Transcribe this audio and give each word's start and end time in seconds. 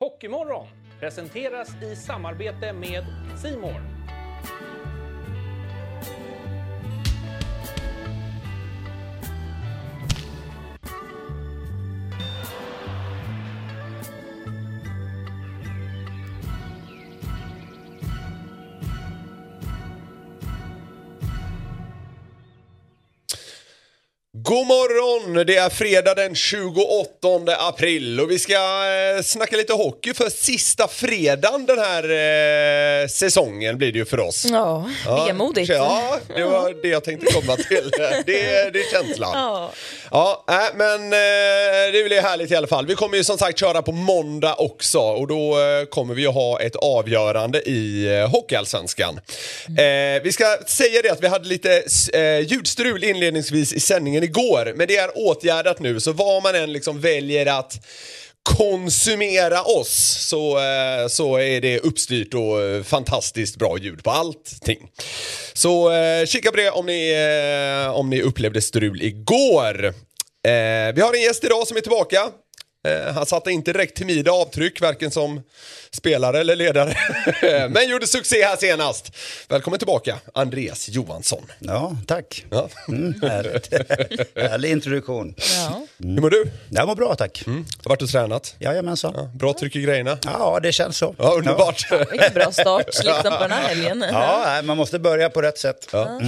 Hockeymorgon 0.00 0.66
presenteras 1.00 1.82
i 1.82 1.96
samarbete 1.96 2.72
med 2.72 3.04
Simor. 3.42 3.80
God 24.54 24.66
morgon! 24.66 25.46
Det 25.46 25.56
är 25.56 25.70
fredag 25.70 26.14
den 26.14 26.34
28 26.34 27.08
april 27.58 28.20
och 28.20 28.30
vi 28.30 28.38
ska 28.38 28.54
eh, 28.54 29.22
snacka 29.22 29.56
lite 29.56 29.72
hockey 29.72 30.14
för 30.14 30.30
sista 30.30 30.88
fredagen 30.88 31.66
den 31.66 31.78
här 31.78 32.02
eh, 32.02 33.08
säsongen 33.08 33.78
blir 33.78 33.92
det 33.92 33.98
ju 33.98 34.04
för 34.04 34.20
oss. 34.20 34.46
Ja, 34.50 34.90
vemodigt. 35.06 35.68
Ja, 35.68 36.18
det 36.36 36.44
var 36.44 36.82
det 36.82 36.88
jag 36.88 37.04
tänkte 37.04 37.32
komma 37.32 37.56
till. 37.56 37.90
Det, 38.26 38.70
det 38.72 38.80
är 38.80 38.90
känslan. 38.92 39.30
Ja. 39.34 39.72
Ja, 40.10 40.44
äh, 40.48 40.76
men 40.76 41.12
eh, 41.12 41.92
det 41.92 42.04
blir 42.04 42.22
härligt 42.22 42.50
i 42.50 42.56
alla 42.56 42.66
fall. 42.66 42.86
Vi 42.86 42.94
kommer 42.94 43.16
ju 43.16 43.24
som 43.24 43.38
sagt 43.38 43.58
köra 43.58 43.82
på 43.82 43.92
måndag 43.92 44.54
också 44.54 44.98
och 44.98 45.26
då 45.26 45.60
eh, 45.60 45.84
kommer 45.84 46.14
vi 46.14 46.22
ju 46.22 46.28
ha 46.28 46.60
ett 46.60 46.76
avgörande 46.76 47.62
i 47.62 48.06
eh, 48.18 48.30
Hockeyallsvenskan. 48.30 49.20
Eh, 49.68 50.22
vi 50.22 50.30
ska 50.32 50.44
säga 50.66 51.02
det 51.02 51.10
att 51.10 51.22
vi 51.22 51.28
hade 51.28 51.48
lite 51.48 51.82
eh, 52.12 52.38
ljudstrul 52.40 53.04
inledningsvis 53.04 53.72
i 53.72 53.80
sändningen 53.80 54.22
igår, 54.22 54.43
men 54.76 54.86
det 54.88 54.96
är 54.96 55.10
åtgärdat 55.14 55.80
nu 55.80 56.00
så 56.00 56.12
vad 56.12 56.42
man 56.42 56.54
än 56.54 56.72
liksom 56.72 57.00
väljer 57.00 57.46
att 57.46 57.80
konsumera 58.44 59.62
oss 59.62 60.16
så, 60.28 60.58
eh, 60.58 61.08
så 61.08 61.36
är 61.36 61.60
det 61.60 61.78
uppstyrt 61.78 62.34
och 62.34 62.62
eh, 62.62 62.82
fantastiskt 62.82 63.56
bra 63.56 63.78
ljud 63.78 64.04
på 64.04 64.10
allting. 64.10 64.90
Så 65.52 65.92
eh, 65.92 66.26
kika 66.26 66.50
på 66.50 66.56
det 66.56 66.70
om 66.70 66.86
ni, 66.86 67.14
om 67.94 68.10
ni 68.10 68.22
upplevde 68.22 68.62
strul 68.62 69.02
igår. 69.02 69.94
Vi 70.94 71.00
har 71.00 71.14
en 71.14 71.22
gäst 71.22 71.44
idag 71.44 71.66
som 71.68 71.76
är 71.76 71.80
tillbaka. 71.80 72.30
Eh, 72.84 73.14
han 73.14 73.26
satte 73.26 73.50
inte 73.50 73.72
direkt 73.72 73.96
timida 73.96 74.32
avtryck, 74.32 74.80
varken 74.80 75.10
som 75.10 75.42
spelare 75.90 76.40
eller 76.40 76.56
ledare. 76.56 76.96
Men 77.70 77.88
gjorde 77.88 78.06
succé 78.06 78.44
här 78.44 78.56
senast. 78.56 79.16
Välkommen 79.48 79.78
tillbaka, 79.78 80.18
Andreas 80.34 80.88
Johansson. 80.88 81.42
Ja, 81.58 81.96
tack. 82.06 82.44
Ja. 82.50 82.68
Mm, 82.88 83.14
härligt. 83.22 83.72
Härlig 84.36 84.70
introduktion. 84.70 85.34
Ja. 85.38 85.86
Hur 85.98 86.20
mår 86.20 86.30
du? 86.30 86.50
Jag 86.70 86.88
mår 86.88 86.94
bra, 86.94 87.14
tack. 87.14 87.42
Mm. 87.46 87.64
Har 87.84 87.88
varit 87.88 88.02
och 88.02 88.08
tränat? 88.08 88.54
Jajamensan. 88.58 89.12
Ja. 89.16 89.30
Bra 89.34 89.52
tryck 89.52 89.76
i 89.76 89.80
grejerna? 89.82 90.18
ja, 90.24 90.60
det 90.62 90.72
känns 90.72 90.98
så. 90.98 91.14
Ja, 91.18 91.32
underbart. 91.32 91.92
Vilken 92.10 92.34
bra 92.34 92.52
start 92.52 92.86
liksom 93.04 93.32
på 93.32 93.38
den 93.38 93.52
här 93.52 93.68
helgen. 93.68 94.04
Ja, 94.12 94.60
man 94.64 94.76
måste 94.76 94.98
börja 94.98 95.30
på 95.30 95.42
rätt 95.42 95.58
sätt. 95.58 95.88
Ja. 95.92 96.20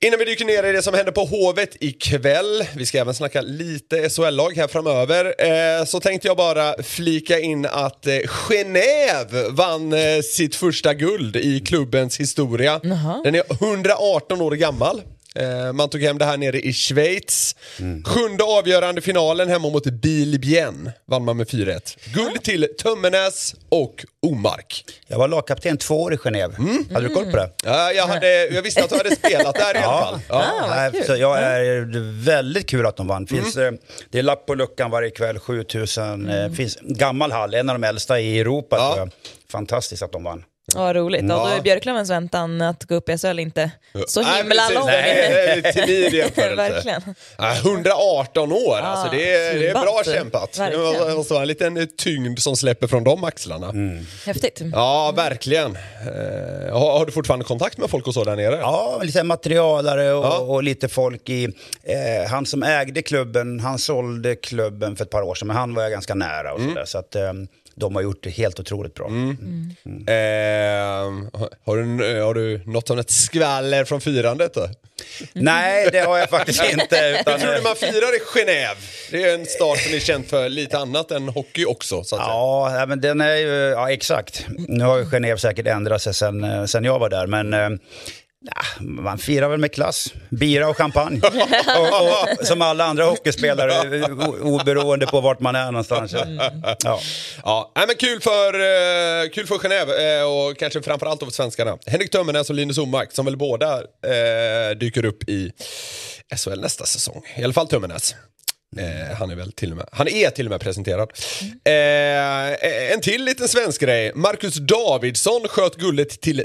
Innan 0.00 0.18
vi 0.18 0.24
dyker 0.24 0.44
ner 0.44 0.64
i 0.64 0.72
det 0.72 0.82
som 0.82 0.94
händer 0.94 1.12
på 1.12 1.24
Hovet 1.24 1.76
ikväll, 1.80 2.64
vi 2.76 2.86
ska 2.86 2.98
även 2.98 3.14
snacka 3.14 3.40
lite 3.40 4.08
SHL-lag 4.10 4.56
här 4.56 4.68
framöver, 4.68 5.34
eh, 5.38 5.84
så 5.84 6.00
tänkte 6.00 6.28
jag 6.28 6.36
bara 6.36 6.82
flika 6.82 7.38
in 7.38 7.66
att 7.66 8.06
eh, 8.06 8.14
Genève 8.14 9.50
vann 9.50 9.92
eh, 9.92 10.20
sitt 10.22 10.56
första 10.56 10.94
guld 10.94 11.36
i 11.36 11.60
klubbens 11.60 12.20
historia. 12.20 12.80
Den 13.24 13.34
är 13.34 13.42
118 13.52 14.40
år 14.40 14.50
gammal. 14.52 15.02
Eh, 15.38 15.72
man 15.72 15.88
tog 15.88 16.02
hem 16.02 16.18
det 16.18 16.24
här 16.24 16.36
nere 16.36 16.60
i 16.60 16.72
Schweiz. 16.72 17.56
Sjunde 18.04 18.44
avgörande 18.44 19.00
finalen 19.00 19.48
hemma 19.48 19.70
mot 19.70 19.84
Bilbien 19.86 20.90
vann 21.06 21.24
man 21.24 21.36
med 21.36 21.46
4-1. 21.48 21.98
Guld 22.14 22.42
till 22.42 22.66
Tömmernes 22.82 23.54
och 23.68 24.04
Omark. 24.22 24.84
Jag 25.06 25.18
var 25.18 25.28
lagkapten 25.28 25.76
två 25.78 26.02
år 26.02 26.14
i 26.14 26.16
Genève. 26.16 26.58
Mm. 26.58 26.84
Hade 26.92 27.08
du 27.08 27.14
koll 27.14 27.24
på 27.30 27.36
det? 27.36 27.50
Ja, 27.64 27.92
jag, 27.92 28.06
hade, 28.06 28.46
jag 28.46 28.62
visste 28.62 28.84
att 28.84 28.90
du 28.90 28.96
hade 28.96 29.16
spelat 29.16 29.54
där 29.54 29.74
i 29.74 29.78
alla 29.78 30.00
fall. 30.06 30.20
Ja. 30.28 30.44
Ah, 30.62 30.90
så 31.06 31.16
jag 31.16 31.38
är 31.42 32.24
väldigt 32.24 32.68
kul 32.68 32.86
att 32.86 32.96
de 32.96 33.06
vann. 33.06 33.26
Finns, 33.26 33.56
Mm. 33.56 33.74
eh, 33.74 33.80
Det 34.10 34.18
är 34.18 34.22
lapp 34.22 34.46
på 34.46 34.54
luckan 34.54 34.90
varje 34.90 35.10
kväll, 35.10 35.38
7000. 35.38 36.28
eh, 36.28 36.52
finns 36.52 36.78
gammal 36.82 37.32
hall, 37.32 37.54
en 37.54 37.68
av 37.70 37.74
de 37.80 37.86
äldsta 37.86 38.20
i 38.20 38.40
Europa. 38.40 38.76
Ja. 38.78 38.86
tror 38.94 38.98
jag. 38.98 39.10
Fantastiskt 39.52 40.02
att 40.02 40.12
de 40.12 40.24
vann. 40.24 40.44
Ja, 40.74 40.94
roligt. 40.94 41.24
Ja, 41.28 41.28
då 41.28 41.46
är 41.46 41.60
Björklövens 41.62 42.10
väntan 42.10 42.60
att 42.62 42.84
gå 42.84 42.94
upp 42.94 43.08
i 43.08 43.18
SHL 43.18 43.38
inte 43.38 43.70
så 44.08 44.22
himla 44.22 44.68
lång. 44.74 44.86
Nej, 44.86 45.62
timid 45.72 46.14
jämförelse. 46.14 46.54
Verkligen. 46.56 47.02
Ja, 47.38 47.54
118 47.56 48.52
år, 48.52 48.76
alltså 48.78 49.16
det 49.16 49.34
är, 49.34 49.54
det 49.58 49.68
är 49.68 49.72
bra 49.72 50.02
kämpat. 50.04 50.52
Det 50.52 50.58
Verkligen. 50.60 51.16
måste 51.16 51.32
vara 51.34 51.42
en 51.42 51.48
liten 51.48 51.88
tyngd 51.96 52.38
som 52.38 52.56
släpper 52.56 52.86
från 52.86 53.04
de 53.04 53.24
axlarna. 53.24 53.72
Häftigt. 54.26 54.60
Ja, 54.72 55.12
verkligen. 55.16 55.76
Eh, 55.76 56.72
har, 56.78 56.98
har 56.98 57.06
du 57.06 57.12
fortfarande 57.12 57.44
kontakt 57.44 57.78
med 57.78 57.90
folk 57.90 58.06
och 58.06 58.14
så 58.14 58.24
där 58.24 58.36
nere? 58.36 58.56
Ja, 58.56 59.00
lite 59.02 59.22
materialare 59.22 60.12
och, 60.12 60.24
Ja. 60.24 60.38
och 60.38 60.62
lite 60.62 60.88
folk 60.88 61.28
i... 61.28 61.44
Eh, 61.82 62.30
han 62.30 62.46
som 62.46 62.62
ägde 62.62 63.02
klubben, 63.02 63.60
han 63.60 63.78
sålde 63.78 64.36
klubben 64.36 64.96
för 64.96 65.04
ett 65.04 65.10
par 65.10 65.22
år 65.22 65.34
sedan, 65.34 65.48
men 65.48 65.56
han 65.56 65.74
var 65.74 65.82
jag 65.82 65.92
ganska 65.92 66.14
nära 66.14 66.52
och 66.52 66.58
Mm. 66.60 66.70
sådär. 66.74 66.84
Så 66.86 66.98
att 66.98 67.14
eh, 67.14 67.32
de 67.74 67.94
har 67.94 68.02
gjort 68.02 68.22
det 68.22 68.30
helt 68.30 68.60
otroligt 68.60 68.94
bra. 68.94 69.06
Eh, 69.06 69.12
har, 71.64 71.76
du, 71.76 72.20
har 72.20 72.34
du 72.34 72.62
något 72.66 72.90
ett 72.90 73.10
skvaller 73.10 73.84
från 73.84 74.00
firandet 74.00 74.54
då? 74.54 74.68
Nej, 75.32 75.88
det 75.92 76.00
har 76.00 76.18
jag 76.18 76.30
faktiskt 76.30 76.64
inte. 76.72 76.96
Hur 76.96 77.20
Utan, 77.20 77.40
tror 77.40 77.52
du 77.52 77.62
man 77.62 77.76
firar 77.76 78.16
i 78.16 78.18
Genève? 78.18 78.76
Det 79.10 79.24
är 79.24 79.34
en 79.34 79.46
stad 79.46 79.78
som 79.78 79.94
är 79.94 79.98
känd 79.98 80.26
för 80.26 80.48
lite 80.48 80.78
annat 80.78 81.10
än 81.10 81.28
hockey 81.28 81.64
också. 81.64 82.04
Så 82.04 82.16
att 82.16 82.22
säga. 82.22 82.34
Ja, 82.34 82.70
nej, 82.72 82.86
men 82.86 83.00
den 83.00 83.20
är 83.20 83.36
ju, 83.36 83.48
ja 83.48 83.90
exakt. 83.90 84.46
Nu 84.68 84.84
har 84.84 84.98
ju 84.98 85.04
Genève 85.04 85.36
säkert 85.36 85.66
ändrat 85.66 86.02
sig 86.02 86.14
sen, 86.14 86.68
sen 86.68 86.84
jag 86.84 86.98
var 86.98 87.08
där, 87.08 87.26
men 87.26 87.54
eh, 87.54 87.68
ja, 88.44 88.84
man 88.84 89.18
firar 89.18 89.48
väl 89.48 89.60
med 89.60 89.72
klass. 89.72 90.12
Bira 90.28 90.68
och 90.68 90.76
champagne. 90.76 91.20
och, 91.78 92.40
och, 92.40 92.46
som 92.46 92.62
alla 92.62 92.84
andra 92.84 93.04
hockeyspelare, 93.04 94.02
oberoende 94.42 95.06
på 95.06 95.20
vart 95.20 95.40
man 95.40 95.54
är 95.54 95.66
någonstans. 95.66 96.12
Ja. 96.12 97.00
Ja, 97.44 97.72
nej, 97.76 97.86
men 97.86 97.96
kul 97.96 98.20
för, 98.20 98.54
eh, 98.54 99.28
kul 99.28 99.46
för 99.46 99.54
Genève 99.54 100.20
eh, 100.20 100.24
och 100.24 100.58
kanske 100.58 100.82
framförallt 100.82 101.20
för 101.20 101.30
svenskarna. 101.30 101.78
Henrik 101.86 102.10
Tömmernes 102.10 102.50
och 102.50 102.56
Linus 102.56 102.78
Omark 102.78 103.12
som 103.12 103.24
väl 103.24 103.36
båda 103.36 103.74
eh, 103.76 104.78
dyker 104.80 105.04
upp 105.04 105.28
i 105.28 105.52
SHL 106.36 106.60
nästa 106.60 106.86
säsong. 106.86 107.22
I 107.36 107.44
alla 107.44 107.52
fall 107.52 107.68
Tömmernes. 107.68 108.14
Eh, 108.76 109.16
han 109.16 109.30
är 109.30 109.34
väl 109.34 109.52
till 109.52 109.70
och 109.70 109.76
med, 109.76 109.88
han 109.92 110.08
är 110.08 110.30
till 110.30 110.46
och 110.46 110.50
med 110.50 110.60
presenterad. 110.60 111.12
Eh, 111.64 112.92
en 112.92 113.00
till 113.00 113.24
liten 113.24 113.48
svensk 113.48 113.80
grej. 113.80 114.12
Marcus 114.14 114.54
Davidsson 114.54 115.48
sköt 115.48 115.76
guldet 115.76 116.20
till 116.20 116.44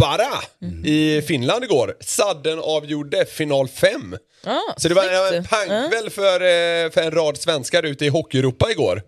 Tappara 0.00 0.42
i 0.84 1.22
Finland 1.22 1.64
igår. 1.64 1.94
Sadden 2.00 2.58
avgjorde 2.58 3.24
final 3.26 3.68
5. 3.68 4.16
Ah, 4.44 4.58
Så 4.76 4.88
det 4.88 4.94
var 4.94 5.32
en 5.32 5.44
pangkväll 5.44 6.10
för, 6.10 6.40
eh, 6.40 6.90
för 6.90 7.00
en 7.02 7.10
rad 7.10 7.36
svenskar 7.38 7.82
ute 7.82 8.04
i 8.04 8.08
Hockey-Europa 8.08 8.70
igår. 8.70 9.02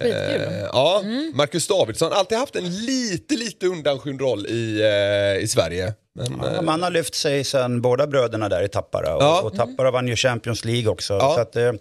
Skitkul. 0.00 0.40
Eh, 0.40 0.58
ja, 0.72 1.02
Marcus 1.34 1.66
Davidsson, 1.66 2.12
alltid 2.12 2.38
haft 2.38 2.56
en 2.56 2.84
lite, 2.86 3.34
lite 3.34 3.66
undanskymd 3.66 4.20
roll 4.20 4.46
i, 4.46 4.80
eh, 4.80 5.42
i 5.44 5.48
Sverige. 5.48 5.92
Men, 6.14 6.40
Ja, 6.42 6.54
eh, 6.56 6.62
man 6.62 6.82
har 6.82 6.90
lyft 6.90 7.14
sig 7.14 7.44
sen 7.44 7.80
båda 7.80 8.06
bröderna 8.06 8.48
där 8.48 8.62
i 8.62 8.68
Tappara. 8.68 9.16
Och, 9.16 9.22
Ja. 9.22 9.40
och 9.40 9.56
Tappara 9.56 9.90
vann 9.90 10.08
ju 10.08 10.16
Champions 10.16 10.64
League 10.64 10.88
också. 10.90 11.14
Ja. 11.14 11.34
Så 11.34 11.40
att, 11.40 11.56
eh, 11.56 11.62
det 11.62 11.78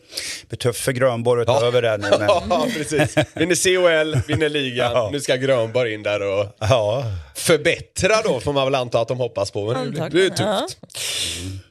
blir 0.49 0.57
tufft 0.57 0.79
för 0.81 0.91
Grönborg 0.91 1.41
att 1.41 1.47
ta 1.47 1.65
över 1.65 1.81
där 1.81 1.97
nu. 1.97 2.09
Men, 2.09 2.21
Ja, 2.49 2.67
precis. 2.77 3.15
Vinner 3.35 3.55
CHL, 3.55 4.19
vinner 4.27 4.49
ligan. 4.49 4.91
Ja. 4.91 5.09
Nu 5.11 5.19
ska 5.19 5.35
Grönborg 5.35 5.93
in 5.93 6.03
där 6.03 6.21
och 6.21 6.47
ja. 6.59 7.03
förbättra 7.35 8.21
då, 8.23 8.39
får 8.39 8.53
man 8.53 8.65
väl 8.65 8.75
anta 8.75 8.99
att 9.01 9.07
de 9.07 9.17
hoppas 9.17 9.51
på. 9.51 9.65
Men 9.65 9.73
det, 9.93 10.01
Antagligen, 10.03 10.31
tufft. 10.31 10.77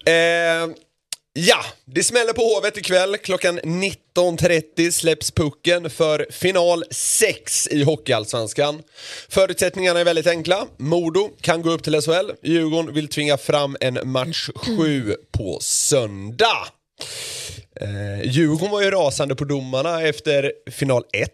Eh, 0.07 0.13
ja, 1.47 1.65
det 1.85 2.05
smäller 2.05 2.33
på 2.33 2.43
Hovet 2.43 2.77
ikväll. 2.77 3.17
Klockan 3.17 3.61
19.30 3.61 4.91
släpps 4.91 5.31
pucken 5.31 5.91
för 5.91 6.27
final 6.31 6.85
6 6.91 7.69
i 7.71 7.83
Hockeyallsvenskan. 7.83 8.83
Förutsättningarna 9.29 10.01
är 10.01 10.05
väldigt 10.05 10.27
enkla. 10.27 10.67
Modo 10.77 11.31
kan 11.41 11.63
gå 11.63 11.71
upp 11.71 11.83
till 11.83 12.01
SHL. 12.03 12.31
Djurgården 12.43 12.95
vill 12.95 13.09
tvinga 13.09 13.37
fram 13.37 13.77
en 13.81 13.99
match 14.05 14.51
7 14.55 15.15
på 15.33 15.59
söndag. 15.61 16.67
Eh, 17.81 18.23
Djurgården 18.25 18.71
var 18.71 18.83
ju 18.83 18.91
rasande 18.91 19.35
på 19.35 19.45
domarna 19.45 20.03
efter 20.03 20.53
final 20.71 21.05
1 21.13 21.31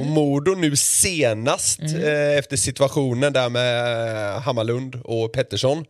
och 0.00 0.06
Modo 0.06 0.54
nu 0.54 0.76
senast 0.76 1.80
eh, 1.80 2.38
efter 2.38 2.56
situationen 2.56 3.32
där 3.32 3.48
med 3.48 4.42
Hammarlund 4.42 5.00
och 5.04 5.32
Pettersson. 5.32 5.84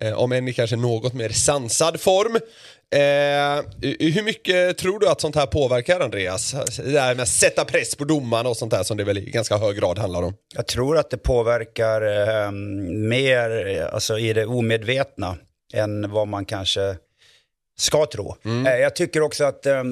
Eh, 0.00 0.12
om 0.12 0.32
än 0.32 0.48
i 0.48 0.52
kanske 0.52 0.76
något 0.76 1.14
mer 1.14 1.28
sansad 1.28 2.00
form. 2.00 2.38
Eh, 2.90 3.64
hur 4.14 4.22
mycket 4.22 4.78
tror 4.78 4.98
du 5.00 5.08
att 5.08 5.20
sånt 5.20 5.34
här 5.36 5.46
påverkar 5.46 6.00
Andreas? 6.00 6.52
Det 6.76 6.90
där 6.92 7.14
med 7.14 7.22
att 7.22 7.28
sätta 7.28 7.64
press 7.64 7.94
på 7.96 8.04
domarna 8.04 8.48
och 8.48 8.56
sånt 8.56 8.70
där 8.70 8.82
som 8.82 8.96
det 8.96 9.04
väl 9.04 9.18
i 9.18 9.30
ganska 9.30 9.56
hög 9.56 9.76
grad 9.76 9.98
handlar 9.98 10.22
om. 10.22 10.34
Jag 10.54 10.66
tror 10.66 10.98
att 10.98 11.10
det 11.10 11.16
påverkar 11.16 12.02
eh, 12.46 12.50
mer 12.90 13.80
alltså, 13.92 14.18
i 14.18 14.32
det 14.32 14.46
omedvetna 14.46 15.36
än 15.74 16.10
vad 16.10 16.28
man 16.28 16.44
kanske 16.44 16.96
ska 17.78 18.06
tro. 18.06 18.36
Eh, 18.66 18.76
jag 18.76 18.96
tycker 18.96 19.20
också 19.22 19.44
att 19.44 19.66
eh, 19.66 19.82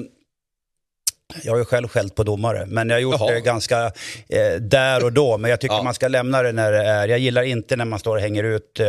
Jag 1.43 1.51
har 1.53 1.57
ju 1.59 1.65
själv 1.65 1.87
skällt 1.87 2.15
på 2.15 2.23
domare, 2.23 2.65
men 2.67 2.89
jag 2.89 2.95
har 2.95 3.01
gjort 3.01 3.15
Jaha. 3.19 3.31
det 3.31 3.39
ganska 3.41 3.85
eh, 4.29 4.53
där 4.61 5.03
och 5.03 5.13
då. 5.13 5.37
Men 5.37 5.49
jag 5.51 5.59
tycker 5.61 5.75
Ja. 5.75 5.83
man 5.83 5.93
ska 5.93 6.07
lämna 6.07 6.41
det 6.43 6.51
när 6.51 6.71
det 6.71 6.83
är. 6.83 7.07
Jag 7.07 7.19
gillar 7.19 7.43
inte 7.43 7.75
när 7.75 7.85
man 7.85 7.99
står 7.99 8.15
och 8.15 8.21
hänger 8.21 8.43
ut 8.43 8.79
eh, 8.79 8.85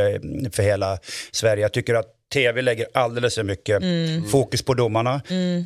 för 0.52 0.62
hela 0.62 0.98
Sverige. 1.32 1.62
Jag 1.62 1.72
tycker 1.72 1.94
att 1.94 2.06
tv 2.34 2.62
lägger 2.62 2.86
alldeles 2.94 3.34
för 3.34 3.42
mycket 3.42 3.82
fokus 4.30 4.62
på 4.62 4.74
domarna. 4.74 5.20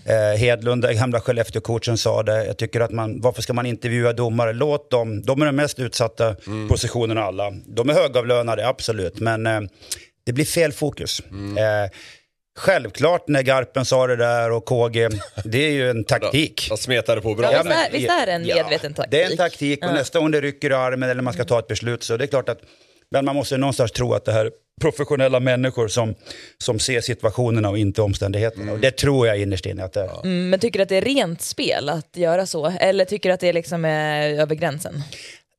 Eh, 0.04 0.38
Hedlund, 0.38 0.82
den 0.82 0.96
gamla 0.96 1.20
Skellefteå-coachen, 1.20 1.96
sa 1.96 2.22
det. 2.22 2.46
Jag 2.46 2.56
tycker 2.56 2.80
att 2.80 2.90
man, 2.90 3.20
varför 3.20 3.42
ska 3.42 3.52
man 3.52 3.66
intervjua 3.66 4.12
domare? 4.12 4.52
Låt 4.52 4.90
dem, 4.90 5.22
de 5.22 5.42
är 5.42 5.46
de 5.46 5.56
mest 5.56 5.78
utsatta 5.78 6.36
positionerna 6.68 7.20
av 7.20 7.28
alla. 7.28 7.50
De 7.66 7.88
är 7.90 7.94
högavlönade, 7.94 8.68
absolut, 8.68 9.20
men 9.20 9.46
eh, 9.46 9.60
det 10.26 10.32
blir 10.32 10.44
fel 10.44 10.72
fokus. 10.72 11.20
Eh, 11.58 11.90
Självklart 12.58 13.28
när 13.28 13.42
Garpen 13.42 13.84
sa 13.84 14.06
det 14.06 14.16
där 14.16 14.50
och 14.52 14.64
KG, 14.64 15.08
det 15.44 15.58
är 15.66 15.70
ju 15.70 15.90
en 15.90 16.04
taktik. 16.04 16.66
Jag 16.70 16.78
smetade 16.78 17.20
på 17.20 17.34
bra. 17.34 17.52
Ja, 17.52 17.58
Ja, 17.58 17.62
visst, 17.62 17.76
är, 17.76 17.98
visst 17.98 18.10
är 18.10 18.26
det 18.26 18.32
en 18.32 18.42
medveten 18.42 18.94
taktik? 18.94 19.10
Det 19.10 19.22
är 19.22 19.30
en 19.30 19.36
taktik 19.36 19.84
och 19.86 19.92
nästa 19.94 20.18
gång 20.18 20.30
det 20.30 20.40
rycker 20.40 20.70
i 20.70 20.74
armen 20.74 21.10
eller 21.10 21.22
man 21.22 21.32
ska 21.32 21.44
ta 21.44 21.58
ett 21.58 21.66
beslut 21.66 22.02
så 22.02 22.16
det 22.16 22.24
är 22.24 22.26
klart 22.26 22.48
att 22.48 22.58
men 23.10 23.24
man 23.24 23.36
måste 23.36 23.56
någonstans 23.56 23.92
tro 23.92 24.14
att 24.14 24.24
det 24.24 24.32
här 24.32 24.44
är 24.46 24.50
professionella 24.78 25.40
människor 25.40 25.88
som, 25.88 26.14
som 26.58 26.78
ser 26.78 27.00
situationerna 27.00 27.70
och 27.70 27.78
inte 27.78 28.02
omständigheterna. 28.02 28.72
Och 28.72 28.78
det 28.78 28.90
tror 28.90 29.26
jag 29.26 29.38
innerst 29.38 29.66
inne 29.66 29.84
att 29.84 29.92
det 29.92 30.00
är. 30.00 30.24
Mm, 30.24 30.50
men 30.50 30.60
tycker 30.60 30.78
du 30.78 30.82
att 30.82 30.88
det 30.88 30.96
är 30.96 31.02
rent 31.02 31.42
spel 31.42 31.88
att 31.88 32.16
göra 32.16 32.46
så? 32.46 32.66
Eller 32.80 33.04
tycker 33.04 33.28
du 33.28 33.32
att 33.32 33.40
det 33.40 33.52
liksom 33.52 33.84
är 33.84 34.40
över 34.40 34.54
gränsen? 34.54 35.02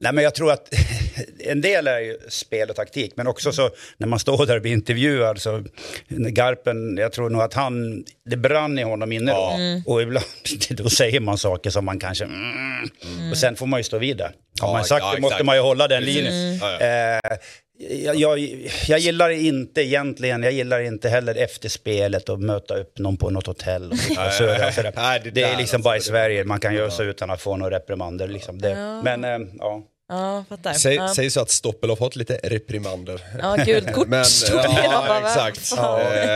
Nej 0.02 0.14
men 0.14 0.24
jag 0.24 0.36
tror 0.36 0.52
att 0.52 0.74
en 1.40 1.62
del 1.62 1.88
är 1.88 2.00
ju 2.00 2.18
spel 2.30 2.70
och 2.70 2.76
taktik 2.76 3.14
men 3.16 3.28
också 3.28 3.52
så 3.52 3.70
när 3.98 4.08
man 4.08 4.20
står 4.20 4.46
där 4.46 4.56
och 4.56 4.62
blir 4.62 4.72
intervjuad 4.72 5.42
så 5.42 5.64
Garpen, 6.08 6.98
jag 6.98 7.12
tror 7.12 7.30
nog 7.30 7.42
att 7.42 7.54
han, 7.54 8.04
det 8.26 8.38
brann 8.38 8.80
i 8.80 8.84
honom 8.84 9.12
inne 9.12 9.32
då. 9.32 9.58
Och 9.86 10.02
ibland 10.02 10.26
då 10.70 10.90
säger 10.90 11.20
man 11.20 11.38
saker 11.38 11.70
som 11.70 11.86
man 11.86 12.00
kanske, 12.00 12.24
mm, 12.24 13.32
och 13.32 13.38
sen 13.38 13.56
får 13.56 13.66
man 13.66 13.80
ju 13.80 13.84
stå 13.84 13.98
vid 13.98 14.18
det. 14.18 14.32
Har 14.62 14.74
man 14.74 14.84
sagt 14.84 15.06
ja, 15.06 15.16
det 15.16 15.22
måste 15.22 15.44
man 15.44 15.56
ju 15.56 15.62
hålla 15.62 15.88
den 15.88 16.04
linjen. 16.04 16.58
Ja, 16.62 16.78
ja. 16.80 16.86
Eh, 16.86 17.38
jag, 17.80 18.16
jag, 18.16 18.40
jag 18.88 19.00
gillar 19.00 19.30
inte 19.30 19.82
egentligen, 19.82 20.44
jag 20.44 20.52
gillar 20.52 20.80
inte 20.80 21.10
heller 21.10 21.36
efter 21.36 21.70
spelet 21.70 22.30
och 22.30 22.40
möta 22.40 22.78
upp 22.78 23.00
någon 23.00 23.18
på 23.18 23.30
något 23.30 23.48
hotell. 23.48 23.92
Och 23.92 24.34
sådär. 24.34 24.94
Nej, 24.96 25.22
det 25.24 25.30
det 25.30 25.44
är 25.44 25.58
liksom 25.58 25.62
alltså, 25.62 25.80
bara 25.80 25.98
i 25.98 26.02
Sverige, 26.02 26.44
man 26.44 26.60
kan 26.60 26.74
göra 26.74 26.92
så 26.92 27.04
utan 27.04 27.30
att 27.30 27.42
få 27.42 27.58
några 27.58 27.76
reprimander. 27.76 28.28
Liksom. 28.28 28.62
Det, 28.62 29.02
Men 29.04 29.24
eh, 29.24 29.40
ja. 29.60 29.84
Ja, 30.10 30.46
fattar. 30.50 30.74
Säg, 30.74 30.96
ja. 30.96 31.14
säg 31.16 31.30
så 31.30 31.42
att 31.42 31.50
Stoppel 31.50 31.90
har 31.90 31.96
fått 31.98 32.16
lite 32.16 32.40
reprimander. 32.44 33.22
ja, 33.40 33.56
gult 33.66 33.94
kort. 33.94 34.08
Men. 34.08 34.26
Jag 34.52 34.66
ja, 34.66 35.20
exakt. 35.26 35.68
fan. 35.68 36.02
Eh, 36.02 36.28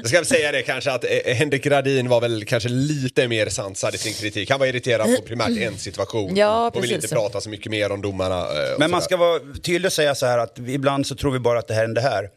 jag 0.00 0.06
ska 0.08 0.24
säga 0.24 0.52
det 0.52 0.62
kanske 0.62 0.90
att 0.92 1.04
eh, 1.04 1.34
Henrik 1.34 1.66
Radin 1.66 2.08
var 2.08 2.20
väl 2.20 2.44
kanske 2.44 2.68
lite 2.68 3.28
mer 3.28 3.48
sansad 3.48 3.94
i 3.94 3.98
sin 3.98 4.14
kritik. 4.14 4.50
Han 4.50 4.60
var 4.60 4.66
irriterad 4.66 5.16
på 5.16 5.22
primärt 5.22 5.58
en 5.58 5.78
situation 5.78 6.36
Ja, 6.36 6.66
och 6.66 6.74
vill 6.76 6.82
precis. 6.90 7.04
inte 7.04 7.14
prata 7.14 7.40
så 7.40 7.48
mycket 7.48 7.70
mer 7.70 7.92
om 7.92 8.02
domarna. 8.02 8.38
eh, 8.40 8.78
Men 8.78 8.90
man 8.90 9.02
ska 9.02 9.16
vara 9.16 9.40
tydlig 9.62 9.86
och 9.86 9.92
säga 9.92 10.14
så 10.14 10.26
här 10.26 10.38
att 10.38 10.58
ibland 10.58 11.06
så 11.06 11.14
tror 11.14 11.30
vi 11.32 11.38
bara 11.38 11.58
att 11.58 11.68
det 11.68 11.74
händer 11.74 12.02
här. 12.02 12.28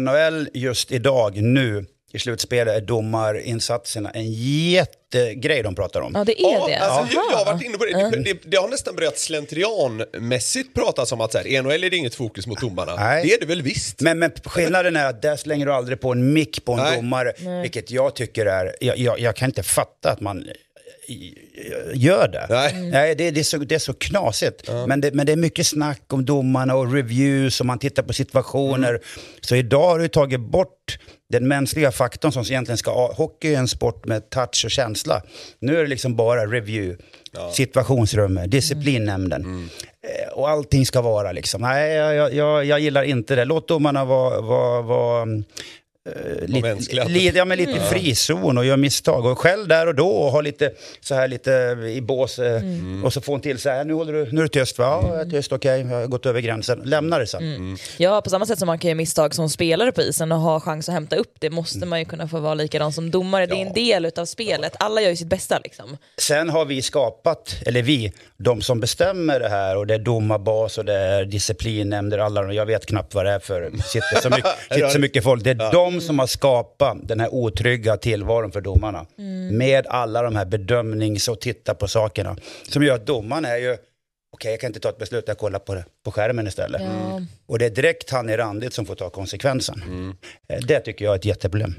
NHL 0.00 0.48
just 0.54 0.92
idag, 0.92 1.42
nu, 1.42 1.86
i 2.12 2.18
slutspelet 2.18 2.76
är 2.76 2.80
domarinsatserna 2.80 4.10
en 4.10 4.32
jättegrej 4.70 5.62
de 5.62 5.74
pratar 5.74 6.00
om. 6.00 6.12
Ja, 6.14 6.24
det 6.24 6.40
är 6.40 6.52
Ja, 6.52 6.66
det. 6.68 6.76
alltså, 6.76 7.14
jag, 7.16 7.24
jag 7.32 7.36
har 7.36 7.44
varit 7.52 7.62
inne 7.62 7.78
på 7.78 7.84
det. 7.84 8.10
Det, 8.10 8.22
det. 8.22 8.50
det 8.50 8.56
har 8.56 8.68
nästan 8.68 8.96
börjat 8.96 9.18
slentrianmässigt 9.18 10.74
pratas 10.74 11.12
om 11.12 11.20
att 11.20 11.32
så 11.32 11.38
här, 11.38 11.62
NHL 11.62 11.84
är 11.84 11.90
det 11.90 11.96
inget 11.96 12.14
fokus 12.14 12.46
mot 12.46 12.60
domarna. 12.60 12.94
Nej. 12.96 13.22
Det 13.26 13.34
är 13.34 13.40
det 13.40 13.46
väl 13.46 13.62
visst? 13.62 14.00
Men, 14.00 14.18
men 14.18 14.32
skillnaden 14.44 14.96
är 14.96 15.06
att 15.06 15.22
där 15.22 15.36
slänger 15.36 15.66
du 15.66 15.72
aldrig 15.72 16.00
på 16.00 16.12
en 16.12 16.32
mick 16.32 16.64
på 16.64 16.72
en 16.72 16.78
Nej. 16.78 16.96
domare, 16.96 17.32
vilket 17.62 17.90
jag 17.90 18.14
tycker 18.14 18.46
är, 18.46 18.76
jag, 18.80 18.98
jag, 18.98 19.20
jag 19.20 19.36
kan 19.36 19.48
inte 19.48 19.62
fatta 19.62 20.10
att 20.10 20.20
man 20.20 20.44
gör 21.94 22.28
det. 22.28 22.46
Nej. 22.50 22.90
Nej, 22.90 23.14
det, 23.14 23.30
det, 23.30 23.40
är 23.40 23.44
så, 23.44 23.58
det 23.58 23.74
är 23.74 23.78
så 23.78 23.92
knasigt. 23.94 24.70
Men, 24.86 25.00
det, 25.00 25.14
men 25.14 25.26
det 25.26 25.32
är 25.32 25.36
mycket 25.36 25.66
snack 25.66 26.12
om 26.12 26.24
domarna 26.24 26.76
och 26.76 26.92
reviews 26.92 27.60
och 27.60 27.66
man 27.66 27.78
tittar 27.78 28.02
på 28.02 28.12
situationer. 28.12 28.88
Mm. 28.88 29.00
Så 29.40 29.56
idag 29.56 29.88
har 29.88 29.98
du 29.98 30.08
tagit 30.08 30.40
bort 30.40 30.98
den 31.32 31.48
mänskliga 31.48 31.92
faktorn 31.92 32.32
som 32.32 32.42
egentligen 32.42 32.78
ska. 32.78 33.12
Hockey 33.12 33.54
är 33.54 33.58
en 33.58 33.68
sport 33.68 34.06
med 34.06 34.30
touch 34.30 34.62
och 34.64 34.70
känsla. 34.70 35.22
Nu 35.58 35.78
är 35.78 35.82
det 35.82 35.88
liksom 35.88 36.16
bara 36.16 36.46
review, 36.46 37.02
situationsrummet, 37.52 38.50
disciplinnämnden. 38.50 39.68
Eh, 40.06 40.32
Och 40.32 40.48
allting 40.50 40.86
ska 40.86 41.00
vara 41.00 41.32
liksom, 41.32 41.62
nej 41.62 41.92
jag, 41.94 42.34
jag, 42.34 42.64
jag 42.64 42.80
gillar 42.80 43.02
inte 43.02 43.34
det. 43.34 43.44
Låt 43.44 43.68
domarna 43.68 44.04
vara, 44.04 44.40
vara, 44.40 44.82
vara 44.82 45.26
eh, 46.16 46.48
lite, 47.06 47.38
ja, 47.38 47.44
men 47.44 47.58
lite 47.58 47.80
frizon 47.80 48.58
och 48.58 48.64
gör 48.64 48.76
misstag. 48.76 49.26
Och 49.26 49.38
själv 49.38 49.68
där 49.68 49.86
och 49.86 49.94
då 49.94 50.08
och 50.08 50.32
ha 50.32 50.40
lite 50.40 50.72
så 51.00 51.14
här 51.14 51.28
lite 51.28 51.50
i 51.94 52.00
bås 52.00 52.38
eh, 52.38 52.62
och 53.04 53.12
så 53.12 53.20
få 53.20 53.34
en 53.34 53.40
till 53.40 53.58
så 53.58 53.68
här, 53.68 53.84
nu, 53.84 53.92
håller 53.92 54.12
du, 54.12 54.32
nu 54.32 54.38
är 54.38 54.42
du 54.42 54.48
tyst 54.48 54.78
va? 54.78 55.00
Ja, 55.02 55.08
jag 55.16 55.26
är 55.26 55.30
tyst, 55.30 55.52
okej, 55.52 55.80
jag 55.80 56.00
har 56.00 56.06
gått 56.06 56.26
över 56.26 56.40
gränsen. 56.40 56.82
Lämna 56.84 57.18
det 57.18 57.26
sen. 57.26 57.76
Ja, 57.96 58.20
på 58.20 58.30
samma 58.30 58.46
sätt 58.46 58.58
som 58.58 58.66
man 58.66 58.78
kan 58.78 58.88
göra 58.88 58.96
misstag 58.96 59.34
som 59.34 59.48
spelare 59.48 59.92
på 59.92 60.02
isen 60.02 60.32
och 60.32 60.40
ha 60.40 60.60
chans 60.60 60.88
att 60.88 60.94
hämta 60.94 61.16
upp 61.16 61.34
det 61.38 61.50
måste 61.50 61.86
man 61.86 61.98
ju 61.98 62.04
kunna 62.04 62.28
få 62.28 62.40
vara 62.40 62.54
likadan 62.54 62.92
som 62.92 63.10
domare. 63.10 63.46
Det 63.46 63.54
är 63.54 63.66
en 63.66 63.72
del 63.72 64.04
utav 64.06 64.24
spelet. 64.24 64.76
Alla 64.78 65.00
gör 65.00 65.10
ju 65.10 65.16
sitt 65.16 65.28
bästa 65.28 65.58
liksom. 65.58 65.96
Sen 66.18 66.48
har 66.48 66.64
vi 66.64 66.82
skapat, 66.82 67.56
eller 67.66 67.82
vi, 67.82 68.12
de 68.36 68.62
som 68.62 68.80
bestämmer 68.80 69.40
det 69.40 69.48
här 69.48 69.76
och 69.76 69.86
det 69.86 69.94
är 69.94 69.98
domarbas 69.98 70.78
och 70.78 70.84
det 70.84 70.94
är 70.94 71.24
disciplinnämnder, 71.24 72.18
alla 72.18 72.42
de, 72.42 72.52
jag 72.52 72.66
vet 72.66 72.86
knappt 72.86 73.14
vad 73.14 73.24
det 73.24 73.30
är 73.30 73.38
för, 73.38 73.70
sitter 73.70 74.20
så 74.22 74.30
mycket, 74.30 74.50
sitter 74.70 74.88
så 74.88 74.98
mycket 74.98 75.24
folk. 75.24 75.44
Det 75.44 75.50
är 75.50 75.72
de 75.72 75.99
som 76.00 76.18
har 76.18 76.26
skapat 76.26 76.96
den 77.02 77.20
här 77.20 77.34
otrygga 77.34 77.96
tillvaron 77.96 78.52
för 78.52 78.60
domarna. 78.60 79.06
Med 79.52 79.86
alla 79.86 80.22
de 80.22 80.36
här 80.36 80.44
bedömnings 80.44 81.28
och 81.28 81.40
titta 81.40 81.74
på 81.74 81.88
sakerna. 81.88 82.36
Som 82.68 82.82
gör 82.82 82.94
att 82.94 83.06
domaren 83.06 83.44
är 83.44 83.56
ju, 83.56 83.76
okej 84.40 84.50
jag 84.50 84.60
kan 84.60 84.68
inte 84.68 84.80
ta 84.80 84.88
ett 84.88 84.98
beslut, 84.98 85.24
jag 85.26 85.38
kollar 85.38 85.58
på 85.58 85.82
på 86.04 86.12
skärmen 86.12 86.46
istället. 86.46 86.82
Ja. 86.82 87.20
Och 87.46 87.58
det 87.58 87.66
är 87.66 87.70
direkt 87.70 88.10
han 88.10 88.30
i 88.30 88.36
randigt 88.36 88.72
som 88.74 88.86
får 88.86 88.94
ta 88.94 89.10
konsekvensen. 89.10 89.82
Eh, 90.48 90.58
Det 90.68 90.80
tycker 90.80 91.04
jag 91.04 91.12
är 91.14 91.18
ett 91.18 91.24
jätteproblem. 91.24 91.74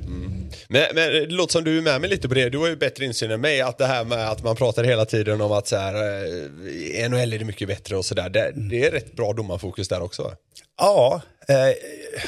Men, 0.68 0.86
men 0.94 1.12
det 1.12 1.26
låter 1.26 1.52
som 1.52 1.64
du 1.64 1.78
är 1.78 1.82
med 1.82 2.02
mig 2.02 2.10
lite 2.10 2.28
på 2.30 2.34
det. 2.36 2.50
Du 2.50 2.58
har 2.58 2.68
ju 2.68 2.76
bättre 2.76 3.06
insyn 3.06 3.32
än 3.32 3.42
mig. 3.42 3.62
Att 3.62 3.78
det 3.78 3.86
här 3.86 4.04
med 4.04 4.30
att 4.30 4.44
man 4.44 4.56
pratar 4.56 4.84
hela 4.84 5.06
tiden 5.06 5.42
om 5.42 5.52
att 5.52 5.68
så 5.68 5.76
här, 5.76 5.94
eh, 5.96 7.10
NHL 7.10 7.34
är 7.34 7.40
det 7.40 7.46
mycket 7.46 7.68
bättre 7.68 7.98
och 7.98 8.06
sådär. 8.06 8.30
Det, 8.30 8.52
det 8.56 8.86
är 8.88 8.92
rätt 8.92 9.14
bra 9.16 9.34
domarfokus 9.34 9.88
där 9.88 10.02
också. 10.02 10.36
Ja, 10.78 11.22
eh, 11.48 11.56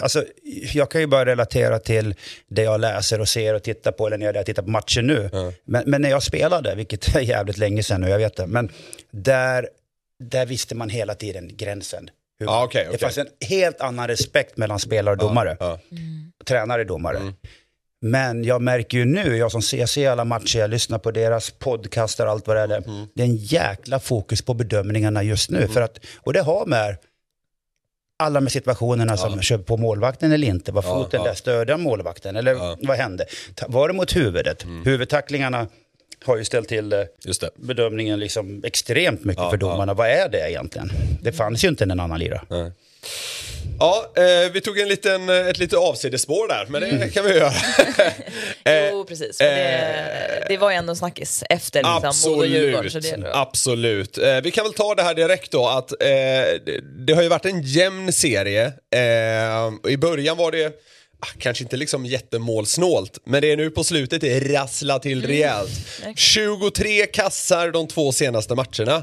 alltså 0.02 0.24
jag 0.74 0.92
kan 0.92 1.02
ju 1.02 1.08
bara 1.08 1.26
relatera 1.26 1.80
till 1.80 2.16
det 2.48 2.64
jag 2.64 2.82
läser 2.82 3.22
och 3.22 3.28
ser 3.28 3.54
och 3.54 3.64
tittar 3.64 3.92
på, 3.92 4.08
eller 4.08 4.18
när 4.18 4.34
jag 4.34 4.46
tittar 4.46 4.64
på 4.64 4.70
matcher 4.70 5.02
nu. 5.02 5.30
Men, 5.66 5.84
men 5.86 6.02
när 6.02 6.10
jag 6.10 6.24
spelade, 6.24 6.76
vilket 6.76 7.16
är 7.16 7.20
jävligt 7.22 7.58
länge 7.58 7.84
sedan 7.84 8.02
nu, 8.02 8.10
jag 8.10 8.18
vet 8.18 8.36
det, 8.36 8.48
men 8.48 8.70
där, 9.12 9.68
där 10.20 10.46
visste 10.46 10.76
man 10.76 10.90
hela 10.90 11.16
tiden 11.16 11.50
gränsen. 11.58 12.10
Ja, 12.38 12.46
man- 12.46 12.64
okej, 12.64 12.88
Det 12.92 12.98
fanns 12.98 13.18
en 13.18 13.28
helt 13.50 13.82
annan 13.82 14.08
respekt 14.08 14.58
mellan 14.58 14.80
spelare 14.80 15.12
och 15.16 15.18
domare, 15.20 15.58
Ja. 15.60 15.80
tränare 16.46 16.82
och 16.82 16.88
domare. 16.88 17.34
Men 18.02 18.44
jag 18.44 18.62
märker 18.62 18.98
ju 18.98 19.06
nu, 19.06 19.38
jag 19.38 19.52
som 19.52 19.62
ser, 19.62 19.78
jag 19.78 19.90
ser 19.90 20.10
alla 20.10 20.26
matcher, 20.26 20.60
jag 20.60 20.70
lyssnar 20.70 21.00
på 21.00 21.12
deras 21.12 21.50
podcastar 21.52 22.26
och 22.26 22.32
allt 22.32 22.48
vad 22.48 22.56
det 22.56 22.62
är. 22.76 22.84
Det 23.16 23.22
är 23.22 23.26
en 23.28 23.36
jäkla 23.36 24.00
fokus 24.00 24.42
på 24.42 24.54
bedömningarna 24.54 25.24
just 25.24 25.50
nu. 25.50 25.68
För 25.68 25.82
att, 25.82 26.00
och 26.18 26.34
det 26.34 26.42
har 26.42 26.66
med 26.66 26.98
alla 28.20 28.40
de 28.42 28.50
situationerna 28.50 29.18
som 29.18 29.42
kör 29.42 29.58
på 29.58 29.78
målvakten 29.78 30.32
eller 30.32 30.48
inte. 30.48 30.72
Var 30.72 30.82
foten 30.82 31.24
där? 31.24 31.34
Stödde 31.34 31.78
målvakten? 31.78 32.36
Eller 32.36 32.86
vad 32.88 32.98
hände? 32.98 33.26
Var 33.68 33.88
det 33.88 33.94
mot 33.94 34.16
huvudet? 34.16 34.66
Huvudtacklingarna 34.86 35.68
har 36.26 36.38
ju 36.38 36.46
ställt 36.46 36.68
till 36.68 36.90
det 36.90 37.08
Just 37.26 37.42
det. 37.42 37.50
bedömningen 37.56 38.20
liksom 38.20 38.64
extremt 38.66 39.24
mycket 39.26 39.44
Ja, 39.44 39.50
för 39.50 39.58
domarna. 39.58 39.94
Vad 39.94 40.08
är 40.10 40.30
det 40.30 40.50
egentligen? 40.50 40.92
Det 41.22 41.32
fanns 41.32 41.64
ju 41.64 41.68
inte 41.68 41.84
en 41.84 42.00
annan 42.00 42.20
lira. 42.20 42.42
Ja, 43.80 44.12
eh, 44.16 44.52
vi 44.54 44.62
tog 44.62 44.80
en 44.80 44.88
liten, 44.88 45.30
eh, 45.30 45.48
ett 45.48 45.58
litet 45.58 45.80
avsidesspår 45.80 46.48
där, 46.48 46.66
men 46.70 46.82
det 47.00 47.10
kan 47.10 47.26
vi 47.26 47.34
göra. 47.38 47.52
Eh, 48.66 48.90
Jo, 48.90 49.06
precis. 49.06 49.38
Det, 49.38 50.46
det 50.48 50.58
var 50.58 50.72
ju 50.72 50.76
ändå 50.78 50.90
en 50.92 50.96
snackis 50.96 51.44
efter 51.50 52.04
liksom, 52.04 52.34
och 52.34 52.48
Djurgården. 52.48 52.92
Så 52.92 52.98
Absolut, 52.98 53.24
det, 53.24 53.36
absolut. 53.36 54.18
Eh, 54.18 54.42
vi 54.42 54.52
kan 54.52 54.64
väl 54.64 54.74
ta 54.74 54.96
det 54.96 55.04
här 55.04 55.14
direkt 55.14 55.52
då 55.52 55.68
att 55.68 55.92
eh, 55.92 55.98
det, 56.66 56.80
det 57.06 57.14
har 57.14 57.22
ju 57.22 57.28
varit 57.30 57.46
en 57.46 57.62
jämn 57.62 58.14
serie. 58.14 58.66
Eh, 58.96 59.92
I 59.92 59.98
början 59.98 60.38
var 60.38 60.52
det 60.52 60.74
kanske 61.38 61.64
inte 61.64 61.78
liksom 61.78 62.06
jättemålsnålt, 62.06 63.18
men 63.26 63.42
det 63.42 63.52
är 63.52 63.58
nu 63.58 63.70
på 63.70 63.84
slutet 63.84 64.22
det 64.22 64.40
rasslar 64.40 65.00
till 65.00 65.28
rejält. 65.28 65.70
23 66.16 67.06
kassar 67.06 67.72
de 67.72 67.88
två 67.88 68.12
senaste 68.12 68.56
matcherna. 68.56 68.96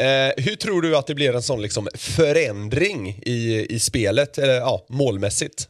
Eh, 0.00 0.32
hur 0.44 0.56
tror 0.56 0.82
du 0.82 0.96
att 0.96 1.06
det 1.06 1.14
blir 1.14 1.34
en 1.34 1.42
sån 1.42 1.62
liksom 1.62 1.88
förändring 1.94 3.18
i, 3.22 3.66
i 3.74 3.78
spelet, 3.80 4.38
eller 4.38 4.54
ja, 4.54 4.86
målmässigt? 4.88 5.68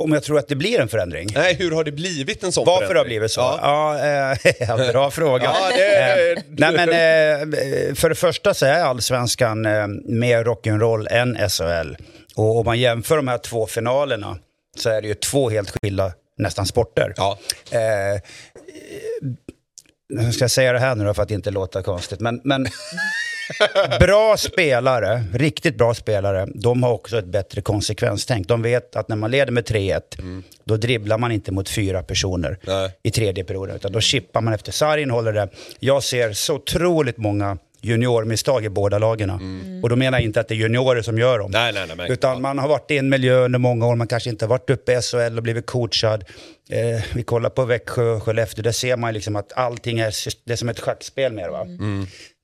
Om 0.00 0.12
jag 0.12 0.22
tror 0.22 0.38
att 0.38 0.48
det 0.48 0.56
blir 0.56 0.80
en 0.80 0.88
förändring? 0.88 1.28
Nej, 1.34 1.54
hur 1.54 1.70
har 1.70 1.84
det 1.84 1.92
blivit 1.92 2.42
en 2.44 2.52
sån 2.52 2.64
Varför 2.66 2.80
det 2.80 2.86
har 2.86 2.94
förändring? 2.94 3.10
blivit 3.18 3.30
så? 3.32 3.40
Ja. 3.40 3.98
Ja, 3.98 4.76
eh, 4.76 4.76
bra 4.92 5.10
fråga. 5.10 5.44
Ja, 5.44 5.70
det- 5.76 5.98
Eh, 6.32 6.38
Nej, 6.48 6.72
men, 6.72 6.88
eh, 6.88 7.94
för 7.94 8.08
det 8.08 8.14
första 8.14 8.54
så 8.54 8.66
är 8.66 8.80
allsvenskan 8.82 9.66
eh, 9.66 9.86
mer 10.04 10.44
rock'n'roll 10.44 11.06
än 11.10 11.48
SHL. 11.50 11.96
Och 12.34 12.58
om 12.58 12.64
man 12.64 12.78
jämför 12.80 13.16
de 13.16 13.28
här 13.28 13.38
två 13.38 13.66
finalerna 13.66 14.38
så 14.80 14.90
är 14.90 15.02
det 15.02 15.08
ju 15.08 15.14
två 15.14 15.50
helt 15.50 15.70
skilda 15.82 16.12
nästan 16.38 16.66
sporter. 16.66 17.14
Ja. 17.16 17.38
Eh, 17.70 18.20
Nu 20.08 20.32
ska 20.32 20.44
jag 20.44 20.50
säga 20.50 20.72
det 20.72 20.78
här 20.78 20.94
nu 20.94 21.04
då 21.04 21.14
för 21.14 21.22
att 21.22 21.30
inte 21.30 21.50
låta 21.50 21.82
konstigt, 21.82 22.20
men, 22.20 22.40
men 22.44 22.66
bra 24.00 24.36
spelare, 24.36 25.24
riktigt 25.34 25.78
bra 25.78 25.94
spelare, 25.94 26.46
de 26.54 26.82
har 26.82 26.92
också 26.92 27.18
ett 27.18 27.24
bättre 27.26 27.60
konsekvenstänk. 27.60 28.48
De 28.48 28.62
vet 28.62 28.96
att 28.96 29.08
när 29.08 29.16
man 29.16 29.30
leder 29.30 29.52
med 29.52 29.64
3-1, 29.64 30.42
då 30.64 30.76
dribblar 30.76 31.18
man 31.18 31.32
inte 31.32 31.52
mot 31.52 31.68
fyra 31.68 32.02
personer 32.02 32.58
Nej. 32.62 32.90
i 33.02 33.10
tredje 33.10 33.44
perioden, 33.44 33.76
utan 33.76 33.92
då 33.92 34.00
chippar 34.00 34.40
man 34.40 34.54
efter 34.54 34.72
sargen, 34.72 35.10
håller 35.10 35.32
det. 35.32 35.48
Jag 35.80 36.02
ser 36.02 36.32
så 36.32 36.54
otroligt 36.54 37.16
många 37.18 37.58
juniormisstag 37.80 38.64
i 38.64 38.68
båda 38.68 38.98
lagen. 38.98 39.30
Och 39.82 39.88
då 39.88 39.96
menar 39.96 40.18
jag 40.18 40.24
inte 40.24 40.40
att 40.40 40.48
det 40.48 40.54
är 40.54 40.56
juniorer 40.56 41.02
som 41.02 41.18
gör 41.18 41.38
dem. 41.38 41.50
Nej, 41.50 41.72
nej, 41.72 41.86
nej, 41.96 42.10
Utan 42.10 42.42
man 42.42 42.58
har 42.58 42.68
varit 42.68 42.90
i 42.90 42.98
en 42.98 43.08
miljö 43.08 43.44
under 43.44 43.58
många 43.58 43.86
år, 43.86 43.96
man 43.96 44.06
kanske 44.06 44.30
inte 44.30 44.44
har 44.44 44.50
varit 44.50 44.70
uppe 44.70 44.92
i 44.92 45.02
SHL 45.02 45.36
och 45.36 45.42
blivit 45.42 45.66
coachad. 45.66 46.24
Eh, 46.70 47.02
vi 47.14 47.22
kollar 47.22 47.50
på 47.50 47.64
Växjö 47.64 48.02
och 48.02 48.22
Skellefteå, 48.22 48.62
där 48.62 48.72
ser 48.72 48.96
man 48.96 49.14
liksom 49.14 49.36
att 49.36 49.52
allting 49.52 49.98
är, 49.98 50.14
det 50.44 50.52
är 50.52 50.56
som 50.56 50.68
ett 50.68 50.80
schackspel 50.80 51.32
mer. 51.32 51.48
Va? 51.48 51.66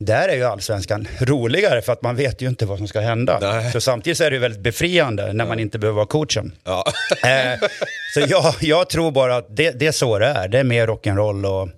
Där 0.00 0.28
är 0.28 0.36
ju 0.36 0.44
allsvenskan 0.44 1.08
roligare 1.20 1.82
för 1.82 1.92
att 1.92 2.02
man 2.02 2.16
vet 2.16 2.42
ju 2.42 2.48
inte 2.48 2.66
vad 2.66 2.78
som 2.78 2.88
ska 2.88 3.00
hända. 3.00 3.38
Nej. 3.40 3.72
Så 3.72 3.80
samtidigt 3.80 4.18
så 4.18 4.24
är 4.24 4.30
det 4.30 4.34
ju 4.34 4.40
väldigt 4.40 4.62
befriande 4.62 5.32
när 5.32 5.46
man 5.46 5.58
inte 5.58 5.78
behöver 5.78 5.96
vara 5.96 6.06
coachen. 6.06 6.52
Ja. 6.64 6.84
Eh, 7.24 7.68
så 8.14 8.20
jag, 8.28 8.54
jag 8.60 8.88
tror 8.88 9.10
bara 9.10 9.36
att 9.36 9.56
det, 9.56 9.70
det 9.70 9.86
är 9.86 9.92
så 9.92 10.18
det 10.18 10.26
är. 10.26 10.48
Det 10.48 10.58
är 10.58 10.64
mer 10.64 10.86
rock'n'roll 10.86 11.46
och 11.46 11.68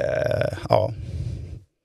eh, 0.00 0.58
ja. 0.68 0.92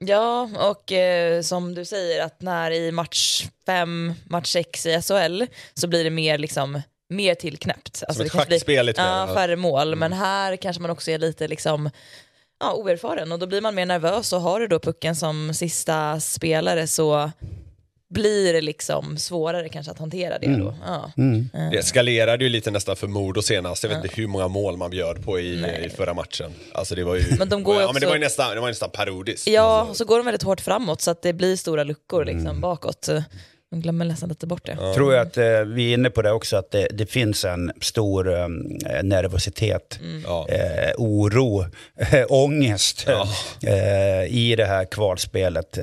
Ja, 0.05 0.49
och 0.69 0.91
eh, 0.91 1.41
som 1.41 1.75
du 1.75 1.85
säger 1.85 2.23
att 2.25 2.41
när 2.41 2.71
i 2.71 2.91
match 2.91 3.45
5, 3.65 4.13
match 4.25 4.51
6 4.51 4.85
i 4.85 5.01
SHL 5.01 5.43
så 5.73 5.87
blir 5.87 6.03
det 6.03 6.09
mer 6.09 6.37
liksom 6.37 6.81
mer 7.09 7.35
tillknäppt. 7.35 8.03
Alltså 8.07 8.23
ett 8.25 8.31
kanske 8.31 8.47
blir- 8.47 8.57
schackspel 8.57 8.85
lite 8.85 9.01
Ja, 9.01 9.31
färre 9.35 9.55
mål. 9.55 9.95
Men 9.95 10.13
här 10.13 10.55
kanske 10.55 10.81
man 10.81 10.91
också 10.91 11.11
är 11.11 11.17
lite 11.19 11.47
liksom 11.47 11.89
ja, 12.59 12.73
oerfaren 12.73 13.31
och 13.31 13.39
då 13.39 13.47
blir 13.47 13.61
man 13.61 13.75
mer 13.75 13.85
nervös 13.85 14.33
och 14.33 14.41
har 14.41 14.59
du 14.59 14.67
då 14.67 14.79
pucken 14.79 15.15
som 15.15 15.53
sista 15.53 16.19
spelare 16.19 16.87
så 16.87 17.31
blir 18.11 18.53
det 18.53 18.61
liksom 18.61 19.17
svårare 19.17 19.69
kanske 19.69 19.91
att 19.91 19.99
hantera 19.99 20.39
det 20.39 20.47
då. 20.57 20.73
Ja. 20.85 21.11
Det 21.71 21.77
eskalerade 21.77 22.43
ju 22.43 22.49
lite 22.49 22.71
nästan 22.71 22.95
för 22.95 23.07
Modo 23.07 23.41
senast. 23.41 23.83
Jag 23.83 23.89
vet 23.89 24.03
inte 24.03 24.15
hur 24.21 24.27
många 24.27 24.47
mål 24.47 24.77
man 24.77 24.89
bjöd 24.91 25.25
på 25.25 25.39
i, 25.39 25.53
i 25.85 25.89
förra 25.97 26.13
matchen. 26.13 26.51
Alltså 26.73 26.95
det 26.95 27.03
var 27.03 27.15
ju, 27.15 27.23
Men 27.39 27.49
de 27.49 27.63
går 27.63 27.75
ja, 27.75 27.79
men 27.81 27.87
det 27.87 27.97
också- 27.97 28.07
var 28.07 28.15
ju 28.15 28.19
nästan, 28.19 28.55
det 28.55 28.61
var 28.61 28.67
nästan 28.67 28.89
parodiskt. 28.89 29.47
ja, 29.47 29.87
och 29.89 29.97
så 29.97 30.05
går 30.05 30.17
de 30.17 30.25
väldigt 30.25 30.43
hårt 30.43 30.61
framåt 30.61 31.01
så 31.01 31.11
att 31.11 31.21
det 31.21 31.33
blir 31.33 31.55
stora 31.55 31.83
luckor 31.83 32.25
liksom 32.25 32.47
Mm. 32.47 32.61
bakåt. 32.61 33.09
De 33.71 33.81
glömmer 33.81 34.05
nästan 34.05 34.29
lite 34.29 34.47
bort 34.47 34.65
det. 34.65 34.93
tror 34.95 35.13
jag 35.13 35.27
att 35.27 35.37
eh, 35.37 35.61
vi 35.61 35.89
är 35.89 35.93
inne 35.93 36.09
på 36.09 36.21
det 36.21 36.31
också, 36.31 36.57
att 36.57 36.71
det, 36.71 36.87
det 36.93 37.05
finns 37.05 37.45
en 37.45 37.71
stor 37.81 38.33
eh, 38.39 38.47
nervositet, 39.03 39.99
Ja. 40.25 40.47
eh, 40.49 40.91
oro, 40.97 41.65
eh, 41.97 42.25
ångest 42.29 43.07
eh, 43.63 44.23
i 44.29 44.55
det 44.57 44.65
här 44.65 44.85
kvalspelet. 44.85 45.77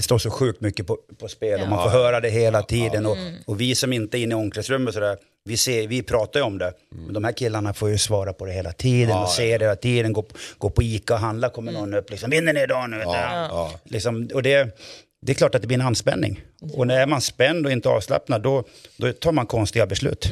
Det 0.00 0.04
står 0.04 0.18
så 0.18 0.30
sjukt 0.30 0.60
mycket 0.60 0.86
på, 0.86 0.98
på 1.18 1.28
spel 1.28 1.60
och 1.62 1.68
man 1.68 1.82
får 1.82 1.90
höra 1.90 2.20
det 2.20 2.28
hela 2.28 2.62
tiden. 2.62 3.06
Och, 3.06 3.16
och 3.46 3.60
vi 3.60 3.74
som 3.74 3.92
inte 3.92 4.18
är 4.18 4.20
inne 4.20 4.34
i 4.34 4.34
omklädningsrummet 4.34 4.94
sådär, 4.94 5.16
vi, 5.44 5.56
ser, 5.56 5.88
vi 5.88 6.02
pratar 6.02 6.40
ju 6.40 6.46
om 6.46 6.58
det. 6.58 6.72
Men 6.90 7.14
de 7.14 7.24
här 7.24 7.32
killarna 7.32 7.74
får 7.74 7.90
ju 7.90 7.98
svara 7.98 8.32
på 8.32 8.44
det 8.46 8.52
hela 8.52 8.72
tiden 8.72 9.18
och 9.18 9.28
se 9.28 9.58
det 9.58 9.64
hela 9.64 9.76
tiden. 9.76 10.12
Gå, 10.12 10.24
gå 10.58 10.70
på 10.70 10.82
Ica 10.82 11.14
och 11.14 11.20
handla, 11.20 11.48
kommer 11.48 11.72
någon 11.72 11.94
upp 11.94 12.10
liksom, 12.10 12.30
vinner 12.30 12.52
ni 12.52 12.62
idag 12.62 12.90
nu? 12.90 13.02
ja. 13.04 13.72
Liksom, 13.84 14.28
och 14.34 14.42
det, 14.42 14.78
det 15.22 15.32
är 15.32 15.34
klart 15.34 15.54
att 15.54 15.60
det 15.62 15.66
blir 15.68 15.78
en 15.78 15.86
anspänning. 15.86 16.40
Och 16.72 16.86
när 16.86 17.00
är 17.00 17.06
man 17.06 17.20
spänd 17.20 17.66
och 17.66 17.72
inte 17.72 17.88
avslappnad, 17.88 18.42
då, 18.42 18.64
då 18.96 19.12
tar 19.12 19.32
man 19.32 19.46
konstiga 19.46 19.86
beslut. 19.86 20.30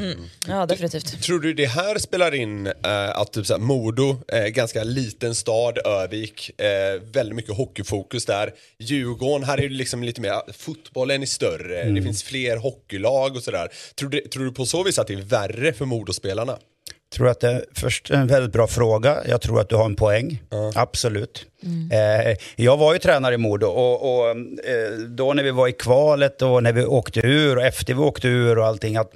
Ja, 0.49 0.66
definitivt. 0.66 1.23
Tror 1.23 1.40
du 1.40 1.54
det 1.54 1.66
här 1.66 1.99
spelar 1.99 2.35
in 2.35 2.66
eh, 2.66 3.09
att 3.18 3.33
typ 3.33 3.47
såhär, 3.47 3.61
Modo, 3.61 4.16
eh, 4.33 4.45
ganska 4.47 4.85
liten 4.85 5.35
stad, 5.35 5.78
Övik, 5.87 6.61
eh, 6.61 7.00
väldigt 7.12 7.37
mycket 7.37 7.57
hockeyfokus 7.57 8.25
där. 8.26 8.52
Djurgården, 8.78 9.45
här 9.47 9.59
är 9.59 9.68
det 9.68 9.75
liksom 9.75 10.02
lite 10.02 10.21
mer, 10.21 10.52
fotbollen 10.52 11.23
är 11.23 11.26
större, 11.26 11.85
det 11.90 12.02
finns 12.02 12.23
fler 12.23 12.57
hockeylag 12.57 13.37
och 13.37 13.42
sådär. 13.42 13.68
Tror, 13.95 14.11
du- 14.11 14.21
tror 14.28 14.45
du 14.45 14.52
på 14.52 14.66
så 14.66 14.83
vis 14.83 14.99
att 14.99 15.07
det 15.07 15.14
är 15.14 15.23
värre 15.23 15.73
för 15.73 15.85
Modospelarna? 15.85 16.59
Tror 17.12 17.29
att 17.29 17.41
det 17.41 17.49
är 17.49 17.65
först 17.75 18.11
en 18.11 18.27
väldigt 18.27 18.53
bra 18.53 18.67
fråga. 18.67 19.17
Jag 19.29 19.41
tror 19.41 19.61
att 19.61 19.69
du 19.69 19.77
har 19.77 19.85
en 19.85 19.97
poäng. 19.97 20.43
Absolut. 20.75 21.47
Eh, 21.93 22.37
jag 22.57 22.77
var 22.77 22.93
ju 22.93 22.99
tränare 22.99 23.35
i 23.35 23.38
Modo 23.38 23.67
och, 23.67 24.19
och 24.19 24.31
eh, 24.31 24.93
då 25.09 25.33
när 25.33 25.43
vi 25.43 25.50
var 25.50 25.69
i 25.69 25.73
kvalet 25.73 26.43
och 26.43 26.62
när 26.62 26.73
vi 26.73 26.85
åkte 26.85 27.21
ur 27.21 27.57
och 27.57 27.62
efter 27.62 27.95
vi 27.95 28.00
åkte 28.00 28.29
ur 28.29 28.59
och 28.59 28.67
allting 28.67 28.97
att 28.97 29.12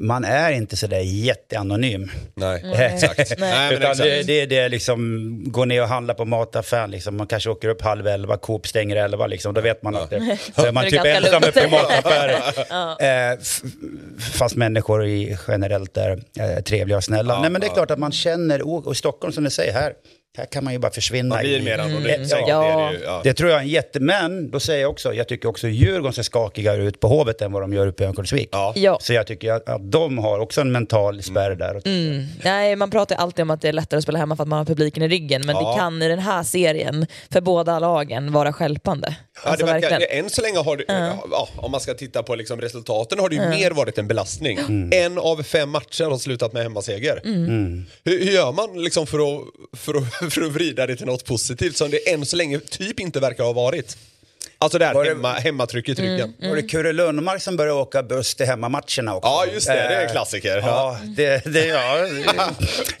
man 0.00 0.24
är 0.24 0.52
inte 0.52 0.76
sådär 0.76 1.00
jätteanonym. 1.00 2.10
Nej, 2.34 2.60
Mm. 2.64 2.80
exakt. 2.94 3.18
Nej, 3.38 3.68
men 3.68 3.72
Utan 3.78 3.90
exakt. 3.90 4.08
det, 4.08 4.22
det, 4.22 4.46
det 4.46 4.58
är 4.58 4.68
liksom, 4.68 5.34
gå 5.46 5.64
ner 5.64 5.82
och 5.82 5.88
handla 5.88 6.14
på 6.14 6.24
mataffären, 6.24 6.90
liksom. 6.90 7.16
man 7.16 7.26
kanske 7.26 7.50
åker 7.50 7.68
upp 7.68 7.82
halv 7.82 8.06
elva, 8.06 8.36
Coop 8.36 8.66
stänger 8.66 8.96
elva, 8.96 9.26
liksom. 9.26 9.54
då 9.54 9.60
vet 9.60 9.82
man 9.82 9.96
att 9.96 10.10
det, 10.10 10.38
så 10.56 10.66
är 10.66 10.72
man 10.72 10.84
typ 10.84 11.04
ensam 11.04 11.42
uppe 11.44 11.64
i 11.66 11.70
mataffären. 11.70 12.40
eh, 13.32 13.38
f- 13.40 13.62
fast 14.34 14.56
människor 14.56 15.06
i, 15.06 15.38
generellt 15.48 15.96
är 15.96 16.10
eh, 16.40 16.62
trevliga 16.62 16.96
och 16.96 17.04
snälla. 17.04 17.40
Nej 17.40 17.50
men 17.50 17.60
det 17.60 17.66
är 17.66 17.74
klart 17.74 17.90
att 17.90 17.98
man 17.98 18.12
känner, 18.12 18.62
och, 18.68 18.86
och 18.86 18.92
i 18.92 18.96
Stockholm 18.96 19.32
som 19.32 19.44
du 19.44 19.50
säger 19.50 19.72
här, 19.72 19.92
här 20.38 20.46
kan 20.46 20.64
man 20.64 20.72
ju 20.72 20.78
bara 20.78 20.92
försvinna. 20.92 21.34
Man 21.34 21.44
blir 21.44 21.62
mer 21.62 21.78
anonym. 21.78 22.06
Mm. 22.06 22.26
säkert, 22.26 22.48
Ja. 22.48 22.88
det 22.92 22.98
ju, 22.98 23.04
ja. 23.04 23.20
Det 23.24 23.34
tror 23.34 23.50
jag 23.50 23.58
är 23.58 23.62
en 23.62 23.68
jätte... 23.68 24.00
Men 24.00 24.50
då 24.50 24.60
säger 24.60 24.80
jag 24.82 24.90
också, 24.90 25.14
jag 25.14 25.28
tycker 25.28 25.48
också 25.48 25.68
Djurgården 25.68 26.12
ser 26.12 26.22
skakigare 26.22 26.82
ut 26.82 27.00
på 27.00 27.08
Hovet 27.08 27.42
än 27.42 27.52
vad 27.52 27.62
de 27.62 27.72
gör 27.72 27.86
uppe 27.86 28.02
i 28.02 28.06
Örnsköldsvik. 28.06 28.48
Ja. 28.52 28.72
Ja. 28.76 28.98
Så 29.00 29.12
jag 29.12 29.26
tycker 29.26 29.52
att, 29.52 29.68
att 29.68 29.92
de 29.92 30.18
har 30.18 30.38
också 30.38 30.60
en 30.60 30.72
mental 30.72 31.22
spärr 31.22 31.54
där. 31.54 31.82
Mm. 31.84 32.26
Nej, 32.44 32.76
man 32.76 32.90
pratar 32.90 33.16
ju 33.16 33.20
alltid 33.22 33.42
om 33.42 33.50
att 33.50 33.60
det 33.60 33.68
är 33.68 33.72
lättare 33.72 33.98
att 33.98 34.02
spela 34.02 34.18
hemma 34.18 34.36
för 34.36 34.42
att 34.42 34.48
man 34.48 34.58
har 34.58 34.64
publiken 34.66 35.02
i 35.02 35.08
ryggen, 35.08 35.42
men 35.46 35.56
Ja. 35.56 35.70
det 35.72 35.78
kan 35.78 36.02
i 36.02 36.08
den 36.08 36.18
här 36.18 36.42
serien 36.42 37.06
för 37.30 37.40
båda 37.40 37.78
lagen 37.78 38.32
vara 38.32 38.52
stjälpande. 38.52 39.16
Ja, 39.42 39.50
Alltså, 39.50 39.66
verkar, 39.66 40.06
än 40.10 40.30
så 40.30 40.42
länge 40.42 40.58
har 40.58 40.76
det, 40.76 40.84
ja, 40.88 41.48
om 41.56 41.70
man 41.70 41.80
ska 41.80 41.94
titta 41.94 42.22
på 42.22 42.34
liksom 42.34 42.60
resultaten 42.60 43.18
har 43.18 43.28
det 43.28 43.34
ju 43.34 43.48
mer 43.48 43.70
varit 43.70 43.98
en 43.98 44.08
belastning. 44.08 44.58
Mm. 44.58 44.90
En 44.92 45.18
av 45.18 45.42
fem 45.42 45.70
matcher 45.70 46.04
har 46.04 46.18
slutat 46.18 46.52
med 46.52 46.62
hemmaseger. 46.62 47.20
Mm. 47.24 47.86
Hur, 48.04 48.24
hur 48.24 48.32
gör 48.32 48.52
man 48.52 48.82
liksom 48.82 49.06
för, 49.06 49.18
att, 49.18 49.44
för, 49.72 49.94
att, 49.94 50.32
för 50.32 50.42
att 50.42 50.52
vrida 50.52 50.86
det 50.86 50.96
till 50.96 51.06
något 51.06 51.24
positivt 51.24 51.76
som 51.76 51.90
det 51.90 52.12
än 52.12 52.26
så 52.26 52.36
länge 52.36 52.58
typ 52.58 53.00
inte 53.00 53.20
verkar 53.20 53.44
ha 53.44 53.52
varit? 53.52 53.96
Alltså 54.64 54.78
det 54.78 54.86
här 54.86 54.94
Var 54.94 55.04
det- 55.04 55.10
hemma, 55.10 55.32
hemmatrycket 55.32 55.98
i 55.98 56.02
ryggen. 56.02 56.34
Mm. 56.38 56.48
Var 56.50 56.56
det 56.56 56.62
Kurre 56.62 56.92
Lundmark 56.92 57.42
som 57.42 57.56
började 57.56 57.80
åka 57.80 58.02
buss 58.02 58.34
till 58.34 58.46
hemmamatcherna 58.46 59.14
också? 59.14 59.28
Ja, 59.28 59.44
just 59.52 59.66
det. 59.66 59.72
Det 59.74 59.80
är 59.80 60.00
en 60.00 60.06
Eh, 60.06 60.12
klassiker. 60.12 60.56
Ja, 60.66 60.98
det, 61.16 61.44
det, 61.44 61.66
ja, 61.66 61.96
det- 61.96 62.24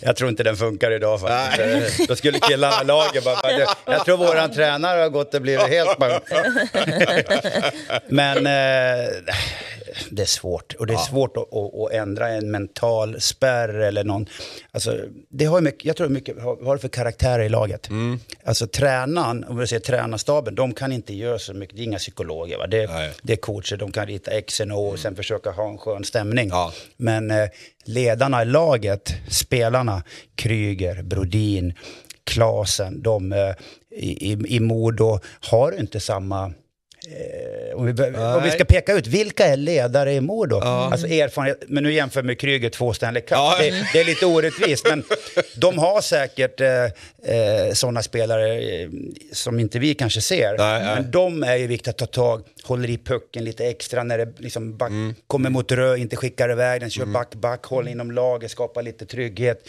jag 0.00 0.16
tror 0.16 0.30
inte 0.30 0.42
den 0.42 0.56
funkar 0.56 0.90
idag 0.90 1.20
faktiskt. 1.20 2.00
Eh, 2.00 2.06
Då 2.08 2.16
skulle 2.16 2.38
killarna 2.38 2.82
i 2.82 2.84
laget 2.84 3.24
bara, 3.24 3.36
jag 3.86 4.04
tror 4.04 4.16
våran 4.16 4.52
tränare 4.52 5.00
har 5.00 5.08
gått 5.08 5.34
och 5.34 5.42
blivit 5.42 5.68
helt. 5.68 5.98
Men 8.08 8.46
eh, 8.46 9.08
det 10.10 10.22
är 10.22 10.26
svårt. 10.26 10.74
Och 10.78 10.86
det 10.86 10.94
är 10.94 10.98
svårt 10.98 11.36
att, 11.36 11.54
att, 11.54 11.74
att 11.74 11.92
ändra 11.92 12.28
en 12.28 12.50
mental 12.50 13.20
spärr 13.20 13.68
eller 13.68 14.04
någon... 14.04 14.26
Alltså, 14.70 14.98
det 15.28 15.44
har 15.44 15.60
mycket, 15.60 15.84
jag 15.84 15.96
tror 15.96 16.08
mycket, 16.08 16.36
vad 16.36 16.64
har 16.64 16.74
det 16.74 16.80
för 16.80 16.88
karaktärer 16.88 17.42
i 17.42 17.48
laget? 17.48 17.88
Alltså 18.44 18.66
tränaren, 18.66 19.44
om 19.44 19.58
vi 19.58 19.66
säger 19.66 19.80
tränarstaben, 19.80 20.54
de 20.54 20.74
kan 20.74 20.92
inte 20.92 21.14
göra 21.14 21.38
så 21.38 21.54
mycket, 21.54 21.76
det 21.76 21.82
är 21.82 21.84
inga 21.84 21.98
psykologer. 21.98 22.58
Va? 22.58 22.66
Det, 22.66 22.86
Nej. 22.86 23.12
det 23.22 23.32
är 23.32 23.36
coacher, 23.36 23.76
de 23.76 23.92
kan 23.92 24.06
rita 24.06 24.30
X 24.30 24.60
och 24.60 24.66
O 24.66 24.86
och 24.86 24.98
sen 24.98 25.16
försöka 25.16 25.50
ha 25.50 25.68
en 25.68 25.78
skön 25.78 26.04
stämning. 26.04 26.48
Ja. 26.48 26.72
Men 26.96 27.30
eh, 27.30 27.48
ledarna 27.84 28.42
i 28.42 28.44
laget, 28.44 29.12
spelarna, 29.28 30.02
Kryger, 30.34 31.02
Brodin, 31.02 31.74
Klasen, 32.24 33.02
de 33.02 33.32
eh, 33.32 33.54
i, 33.90 34.32
i, 34.32 34.56
i 34.56 34.60
Modo 34.60 35.20
har 35.40 35.80
inte 35.80 36.00
samma... 36.00 36.52
Eh, 37.06 37.76
om, 37.76 37.86
vi, 37.86 38.02
om 38.02 38.42
vi 38.44 38.50
ska 38.50 38.64
peka 38.64 38.92
ut, 38.92 39.06
vilka 39.06 39.46
är 39.46 39.56
ledare 39.56 40.12
i 40.12 40.20
Modo? 40.20 40.56
Alltså 40.56 41.06
erfarenhet, 41.06 41.62
men 41.68 41.82
nu 41.82 41.92
jämför 41.92 42.22
med 42.22 42.40
Kryger 42.40 42.70
två 42.70 42.92
Stanley 42.94 43.20
Cup. 43.22 43.30
Ja. 43.30 43.56
Det, 43.60 43.70
det 43.92 44.00
är 44.00 44.04
lite 44.04 44.26
orättvist, 44.26 44.86
men 44.88 45.04
de 45.56 45.78
har 45.78 46.00
säkert 46.00 46.60
eh, 46.60 46.84
eh, 46.84 47.72
sådana 47.72 48.02
spelare 48.02 48.54
eh, 48.58 48.88
som 49.32 49.60
inte 49.60 49.78
vi 49.78 49.94
kanske 49.94 50.20
ser. 50.20 50.58
Nej. 50.58 50.82
Men 50.94 51.10
de 51.10 51.42
är 51.42 51.56
ju 51.56 51.66
viktiga 51.66 51.90
att 51.90 51.98
ta 51.98 52.06
tag, 52.06 52.42
håller 52.64 52.90
i 52.90 52.98
pucken 52.98 53.44
lite 53.44 53.66
extra 53.66 54.02
när 54.02 54.18
det 54.18 54.32
liksom 54.38 54.76
back, 54.76 54.90
Mm. 54.90 55.14
kommer 55.26 55.50
mot 55.50 55.72
rö, 55.72 55.96
inte 55.96 56.16
skickar 56.16 56.50
iväg 56.52 56.80
den, 56.80 56.90
kör 56.90 57.06
back, 57.06 57.34
back, 57.34 57.64
håller 57.64 57.90
inom 57.90 58.10
laget, 58.10 58.50
skapar 58.50 58.82
lite 58.82 59.06
trygghet, 59.06 59.68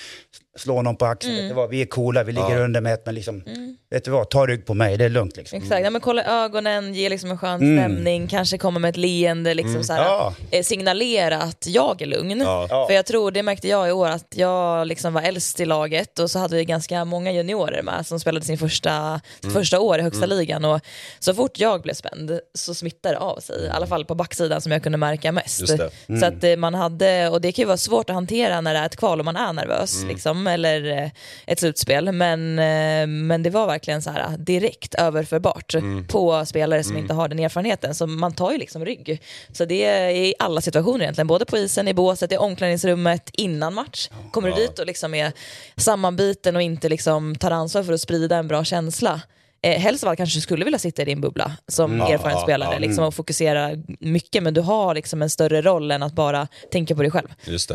slår 0.58 0.84
någon 0.84 0.96
på 0.96 1.06
axeln, 1.06 1.36
vet 1.36 1.50
du 1.50 1.54
vad, 1.56 1.70
vi 1.70 1.82
är 1.82 1.86
coola, 1.86 2.24
vi 2.24 2.32
ligger 2.32 2.60
under 2.62 2.82
med 2.82 2.94
ett, 2.94 3.06
men 3.06 3.16
liksom, 3.16 3.44
vet 3.92 4.06
du 4.06 4.12
vad, 4.12 4.30
ta 4.30 4.46
rygg 4.48 4.66
på 4.66 4.74
mig, 4.74 4.98
det 4.98 5.06
är 5.06 5.10
lugnt 5.10 5.38
liksom. 5.38 5.58
Exakt, 5.58 5.84
ja, 5.84 5.90
men 5.90 6.02
kolla 6.02 6.24
ögonen, 6.44 6.94
ge 6.94 7.10
liksom 7.10 7.32
en 7.32 7.38
skön 7.38 7.58
stämning, 7.60 7.80
stämning, 7.94 8.28
kanske 8.28 8.58
komma 8.58 8.80
med 8.80 8.90
ett 8.90 8.98
leende, 8.98 9.54
liksom 9.54 9.84
så 9.84 9.94
här, 9.94 10.04
Ja. 10.04 10.34
eh, 10.52 10.64
signalera 10.64 11.38
att 11.38 11.68
jag 11.68 12.02
är 12.02 12.06
lugn. 12.06 12.40
Ja. 12.42 12.86
För 12.88 12.94
jag 12.94 13.06
tror, 13.06 13.32
det 13.32 13.44
märkte 13.44 13.68
jag 13.68 13.90
i 13.90 13.92
år, 13.92 14.08
att 14.08 14.34
jag 14.36 14.88
liksom 14.88 15.14
var 15.14 15.22
äldst 15.22 15.60
i 15.60 15.66
laget 15.66 16.20
och 16.20 16.32
så 16.32 16.40
hade 16.40 16.56
vi 16.56 16.66
ganska 16.66 17.06
många 17.06 17.32
juniorer 17.32 17.82
med 17.82 18.06
som 18.08 18.20
spelade 18.20 18.46
sin 18.46 18.58
första, 18.58 19.22
sitt 19.42 19.54
första 19.54 19.80
år 19.80 20.00
i 20.00 20.02
högsta 20.02 20.26
ligan. 20.26 20.66
Och 20.66 20.82
så 21.20 21.34
fort 21.34 21.60
jag 21.60 21.82
blev 21.82 21.94
spänd 21.94 22.40
så 22.54 22.74
smittade 22.74 23.16
det 23.16 23.20
av 23.20 23.40
sig, 23.40 23.66
i 23.66 23.70
alla 23.70 23.88
fall 23.88 24.06
på 24.06 24.16
backsidan 24.16 24.62
som 24.62 24.72
jag 24.72 24.84
kunde 24.84 24.98
märka 24.98 25.32
mest. 25.32 25.60
Just 25.62 25.78
det. 25.78 26.20
Så 26.20 26.26
att 26.26 26.44
eh, 26.44 26.56
man 26.56 26.74
hade, 26.74 27.30
och 27.30 27.42
det 27.42 27.52
kan 27.52 27.62
ju 27.64 27.68
vara 27.68 27.78
svårt 27.78 28.10
att 28.10 28.14
hantera 28.14 28.62
när 28.62 28.74
det 28.74 28.80
är 28.80 28.86
ett 28.86 28.96
kval 28.96 29.20
och 29.20 29.26
man 29.26 29.36
är 29.36 29.54
nervös, 29.54 30.04
liksom, 30.08 30.45
eller 30.48 31.04
eh, 31.04 31.10
ett 31.46 31.60
slutspel. 31.60 32.12
Men, 32.12 32.60
eh, 32.60 33.08
men 33.08 33.44
det 33.44 33.50
var 33.50 33.68
verkligen 33.68 34.02
så 34.02 34.10
här 34.10 34.20
eh, 34.20 34.32
direkt 34.32 34.96
överförbart 34.96 35.76
på 36.08 36.46
spelare 36.46 36.84
som 36.84 36.98
inte 36.98 37.14
har 37.14 37.28
den 37.28 37.40
erfarenheten. 37.40 37.96
Så 37.96 38.08
man 38.08 38.34
tar 38.34 38.52
ju 38.52 38.58
liksom 38.58 38.86
rygg. 38.86 39.22
Så 39.52 39.66
det 39.66 39.84
är 39.84 40.10
i 40.10 40.34
alla 40.40 40.62
situationer 40.62 41.02
egentligen, 41.02 41.28
både 41.28 41.46
på 41.46 41.58
isen, 41.58 41.88
i 41.88 41.94
båset, 41.94 42.32
i 42.32 42.38
omklädningsrummet, 42.38 43.30
innan 43.34 43.74
match. 43.74 44.10
Kommer 44.32 44.50
du 44.50 44.56
dit 44.56 44.80
och 44.80 44.86
liksom 44.86 45.14
är 45.14 45.32
sammanbiten 45.78 46.56
och 46.56 46.62
inte 46.62 46.90
liksom 46.90 47.36
tar 47.36 47.52
ansvar 47.52 47.84
för 47.84 47.94
att 47.94 48.02
sprida 48.02 48.38
en 48.38 48.48
bra 48.48 48.64
känsla. 48.64 49.22
Eh, 49.66 49.80
helst 49.80 50.04
av 50.04 50.10
allt 50.10 50.18
kanske 50.18 50.38
du 50.38 50.42
skulle 50.42 50.66
vilja 50.66 50.80
sitta 50.80 51.02
i 51.02 51.06
din 51.06 51.22
bubbla 51.22 51.52
som 51.68 52.02
erfaren 52.02 52.36
ja, 52.38 52.44
spelare 52.44 52.74
ja. 52.74 52.80
liksom, 52.80 53.04
och 53.04 53.14
fokusera 53.14 53.72
mycket 54.00 54.44
men 54.44 54.54
du 54.54 54.62
har 54.62 54.96
liksom 54.96 55.22
en 55.22 55.30
större 55.30 55.62
roll 55.62 55.92
än 55.92 56.04
att 56.04 56.14
bara 56.14 56.48
tänka 56.72 56.96
på 56.96 57.02
dig 57.02 57.12
själv. 57.12 57.28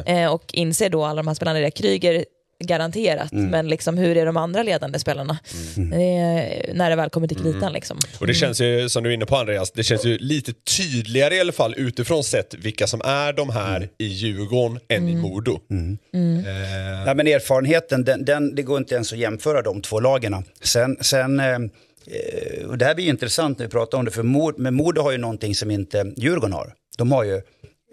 Eh, 0.07 0.33
och 0.33 0.45
inser 0.53 0.91
då 0.91 1.05
alla 1.05 1.23
de 1.23 1.29
här 1.29 1.35
spelarna. 1.35 1.71
Kryger 1.71 2.25
garanterat, 2.61 3.33
Mm. 3.33 3.47
men 3.51 3.69
liksom, 3.69 3.99
hur 3.99 4.17
är 4.17 4.27
de 4.27 4.37
andra 4.37 4.63
ledande 4.63 4.99
spelarna? 4.99 5.39
Eh, 5.77 6.75
när 6.75 6.91
det 6.91 6.97
väl 6.97 7.11
kommer 7.11 7.29
till 7.29 7.37
kritan. 7.37 7.63
Mm. 7.63 7.73
Liksom. 7.73 7.99
Och 8.21 8.27
det 8.27 8.35
känns 8.35 8.61
ju, 8.61 8.89
som 8.89 9.03
du 9.03 9.11
är 9.11 9.15
inne 9.15 9.27
på 9.27 9.37
Andreas, 9.37 9.71
det 9.71 9.83
känns 9.83 10.05
ju 10.05 10.19
lite 10.19 10.53
tydligare 10.77 11.35
i 11.35 11.41
alla 11.41 11.53
fall 11.53 11.75
utifrån 11.77 12.25
sett 12.25 12.55
vilka 12.55 12.87
som 12.87 13.01
är 13.05 13.33
de 13.33 13.51
här 13.51 13.89
i 13.99 14.05
Djurgården 14.07 14.79
än 14.89 15.09
i 15.09 15.15
Modo. 15.17 15.61
Eh, 15.73 17.07
Ja, 17.07 17.15
men 17.15 17.27
erfarenheten, 17.27 18.05
den, 18.05 18.25
den, 18.25 18.55
det 18.55 18.63
går 18.63 18.79
inte 18.79 18.95
ens 18.95 19.13
att 19.13 19.19
jämföra 19.19 19.63
de 19.63 19.83
två 19.83 20.01
lagen. 20.01 20.45
Sen, 20.63 20.97
sen 21.01 21.41
eh, 21.41 21.47
eh, 21.55 22.67
och 22.69 22.79
det 22.79 22.85
här 22.85 22.95
blir 22.95 23.05
ju 23.05 23.11
intressant 23.11 23.59
när 23.59 23.67
vi 23.67 23.71
pratar 23.71 23.99
om 23.99 24.05
det, 24.05 24.11
för 24.11 24.23
Modo 24.71 25.03
har 25.03 25.13
ju 25.13 25.19
någonting 25.19 25.55
som 25.55 25.71
inte 25.71 26.13
Djurgården 26.17 26.53
har. 26.53 26.73
De 26.99 27.13
har 27.13 27.25
ju 27.25 27.41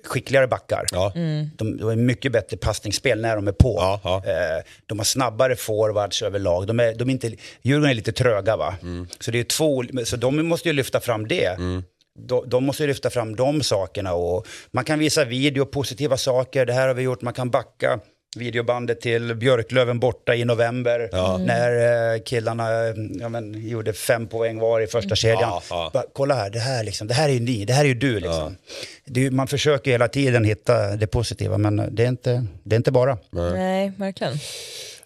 skickligare 0.05 0.47
backar. 0.47 0.85
ja. 0.91 1.11
De, 1.55 1.77
de 1.77 1.83
har 1.83 1.95
mycket 1.95 2.31
bättre 2.31 2.57
passningsspel 2.57 3.21
när 3.21 3.35
de 3.35 3.47
är 3.47 3.51
på. 3.51 3.75
Ja, 3.77 4.01
ja. 4.03 4.23
Eh, 4.25 4.63
de 4.85 4.99
har 4.99 5.05
snabbare 5.05 5.55
forwards 5.55 6.21
överlag. 6.21 6.67
De 6.67 6.79
är, 6.79 6.95
de 6.95 7.09
är 7.09 7.11
inte, 7.11 7.31
Djurgården 7.61 7.89
är 7.89 7.93
lite 7.93 8.11
tröga 8.11 8.57
va? 8.57 8.75
Mm. 8.81 9.07
Så, 9.19 9.31
det 9.31 9.39
är 9.39 9.43
två, 9.43 9.83
så 10.03 10.15
de 10.17 10.47
måste 10.47 10.69
ju 10.69 10.73
lyfta 10.73 10.99
fram 10.99 11.27
det. 11.27 11.57
De, 12.19 12.49
de 12.49 12.63
måste 12.63 12.83
ju 12.83 12.87
lyfta 12.87 13.09
fram 13.09 13.35
de 13.35 13.63
sakerna. 13.63 14.13
Och 14.13 14.47
man 14.71 14.83
kan 14.83 14.99
visa 14.99 15.25
video, 15.25 15.65
positiva 15.65 16.17
saker. 16.17 16.65
Det 16.65 16.73
här 16.73 16.87
har 16.87 16.95
vi 16.95 17.01
gjort. 17.03 17.21
Man 17.21 17.33
kan 17.33 17.49
backa 17.49 17.99
videobandet 18.35 19.01
till 19.01 19.35
Björklöven 19.35 19.99
borta 19.99 20.35
i 20.35 20.45
november. 20.45 21.09
När 21.45 22.13
eh, 22.15 22.21
killarna 22.21 22.87
eh, 22.87 22.93
ja, 23.19 23.29
men, 23.29 23.67
gjorde 23.67 23.93
fem 23.93 24.27
poäng 24.27 24.59
var 24.59 24.81
i 24.81 24.87
första 24.87 25.15
kedjan. 25.15 25.41
Ja, 25.41 25.63
ja. 25.69 25.91
Bara, 25.93 26.03
kolla 26.13 26.35
här, 26.35 26.49
det 26.49 26.59
här, 26.59 26.83
liksom, 26.83 27.07
det 27.07 27.13
här 27.13 27.29
är 27.29 27.33
ju 27.33 27.39
ni, 27.39 27.65
det 27.65 27.73
här 27.73 27.83
är 27.83 27.87
ju 27.87 27.93
du. 27.93 28.19
Liksom. 28.19 28.57
Det 29.05 29.31
man 29.31 29.47
försöker 29.47 29.91
hela 29.91 30.07
tiden 30.07 30.43
hitta 30.43 30.95
det 30.95 31.07
positiva, 31.07 31.57
men 31.57 31.95
det 31.95 32.03
är 32.03 32.07
inte, 32.07 32.45
det 32.63 32.75
är 32.75 32.77
inte 32.77 32.91
bara. 32.91 33.17
Nej, 33.31 33.91
verkligen. 33.97 34.33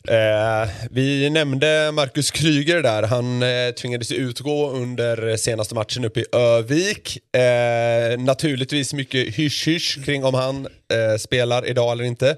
Eh, 0.08 0.70
vi 0.89 1.29
nämnde 1.29 1.91
Marcus 1.91 2.31
Kryger 2.31 2.84
där, 2.84 3.03
han 3.03 3.43
eh, 3.43 3.72
tvingades 3.72 4.12
utgå 4.12 4.70
under 4.70 5.38
senaste 5.38 5.75
matchen 5.75 6.05
uppe 6.05 6.20
i 6.20 6.25
Övik. 6.31 7.36
Eh, 7.36 8.20
naturligtvis 8.20 8.93
mycket 8.93 9.36
hysch-hysch 9.36 10.05
kring 10.05 10.24
om 10.24 10.34
han 10.34 10.65
eh, 10.65 11.17
spelar 11.17 11.67
idag 11.67 11.91
eller 11.91 12.03
inte. 12.03 12.38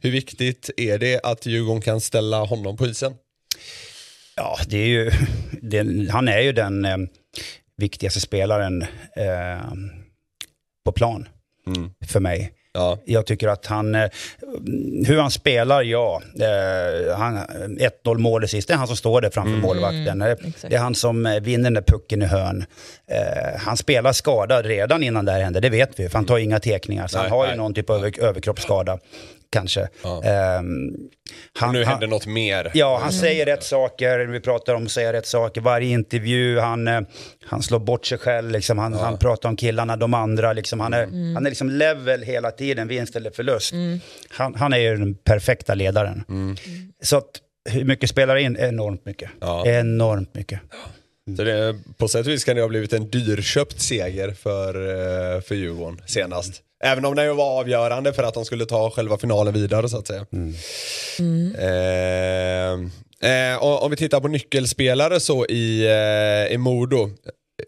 Hur 0.00 0.10
viktigt 0.10 0.70
är 0.76 0.98
det 0.98 1.20
att 1.22 1.46
Djurgården 1.46 1.82
kan 1.82 2.00
ställa 2.00 2.44
honom 2.44 2.76
på 2.76 2.86
isen? 2.86 3.14
Ja, 4.36 4.58
det 4.66 4.78
är 4.78 4.86
ju, 4.86 5.10
det, 5.62 6.10
han 6.10 6.28
är 6.28 6.40
ju 6.40 6.52
den 6.52 6.84
eh, 6.84 6.96
viktigaste 7.76 8.20
spelaren 8.20 8.82
eh, 9.16 9.72
på 10.84 10.92
plan 10.92 11.28
för 12.06 12.20
mig. 12.20 12.52
Ja. 12.72 12.98
Jag 13.04 13.26
tycker 13.26 13.48
att 13.48 13.66
han, 13.66 13.94
eh, 13.94 14.10
hur 15.06 15.18
han 15.20 15.30
spelar, 15.30 15.82
ja. 15.82 16.22
Eh, 16.40 17.16
han, 17.16 17.38
1-0 17.78 18.18
målet 18.18 18.50
sist, 18.50 18.68
det 18.68 18.74
är 18.74 18.78
han 18.78 18.86
som 18.86 18.96
står 18.96 19.20
där 19.20 19.30
framför 19.30 19.56
målvakten. 19.56 20.22
Eh, 20.22 20.28
exakt. 20.30 20.66
det 20.68 20.76
är 20.76 20.80
han 20.80 20.94
som 20.94 21.26
eh, 21.26 21.40
vinner 21.40 21.64
den 21.64 21.74
där 21.74 21.82
pucken 21.82 22.22
i 22.22 22.26
hörn. 22.26 22.64
Eh, 23.06 23.60
han 23.60 23.76
spelar 23.76 24.12
skadad 24.12 24.66
redan 24.66 25.02
innan 25.02 25.24
det 25.24 25.32
här 25.32 25.40
hände, 25.40 25.60
det 25.60 25.70
vet 25.70 26.00
vi. 26.00 26.08
För 26.08 26.18
han 26.18 26.24
tar 26.24 26.38
ju 26.38 26.44
inga 26.44 26.60
tekningar, 26.60 27.06
så 27.06 27.18
Nej, 27.18 27.28
han 27.28 27.38
har 27.38 27.44
ju 27.44 27.48
nej. 27.48 27.58
någon 27.58 27.74
typ 27.74 27.90
av 27.90 27.96
över, 27.96 28.20
överkroppsskada. 28.20 28.98
Kanske. 29.52 29.88
Ja. 30.02 30.16
Och 30.16 30.24
han, 31.58 31.72
nu 31.72 31.84
han, 31.84 31.92
händer 31.92 32.06
något 32.06 32.26
mer. 32.26 32.70
Ja, 32.74 32.98
han 33.02 33.12
säger 33.12 33.46
rätt 33.46 33.62
saker. 33.62 34.18
Vi 34.18 34.40
pratar 34.40 34.74
om 34.74 34.84
att 34.84 34.90
säga 34.90 35.12
rätt 35.12 35.26
saker. 35.26 35.60
Varje 35.60 35.88
intervju, 35.88 36.58
han, 36.58 36.88
eh, 36.88 37.00
han 37.44 37.62
slår 37.62 37.78
bort 37.78 38.06
sig 38.06 38.18
själv. 38.18 38.50
Liksom. 38.50 38.78
Han, 38.78 38.92
han 38.94 39.18
pratar 39.18 39.48
om 39.48 39.56
killarna, 39.56 39.96
de 39.96 40.14
andra. 40.14 40.52
Liksom. 40.52 40.80
Han, 40.80 40.94
är, 40.94 41.34
han 41.34 41.46
är 41.46 41.50
liksom 41.50 41.70
level 41.70 42.22
hela 42.22 42.50
tiden, 42.50 42.88
vinst 42.88 43.16
eller 43.16 43.30
förlust. 43.30 43.72
Han, 44.28 44.54
han 44.54 44.72
är 44.72 44.78
ju 44.78 44.96
den 44.96 45.14
perfekta 45.14 45.74
ledaren. 45.74 46.24
Så 47.02 47.16
att, 47.16 47.30
hur 47.70 47.84
mycket 47.84 48.10
spelar 48.10 48.36
in? 48.36 48.56
Enormt 48.56 49.04
mycket. 49.04 49.30
Ja. 49.40 49.66
Enormt 49.66 50.34
mycket. 50.34 50.60
Så 51.36 51.44
det, 51.44 51.78
på 51.98 52.08
sätt 52.08 52.26
och 52.26 52.32
vis 52.32 52.44
kan 52.44 52.56
det 52.56 52.62
ha 52.62 52.68
blivit 52.68 52.92
en 52.92 53.10
dyrköpt 53.10 53.80
seger 53.80 54.30
för, 54.32 54.74
eh, 54.74 55.40
för 55.40 55.54
Djurgården 55.54 56.00
senast. 56.06 56.62
Även 56.84 57.04
om 57.04 57.14
den 57.14 57.36
var 57.36 57.60
avgörande 57.60 58.12
för 58.12 58.22
att 58.22 58.34
de 58.34 58.44
skulle 58.44 58.66
ta 58.66 58.90
själva 58.90 59.18
finalen 59.18 59.54
vidare 59.54 59.88
så 59.88 59.98
att 59.98 60.06
säga. 60.06 60.26
Eh, 61.58 62.72
eh, 63.30 63.56
och 63.56 63.82
om 63.82 63.90
vi 63.90 63.96
tittar 63.96 64.20
på 64.20 64.28
nyckelspelare 64.28 65.20
så 65.20 65.46
i, 65.46 65.86
eh, 65.86 66.54
i 66.54 66.58
Modo. 66.58 67.10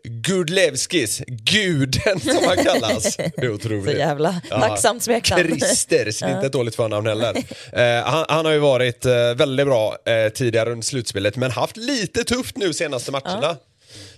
Gudlevskis, 0.05 1.22
guden 1.26 2.20
som 2.20 2.44
han 2.46 2.64
kallas. 2.64 3.16
Det 3.16 3.22
är 3.37 3.40
Så 3.46 3.52
otroligt. 3.55 3.98
jävla 3.98 4.40
tacksamt 4.48 5.02
smeknamn. 5.02 5.42
Christer, 5.61 6.11
så 6.11 6.24
det 6.24 6.31
är 6.31 6.35
inte 6.35 6.46
ett 6.46 6.52
dåligt 6.52 6.74
förnamn 6.76 7.07
heller. 7.07 7.37
Eh, 7.72 8.05
han, 8.05 8.24
han 8.28 8.44
har 8.44 8.52
ju 8.52 8.59
varit 8.59 9.05
eh, 9.07 9.35
väldigt 9.35 9.66
bra 9.66 9.96
eh, 10.05 10.28
tidigare 10.33 10.70
under 10.72 10.85
slutspelet 10.85 11.37
men 11.37 11.50
haft 11.50 11.76
lite 11.76 12.24
tufft 12.24 12.57
nu 12.57 12.72
senaste 12.74 13.11
matcherna. 13.12 13.57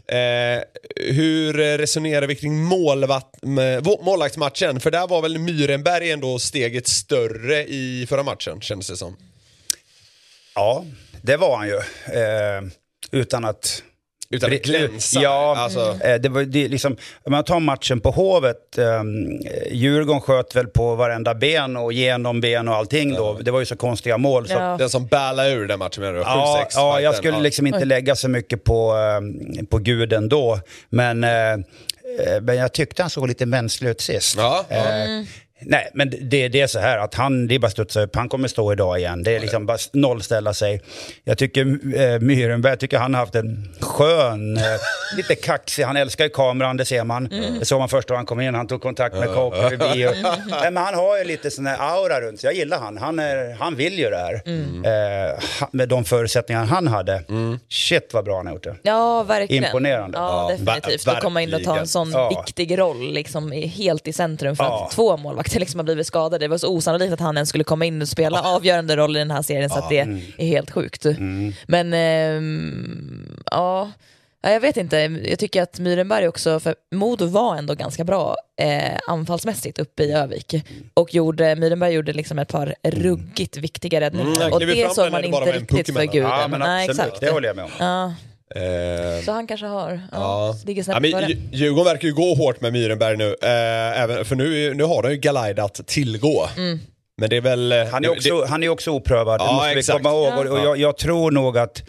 Eh, 0.09 0.63
hur 0.97 1.53
resonerar 1.79 2.27
vi 2.27 2.35
kring 2.35 2.65
målvaktsmatchen? 4.03 4.81
För 4.81 4.91
där 4.91 5.07
var 5.07 5.23
väl 5.23 5.39
Myrenberg 5.39 6.11
ändå 6.11 6.39
steget 6.39 6.89
större 6.89 7.65
i 7.65 8.07
förra 8.09 8.23
matchen 8.23 8.61
kändes 8.61 8.87
det 8.89 8.97
som. 8.97 9.17
Ja, 10.55 10.85
det 11.23 11.37
var 11.37 11.57
han 11.57 11.67
ju. 11.69 11.77
Eh, 12.21 12.63
utan 13.11 13.45
att... 13.45 13.83
Utan 14.31 14.53
att 14.53 14.63
glänsa. 14.63 15.21
Ja, 15.23 15.55
Alltså, 15.59 15.97
eh, 16.05 16.15
det 16.21 16.29
var, 16.29 16.43
det, 16.43 16.69
liksom, 16.69 16.97
om 17.23 17.33
man 17.33 17.45
tar 17.45 17.61
matchen 17.61 18.01
på 18.01 18.11
Hovet, 18.11 18.79
eh, 18.79 18.85
Djurgården 19.73 20.21
sköt 20.21 20.57
väl 20.57 20.67
på 20.67 20.95
varenda 20.95 21.35
ben 21.35 21.77
och 21.77 21.93
genom 21.93 22.41
ben 22.41 22.69
och 22.69 22.75
allting 22.75 23.15
då. 23.15 23.39
Det 23.43 23.51
var 23.51 23.61
ju 23.61 23.67
så 23.67 23.77
konstiga 23.77 24.19
mål. 24.19 24.49
Så 24.49 24.55
Ja. 24.55 24.77
Den 24.79 24.91
som 24.91 25.07
ballade 25.07 25.51
ur 25.51 25.67
den 25.69 25.79
matchen 25.79 26.01
menar 26.03 26.15
du? 26.15 26.21
Ja, 26.21 26.67
7-6 26.71 26.73
ja, 26.75 27.01
jag 27.01 27.15
skulle 27.15 27.37
Ja. 27.37 27.41
liksom 27.41 27.67
inte 27.67 27.85
lägga 27.85 28.17
så 28.17 28.29
mycket 28.29 28.65
på, 28.65 28.95
eh, 28.97 29.65
på 29.67 29.79
guden 29.79 30.29
då. 30.29 30.61
Men, 30.89 31.25
eh, 31.25 31.31
eh, 31.53 31.59
men 32.43 32.57
jag 32.57 32.73
tyckte 32.73 33.03
han 33.03 33.11
såg 33.11 33.29
lite 33.29 33.47
mänsklig 33.47 33.91
ut 33.91 34.01
sist. 34.01 34.37
Ja, 34.39 34.65
ja. 34.69 34.77
Mm. 34.77 35.27
Nej, 35.61 35.91
men 35.95 36.11
det, 36.11 36.49
det 36.49 36.61
är 36.61 36.67
så 36.67 36.79
här 36.79 36.99
att 36.99 37.15
han, 37.15 37.47
det 37.47 37.55
är 37.55 37.59
bara 37.59 37.71
studsa 37.71 38.01
upp. 38.03 38.17
Han 38.17 38.29
kommer 38.29 38.49
stå 38.49 38.73
idag 38.73 38.99
igen. 38.99 39.23
Det 39.23 39.37
är 39.37 39.41
liksom 39.41 39.67
bara 39.67 39.79
nollställa 39.93 40.55
sig. 40.55 40.81
Jag 41.25 41.39
tycker 41.39 41.61
eh, 42.01 42.21
Myrenberg, 42.21 42.73
jag 42.73 42.81
tycker 42.81 42.99
han 42.99 43.15
har 43.15 43.21
haft 43.21 43.35
en 43.35 43.75
skön, 43.81 44.57
eh, 44.57 44.63
lite 45.17 45.35
kaxig, 45.35 45.83
han 45.83 45.97
älskar 45.97 46.25
ju 46.25 46.31
kameran, 46.31 46.77
det 46.77 46.85
ser 46.85 47.05
man. 47.05 47.29
Det 47.61 47.65
såg 47.65 47.79
man 47.79 47.89
först 47.89 48.09
då 48.09 48.15
han 48.15 48.27
kom 48.27 48.41
in, 48.41 48.55
han 48.55 48.67
tog 48.67 48.83
kontakt 48.83 49.15
med 49.17 49.35
Kåpe 49.35 49.57
förbi. 49.69 50.07
Och, 50.07 50.13
Nej, 50.51 50.71
men 50.71 50.77
han 50.77 50.95
har 50.95 51.19
ju 51.19 51.25
lite 51.25 51.51
sån 51.51 51.67
här 51.67 51.77
aura 51.81 52.21
runt 52.21 52.41
sig. 52.41 52.49
Jag 52.49 52.55
gillar 52.57 52.79
han. 52.79 52.99
Han, 52.99 53.19
är, 53.19 53.55
han 53.55 53.75
vill 53.77 53.99
ju 53.99 54.11
det 54.11 54.17
här. 54.17 54.35
Eh, 54.35 55.41
han- 55.61 55.69
med 55.73 55.89
de 55.89 56.05
förutsättningar 56.05 56.65
han 56.65 56.87
hade. 56.89 57.23
Shit 57.69 58.11
vad 58.15 58.25
bra 58.25 58.37
han 58.37 58.47
har 58.47 58.53
gjort 58.55 58.65
det. 58.65 58.77
Ja, 58.83 59.23
verkligen. 59.23 59.65
Imponerande. 59.65 60.19
Ja, 60.19 60.51
definitivt. 60.59 61.09
Att 61.09 61.21
komma 61.21 61.43
in 61.43 61.55
och 61.55 61.63
ta 61.65 61.79
en 61.79 61.87
sån 61.89 62.11
Ja. 62.13 62.29
viktig 62.47 62.79
roll 62.79 63.13
liksom, 63.13 63.53
helt 63.53 64.09
i 64.09 64.13
centrum 64.13 64.57
för 64.57 64.65
Ja. 64.65 64.85
att 64.85 64.91
två 64.97 65.17
målvakter 65.17 65.54
liksom 65.59 65.79
har 65.79 65.85
blivit 65.85 66.07
skadade. 66.07 66.45
Det 66.45 66.49
var 66.49 66.59
så 66.59 66.69
osannolikt 66.69 67.13
att 67.13 67.21
han 67.21 67.37
ens 67.37 67.49
skulle 67.49 67.65
komma 67.65 67.85
in 67.85 68.03
och 68.03 68.09
spela 68.09 68.43
avgörande 68.43 68.97
roll 68.97 69.17
i 69.17 69.19
den 69.19 69.31
här 69.31 69.43
serien 69.43 69.71
så 69.71 69.79
att 69.79 69.89
det 69.89 69.99
är 69.99 70.47
helt 70.47 70.71
sjukt. 70.71 71.07
Men 71.67 71.93
ehm, 71.93 73.43
ja, 73.51 73.91
Ja, 74.45 74.51
jag 74.51 74.61
vet 74.61 74.77
inte, 74.77 74.97
jag 75.25 75.39
tycker 75.39 75.63
att 75.63 75.79
Myrenberg 75.79 76.29
också, 76.29 76.61
för 76.61 76.75
Modo 76.95 77.27
var 77.27 77.57
ändå 77.57 77.75
ganska 77.75 78.05
bra 78.05 78.37
eh, 78.61 78.99
anfallsmässigt 79.09 79.79
uppe 79.79 80.03
i 80.03 80.13
Övik. 80.13 80.55
Och 80.95 81.15
gjorde, 81.15 81.57
Myrenberg 81.57 81.93
gjorde 81.93 82.13
liksom 82.13 82.39
ett 82.39 82.49
par 82.49 82.75
ruggigt 82.83 83.57
viktiga 83.57 84.01
räddningar. 84.01 84.37
Mm, 84.37 84.53
och 84.53 84.61
det 84.61 84.95
såg 84.95 85.13
man 85.13 85.25
inte 85.25 85.53
riktigt 85.53 85.95
för 85.95 86.05
guden. 86.05 86.31
Ja, 86.31 86.49
men 86.49 86.61
Nej, 86.61 86.89
exakt. 86.91 87.21
det 87.21 87.31
håller 87.31 87.49
jag 87.49 87.57
med 87.57 87.65
om. 87.65 87.71
Ja, 87.79 88.15
Eh, 88.55 89.25
Så 89.25 89.33
han 89.33 89.47
kanske 89.47 89.67
har, 89.67 89.91
ja, 90.13 90.19
Ja. 90.19 90.55
ligger 90.67 90.81
Ja, 90.81 90.85
snabbt 90.85 91.01
men 91.03 91.11
före. 91.11 91.27
Dj- 91.27 91.49
Djurgården 91.53 91.85
verkar 91.85 92.09
ju 92.09 92.15
gå 92.15 92.35
hårt 92.35 92.61
med 92.61 92.73
Myrenberg 92.73 93.17
nu, 93.17 93.37
eh, 93.43 94.03
även, 94.03 94.25
för 94.25 94.37
nu, 94.37 94.75
nu 94.75 94.85
har 94.85 95.03
de 95.03 95.11
ju 95.11 95.17
Galaida 95.17 95.65
att 95.65 95.87
tillgå. 95.87 96.49
Mm. 96.57 96.79
Men 97.21 97.31
det 97.31 97.37
är 97.37 97.41
väl... 97.41 97.73
Han 97.73 98.05
är 98.05 98.09
det- 98.09 98.09
också, 98.09 98.45
han 98.45 98.63
är 98.63 98.69
också 98.69 98.91
oprövad, 98.91 99.41
det 99.41 99.45
Ja, 99.45 99.53
måste 99.53 99.75
vi 99.75 99.79
exakt. 99.79 100.03
komma 100.03 100.11
ihåg. 100.17 100.33
Och, 100.47 100.53
och 100.53 100.59
Ja. 100.59 100.65
jag, 100.65 100.77
jag 100.77 100.97
tror 100.97 101.31
nog 101.31 101.59
att 101.59 101.83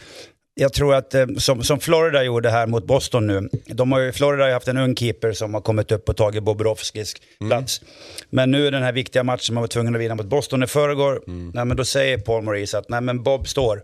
jag 0.58 0.74
tror 0.74 0.96
att 0.96 1.14
eh, 1.16 1.26
som, 1.38 1.64
som 1.64 1.80
Florida 1.80 2.24
gjorde 2.24 2.50
här 2.50 2.68
mot 2.68 2.86
Boston 2.88 3.28
nu. 3.28 3.50
De 3.66 3.92
har 3.92 4.00
ju, 4.00 4.12
Florida 4.12 4.44
har 4.44 4.48
ju 4.48 4.54
haft 4.54 4.68
en 4.68 4.78
ung 4.78 4.96
keeper 4.96 5.32
som 5.34 5.54
har 5.54 5.62
kommit 5.62 5.92
upp 5.92 6.10
och 6.10 6.18
tagit 6.18 6.44
Bobrovskis 6.44 7.14
Mm. 7.42 7.50
plats. 7.50 7.82
Men 8.30 8.52
nu 8.52 8.72
den 8.72 8.84
här 8.84 8.92
viktiga 8.92 9.24
matchen 9.24 9.54
man 9.56 9.62
var 9.62 9.68
tvungen 9.68 9.96
att 9.96 10.02
vinna 10.02 10.16
mot 10.16 10.26
Boston 10.26 10.64
i 10.64 10.68
förrgår. 10.68 11.22
Mm. 11.28 11.52
Nej, 11.56 11.66
men 11.66 11.78
då 11.78 11.86
säger 11.86 12.18
Paul 12.18 12.44
Maurice 12.44 12.78
att 12.78 12.90
nej, 12.90 13.02
men 13.02 13.24
Bob 13.24 13.48
står. 13.48 13.82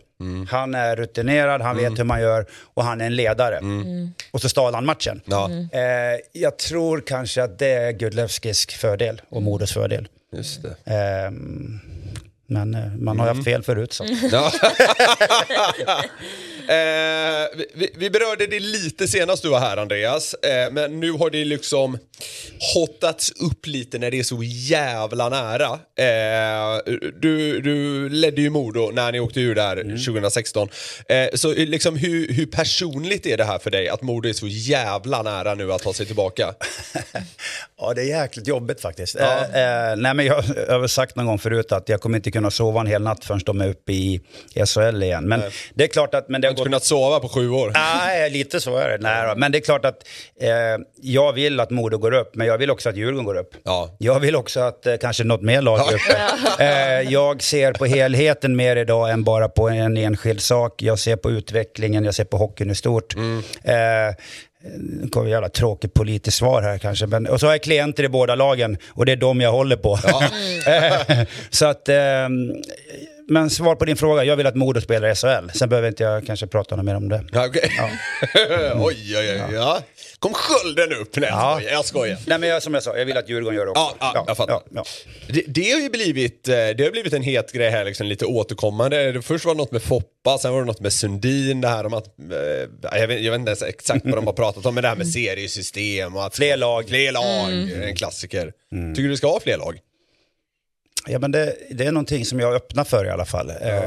Han 0.50 0.76
är 0.76 0.96
rutinerad, 0.96 1.62
han 1.62 1.80
Mm. 1.80 1.92
vet 1.92 2.00
hur 2.00 2.04
man 2.04 2.22
gör 2.22 2.46
och 2.74 2.84
han 2.84 3.02
är 3.02 3.06
en 3.06 3.16
ledare. 3.16 3.60
Och 4.32 4.42
så 4.42 4.50
stal 4.50 4.74
han 4.76 4.86
matchen. 4.86 5.22
Ja, 5.26 5.50
Eh, 5.52 5.80
jag 6.32 6.58
tror 6.58 7.04
kanske 7.08 7.44
att 7.44 7.60
det 7.60 7.68
är 7.72 7.92
Gudlevskis 7.92 8.66
fördel 8.66 9.22
och 9.30 9.42
Modos 9.44 9.74
fördel. 9.74 10.08
just 10.34 10.62
det. 10.64 10.76
Ehm, 10.94 11.80
men 12.48 12.74
eh, 12.76 12.88
man 13.00 13.20
har 13.20 13.28
ju 13.28 13.34
haft 13.34 13.44
fel 13.46 13.64
förut. 13.64 13.94
Så. 13.94 14.04
Eh, 16.72 17.48
vi- 17.74 17.92
vi, 17.96 18.10
berörde 18.10 18.48
det 18.48 18.60
lite 18.60 19.08
senast 19.08 19.44
du 19.44 19.50
var 19.50 19.60
här 19.60 19.78
Andreas, 19.78 20.34
eh, 20.34 20.72
men 20.72 21.00
nu 21.00 21.12
har 21.12 21.30
det 21.30 21.46
liksom 21.46 21.98
hottats 22.76 23.32
upp 23.32 23.68
lite 23.68 23.98
när 24.00 24.12
det 24.12 24.20
är 24.20 24.24
så 24.24 24.44
jävla 24.44 25.30
nära. 25.30 25.66
Eh, 25.98 26.94
du, 27.22 27.62
du 27.62 28.10
ledde 28.10 28.42
ju 28.42 28.50
Modo 28.50 28.92
när 28.94 29.12
ni 29.12 29.20
åkte 29.20 29.40
ur 29.42 29.56
där 29.56 29.76
2016. 30.06 30.70
Eh, 31.10 31.28
så 31.34 31.54
liksom 31.54 31.96
hur, 31.98 32.34
hur 32.34 32.46
personligt 32.46 33.26
är 33.26 33.38
det 33.38 33.44
här 33.44 33.60
för 33.60 33.72
dig 33.72 33.90
att 33.90 34.02
Modo 34.02 34.30
är 34.30 34.34
så 34.34 34.48
jävla 34.48 35.22
nära 35.22 35.56
nu 35.56 35.74
att 35.74 35.82
ta 35.84 35.94
sig 35.94 36.06
tillbaka? 36.06 36.54
Ja, 37.84 37.94
det 37.94 38.02
är 38.02 38.22
jäkligt 38.22 38.48
jobbigt 38.48 38.82
faktiskt. 38.82 39.16
Ja. 39.20 39.46
Eh, 39.54 39.90
eh, 39.92 39.96
nej, 39.98 40.14
men 40.14 40.26
jag, 40.26 40.44
jag 40.68 40.80
har 40.80 40.88
sagt 40.88 41.16
någon 41.16 41.26
gång 41.26 41.40
förut 41.40 41.72
att 41.72 41.90
jag 41.90 42.02
kommer 42.02 42.18
inte 42.18 42.32
kunna 42.32 42.52
sova 42.52 42.82
en 42.82 42.88
hel 42.88 43.02
natt 43.02 43.26
förrän 43.26 43.42
de 43.46 43.62
är 43.62 43.70
uppe 43.70 43.92
i 43.94 44.22
SHL 44.66 45.04
igen. 45.04 45.24
Men 45.28 45.42
det 45.74 45.84
är 45.84 45.88
klart 45.88 46.14
att... 46.14 46.30
Men 46.30 46.42
det 46.42 46.48
har 46.48 46.61
gått... 46.62 46.65
kunnat 46.65 46.84
sova 46.84 47.19
på 47.19 47.30
sju 47.30 47.50
år. 47.50 47.71
Nej, 47.74 48.30
lite 48.30 48.60
så 48.60 48.78
är 48.78 48.89
det. 48.89 48.97
Nej, 48.97 49.28
då. 49.28 49.36
Men 49.36 49.52
det 49.52 49.58
är 49.58 49.62
klart 49.62 49.86
att 49.86 50.08
eh, 50.41 50.50
jag 51.02 51.34
vill 51.34 51.60
att 51.60 51.69
Modo 51.69 51.97
går 51.97 52.13
upp, 52.13 52.36
men 52.36 52.47
jag 52.47 52.58
vill 52.58 52.71
också 52.71 52.89
att 52.89 52.95
Djurgården 52.95 53.26
går 53.26 53.38
upp. 53.38 53.56
Ja. 53.63 53.95
Jag 53.97 54.19
vill 54.19 54.36
också 54.36 54.60
att 54.60 54.86
eh, 54.86 54.95
kanske 55.02 55.24
något 55.24 55.41
mer 55.41 55.62
lag 55.62 55.80
går 55.80 55.93
upp. 55.93 56.02
Eh, 56.60 57.02
jag 57.02 57.43
ser 57.43 57.74
på 57.74 57.86
helheten 57.86 58.56
mer 58.56 58.76
idag 58.76 59.12
än 59.12 59.24
bara 59.24 59.50
på 59.50 59.69
en 59.69 59.97
enskild 59.97 60.41
sak. 60.41 60.82
Jag 60.82 61.00
ser 61.00 61.15
på 61.15 61.32
utvecklingen, 61.32 62.06
jag 62.06 62.15
ser 62.15 62.24
på 62.24 62.38
hockeyn 62.38 62.69
i 62.69 62.76
stort. 62.76 63.15
Eh, 63.63 63.74
nu 64.63 65.08
kommer 65.12 65.28
ett 65.28 65.32
jävla 65.32 65.50
tråkigt 65.50 65.93
politiskt 65.93 66.38
svar 66.38 66.62
här 66.62 66.78
kanske. 66.78 67.08
Men, 67.08 67.28
och 67.28 67.39
så 67.39 67.45
har 67.45 67.54
jag 67.54 67.63
klienter 67.63 68.04
i 68.04 68.10
båda 68.10 68.36
lagen 68.36 68.78
och 68.89 69.06
det 69.06 69.12
är 69.12 69.15
dem 69.15 69.41
jag 69.41 69.52
håller 69.52 69.76
på. 69.76 70.00
Eh, 70.67 71.26
så 71.50 71.65
att, 71.65 71.89
ehm, 71.89 72.54
men 73.32 73.50
svar 73.50 73.76
på 73.76 73.86
din 73.86 73.98
fråga, 73.98 74.24
jag 74.24 74.36
vill 74.36 74.48
att 74.48 74.56
Modo 74.56 74.82
spelar 74.82 75.12
i 75.12 75.15
SHL. 75.15 75.50
Sen 75.58 75.70
behöver 75.70 75.88
inte 75.88 76.04
jag 76.04 76.26
kanske 76.26 76.48
prata 76.48 76.76
något 76.76 76.86
mer 76.86 76.96
om 76.96 77.10
det. 77.10 77.24
Ja, 77.32 77.46
okej. 77.48 77.72
oj, 78.76 79.17
oj, 79.17 79.44
oj. 79.50 79.54
Ja. 79.54 79.82
Kom 80.20 80.34
skölden 80.34 80.94
upp? 81.02 81.15
Nej, 81.15 81.30
Ja. 81.30 81.62
Jag 81.62 81.86
skojar. 81.86 82.17
Nej 82.28 82.39
men 82.39 82.50
jag, 82.50 82.63
som 82.63 82.74
jag 82.74 82.84
sa, 82.84 82.98
jag 82.98 83.06
vill 83.06 83.17
att 83.17 83.30
Djurgården 83.30 83.58
gör 83.58 83.65
det 83.65 83.72
också. 83.72 83.96
Ja, 84.00 84.12
ja, 84.15 84.24
jag 84.28 84.38
fattar. 84.38 84.54
Ja, 84.54 84.63
ja. 84.72 84.84
Det, 85.28 85.44
det 85.48 85.72
har 85.72 85.80
ju 85.80 85.89
blivit, 85.89 86.48
eh, 86.48 86.54
det 86.54 86.84
har 86.84 86.91
blivit 86.91 87.13
en 87.13 87.24
het 87.24 87.52
grej 87.52 87.70
här, 87.70 87.86
liksom, 87.86 88.08
lite 88.08 88.26
återkommande. 88.26 89.22
Först 89.22 89.46
var 89.46 89.54
det 89.54 89.58
något 89.58 89.72
med 89.72 89.82
Foppa, 89.82 90.38
sen 90.38 90.54
var 90.54 90.60
det 90.60 90.65
något 90.65 90.80
med 90.80 90.94
Sundin, 90.94 91.62
det 91.62 91.67
här 91.67 91.86
om 91.86 91.94
att, 91.94 92.08
eh, 92.08 93.00
jag, 93.00 93.08
vet, 93.08 93.22
jag 93.22 93.32
vet 93.32 93.39
inte 93.39 93.50
ens 93.50 93.62
exakt 93.63 94.06
vad 94.06 94.15
de 94.15 94.28
har 94.28 94.34
pratat 94.34 94.65
om, 94.65 94.76
men 94.76 94.82
det 94.82 94.88
här 94.88 94.96
med 94.96 95.08
seriesystem 95.13 96.15
och 96.15 96.26
att 96.26 96.36
Fler 96.36 96.58
lag. 96.58 96.88
Fler 96.88 97.12
lag, 97.12 97.52
en 97.89 97.96
klassiker. 97.96 98.52
Tycker 98.72 99.04
du 99.04 99.10
vi 99.10 99.17
ska 99.17 99.28
ha 99.28 99.39
fler 99.39 99.58
lag? 99.58 99.80
Ja, 101.08 101.20
men 101.20 101.32
det, 101.32 101.56
det 101.72 101.86
är 101.86 101.92
någonting 101.92 102.26
som 102.26 102.40
jag 102.40 102.54
öppnar 102.56 102.84
för 102.84 103.06
i 103.06 103.10
alla 103.10 103.26
fall. 103.26 103.50
Eh, 103.50 103.84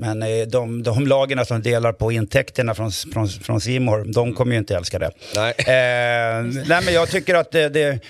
Men 0.00 0.22
eh, 0.22 0.46
de, 0.46 0.82
de 0.82 1.06
lagarna 1.06 1.44
som 1.44 1.62
delar 1.62 1.92
på 1.92 2.12
intäkterna 2.12 2.74
från, 2.74 2.90
från, 3.12 3.28
från 3.28 3.60
Simor, 3.60 4.04
de 4.14 4.34
kommer 4.34 4.52
ju 4.52 4.58
inte 4.58 4.76
älska 4.76 4.98
det. 4.98 5.10
Nej. 5.36 5.54
Eh, 5.58 6.42
nej, 6.68 6.82
men 6.84 6.94
jag 6.94 7.08
tycker 7.10 7.34
att 7.34 7.50
det, 7.50 7.68
det, 7.68 8.00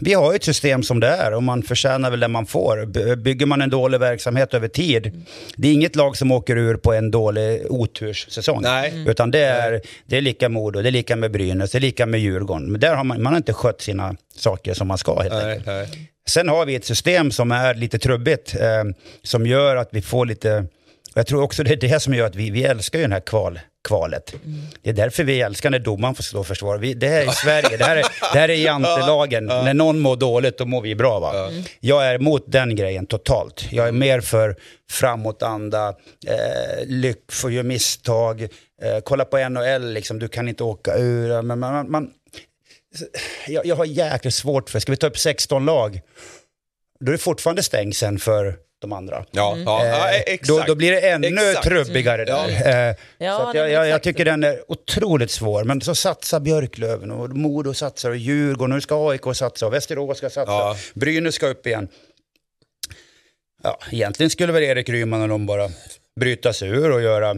vi 0.00 0.14
har 0.14 0.32
ju 0.32 0.36
ett 0.36 0.44
system 0.44 0.82
som 0.82 1.00
det 1.00 1.08
är 1.08 1.34
och 1.34 1.42
man 1.42 1.62
förtjänar 1.62 2.10
väl 2.10 2.20
det 2.20 2.28
man 2.28 2.46
får. 2.46 2.86
Bygger 3.16 3.46
man 3.46 3.62
en 3.62 3.70
dålig 3.70 4.00
verksamhet 4.00 4.54
över 4.54 4.68
tid, 4.68 5.24
det 5.56 5.68
är 5.68 5.72
inget 5.72 5.96
lag 5.96 6.16
som 6.16 6.32
åker 6.32 6.56
ur 6.56 6.76
på 6.76 6.92
en 6.92 7.10
dålig 7.10 7.66
oturssäsong. 7.70 8.62
Nej. 8.62 9.04
Utan 9.08 9.30
det 9.30 9.44
är, 9.44 9.80
det 10.06 10.16
är 10.16 10.20
lika 10.20 10.48
Modo, 10.48 10.82
det 10.82 10.88
är 10.88 10.92
lika 10.92 11.16
med 11.16 11.30
Brynäs, 11.30 11.70
det 11.70 11.78
är 11.78 11.80
lika 11.80 12.06
med 12.06 12.20
Djurgården. 12.20 12.72
Men 12.72 12.80
där 12.80 12.94
har 12.94 13.04
man, 13.04 13.22
man 13.22 13.32
har 13.32 13.36
inte 13.36 13.52
skött 13.52 13.80
sina 13.80 14.16
saker 14.36 14.74
som 14.74 14.88
man 14.88 14.98
ska 14.98 15.20
helt 15.20 15.34
enkelt. 15.34 15.66
Nej, 15.66 15.88
nej. 15.92 16.10
Sen 16.30 16.48
har 16.48 16.66
vi 16.66 16.74
ett 16.74 16.84
system 16.84 17.30
som 17.30 17.52
är 17.52 17.74
lite 17.74 17.98
trubbigt, 17.98 18.54
eh, 18.54 18.84
som 19.22 19.46
gör 19.46 19.76
att 19.76 19.88
vi 19.92 20.02
får 20.02 20.26
lite... 20.26 20.66
Jag 21.14 21.26
tror 21.26 21.42
också 21.42 21.62
det 21.62 21.72
är 21.72 21.76
det 21.76 22.00
som 22.00 22.14
gör 22.14 22.26
att 22.26 22.34
vi, 22.34 22.50
vi 22.50 22.64
älskar 22.64 22.98
ju 22.98 23.02
den 23.04 23.12
här 23.12 23.20
kval, 23.20 23.60
kvalet. 23.88 24.34
Det 24.82 24.90
är 24.90 24.94
därför 24.94 25.24
vi 25.24 25.40
älskar 25.40 25.70
när 25.70 25.78
domaren 25.78 26.14
får 26.14 26.22
stå 26.22 26.38
och 26.38 26.46
försvara. 26.46 26.78
Vi, 26.78 26.94
det 26.94 27.08
här 27.08 27.20
är 27.20 27.24
i 27.24 27.34
Sverige, 27.34 27.76
det 27.76 27.84
här 27.84 27.96
är, 27.96 28.04
det 28.32 28.38
här 28.38 28.48
är 28.48 28.54
jantelagen. 28.64 29.46
När 29.46 29.74
någon 29.74 30.00
mår 30.00 30.16
dåligt, 30.16 30.58
då 30.58 30.64
mår 30.66 30.82
vi 30.82 30.94
bra. 30.94 31.20
Va? 31.20 31.50
Jag 31.80 32.06
är 32.06 32.14
emot 32.14 32.44
den 32.46 32.76
grejen 32.76 33.06
totalt. 33.06 33.68
Jag 33.70 33.88
är 33.88 33.92
mer 33.92 34.20
för 34.20 34.56
framåtanda, 34.90 35.88
eh, 36.26 36.86
lyck, 36.86 37.32
få 37.32 37.50
göra 37.50 37.64
misstag, 37.64 38.42
eh, 38.42 38.48
kolla 39.04 39.24
på 39.24 39.48
NHL, 39.48 39.92
liksom, 39.92 40.18
du 40.18 40.28
kan 40.28 40.48
inte 40.48 40.64
åka 40.64 40.96
ur. 40.96 41.42
Men 41.42 41.58
man, 41.58 41.72
man, 41.72 41.90
man, 41.90 42.10
jag, 43.46 43.66
jag 43.66 43.76
har 43.76 43.84
jäkligt 43.84 44.34
svårt 44.34 44.70
för, 44.70 44.78
ska 44.80 44.92
vi 44.92 44.96
ta 44.96 45.06
upp 45.06 45.18
16 45.18 45.64
lag, 45.64 46.00
då 47.00 47.06
är 47.06 47.12
det 47.12 47.18
fortfarande 47.18 47.62
stängseln 47.62 48.18
för 48.18 48.56
de 48.78 48.92
andra. 48.92 49.24
Ja, 49.30 49.56
ja, 49.64 49.86
ja, 49.86 50.10
Eh, 50.10 50.20
exakt. 50.26 50.48
Då, 50.48 50.64
då 50.66 50.74
blir 50.74 50.92
det 50.92 51.00
ännu 51.10 51.26
Exakt. 51.26 51.66
trubbigare 51.68 52.24
där. 52.24 52.88
Eh, 52.88 52.94
Ja, 53.18 53.50
så 53.52 53.58
jag, 53.58 53.70
jag, 53.70 53.88
jag 53.88 54.02
tycker 54.02 54.24
den 54.24 54.44
är 54.44 54.70
otroligt 54.72 55.30
svår. 55.30 55.64
Men 55.64 55.80
så 55.80 55.94
satsar 55.94 56.40
Björklöven 56.40 57.10
och 57.10 57.30
Modo 57.36 57.74
satsar 57.74 58.10
och 58.10 58.16
Djurgården, 58.16 58.74
nu 58.74 58.80
ska 58.80 59.10
AIK 59.10 59.22
satsa 59.34 59.66
och 59.66 59.72
Västerås 59.72 60.18
ska 60.18 60.30
satsa. 60.30 60.52
Ja. 60.52 60.76
Brynäs 60.94 61.34
ska 61.34 61.46
upp 61.46 61.66
igen. 61.66 61.88
Ja, 63.62 63.78
egentligen 63.90 64.30
skulle 64.30 64.52
väl 64.52 64.62
Erik 64.62 64.88
Ryman 64.88 65.22
och 65.22 65.28
de 65.28 65.46
bara 65.46 65.70
bryta 66.20 66.52
sig 66.52 66.68
ur 66.68 66.90
och 66.90 67.02
göra, 67.02 67.34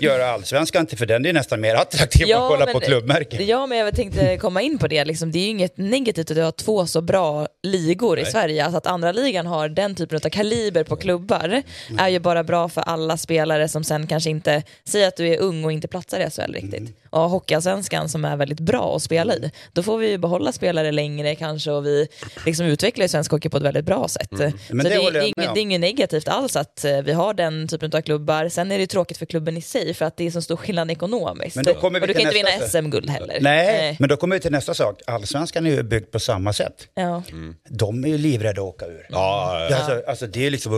göra 0.00 0.26
allsvenskan 0.26 0.86
till, 0.86 0.98
för 0.98 1.06
den 1.06 1.26
är 1.26 1.32
nästan 1.32 1.60
mer 1.60 1.74
attraktiv 1.74 2.36
att 2.36 2.48
kolla 2.48 2.66
på 2.66 2.80
klubbmärken. 2.80 3.46
Ja, 3.46 3.66
men 3.66 3.78
jag 3.78 3.96
tänkte 3.96 4.36
komma 4.40 4.62
in 4.62 4.78
på 4.78 4.88
det. 4.88 5.04
Liksom. 5.04 5.32
Det 5.32 5.38
är 5.38 5.42
ju 5.42 5.48
inget 5.48 5.76
negativt 5.76 6.30
att 6.30 6.36
du 6.36 6.42
har 6.42 6.52
två 6.52 6.86
så 6.86 7.00
bra 7.00 7.48
ligor 7.62 8.18
i 8.18 8.24
Sverige. 8.24 8.64
Alltså 8.64 8.78
att 8.78 8.86
andra 8.86 9.12
ligan 9.12 9.46
har 9.46 9.68
den 9.68 9.94
typen 9.94 10.20
av 10.24 10.28
kaliber 10.28 10.84
på 10.84 10.96
klubbar 10.96 11.62
är 11.98 12.08
ju 12.08 12.18
bara 12.18 12.44
bra 12.44 12.68
för 12.68 12.80
alla 12.80 13.16
spelare 13.16 13.68
som 13.68 13.84
sen 13.84 14.06
kanske 14.06 14.30
inte, 14.30 14.62
säger 14.84 15.08
att 15.08 15.16
du 15.16 15.28
är 15.28 15.38
ung 15.40 15.64
och 15.64 15.72
inte 15.72 15.88
platsar 15.88 16.20
i 16.20 16.30
SHL 16.30 16.52
riktigt. 16.52 16.96
Hockeyallsvenskan 17.20 18.08
som 18.08 18.24
är 18.24 18.36
väldigt 18.36 18.60
bra 18.60 18.96
att 18.96 19.02
spela 19.02 19.34
i. 19.34 19.50
Då 19.72 19.82
får 19.82 19.98
vi 19.98 20.10
ju 20.10 20.18
behålla 20.18 20.52
spelare 20.52 20.92
längre 20.92 21.34
kanske 21.34 21.70
och 21.70 21.86
vi 21.86 22.08
liksom 22.46 22.66
utvecklar 22.66 23.04
ju 23.04 23.08
svensk 23.08 23.30
hockey 23.30 23.48
på 23.48 23.56
ett 23.56 23.62
väldigt 23.62 23.84
bra 23.84 24.08
sätt. 24.08 24.28
Men 24.30 24.50
så 24.50 24.56
det 24.68 24.82
det, 24.82 24.94
är- 24.94 25.10
det, 25.12 25.18
är 25.18 25.22
inget, 25.22 25.54
det 25.54 25.60
är 25.60 25.62
inget 25.62 25.80
negativt 25.80 26.28
alls 26.28 26.56
att 26.56 26.84
eh, 26.84 26.98
vi 27.02 27.12
har 27.12 27.34
den 27.34 27.68
typen 27.68 27.90
av 27.94 28.00
klubbar. 28.00 28.48
Sen 28.48 28.72
är 28.72 28.76
det 28.76 28.80
ju 28.82 28.86
tråkigt 28.86 29.18
för 29.18 29.26
klubben 29.26 29.56
i 29.56 29.62
sig 29.62 29.94
för 29.94 30.04
att 30.04 30.16
det 30.16 30.26
är 30.26 30.30
så 30.30 30.42
stor 30.42 30.56
skillnad 30.56 30.90
ekonomiskt. 30.90 31.56
Men 31.56 31.64
då 31.64 31.74
kommer 31.74 32.00
vi 32.00 32.04
och 32.04 32.08
du 32.08 32.14
kan 32.14 32.18
till 32.20 32.26
inte 32.38 32.50
vinna 32.50 32.64
nästa- 32.64 32.78
SM-guld 32.82 33.10
heller. 33.10 33.38
Nej, 33.40 33.96
men 34.00 34.08
då 34.08 34.16
kommer 34.16 34.36
vi 34.36 34.40
till 34.40 34.52
nästa 34.52 34.74
sak. 34.74 35.00
Allsvenskan 35.06 35.66
är 35.66 35.70
ju 35.70 35.82
byggd 35.82 36.10
på 36.10 36.20
samma 36.20 36.52
sätt. 36.52 36.88
Ja. 36.94 37.22
De 37.68 38.04
är 38.04 38.08
ju 38.08 38.18
livrädda 38.18 38.60
att 38.60 38.66
åka 38.68 38.86
ur. 38.86 39.06
Ja, 39.10 39.66
ja, 39.70 39.76
Alltså, 39.76 40.02
alltså 40.10 40.26
det 40.26 40.46
är 40.46 40.50
liksom, 40.50 40.72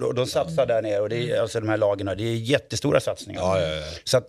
de, 0.00 0.14
de 0.14 0.26
satsar 0.26 0.66
där 0.66 0.82
nere 0.82 1.00
och 1.00 1.08
det 1.08 1.30
är, 1.30 1.40
alltså 1.40 1.60
de 1.60 1.68
här 1.68 1.76
lagen, 1.76 2.06
det 2.06 2.12
är 2.24 2.34
jättestora 2.34 3.00
satsningar. 3.00 3.40
ja, 3.40 3.60
ja, 3.60 3.68
ja. 3.74 3.82
Så 4.04 4.16
att, 4.16 4.26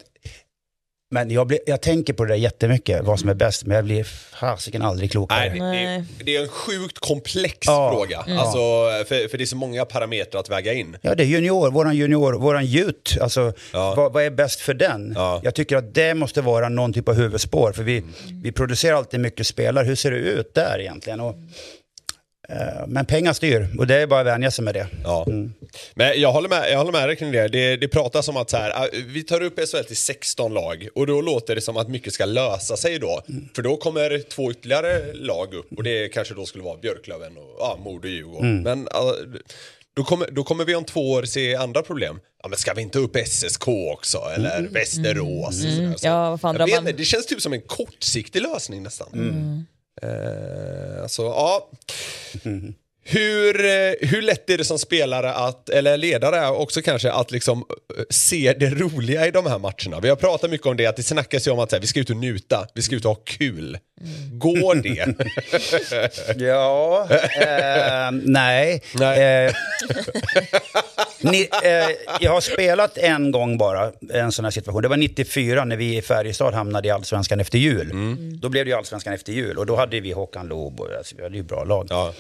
men 1.14 1.32
jag, 1.32 1.48
blir, 1.48 1.60
jag 1.66 1.82
tänker 1.82 2.14
på 2.14 2.26
det 2.26 2.30
där 2.34 2.38
jättemycket, 2.38 3.04
vad 3.04 3.20
som 3.20 3.30
är 3.30 3.34
bäst, 3.34 3.66
men 3.66 3.76
jag 3.76 3.86
blir 3.86 4.04
fasiken 4.40 4.82
aldrig 4.82 5.12
klokare. 5.12 5.50
Nej, 5.50 5.60
Nej. 5.60 6.04
det, 6.18 6.24
det 6.24 6.36
är 6.36 6.42
en 6.42 6.48
sjukt 6.48 7.00
komplex 7.00 7.58
Ja. 7.66 7.92
fråga. 7.94 8.18
Alltså, 8.40 8.60
för, 9.08 9.28
för 9.28 9.38
det 9.38 9.44
är 9.44 9.46
så 9.46 9.56
många 9.56 9.86
parametrar 9.86 10.40
att 10.40 10.50
väga 10.50 10.74
in. 10.74 10.98
Ja, 11.02 11.16
det 11.16 11.24
är 11.24 11.28
junior, 11.28 11.72
våran 11.72 11.96
junior, 11.96 12.34
våran 12.34 12.64
youth, 12.66 13.18
alltså 13.22 13.54
Ja. 13.74 13.94
vad, 13.98 14.14
vad 14.14 14.24
är 14.24 14.32
bäst 14.32 14.60
för 14.62 14.74
den? 14.74 15.14
Ja. 15.16 15.42
Jag 15.44 15.56
tycker 15.56 15.78
att 15.78 15.94
det 15.94 16.14
måste 16.14 16.42
vara 16.42 16.70
någon 16.70 16.94
typ 16.94 17.10
av 17.10 17.16
huvudspår, 17.16 17.72
för 17.72 17.84
vi, 17.84 18.04
vi 18.44 18.52
producerar 18.52 18.96
alltid 18.98 19.20
mycket 19.20 19.48
spelare, 19.48 19.86
hur 19.86 19.96
ser 19.96 20.12
det 20.12 20.18
ut 20.18 20.54
där 20.54 20.80
egentligen? 20.80 21.20
Och, 21.20 21.36
men 22.88 23.06
pengar 23.06 23.34
styr, 23.34 23.68
och 23.80 23.88
det 23.88 23.96
är 23.96 24.08
bara 24.08 24.20
att 24.20 24.26
vänja 24.26 24.52
sig 24.52 24.64
med 24.66 24.74
det. 24.74 24.88
Ja. 25.04 25.26
Men 25.96 26.22
jag 26.22 26.32
håller 26.32 26.50
med, 26.50 26.72
jag 26.72 26.78
håller 26.78 26.92
med 26.92 27.10
dig 27.10 27.16
kring 27.16 27.32
det. 27.32 27.48
det. 27.48 27.76
Det 27.76 27.88
pratas 27.88 28.28
om 28.28 28.38
att 28.38 28.50
så 28.50 28.58
här, 28.58 28.72
ah, 28.84 28.88
vi 29.08 29.24
tar 29.24 29.42
upp 29.44 29.60
SHL 29.60 29.84
till 29.84 29.98
16 29.98 30.54
lag 30.54 30.88
och 30.96 31.08
då 31.08 31.22
låter 31.22 31.56
det 31.56 31.62
som 31.62 31.78
att 31.78 31.90
mycket 31.90 32.14
ska 32.14 32.26
lösa 32.26 32.78
sig 32.78 33.00
då. 33.00 33.22
För 33.56 33.62
då 33.62 33.78
kommer 33.78 34.20
två 34.30 34.52
ytterligare 34.52 35.14
lag 35.14 35.54
upp 35.54 35.68
och 35.78 35.84
det 35.84 36.10
kanske 36.10 36.34
då 36.34 36.46
skulle 36.46 36.64
vara 36.64 36.78
Björklöven 36.78 37.38
och 37.38 37.56
ja, 37.60 37.78
Modo 37.84 38.08
och 38.08 38.12
Djurgården. 38.14 38.62
Men 38.64 38.88
ah, 38.92 39.14
Då 39.96 40.04
kommer, 40.04 40.32
då 40.32 40.44
kommer 40.44 40.66
vi 40.66 40.76
om 40.76 40.84
två 40.86 41.12
år 41.12 41.24
se 41.24 41.56
andra 41.56 41.82
problem. 41.82 42.20
Ja, 42.44 42.50
men 42.50 42.58
ska 42.58 42.74
vi 42.74 42.82
inte 42.82 43.00
upp 43.00 43.18
SSK 43.28 43.68
också? 43.68 44.18
Eller 44.36 44.62
Västerås? 44.72 45.48
och 45.48 45.54
sådär. 45.72 45.94
Så 45.98 46.08
Ja, 46.08 46.30
vad 46.30 46.42
fan 46.42 46.56
jag 46.60 46.66
vet 46.66 46.84
man- 46.84 46.94
det 46.98 47.06
känns 47.06 47.26
typ 47.26 47.42
som 47.42 47.54
en 47.54 47.62
kortsiktig 47.62 48.42
lösning 48.42 48.84
nästan. 48.84 49.08
Eh, 50.02 51.02
alltså, 51.02 51.24
ja. 51.24 51.70
Mm. 52.46 52.74
Hur, 53.06 53.66
eh, 53.66 53.94
hur 54.02 54.22
lätt 54.22 54.50
är 54.50 54.58
det 54.58 54.64
som 54.64 54.80
spelare, 54.80 55.34
att, 55.34 55.70
eller 55.70 55.98
ledare 55.98 56.50
också 56.50 56.82
kanske, 56.82 57.12
att 57.12 57.32
liksom 57.32 57.66
eh, 57.98 58.04
se 58.10 58.56
det 58.60 58.70
roliga 58.70 59.28
i 59.28 59.32
de 59.32 59.46
här 59.46 59.60
matcherna? 59.60 60.00
Vi 60.02 60.10
har 60.10 60.16
pratat 60.16 60.52
mycket 60.52 60.68
om 60.68 60.78
det, 60.78 60.86
att 60.86 60.96
det 60.96 61.04
snackas 61.04 61.48
ju 61.48 61.52
om 61.52 61.60
att 61.60 61.72
här, 61.72 61.80
vi 61.80 61.88
ska 61.88 62.00
ut 62.00 62.10
och 62.10 62.16
njuta, 62.16 62.68
vi 62.74 62.82
ska 62.82 62.96
ut 62.96 63.06
och 63.06 63.12
ha 63.12 63.22
kul. 63.26 63.78
Går 64.32 64.76
det? 64.76 65.16
Ja, 66.44 67.08
eh, 67.12 68.12
nej. 68.12 68.82
Nej. 68.94 69.46
Eh, 69.46 69.54
ni, 71.32 71.50
eh, 71.64 71.72
jag 72.22 72.32
har 72.32 72.42
spelat 72.42 72.98
en 72.98 73.32
gång 73.32 73.58
bara, 73.58 73.92
en 74.14 74.32
sån 74.32 74.46
här 74.46 74.52
situation. 74.52 74.82
Det 74.82 74.88
var 74.88 74.98
94 74.98 75.66
när 75.66 75.78
vi 75.78 75.98
i 75.98 76.02
Färjestad 76.02 76.54
hamnade 76.54 76.88
i 76.88 76.92
Allsvenskan 76.92 77.40
efter 77.40 77.58
jul. 77.58 77.92
Då 78.42 78.50
blev 78.50 78.66
det 78.66 78.72
ju 78.72 78.78
Allsvenskan 78.78 79.14
efter 79.14 79.34
jul 79.34 79.58
och 79.58 79.66
då 79.66 79.76
hade 79.76 80.00
vi 80.00 80.12
Håkan 80.12 80.48
Loob 80.48 80.80
och 80.80 80.88
alltså, 80.98 81.16
vi 81.18 81.24
hade 81.24 81.38
ju 81.38 81.44
bra 81.44 81.64
lag. 81.64 81.88
Ja. 81.90 82.14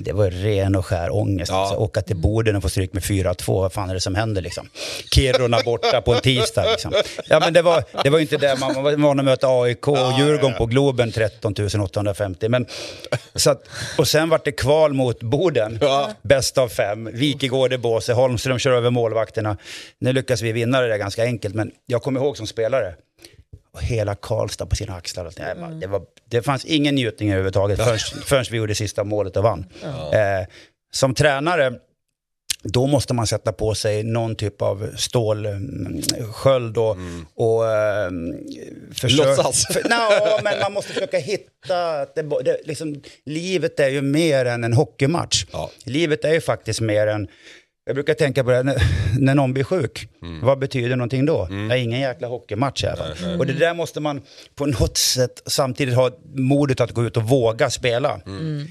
Det 0.00 0.12
var 0.12 0.30
ren 0.30 0.76
och 0.76 0.86
skär 0.86 1.14
ångest. 1.14 1.50
Ja. 1.52 1.58
Alltså, 1.60 1.76
åka 1.76 2.00
till 2.02 2.16
Boden 2.16 2.56
och 2.56 2.62
få 2.62 2.68
stryk 2.68 2.92
med 2.92 3.02
4-2, 3.02 3.46
vad 3.46 3.72
fan 3.72 3.90
är 3.90 3.94
det 3.94 4.00
som 4.00 4.14
händer 4.14 4.42
liksom? 4.42 4.68
Kiruna 5.14 5.58
borta 5.64 6.00
på 6.00 6.14
en 6.14 6.20
tisdag 6.20 6.64
liksom. 6.70 6.92
Ja 7.28 7.40
men 7.40 7.52
det 7.52 7.62
var, 7.62 7.84
det 8.04 8.10
var 8.10 8.18
inte 8.18 8.36
det, 8.36 8.56
man 8.60 8.82
var 8.82 8.96
van 8.96 9.18
att 9.18 9.24
möta 9.24 9.46
AIK 9.48 9.88
och 9.88 9.96
Djurgården 10.18 10.56
på 10.58 10.66
Globen 10.66 11.12
13 11.12 11.54
850. 11.82 12.48
Men, 12.48 12.66
så 13.34 13.50
att, 13.50 13.62
och 13.98 14.08
sen 14.08 14.28
vart 14.28 14.44
det 14.44 14.52
kval 14.52 14.92
mot 14.94 15.20
Boden, 15.22 15.78
Ja. 15.80 16.10
bäst 16.22 16.58
av 16.58 16.68
fem. 16.68 17.08
Wikegård 17.12 17.72
i 17.72 17.78
båset, 17.78 18.16
Holmström 18.16 18.58
kör 18.58 18.72
över 18.72 18.90
målvakterna. 18.90 19.56
Nu 19.98 20.12
lyckas 20.12 20.42
vi 20.42 20.52
vinna 20.52 20.80
det 20.80 20.88
där 20.88 20.96
ganska 20.98 21.22
enkelt, 21.24 21.54
men 21.54 21.70
jag 21.86 22.02
kommer 22.02 22.20
ihåg 22.20 22.36
som 22.36 22.46
spelare, 22.46 22.94
och 23.72 23.82
hela 23.82 24.14
Karlstad 24.14 24.66
på 24.66 24.76
sina 24.76 24.94
axlar. 24.96 25.32
Nej, 25.38 25.54
man, 25.60 25.80
det, 25.80 25.86
var, 25.86 26.02
det 26.24 26.42
fanns 26.42 26.64
ingen 26.64 26.94
njutning 26.94 27.30
överhuvudtaget 27.30 27.78
förrän, 27.78 27.98
förrän 28.24 28.44
vi 28.50 28.56
gjorde 28.56 28.74
sista 28.74 29.04
målet 29.04 29.36
och 29.36 29.42
vann. 29.42 29.66
Eh, 30.12 30.46
som 30.92 31.14
tränare, 31.14 31.72
då 32.62 32.86
måste 32.86 33.14
man 33.14 33.26
sätta 33.26 33.52
på 33.52 33.74
sig 33.74 34.02
någon 34.02 34.36
typ 34.36 34.62
av 34.62 34.90
stålsköld 34.96 36.78
och, 36.78 36.96
och 37.34 37.66
eh, 37.66 38.10
försöka... 38.94 39.24
Låtsas. 39.24 39.66
För, 39.66 39.82
no, 39.82 40.42
men 40.44 40.60
man 40.60 40.72
måste 40.72 40.92
försöka 40.92 41.18
hitta... 41.18 42.04
Det, 42.14 42.22
det, 42.44 42.60
liksom, 42.64 43.02
livet 43.24 43.80
är 43.80 43.88
ju 43.88 44.02
mer 44.02 44.44
än 44.44 44.64
en 44.64 44.72
hockeymatch. 44.72 45.44
Ja. 45.52 45.70
Livet 45.84 46.24
är 46.24 46.32
ju 46.32 46.40
faktiskt 46.40 46.80
mer 46.80 47.06
än... 47.06 47.28
Jag 47.86 47.94
brukar 47.94 48.14
tänka 48.14 48.44
på 48.44 48.50
det, 48.50 48.62
när, 48.62 48.76
när 49.18 49.34
någon 49.34 49.52
blir 49.52 49.64
sjuk, 49.64 50.08
vad 50.42 50.58
betyder 50.58 50.96
någonting 50.96 51.26
då? 51.26 51.46
Det 51.50 51.54
är 51.74 51.76
ingen 51.76 52.00
jäkla 52.00 52.28
hockeymatch 52.28 52.84
i 52.84 52.86
alla 52.86 53.14
fall. 53.14 53.38
Och 53.38 53.46
det 53.46 53.52
där 53.52 53.74
måste 53.74 54.00
man 54.00 54.22
på 54.54 54.66
något 54.66 54.96
sätt 54.96 55.42
samtidigt 55.46 55.94
ha 55.94 56.10
modet 56.34 56.80
att 56.80 56.90
gå 56.92 57.04
ut 57.04 57.16
och 57.16 57.22
våga 57.22 57.70
spela. 57.70 58.20
Det 58.24 58.66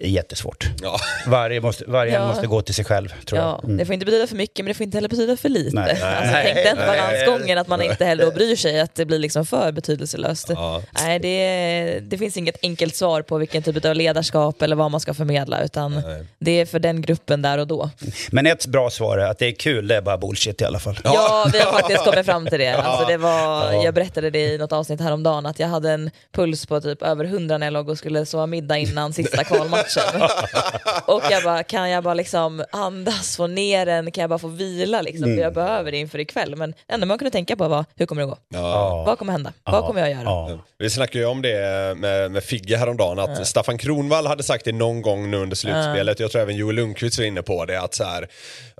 är 0.00 0.08
jättesvårt. 0.08 0.68
Ja. 0.82 0.98
Varje 1.26 1.60
måste, 1.60 1.84
varje 1.88 2.12
Ja. 2.14 2.28
måste 2.28 2.46
gå 2.46 2.62
till 2.62 2.74
sig 2.74 2.84
själv, 2.84 3.08
tror 3.24 3.40
Ja, 3.40 3.46
jag. 3.62 3.64
Mm. 3.64 3.76
det 3.76 3.86
får 3.86 3.92
inte 3.94 4.06
betyda 4.06 4.26
för 4.26 4.36
mycket 4.36 4.58
men 4.64 4.66
det 4.66 4.74
får 4.74 4.84
inte 4.84 4.96
heller 4.96 5.08
betyda 5.08 5.36
för 5.36 5.48
lite. 5.48 5.76
Nej. 5.76 5.90
Alltså, 5.90 6.06
Nej. 6.06 6.52
tänk 6.54 6.66
den 6.66 6.76
Nej. 6.76 6.86
balansgången 6.86 7.58
att 7.58 7.68
man 7.68 7.82
inte 7.82 8.04
heller 8.04 8.30
bryr 8.30 8.56
sig 8.56 8.80
att 8.80 8.94
det 8.94 9.04
blir 9.04 9.18
liksom 9.18 9.46
för 9.46 9.72
betydelselöst. 9.72 10.46
Ja. 10.48 10.82
Nej, 10.92 11.18
det, 11.18 12.00
det 12.00 12.18
finns 12.18 12.36
inget 12.36 12.56
enkelt 12.62 12.96
svar 12.96 13.22
på 13.22 13.38
vilken 13.38 13.62
typ 13.62 13.84
av 13.84 13.94
ledarskap 13.94 14.62
eller 14.62 14.76
vad 14.76 14.90
man 14.90 15.00
ska 15.00 15.14
förmedla 15.14 15.62
utan 15.64 16.02
det 16.38 16.50
är 16.60 16.66
för 16.66 16.78
den 16.78 17.02
gruppen 17.02 17.42
där 17.42 17.58
och 17.58 17.66
då. 17.66 17.90
Men 18.30 18.46
ett 18.46 18.66
bra 18.66 18.90
svar 18.90 19.18
är 19.18 19.26
att 19.30 19.38
det 19.38 19.46
är 19.46 19.52
kul, 19.52 19.88
det 19.88 19.96
är 19.96 20.02
bara 20.02 20.18
bullshit 20.18 20.60
i 20.60 20.64
alla 20.64 20.78
fall. 20.78 20.98
Ja, 21.04 21.46
vi 21.52 21.58
har 21.60 21.72
faktiskt 21.72 22.04
kommit 22.04 22.26
fram 22.26 22.46
till 22.46 22.58
det. 22.58 22.74
Alltså, 22.74 23.06
det 23.08 23.16
var, 23.16 23.72
Jag 23.84 23.94
berättade 23.94 24.30
det 24.30 24.38
i 24.44 24.58
något 24.58 24.72
avsnitt 24.72 25.00
häromdagen 25.00 25.46
att 25.46 25.58
jag 25.58 25.68
hade 25.68 25.90
en 25.90 26.10
puls 26.32 26.66
på 26.66 26.80
typ 26.80 27.02
över 27.02 27.24
100 27.24 27.58
när 27.58 27.66
jag 27.66 27.72
låg 27.72 27.88
och 27.88 27.98
skulle 27.98 28.26
sova 28.26 28.46
middag 28.46 28.78
innan 28.78 29.12
sista 29.12 29.44
kvalmatchen. 29.44 29.89
Och 31.06 31.22
jag 31.30 31.42
bara, 31.42 31.62
kan 31.62 31.90
jag 31.90 32.04
bara 32.04 32.14
liksom 32.14 32.64
andas, 32.72 33.36
få 33.36 33.46
ner 33.46 33.86
den, 33.86 34.12
kan 34.12 34.22
jag 34.22 34.30
bara 34.30 34.38
få 34.38 34.48
vila 34.48 35.02
liksom? 35.02 35.24
För 35.24 35.42
jag 35.42 35.54
behöver 35.54 35.90
det 35.92 35.98
inför 35.98 36.18
ikväll. 36.18 36.56
Men 36.56 36.70
det 36.70 36.94
enda 36.94 37.06
man 37.06 37.18
kunde 37.18 37.30
tänka 37.30 37.56
på 37.56 37.68
var, 37.68 37.84
hur 37.96 38.06
kommer 38.06 38.22
det 38.22 38.26
gå? 38.28 38.36
Ja. 38.48 39.04
Vad 39.06 39.18
kommer 39.18 39.32
hända? 39.32 39.52
Vad 39.64 39.84
kommer 39.86 40.00
jag 40.00 40.10
göra? 40.10 40.22
Ja. 40.24 40.58
Vi 40.78 40.90
snackade 40.90 41.18
ju 41.18 41.24
om 41.24 41.42
det 41.42 41.94
med, 41.96 42.30
med 42.30 42.44
Figge 42.44 42.76
häromdagen, 42.76 43.18
att 43.18 43.46
Staffan 43.46 43.78
Kronvall 43.78 44.26
hade 44.26 44.42
sagt 44.42 44.64
det 44.64 44.72
någon 44.72 45.02
gång 45.02 45.30
nu 45.30 45.36
under 45.36 45.56
slutspelet, 45.56 46.20
jag 46.20 46.30
tror 46.30 46.42
även 46.42 46.56
Joel 46.56 46.76
Lundqvist 46.76 47.18
var 47.18 47.24
inne 47.24 47.42
på 47.42 47.64
det, 47.64 47.80
att 47.80 47.94
så 47.94 48.04
här, 48.04 48.28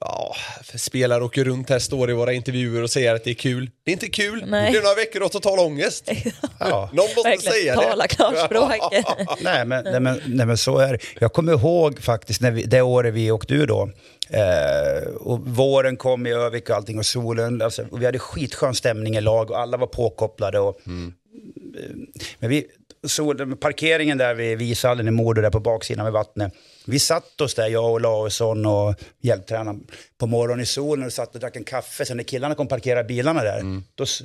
ja, 0.00 0.36
spelare 0.76 1.24
åker 1.24 1.44
runt 1.44 1.70
här, 1.70 1.78
står 1.78 2.10
i 2.10 2.12
våra 2.12 2.32
intervjuer 2.32 2.82
och 2.82 2.90
säger 2.90 3.14
att 3.14 3.24
det 3.24 3.30
är 3.30 3.34
kul. 3.34 3.70
Det 3.84 3.90
är 3.90 3.92
inte 3.92 4.08
kul, 4.08 4.44
Nej. 4.46 4.72
det 4.72 4.78
är 4.78 4.82
några 4.82 4.94
veckor 4.94 5.22
åt 5.22 5.32
total 5.32 5.58
ångest. 5.58 6.10
Ja. 6.62 6.90
Någon 6.92 7.04
måste 7.16 7.28
Verkligen, 7.28 7.52
säga 7.52 7.76
det. 7.76 7.82
tala 7.82 8.06
klarspråk. 8.06 8.92
Nej, 9.40 9.64
men, 9.64 9.84
nej, 9.84 10.00
men, 10.00 10.22
nej, 10.26 10.46
men 10.46 10.58
så 10.58 10.78
är 10.78 10.92
det. 10.92 10.98
Jag 11.18 11.32
kommer 11.32 11.52
ihåg 11.52 12.00
faktiskt 12.02 12.40
när 12.40 12.50
vi, 12.50 12.62
det 12.62 12.82
året 12.82 13.14
vi 13.14 13.30
åkte 13.30 13.54
ur 13.54 13.66
då. 13.66 13.90
Eh, 14.30 15.08
och 15.14 15.40
våren 15.46 15.96
kom 15.96 16.26
i 16.26 16.32
Övik 16.32 16.70
och 16.70 16.76
allting 16.76 16.98
och 16.98 17.06
solen. 17.06 17.62
Alltså, 17.62 17.84
och 17.90 18.02
vi 18.02 18.06
hade 18.06 18.18
skitskön 18.18 18.74
stämning 18.74 19.16
i 19.16 19.20
lag 19.20 19.50
och 19.50 19.58
alla 19.60 19.76
var 19.76 19.86
påkopplade. 19.86 20.58
Och, 20.60 20.80
eh, 20.86 20.92
men 22.38 22.50
vi, 22.50 22.66
sol, 23.06 23.56
parkeringen 23.56 24.18
där 24.18 24.34
vid 24.34 24.58
Vishallen 24.58 25.08
i 25.08 25.10
Modo, 25.10 25.42
där 25.42 25.50
på 25.50 25.60
baksidan 25.60 26.04
med 26.04 26.12
vattnet. 26.12 26.52
Vi 26.86 26.98
satt 26.98 27.40
oss 27.40 27.54
där, 27.54 27.68
jag 27.68 27.92
och 27.92 28.00
Lausson 28.00 28.66
och 28.66 28.94
hjälptränaren, 29.22 29.86
på 30.18 30.26
morgonen 30.26 30.62
i 30.62 30.66
solen 30.66 31.06
och 31.06 31.12
satt 31.12 31.34
och 31.34 31.40
drack 31.40 31.56
en 31.56 31.64
kaffe. 31.64 32.04
Sen 32.04 32.16
när 32.16 32.24
killarna 32.24 32.54
kom 32.54 32.68
parkera 32.68 33.04
bilarna 33.04 33.42
där, 33.42 33.82
då, 33.94 34.04
s- 34.04 34.22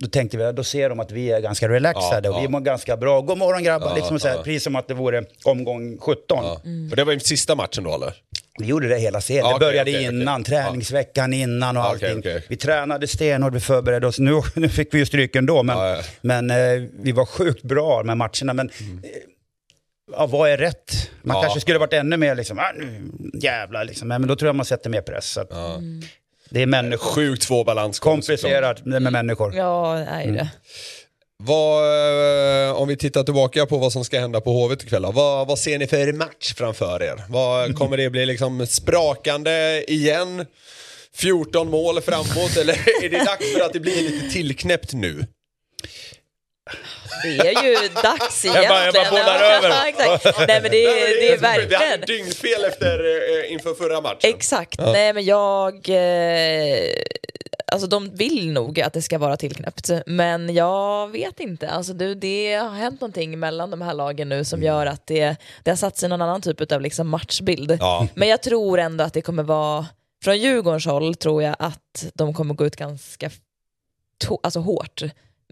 då 0.00 0.08
tänkte 0.08 0.36
vi, 0.36 0.52
då 0.52 0.64
ser 0.64 0.88
de 0.88 1.00
att 1.00 1.10
vi 1.12 1.30
är 1.32 1.40
ganska 1.40 1.68
relaxade 1.68 2.28
Ja, 2.28 2.34
och 2.34 2.40
vi 2.40 2.44
ja. 2.44 2.50
mår 2.50 2.60
ganska 2.60 2.96
bra. 2.96 3.20
God 3.20 3.38
morgon 3.38 3.64
grabbar, 3.64 3.88
Ja, 3.88 3.94
liksom 3.94 4.20
så 4.20 4.28
här, 4.28 4.36
precis 4.36 4.62
som 4.64 4.76
att 4.76 4.88
det 4.88 4.94
vore 4.94 5.24
omgång 5.44 5.98
17. 5.98 6.24
Ja. 6.28 6.60
Och 6.90 6.96
det 6.96 7.04
var 7.04 7.12
ju 7.12 7.20
sista 7.20 7.54
matchen 7.54 7.84
då 7.84 7.94
eller? 7.94 8.14
Vi 8.58 8.66
gjorde 8.66 8.88
det 8.88 8.98
hela 8.98 9.20
serien. 9.20 9.52
Det 9.52 9.58
började 9.58 9.90
okej. 9.90 10.04
innan, 10.04 10.44
träningsveckan 10.44 11.32
innan 11.32 11.76
och 11.76 11.82
Ja, 11.82 11.88
allting. 11.88 12.22
Vi 12.48 12.56
tränade 12.56 13.06
stenhårt, 13.06 13.54
vi 13.54 13.60
förberedde 13.60 14.06
oss. 14.06 14.18
Nu, 14.18 14.40
nu 14.54 14.68
fick 14.68 14.94
vi 14.94 14.98
ju 14.98 15.06
stryk 15.06 15.36
ändå, 15.36 15.62
men, 15.62 16.02
men 16.20 16.50
eh, 16.50 16.88
vi 16.92 17.12
var 17.12 17.26
sjukt 17.26 17.62
bra 17.62 18.02
med 18.02 18.16
matcherna. 18.16 18.52
Men 18.52 18.70
eh, 18.70 19.10
ja, 20.12 20.26
vad 20.26 20.50
är 20.50 20.56
rätt? 20.56 21.10
Man 21.22 21.42
kanske 21.42 21.60
skulle 21.60 21.78
varit 21.78 21.92
ännu 21.92 22.16
mer 22.16 22.34
liksom, 22.34 22.58
ah, 22.58 22.72
nu 22.78 23.10
jävlar 23.42 23.84
liksom. 23.84 24.08
Men 24.08 24.26
då 24.26 24.36
tror 24.36 24.48
jag 24.48 24.56
man 24.56 24.66
sätter 24.66 24.90
mer 24.90 25.00
press. 25.02 25.30
Så 25.30 25.40
att, 25.40 25.50
Det 26.54 26.62
är 26.62 26.66
människor. 26.66 27.10
Sjukt 27.10 27.42
svår 27.42 27.64
balansgång. 27.64 28.12
Komplicerat 28.12 28.84
med 28.84 29.02
människor. 29.02 29.54
Ja, 29.54 30.04
nej 30.10 30.26
det. 30.26 30.48
Vad, 31.42 32.68
eh, 32.68 32.72
om 32.72 32.88
vi 32.88 32.96
tittar 32.96 33.22
tillbaka 33.22 33.66
på 33.66 33.78
vad 33.78 33.92
som 33.92 34.04
ska 34.04 34.20
hända 34.20 34.40
på 34.40 34.52
Hovet 34.52 34.82
ikväll. 34.82 35.06
Vad, 35.12 35.46
vad 35.46 35.58
ser 35.58 35.78
ni 35.78 35.86
för 35.86 36.12
match 36.12 36.54
framför 36.56 37.02
er? 37.02 37.22
Vad, 37.28 37.76
kommer 37.76 37.96
det 37.96 38.10
bli 38.10 38.26
liksom 38.26 38.66
sprakande 38.66 39.84
igen? 39.88 40.46
14 41.14 41.70
mål 41.70 42.00
framåt 42.00 42.56
eller 42.56 42.72
är 43.04 43.08
det 43.08 43.18
dags 43.24 43.52
för 43.52 43.60
att 43.60 43.72
det 43.72 43.80
blir 43.80 44.10
lite 44.10 44.30
tillknäppt 44.30 44.92
nu? 44.92 45.26
Det 47.22 47.38
är 47.38 47.64
ju 47.64 47.88
dags 48.02 48.44
egentligen. 48.44 48.68
bara- 48.68 48.84
jag 48.84 48.94
bara 48.94 49.10
bollar 49.10 49.40
Ja, 49.42 49.56
över. 49.56 49.86
exakt. 49.88 50.24
Nej 50.48 50.60
men 50.62 50.70
det, 50.70 50.84
är- 50.84 51.20
det 51.20 51.28
är 51.32 51.38
Vi 51.38 51.46
hade 51.46 51.66
verkligen. 51.66 52.00
dygnfel 52.00 52.64
efter, 52.64 52.98
eh, 53.44 53.52
inför 53.52 53.74
förra 53.74 54.00
matchen. 54.00 54.18
Exakt. 54.22 54.78
Nej 54.80 55.12
men 55.12 55.24
jag... 55.24 55.74
Eh, 55.88 56.78
alltså 57.72 57.86
de 57.88 58.10
vill 58.16 58.52
nog 58.52 58.80
att 58.80 58.92
det 58.92 59.02
ska 59.02 59.18
vara 59.18 59.36
tillknäppt. 59.36 59.90
Men 60.06 60.54
jag 60.54 61.08
vet 61.12 61.40
inte. 61.40 61.68
Alltså 61.70 61.92
det, 61.92 62.14
det 62.14 62.54
har 62.54 62.70
hänt 62.70 63.00
någonting 63.00 63.38
mellan 63.38 63.70
de 63.70 63.82
här 63.82 63.94
lagen 63.94 64.28
nu 64.28 64.44
som 64.44 64.62
gör 64.62 64.86
att 64.86 65.06
det, 65.06 65.36
det 65.62 65.70
har 65.70 65.76
satt 65.76 65.96
sig 65.96 66.08
någon 66.08 66.22
annan 66.22 66.42
typ 66.42 66.72
av 66.72 66.80
liksom 66.80 67.08
matchbild. 67.08 67.76
Ja. 67.80 68.06
Men 68.14 68.28
jag 68.28 68.42
tror 68.42 68.78
ändå 68.78 69.04
att 69.04 69.12
det 69.14 69.22
kommer 69.22 69.42
vara... 69.42 69.86
Från 70.24 70.38
Djurgårdens 70.38 70.86
håll 70.86 71.14
tror 71.14 71.42
jag 71.42 71.56
att 71.58 72.06
de 72.14 72.34
kommer 72.34 72.54
gå 72.54 72.66
ut 72.66 72.76
ganska 72.76 73.30
alltså 74.42 74.60
hårt 74.60 75.02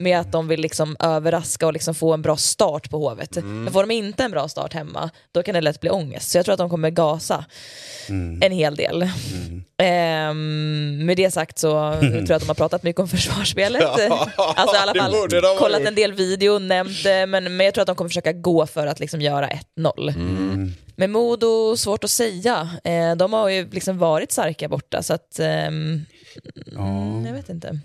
med 0.03 0.21
att 0.21 0.33
de 0.33 0.49
vill 0.49 0.61
liksom 0.61 0.97
överraska 1.01 1.67
och 1.67 1.73
liksom 1.73 1.95
få 1.95 2.13
en 2.13 2.23
bra 2.23 2.37
start 2.37 2.91
på 2.91 2.99
Hovet. 3.09 3.37
Men 3.45 3.73
får 3.73 3.83
de 3.87 3.91
inte 3.95 4.25
en 4.25 4.31
bra 4.31 4.49
start 4.49 4.73
hemma, 4.75 5.11
då 5.33 5.43
kan 5.43 5.55
det 5.55 5.61
lätt 5.61 5.81
bli 5.81 5.91
ångest. 5.91 6.31
Så 6.31 6.39
jag 6.39 6.45
tror 6.45 6.53
att 6.53 6.59
de 6.59 6.71
kommer 6.71 6.91
gasa 6.91 7.45
en 8.41 8.53
hel 8.53 8.77
del. 8.77 9.09
Ehm, 9.79 11.07
med 11.07 11.17
det 11.17 11.31
sagt 11.31 11.59
så 11.59 11.71
tror 12.01 12.13
jag 12.13 12.33
att 12.33 12.41
de 12.43 12.49
har 12.49 12.55
pratat 12.55 12.83
mycket 12.83 13.01
om 13.01 13.09
försvarsspelet. 13.09 13.83
Ja, 14.37 14.55
alltså 14.57 14.77
i 14.77 14.79
alla 14.79 14.95
fall 14.95 15.13
kollat 15.59 15.81
gjort. 15.81 15.89
en 15.89 15.95
del 15.95 16.13
video, 16.13 16.59
nämnt 16.59 17.05
det, 17.05 17.27
men, 17.27 17.57
men 17.57 17.65
jag 17.67 17.75
tror 17.75 17.83
att 17.83 17.87
de 17.87 17.97
kommer 17.97 18.09
försöka 18.09 18.33
gå 18.33 18.67
för 18.67 18.87
att 18.87 19.01
liksom 19.01 19.21
göra 19.21 19.49
1-0. 19.77 20.73
Men 20.97 21.13
Modo, 21.13 21.77
svårt 21.77 22.05
att 22.05 22.11
säga. 22.11 22.71
Eh, 22.85 23.17
de 23.17 23.33
har 23.33 23.49
ju 23.49 23.71
liksom 23.71 23.99
varit 23.99 24.33
starka 24.33 24.69
borta 24.69 25.03
så 25.03 25.15
att 25.15 25.39
ehm, 25.39 26.05
mm, 26.77 27.27
jag 27.27 27.33
vet 27.33 27.49
inte. 27.49 27.79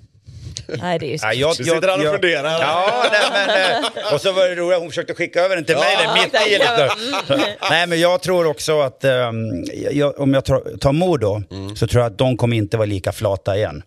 Nej, 0.67 0.99
det 0.99 1.05
är 1.05 1.09
ju 1.09 1.17
Ja, 1.21 1.33
jag, 1.33 1.57
Du 1.57 1.63
sitter 1.63 1.87
här 1.87 2.07
och 2.07 2.11
funderar. 2.13 2.49
Ja, 2.61 3.03
nej, 3.11 3.47
men, 3.47 3.83
eh, 3.83 4.13
och 4.13 4.21
så 4.21 4.31
var 4.31 4.47
det 4.49 4.55
roligt, 4.55 4.79
hon 4.79 4.89
försökte 4.89 5.13
skicka 5.13 5.41
över 5.41 5.55
den 5.55 5.65
till 5.65 5.75
mig 5.75 5.97
där, 5.97 6.23
mitt 6.23 6.47
i. 6.47 6.59
Liksom. 6.59 7.39
Nej, 7.69 7.87
men 7.87 7.99
jag 7.99 8.21
tror 8.21 8.47
också 8.47 8.81
att 8.81 9.03
ehm, 9.03 9.37
jag, 9.91 10.19
om 10.19 10.33
jag 10.33 10.45
tar, 10.45 10.91
mod 10.91 11.19
då, 11.19 11.43
så 11.75 11.87
tror 11.87 12.03
jag 12.03 12.11
att 12.11 12.17
de 12.17 12.37
kommer 12.37 12.57
inte 12.57 12.77
vara 12.77 12.85
lika 12.85 13.11
flata 13.11 13.57
igen. 13.57 13.83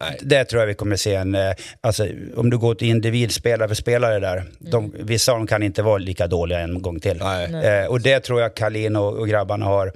Eh, 0.00 0.06
Det 0.20 0.44
tror 0.44 0.62
jag 0.62 0.66
vi 0.66 0.74
kommer 0.74 0.96
se 0.96 1.14
en, 1.14 1.34
eh, 1.34 1.54
alltså 1.80 2.06
om 2.36 2.50
du 2.50 2.58
går 2.58 2.74
till 2.74 2.88
individspelare 2.88 3.68
för 3.68 3.74
spelare 3.74 4.18
där, 4.18 4.44
de, 4.58 4.94
vissa 4.98 5.32
av 5.32 5.38
dem 5.38 5.46
kan 5.46 5.62
inte 5.62 5.82
vara 5.82 5.98
lika 5.98 6.26
dåliga 6.26 6.58
en 6.60 6.82
gång 6.82 7.00
till. 7.00 7.16
Nej. 7.22 7.66
Eh, 7.82 7.86
och 7.86 8.00
det 8.00 8.20
tror 8.20 8.40
jag 8.40 8.54
Kalin 8.56 8.96
och, 8.96 9.12
och 9.18 9.28
grabbarna 9.28 9.66
har 9.66 9.92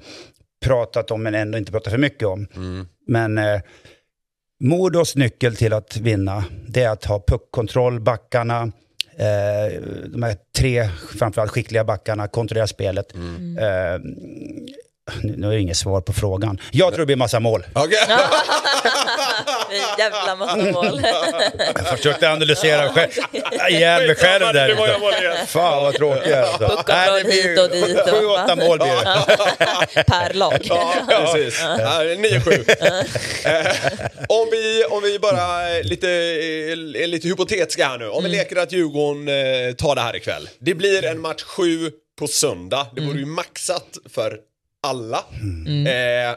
pratat 0.64 1.10
om, 1.10 1.22
men 1.22 1.34
ändå 1.34 1.58
inte 1.58 1.72
pratat 1.72 1.90
för 1.92 1.98
mycket 1.98 2.28
om. 2.28 2.46
Men 3.06 3.38
eh, 3.38 3.60
Modos 4.62 5.16
nyckel 5.16 5.57
till 5.57 5.72
att 5.72 5.96
vinna, 5.96 6.44
det 6.68 6.83
är 6.83 6.90
att 6.90 7.05
ha 7.05 7.22
puckkontroll, 7.27 8.01
backarna, 8.01 8.61
eh, 9.16 9.81
de 10.07 10.22
här 10.22 10.37
tre 10.57 10.88
framförallt 11.18 11.51
skickliga 11.51 11.85
backarna, 11.85 12.29
kontrollera 12.29 12.66
spelet. 12.66 13.14
Eh, 13.14 13.20
nu 15.22 15.37
nu 15.37 15.46
är 15.46 15.51
det 15.51 15.61
inget 15.61 15.77
svar 15.77 16.01
på 16.01 16.12
frågan. 16.12 16.59
Jag 16.70 16.88
tror 16.94 16.98
det 17.03 17.07
blir 17.07 17.16
massa 17.16 17.40
mål. 17.40 17.64
Okej. 17.72 17.98
Jävla 19.98 20.37
massa 20.37 20.56
mål. 20.56 21.00
Jag 21.74 21.96
försökte 21.96 22.30
analysera 22.30 22.88
själv, 22.88 23.11
ihjäl 23.70 24.06
mig 24.06 24.16
själv 24.16 24.52
där. 24.52 24.68
Det? 24.68 25.46
Fan 25.46 25.82
vad 25.82 25.94
tråkigt 25.94 26.35
alltså. 26.35 26.85
Det 26.87 27.24
blir 27.24 27.32
hit 27.32 27.58
och 27.61 27.70
dit 27.70 27.98
Sju, 28.11 28.26
åtta 28.26 28.56
mål 28.56 28.78
blir 28.78 29.04
det. 29.94 30.04
per 30.06 30.32
lag. 30.35 30.58
Ja, 30.62 30.94
precis. 31.08 31.61
Ja, 31.61 32.02
9-7. 32.02 32.70
Eh, 33.44 33.66
om, 34.28 34.48
vi, 34.50 34.85
om 34.90 35.02
vi 35.02 35.18
bara 35.18 35.42
är 35.42 35.82
lite, 35.82 36.08
är 36.08 37.06
lite 37.06 37.28
hypotetiska 37.28 37.87
här 37.88 37.98
nu. 37.98 38.08
Om 38.08 38.22
vi 38.24 38.28
leker 38.28 38.56
att 38.56 38.72
Djurgården 38.72 39.28
eh, 39.28 39.74
tar 39.74 39.94
det 39.94 40.00
här 40.00 40.16
ikväll. 40.16 40.48
Det 40.58 40.74
blir 40.74 41.04
en 41.04 41.20
match 41.20 41.42
7 41.42 41.90
på 42.18 42.26
söndag. 42.26 42.87
Det 42.94 43.00
vore 43.00 43.18
ju 43.18 43.26
maxat 43.26 43.98
för 44.14 44.38
alla. 44.82 45.18
Eh, 45.87 46.37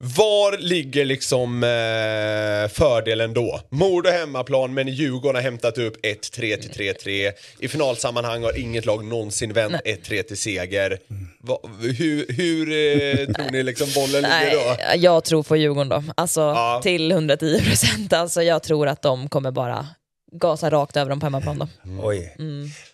var 0.00 0.58
ligger 0.58 1.04
liksom 1.04 1.62
eh, 1.64 2.68
fördelen 2.74 3.34
då? 3.34 3.60
Modo 3.70 4.10
hemmaplan 4.10 4.74
men 4.74 4.88
Djurgården 4.88 5.34
har 5.34 5.42
hämtat 5.42 5.78
upp 5.78 6.04
1-3 6.04 6.56
till 6.56 6.94
3-3. 6.94 7.32
I 7.58 7.68
finalsammanhang 7.68 8.42
har 8.42 8.58
inget 8.58 8.86
lag 8.86 9.04
någonsin 9.04 9.52
vänt 9.52 9.74
1-3 9.84 10.22
till 10.22 10.36
seger. 10.38 10.98
Va, 11.40 11.58
hur 11.80 12.26
hur 12.32 12.68
eh, 12.68 13.34
tror 13.34 13.50
ni 13.52 13.62
liksom 13.62 13.88
bollen 13.94 14.22
ligger 14.22 14.50
då? 14.64 14.76
Nej, 14.88 14.98
jag 14.98 15.24
tror 15.24 15.42
på 15.42 15.56
Djurgården 15.56 15.88
då. 15.88 16.02
Alltså 16.14 16.40
Ja. 16.40 16.80
till 16.82 17.12
110 17.12 17.60
procent. 17.64 18.12
Alltså, 18.12 18.42
jag 18.42 18.62
tror 18.62 18.88
att 18.88 19.02
de 19.02 19.28
kommer 19.28 19.50
bara 19.50 19.86
gasa 20.32 20.70
rakt 20.70 20.96
över 20.96 21.10
dem 21.10 21.20
på 21.20 21.26
hemmaplan 21.26 21.58
då. 21.58 21.68
Oj, 22.02 22.34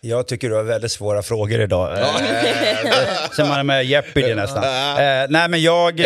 jag 0.01 0.27
tycker 0.27 0.49
du 0.49 0.55
har 0.55 0.63
väldigt 0.63 0.91
svåra 0.91 1.21
frågor 1.23 1.61
idag. 1.61 1.99
Eh, 1.99 2.05
Som 3.31 3.47
man 3.47 3.59
är 3.59 3.63
med 3.63 3.85
Jeopardy 3.85 4.35
nästan. 4.35 4.63
Eh, 4.63 5.25
nej 5.29 5.49
men 5.49 5.61
jag, 5.61 5.99
eh, 5.99 6.05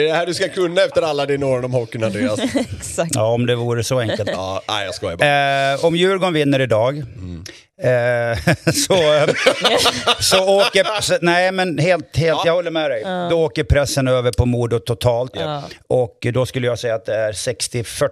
är 0.00 0.04
det 0.08 0.12
här 0.12 0.26
du 0.26 0.34
ska 0.34 0.48
kunna 0.48 0.82
efter 0.82 1.02
alla 1.02 1.26
dina 1.26 1.46
år 1.46 1.64
om 1.64 1.72
hockeyn 1.72 2.04
Andreas. 2.04 2.40
Exakt. 2.78 3.10
ja 3.14 3.32
om 3.32 3.46
det 3.46 3.54
vore 3.54 3.84
så 3.84 3.98
enkelt. 4.00 4.30
Ja, 4.32 4.62
nej 4.68 4.84
jag 4.84 4.94
skojar 4.94 5.16
bara. 5.16 5.72
Eh, 5.74 5.84
om 5.84 5.96
Djurgården 5.96 6.34
vinner 6.34 6.60
idag 6.60 6.96
eh, 7.82 8.38
så, 8.72 9.26
så 10.20 10.60
åker... 10.60 11.00
Så, 11.02 11.18
nej 11.20 11.52
men 11.52 11.78
helt, 11.78 12.16
helt 12.16 12.44
jag 12.44 12.52
håller 12.52 12.70
med 12.70 12.90
dig. 12.90 13.02
Då 13.30 13.44
åker 13.44 13.64
pressen 13.64 14.08
över 14.08 14.32
på 14.32 14.46
Modo 14.46 14.78
totalt. 14.78 15.32
Och 15.88 16.26
då 16.32 16.46
skulle 16.46 16.66
jag 16.66 16.78
säga 16.78 16.94
att 16.94 17.04
det 17.04 17.14
är 17.14 17.32
60-40 17.32 18.08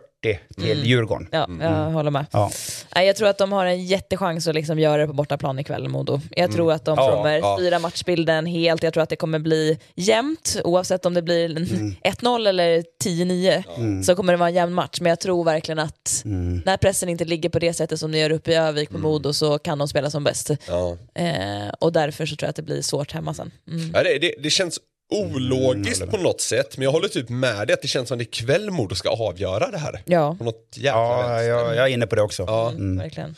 till 0.56 0.86
Djurgården. 0.86 1.28
Ja, 1.30 1.48
jag 1.60 1.90
håller 1.90 2.10
med. 2.10 2.26
Ja. 2.30 2.50
Nej, 2.94 3.06
jag 3.06 3.16
tror 3.16 3.28
att 3.28 3.38
de 3.38 3.52
har 3.52 3.66
en 3.66 3.84
jättechans 3.84 4.48
att 4.48 4.54
liksom 4.54 4.78
göra 4.78 4.96
det 5.02 5.06
på 5.06 5.12
bortaplan 5.12 5.58
ikväll, 5.58 5.88
Modo. 5.88 6.20
Jag 6.30 6.52
tror 6.52 6.72
att 6.72 6.84
de 6.84 6.98
Ja, 6.98 7.10
kommer 7.16 7.38
ja. 7.38 7.56
styra 7.58 7.78
matchbilden 7.78 8.46
helt. 8.46 8.82
Jag 8.82 8.92
tror 8.92 9.02
att 9.02 9.08
det 9.08 9.16
kommer 9.16 9.38
bli 9.38 9.78
jämnt, 9.94 10.60
oavsett 10.64 11.06
om 11.06 11.14
det 11.14 11.22
blir 11.22 11.56
en 11.56 11.66
1-0 12.04 12.48
eller 12.48 12.84
10-9 13.04 14.02
så 14.02 14.14
kommer 14.16 14.32
det 14.32 14.36
vara 14.36 14.48
en 14.48 14.54
jämn 14.54 14.74
match. 14.74 15.00
Men 15.00 15.10
jag 15.10 15.20
tror 15.20 15.44
verkligen 15.44 15.78
att 15.78 16.22
när 16.64 16.76
pressen 16.76 17.08
inte 17.08 17.24
ligger 17.24 17.48
på 17.48 17.58
det 17.58 17.72
sättet 17.72 18.00
som 18.00 18.12
det 18.12 18.18
gör 18.18 18.32
uppe 18.32 18.50
i 18.52 18.54
Övik 18.54 18.90
på 18.90 18.98
Modo 18.98 19.32
så 19.32 19.58
kan 19.58 19.78
de 19.78 19.88
spela 19.88 20.10
som 20.10 20.24
bäst. 20.24 20.50
Ja. 20.68 20.96
Eh, 21.14 21.68
och 21.80 21.92
därför 21.92 22.26
så 22.26 22.36
tror 22.36 22.46
jag 22.46 22.50
att 22.50 22.56
det 22.56 22.62
blir 22.62 22.82
svårt 22.82 23.12
hemma 23.12 23.34
sen. 23.34 23.50
Mm. 23.68 23.90
Ja, 23.94 24.02
det, 24.02 24.18
det, 24.18 24.34
det 24.42 24.50
känns 24.50 24.78
ologiskt 25.10 26.10
på 26.10 26.16
något 26.16 26.40
sätt, 26.40 26.76
men 26.76 26.84
jag 26.84 26.92
håller 26.92 27.08
typ 27.08 27.28
med 27.28 27.66
dig 27.66 27.74
att 27.74 27.82
det 27.82 27.88
känns 27.88 28.08
som 28.08 28.18
det 28.18 28.22
är 28.24 28.26
ikväll 28.26 28.70
Modo 28.70 28.94
ska 28.94 29.08
avgöra 29.08 29.70
det 29.70 29.78
här. 29.78 30.02
Ja, 30.04 30.34
På 30.38 30.44
något 30.44 30.68
jävla 30.74 31.00
Ja, 31.00 31.42
jag, 31.42 31.76
jag 31.76 31.84
är 31.84 31.92
inne 31.92 32.06
på 32.06 32.14
det 32.16 32.22
också. 32.22 32.44
Ja. 32.46 32.72
verkligen. 32.76 33.34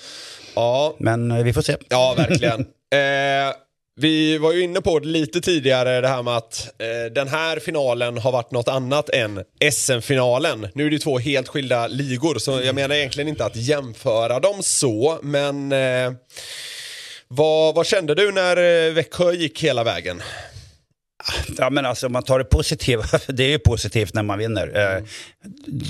Ja, 0.54 0.94
Men 0.98 1.30
eh, 1.30 1.44
vi 1.44 1.52
får 1.52 1.62
se. 1.62 1.76
ja 1.88 2.14
verkligen. 2.16 2.60
eh, 2.92 3.54
vi 4.00 4.38
var 4.38 4.52
ju 4.52 4.62
inne 4.62 4.80
på 4.80 4.98
det 4.98 5.06
lite 5.08 5.40
tidigare, 5.40 6.00
det 6.00 6.08
här 6.08 6.22
med 6.22 6.36
att 6.36 6.70
eh, 6.78 7.12
den 7.12 7.28
här 7.28 7.58
finalen 7.58 8.18
har 8.18 8.32
varit 8.32 8.50
något 8.50 8.68
annat 8.68 9.08
än 9.10 9.44
SM-finalen. 9.72 10.68
Nu 10.74 10.86
är 10.86 10.90
det 10.90 10.94
ju 10.94 10.98
två 10.98 11.18
helt 11.18 11.48
skilda 11.48 11.86
ligor, 11.86 12.38
så 12.38 12.60
jag 12.64 12.74
menar 12.74 12.94
egentligen 12.94 13.28
inte 13.28 13.44
att 13.44 13.56
jämföra 13.56 14.40
dem 14.40 14.62
så, 14.62 15.18
men 15.22 15.72
eh, 15.72 16.12
vad, 17.28 17.74
vad 17.74 17.86
kände 17.86 18.14
du 18.14 18.32
när 18.32 18.86
eh, 18.86 18.92
Växjö 18.92 19.32
gick 19.32 19.62
hela 19.62 19.84
vägen? 19.84 20.22
Ja 21.58 21.70
men 21.70 21.86
alltså 21.86 22.06
om 22.06 22.12
man 22.12 22.22
tar 22.22 22.38
det 22.38 22.44
positiva, 22.44 23.04
det 23.28 23.44
är 23.44 23.48
ju 23.48 23.58
positivt 23.58 24.14
när 24.14 24.22
man 24.22 24.38
vinner. 24.38 24.96
Eh, 24.96 25.02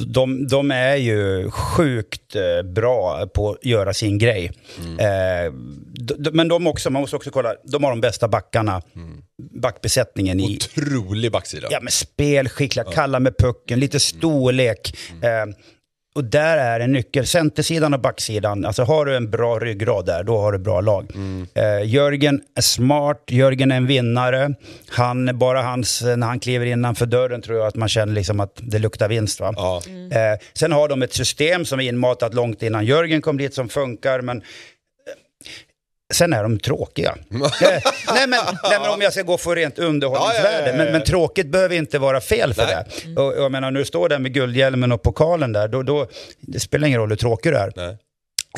De, 0.07 0.47
de 0.49 0.71
är 0.71 0.97
ju 0.97 1.51
sjukt 1.51 2.37
eh, 2.37 2.63
bra 2.73 3.27
på 3.27 3.51
att 3.51 3.65
göra 3.65 3.95
sin 3.95 4.19
grej. 4.19 4.51
Eh, 4.99 5.53
d- 5.95 6.15
d- 6.19 6.31
Men 6.33 6.49
de 6.49 6.67
också, 6.67 6.91
man 6.91 7.01
måste 7.01 7.17
också 7.17 7.31
kolla, 7.31 7.55
de 7.65 7.85
har 7.85 7.91
de 7.91 8.01
bästa 8.01 8.29
backarna, 8.29 8.83
backbesättningen 9.63 10.41
i, 10.41 10.57
Otrolig 10.57 11.33
backsida. 11.33 11.69
ja 11.71 11.79
men 11.83 11.91
spelskickliga, 11.93 12.85
kalla 12.85 13.21
med 13.21 13.39
pucken, 13.39 13.81
lite 13.81 14.01
storlek. 14.01 14.97
Eh, 15.23 15.29
och 16.17 16.25
där 16.25 16.57
är 16.57 16.81
en 16.81 16.93
nyckel. 16.93 17.27
Centersidan 17.27 17.95
och 17.95 18.01
backsidan, 18.01 18.65
alltså 18.65 18.83
har 18.83 19.05
du 19.05 19.17
en 19.17 19.31
bra 19.31 19.59
ryggrad 19.59 20.07
där, 20.07 20.23
då 20.23 20.39
har 20.39 20.53
du 20.53 20.59
bra 20.59 20.81
lag. 20.81 21.13
Eh, 21.55 21.91
Jörgen 21.91 22.41
är 22.57 22.61
smart, 22.61 23.23
Jörgen 23.29 23.73
är 23.73 23.77
en 23.77 23.87
vinnare. 23.87 24.55
Han, 24.89 25.39
bara 25.39 25.63
hans, 25.63 26.03
när 26.03 26.27
han 26.27 26.41
kliver 26.41 26.67
innanför 26.67 27.07
dörren 27.07 27.43
tror 27.43 27.59
jag 27.59 27.67
att 27.67 27.77
man 27.77 27.89
känner 27.89 28.15
liksom 28.15 28.41
att 28.41 28.53
det 28.63 28.79
luktar 28.79 29.09
vinst. 29.09 29.41
Va? 29.41 29.55
Ja. 29.57 29.83
Eh, 29.87 30.39
sen 30.55 30.73
har 30.73 30.89
de 30.89 31.03
ett 31.03 31.13
system 31.13 31.65
som 31.65 31.81
är 31.81 31.85
inmatat 31.85 32.35
långt 32.35 32.63
innan 32.63 32.85
Jörgen 32.85 33.23
kom 33.23 33.37
dit 33.37 33.55
som 33.55 33.69
funkar, 33.69 34.21
men 34.21 34.43
Sen 36.15 36.33
är 36.33 36.43
de 36.43 36.59
tråkiga. 36.59 37.17
Eh, 37.63 37.83
nej, 38.15 38.27
men, 38.27 38.41
nej 38.63 38.79
men 38.81 38.91
om 38.91 39.01
jag 39.01 39.13
ska 39.13 39.23
gå 39.23 39.39
för 39.39 39.57
rent 39.57 39.79
underhållningsvärde. 39.79 40.51
Ja, 40.51 40.59
ja, 40.59 40.67
ja, 40.67 40.73
ja. 40.73 40.77
Men, 40.77 40.93
men 40.93 41.03
tråkigt 41.05 41.47
behöver 41.47 41.75
inte 41.75 41.99
vara 41.99 42.21
fel 42.21 42.55
för 42.55 42.65
Nej. 42.65 42.85
det. 43.05 43.21
Och, 43.21 43.33
och 43.35 43.43
jag 43.43 43.53
menar, 43.53 43.71
du 43.71 43.85
står 43.85 44.09
där 44.09 44.19
med 44.19 44.35
guldhjälmen 44.35 44.93
och 44.93 45.03
pokalen 45.03 45.53
där, 45.53 45.69
då, 45.69 45.83
då, 45.83 46.07
det 46.41 46.61
spelar 46.61 46.89
ingen 46.89 47.01
roll 47.01 47.09
hur 47.09 47.17
tråkig 47.17 47.53
du 47.53 47.57
är. 47.57 47.73
Nej. 47.77 47.97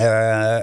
Eh, 0.00 0.62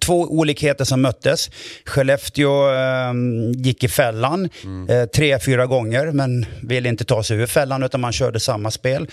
två 0.00 0.14
olikheter 0.14 0.84
som 0.84 1.02
möttes. 1.02 1.50
Skellefteå 1.86 2.72
eh, 2.72 3.12
gick 3.54 3.84
i 3.84 3.88
fällan 3.88 4.48
eh, 4.88 5.04
tre, 5.04 5.38
fyra 5.38 5.66
gånger 5.66 6.06
men 6.06 6.46
ville 6.62 6.88
inte 6.88 7.04
ta 7.04 7.22
sig 7.22 7.38
ur 7.38 7.46
fällan 7.46 7.82
utan 7.82 8.00
man 8.00 8.12
körde 8.12 8.40
samma 8.40 8.70
spel. 8.70 9.08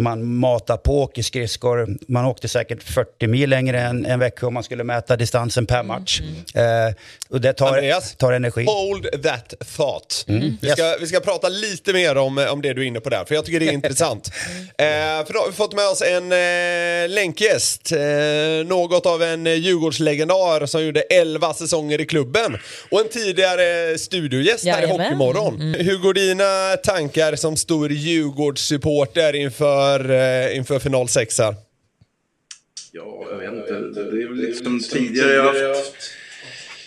Man 0.00 0.34
matar 0.34 0.76
på, 0.76 1.02
åker 1.02 1.22
skridskor. 1.22 1.88
Man 2.08 2.24
åkte 2.24 2.48
säkert 2.48 2.82
40 2.82 3.26
mil 3.26 3.50
längre 3.50 3.80
än 3.80 4.06
en 4.06 4.18
vecka 4.18 4.46
om 4.46 4.54
man 4.54 4.62
skulle 4.62 4.84
mäta 4.84 5.16
distansen 5.16 5.66
per 5.66 5.82
match. 5.82 6.20
Eh, 6.54 6.94
och 7.30 7.40
det 7.40 7.52
tar, 7.52 7.66
Andreas, 7.66 8.16
tar 8.16 8.32
energi. 8.32 8.64
Hold 8.64 9.22
that 9.22 9.54
thought. 9.76 10.24
Vi, 10.60 10.70
ska, 10.70 10.96
vi 11.00 11.06
ska 11.06 11.20
prata 11.20 11.48
lite 11.48 11.92
mer 11.92 12.16
om, 12.16 12.46
om 12.50 12.62
det 12.62 12.72
du 12.74 12.82
är 12.82 12.86
inne 12.86 13.00
på 13.00 13.10
där, 13.10 13.24
för 13.24 13.34
jag 13.34 13.44
tycker 13.44 13.60
det 13.60 13.68
är 13.68 13.72
intressant. 13.82 14.30
Eh, 14.78 14.86
för 15.26 15.32
då 15.32 15.38
har 15.38 15.46
vi 15.46 15.52
fått 15.52 15.74
med 15.74 15.88
oss 15.88 16.02
en 16.02 16.32
eh, 16.32 17.08
länkgäst, 17.08 17.92
eh, 17.92 17.98
något 18.66 19.06
av 19.06 19.22
en 19.22 19.46
eh, 19.46 19.54
Djurgårdslegendar 19.54 20.66
som 20.66 20.84
gjorde 20.84 21.00
11 21.00 21.54
säsonger 21.54 22.00
i 22.00 22.06
klubben 22.06 22.58
och 22.90 23.00
en 23.00 23.08
tidigare 23.08 23.98
studiogäst 23.98 24.64
här 24.64 24.78
i 24.78 24.82
Jajamän. 24.82 25.00
Hockeymorgon. 25.00 25.74
Hur 25.78 25.98
går 25.98 26.14
dina 26.14 26.76
tankar 26.76 27.36
som 27.36 27.56
stor 27.56 27.92
Djurgårdssupporter 27.92 29.32
inför, 29.34 29.87
eh, 30.10 30.56
inför 30.56 30.78
final 30.78 31.08
6 31.08 31.38
här? 31.38 31.54
Ja, 32.92 33.26
jag 33.30 33.38
vet 33.38 33.52
inte. 33.52 34.02
Det 34.02 34.22
är 34.22 34.28
väl 34.28 34.36
liksom 34.36 34.80
tidigare 34.80 35.32
jag 35.32 35.44
haft 35.44 35.94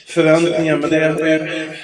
förväntningar, 0.08 0.78
men 0.78 0.90
det 0.90 1.00
har 1.06 1.76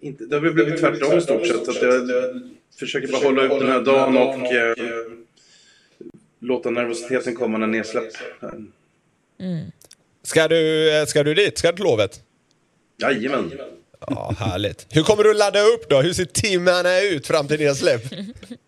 inte... 0.00 0.24
Det 0.24 0.36
har 0.36 0.40
väl 0.40 0.52
blivit 0.52 0.80
tvärtom 0.80 1.18
i 1.18 1.20
stort 1.20 1.46
sett. 1.46 1.68
Att 1.68 1.82
jag 1.82 2.42
försöker 2.78 3.08
bara 3.08 3.24
hålla 3.24 3.42
ut 3.42 3.60
den 3.60 3.68
här 3.68 3.80
dagen 3.80 4.16
och 4.16 4.52
eh, 4.52 4.74
låta 6.40 6.70
nervositeten 6.70 7.34
komma 7.34 7.58
när 7.58 7.66
nedsläpp. 7.66 8.12
Ska 10.22 10.48
du, 10.48 10.92
eh, 10.96 11.06
ska 11.06 11.22
du 11.22 11.34
dit? 11.34 11.58
Ska 11.58 11.70
du 11.70 11.76
till 11.76 11.84
lovet? 11.84 12.20
Jajamän. 12.98 13.52
Ja, 14.06 14.34
härligt. 14.38 14.86
Hur 14.90 15.02
kommer 15.02 15.24
du 15.24 15.34
ladda 15.34 15.60
upp 15.60 15.88
då? 15.88 16.00
Hur 16.00 16.12
ser 16.12 16.24
timmarna 16.24 17.00
ut 17.00 17.26
fram 17.26 17.48
till 17.48 17.58
det 17.58 17.74
släpp? 17.74 18.02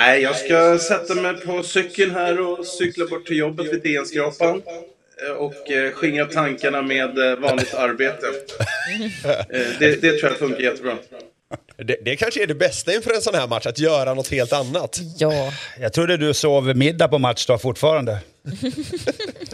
Nej, 0.00 0.22
jag 0.22 0.36
ska 0.36 0.78
sätta 0.78 1.14
mig 1.14 1.34
på 1.34 1.62
cykeln 1.62 2.10
här 2.10 2.40
och 2.40 2.66
cykla 2.66 3.06
bort 3.06 3.26
till 3.26 3.36
jobbet 3.36 3.66
vid 3.72 3.82
DN-skrapan. 3.82 4.62
eh, 5.26 5.32
Och 5.36 5.70
eh, 5.70 5.92
skingra 5.92 6.24
tankarna 6.24 6.82
med 6.82 7.18
eh, 7.18 7.38
vanligt 7.38 7.74
arbete. 7.74 8.26
Det, 9.78 10.02
det 10.02 10.12
tror 10.12 10.30
jag 10.30 10.38
funkar 10.38 10.60
jättebra. 10.60 10.94
Det, 11.76 11.96
det 12.04 12.16
kanske 12.16 12.42
är 12.42 12.46
det 12.46 12.54
bästa 12.54 12.94
inför 12.94 13.14
en 13.14 13.20
sån 13.22 13.34
här 13.34 13.46
match, 13.46 13.66
att 13.66 13.78
göra 13.78 14.14
något 14.14 14.28
helt 14.28 14.52
annat. 14.52 15.00
Ja, 15.18 15.52
Jag 15.80 15.92
trodde 15.92 16.16
du 16.16 16.34
sov 16.34 16.76
middag 16.76 17.08
på 17.08 17.18
matchdag 17.18 17.62
fortfarande. 17.62 18.18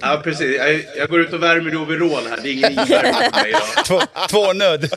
Ja, 0.00 0.20
precis. 0.24 0.56
Jag, 0.56 0.84
jag 0.96 1.08
går 1.08 1.20
ut 1.20 1.32
och 1.32 1.42
värmer 1.42 1.72
i 1.72 1.76
overall 1.76 2.26
här. 2.30 2.38
Det 2.42 2.48
är 2.48 2.52
ingen 2.52 2.74
mig 2.74 3.48
idag. 3.48 3.84
Två, 3.86 4.00
två 4.30 4.52
nöd. 4.52 4.88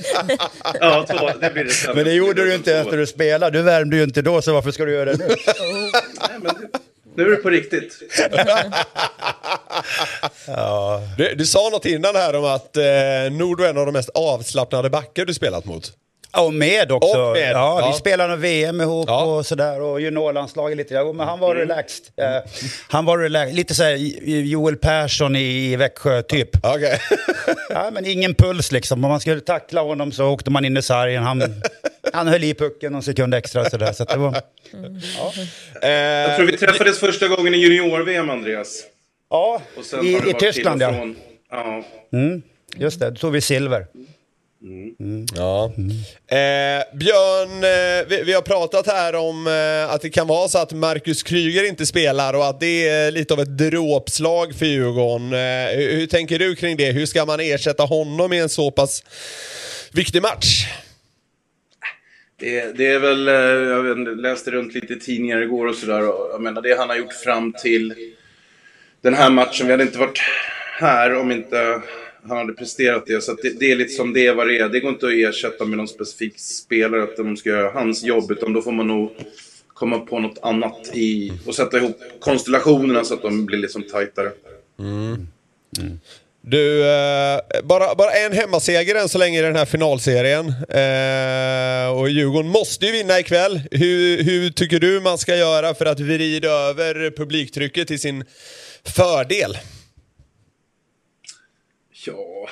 Ja, 0.82 1.06
två, 1.10 1.30
det 1.42 1.50
blir 1.54 1.64
det. 1.64 1.94
Men 1.96 2.06
det 2.06 2.14
gjorde 2.14 2.44
du 2.46 2.56
inte 2.56 2.72
ens 2.72 2.88
när 2.92 2.98
du 2.98 3.08
spelade. 3.08 3.58
Du 3.58 3.64
värmde 3.64 3.96
ju 3.98 4.04
inte 4.04 4.22
då, 4.22 4.42
så 4.42 4.54
varför 4.54 4.72
ska 4.72 4.86
du 4.86 4.92
göra 4.94 5.06
det 5.14 5.18
nu? 5.18 5.28
Nej, 5.28 6.40
men 6.42 6.56
det- 6.62 6.80
Nu 7.16 7.26
är 7.26 7.30
det 7.32 7.36
på 7.36 7.50
riktigt. 7.50 8.00
Du, 11.18 11.36
du 11.36 11.46
sa 11.46 11.70
något 11.70 11.86
innan 11.86 12.16
här 12.16 12.36
om 12.36 12.46
att 12.46 12.78
eh, 12.78 12.84
Nord 13.32 13.62
är 13.62 13.70
en 13.70 13.78
av 13.78 13.86
de 13.86 13.92
mest 13.92 14.10
avslappnade 14.14 14.90
backar 14.90 15.26
du 15.26 15.34
spelat 15.34 15.66
mot. 15.66 15.92
Och 16.38 16.54
med 16.54 16.92
också. 16.92 17.22
Och 17.22 17.32
med, 17.34 17.52
ja, 17.52 17.82
ja. 17.82 17.88
Vi 17.92 17.98
spelade 18.00 18.36
VM 18.36 18.82
ihop 18.82 19.06
Ja. 19.10 19.24
och 19.24 19.46
sådär. 19.46 19.82
Och 19.82 20.02
juniorlandslaget 20.02 20.78
lite. 20.78 20.94
Ja, 20.94 21.14
men 21.14 21.28
han 21.28 21.40
var 21.40 21.56
relaxed. 21.56 22.06
Eh, 22.18 22.52
han 22.90 23.06
var 23.06 23.18
relaxed. 23.18 23.56
Lite 23.56 23.76
så 23.76 23.84
här 23.84 23.96
Joel 24.26 24.76
Persson 24.78 25.36
i 25.36 25.76
Växjö 25.76 26.22
typ. 26.22 26.50
Okej. 26.66 27.00
Ja, 27.70 27.90
men 27.94 28.06
ingen 28.06 28.36
puls 28.36 28.72
liksom. 28.72 29.04
Om 29.06 29.10
man 29.12 29.20
skulle 29.20 29.42
tackla 29.42 29.82
honom 29.82 30.12
så 30.12 30.26
åkte 30.26 30.52
man 30.52 30.66
in 30.66 30.78
i 30.78 30.82
sargen. 30.82 31.24
Han, 31.24 31.44
han 32.14 32.28
höll 32.28 32.44
i 32.44 32.54
pucken 32.54 32.92
någon 32.94 33.04
sekund 33.04 33.34
extra. 33.34 33.70
Så 33.70 33.78
där. 33.78 33.94
Så 33.94 34.04
att 34.04 34.10
det 34.10 34.18
var, 34.18 34.42
Eh, 35.82 35.90
Jag 35.90 36.36
tror 36.36 36.46
vi 36.46 36.58
träffades 36.58 37.00
första 37.00 37.28
gången 37.28 37.54
i 37.54 37.58
junior-VM, 37.58 38.30
Andreas. 38.30 38.84
ja, 39.30 39.62
Och 39.78 39.84
sen 39.86 40.00
har 40.00 40.28
i, 40.28 40.30
i 40.30 40.34
Tyskland 40.34 40.82
ja. 40.82 40.94
ja. 41.52 41.84
Just 42.78 43.00
det, 43.00 43.10
då 43.10 43.16
tog 43.16 43.32
vi 43.32 43.42
silver. 43.42 43.86
Mm. 44.62 45.26
Ja. 45.36 45.66
Eh, 46.28 46.98
Björn, 46.98 47.64
eh, 47.64 48.08
vi, 48.10 48.24
vi 48.24 48.34
har 48.34 48.42
pratat 48.42 48.88
här 48.88 49.16
om 49.16 49.48
eh, 49.48 49.94
att 49.94 50.02
det 50.02 50.10
kan 50.10 50.28
vara 50.28 50.48
så 50.48 50.58
att 50.58 50.74
Marcus 50.74 51.24
Kryger 51.24 51.68
inte 51.68 51.86
spelar 51.86 52.34
och 52.34 52.48
att 52.48 52.60
det 52.60 52.90
är 52.90 53.12
lite 53.12 53.34
av 53.34 53.40
ett 53.40 53.58
dråpslag 53.58 54.56
för 54.56 54.66
Djurgården. 54.66 55.34
Eh, 55.34 55.78
hur, 55.78 55.92
hur 55.96 56.08
tänker 56.08 56.40
du 56.40 56.56
kring 56.56 56.78
det? 56.78 56.92
Hur 56.92 57.06
ska 57.06 57.26
man 57.26 57.40
ersätta 57.40 57.84
honom 57.84 58.34
i 58.34 58.40
en 58.40 58.50
så 58.50 58.72
pass 58.72 59.04
viktig 59.94 60.22
match? 60.22 60.68
Det, 62.40 62.78
det 62.78 62.88
är 62.88 63.00
väl, 63.00 63.28
eh, 63.28 63.34
jag 63.34 64.18
läste 64.18 64.52
runt 64.52 64.74
lite 64.74 64.94
i 64.94 65.00
tidningar 65.00 65.42
igår 65.42 65.68
och 65.68 65.76
sådär. 65.76 66.02
Jag 66.32 66.42
menar 66.42 66.62
det 66.62 66.78
han 66.78 66.90
har 66.90 66.96
gjort 66.96 67.14
fram 67.14 67.54
till 67.54 67.94
den 69.02 69.14
här 69.14 69.30
matchen. 69.30 69.68
Vi 69.68 69.74
hade 69.74 69.84
inte 69.84 70.00
varit 70.00 70.22
här 70.80 71.16
om 71.16 71.32
inte 71.32 71.82
han 72.28 72.38
hade 72.38 72.54
presterat 72.54 73.04
det. 73.06 73.24
Så 73.24 73.32
att 73.32 73.40
det, 73.42 73.60
det 73.60 73.72
är 73.72 73.76
lite 73.76 73.94
som 73.94 74.14
det 74.14 74.28
är 74.28 74.36
vad 74.36 74.48
det 74.48 74.60
är. 74.60 74.70
Det 74.70 74.80
går 74.80 74.92
inte 74.92 75.06
att 75.06 75.14
ersätta 75.14 75.66
med 75.66 75.78
någon 75.78 75.88
specifik 75.88 76.40
spelare 76.40 77.04
att 77.04 77.18
de 77.18 77.38
ska 77.38 77.50
göra 77.50 77.72
hans 77.72 78.04
jobb. 78.04 78.32
Utan 78.32 78.54
då 78.54 78.62
får 78.62 78.72
man 78.72 78.88
nog 78.88 79.12
komma 79.74 80.00
på 80.00 80.20
något 80.20 80.38
annat 80.42 80.92
i 80.94 81.32
och 81.46 81.56
sätta 81.56 81.78
ihop 81.78 82.00
konstellationerna 82.20 83.04
så 83.04 83.14
att 83.14 83.22
de 83.22 83.46
blir 83.46 83.58
liksom 83.58 83.84
tajtare. 83.84 84.32
Mm. 84.80 85.28
Du, 86.42 86.90
eh, 86.90 87.40
bara, 87.64 87.96
bara 87.96 88.12
en 88.12 88.34
hemmaseger 88.34 88.96
än 88.96 89.10
så 89.10 89.18
länge 89.18 89.40
i 89.40 89.42
den 89.42 89.56
här 89.56 89.66
finalserien. 89.66 90.48
Eh, 90.70 92.00
och 92.00 92.10
Djurgården 92.10 92.52
måste 92.52 92.86
ju 92.86 92.92
vinna 92.92 93.20
ikväll. 93.20 93.62
Hur, 93.72 94.24
hur 94.24 94.50
tycker 94.50 94.80
du 94.80 95.00
man 95.00 95.18
ska 95.18 95.36
göra 95.36 95.74
för 95.74 95.86
att 95.86 96.00
vrida 96.00 96.50
över 96.50 97.12
publiktrycket 97.18 97.88
till 97.88 98.00
sin 98.00 98.24
fördel? 98.84 99.58
Ja, 102.08 102.50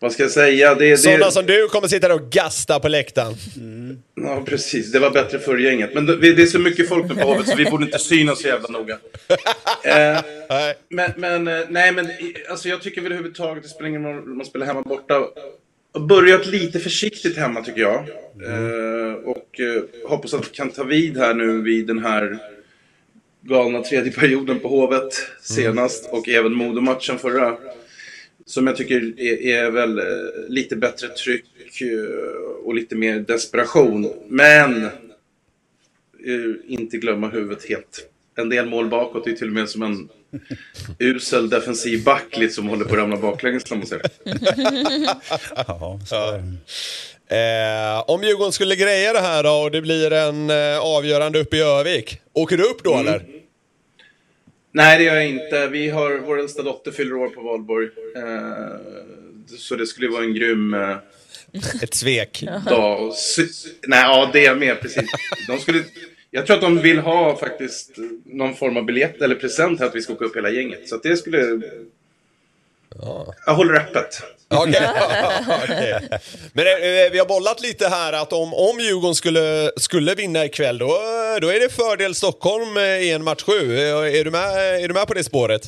vad 0.00 0.12
ska 0.12 0.22
jag 0.22 0.32
säga? 0.32 0.74
Det, 0.74 0.90
det, 0.90 0.98
Sådana 0.98 1.30
som 1.30 1.46
du 1.46 1.68
kommer 1.68 1.88
sitta 1.88 2.08
där 2.08 2.14
och 2.14 2.30
gasta 2.30 2.80
på 2.80 2.88
läktaren. 2.88 3.34
Ja, 4.14 4.42
precis. 4.46 4.92
Det 4.92 4.98
var 4.98 5.10
bättre 5.10 5.38
förr 5.38 5.58
gänget. 5.58 5.94
Men 5.94 6.06
det, 6.06 6.16
det 6.16 6.42
är 6.42 6.46
så 6.46 6.58
mycket 6.58 6.88
folk 6.88 7.08
nu 7.08 7.14
på 7.14 7.28
Hovet 7.28 7.48
så 7.48 7.56
vi 7.56 7.64
borde 7.64 7.84
inte 7.84 7.98
synas 7.98 8.42
så 8.42 8.48
jävla 8.48 8.68
noga. 8.68 8.98
Eh, 9.84 10.20
Nej. 10.50 10.74
men, 10.88 11.12
men, 11.16 11.48
eh, 11.48 11.66
nej, 11.68 11.92
men 11.92 12.08
alltså, 12.50 12.68
jag 12.68 12.82
tycker 12.82 13.00
väl 13.00 13.12
överhuvudtaget, 13.12 13.62
det 13.62 13.68
spelar 13.68 13.88
ingen 13.88 14.04
roll 14.04 14.18
om 14.18 14.36
man 14.36 14.46
spelar 14.46 14.66
hemma 14.66 14.82
borta. 14.82 15.24
Börjat 16.08 16.46
lite 16.46 16.78
försiktigt 16.80 17.36
hemma 17.36 17.62
tycker 17.62 17.80
jag. 17.80 17.98
Eh, 18.46 19.14
och 19.24 19.60
eh, 19.60 20.08
hoppas 20.08 20.34
att 20.34 20.46
vi 20.46 20.50
kan 20.50 20.70
ta 20.70 20.84
vid 20.84 21.18
här 21.18 21.34
nu 21.34 21.62
vid 21.62 21.86
den 21.86 21.98
här 21.98 22.38
galna 23.40 23.82
tredje 23.82 24.12
perioden 24.12 24.60
på 24.60 24.68
Hovet 24.68 25.12
senast. 25.42 26.08
Och 26.12 26.28
även 26.28 26.52
Modomatchen 26.52 27.18
förra. 27.18 27.56
Som 28.50 28.66
jag 28.66 28.76
tycker 28.76 29.20
är, 29.20 29.46
är 29.46 29.70
väl 29.70 29.98
eh, 29.98 30.04
lite 30.48 30.76
bättre 30.76 31.08
tryck 31.08 31.80
eh, 31.80 32.64
och 32.64 32.74
lite 32.74 32.96
mer 32.96 33.20
desperation. 33.20 34.12
Men 34.28 34.84
eh, 34.84 34.90
inte 36.66 36.96
glömma 36.96 37.28
huvudet 37.28 37.68
helt. 37.68 38.06
En 38.36 38.48
del 38.48 38.66
mål 38.66 38.88
bakåt 38.88 39.26
är 39.26 39.32
till 39.32 39.46
och 39.46 39.52
med 39.52 39.68
som 39.68 39.82
en 39.82 40.08
usel 40.98 41.50
defensiv 41.50 42.04
back 42.04 42.36
liksom, 42.36 42.64
som 42.64 42.68
håller 42.68 42.84
på 42.84 42.92
att 42.92 42.98
ramla 42.98 43.16
baklänges. 43.16 43.70
man. 43.70 43.82
Ja. 45.56 46.00
Eh, 47.30 48.04
om 48.06 48.22
Djurgården 48.22 48.52
skulle 48.52 48.76
greja 48.76 49.12
det 49.12 49.20
här 49.20 49.42
då 49.42 49.50
och 49.50 49.70
det 49.70 49.82
blir 49.82 50.12
en 50.12 50.50
eh, 50.50 50.78
avgörande 50.78 51.40
uppe 51.40 51.56
i 51.56 51.60
Övik. 51.60 52.20
Åker 52.32 52.56
du 52.56 52.62
upp 52.62 52.84
då 52.84 52.94
eller? 52.98 53.39
Nej, 54.72 54.98
det 54.98 55.04
gör 55.04 55.14
jag 55.14 55.28
inte. 55.28 55.66
Vi 55.66 55.88
har, 55.88 56.18
vår 56.18 56.38
äldsta 56.40 56.62
dotter 56.62 56.90
fyller 56.90 57.14
år 57.16 57.28
på 57.28 57.40
valborg. 57.42 57.88
Eh, 58.16 58.76
så 59.58 59.76
det 59.76 59.86
skulle 59.86 60.08
vara 60.08 60.24
en 60.24 60.34
grym 60.34 60.74
eh, 60.74 60.96
Ett 61.82 61.94
svek. 61.94 62.44
dag. 62.68 63.12
Nej, 63.86 64.02
ja, 64.02 64.30
det 64.32 64.46
är 64.46 64.54
med 64.54 64.80
precis. 64.80 65.10
De 65.48 65.58
skulle, 65.60 65.84
jag 66.30 66.46
tror 66.46 66.56
att 66.56 66.62
de 66.62 66.78
vill 66.78 66.98
ha 66.98 67.36
faktiskt 67.36 67.90
någon 68.24 68.54
form 68.54 68.76
av 68.76 68.84
biljett 68.84 69.22
eller 69.22 69.34
present 69.34 69.80
här 69.80 69.86
att 69.86 69.94
vi 69.94 70.02
ska 70.02 70.12
åka 70.12 70.24
upp 70.24 70.36
hela 70.36 70.50
gänget. 70.50 70.88
Så 70.88 70.96
det 70.96 71.16
skulle... 71.16 71.60
Jag 73.46 73.54
håller 73.54 73.74
öppet. 73.74 74.22
Okej. 74.50 74.88
Okej. 75.64 76.08
Men 76.52 76.66
eh, 76.66 77.12
vi 77.12 77.18
har 77.18 77.26
bollat 77.26 77.60
lite 77.60 77.88
här 77.88 78.12
att 78.12 78.32
om, 78.32 78.54
om 78.54 78.80
Djurgården 78.80 79.14
skulle, 79.14 79.70
skulle 79.76 80.14
vinna 80.14 80.44
ikväll 80.44 80.78
då, 80.78 80.86
då 81.40 81.48
är 81.48 81.60
det 81.60 81.72
fördel 81.72 82.14
Stockholm 82.14 82.76
eh, 82.76 82.82
i 82.82 83.10
en 83.10 83.24
match 83.24 83.42
sju. 83.42 83.76
Eh, 83.78 84.18
Är 84.20 84.24
du 84.24 84.30
med, 84.30 84.82
är 84.84 84.88
du 84.88 84.94
med 84.94 85.06
på 85.06 85.14
det 85.14 85.24
spåret? 85.24 85.62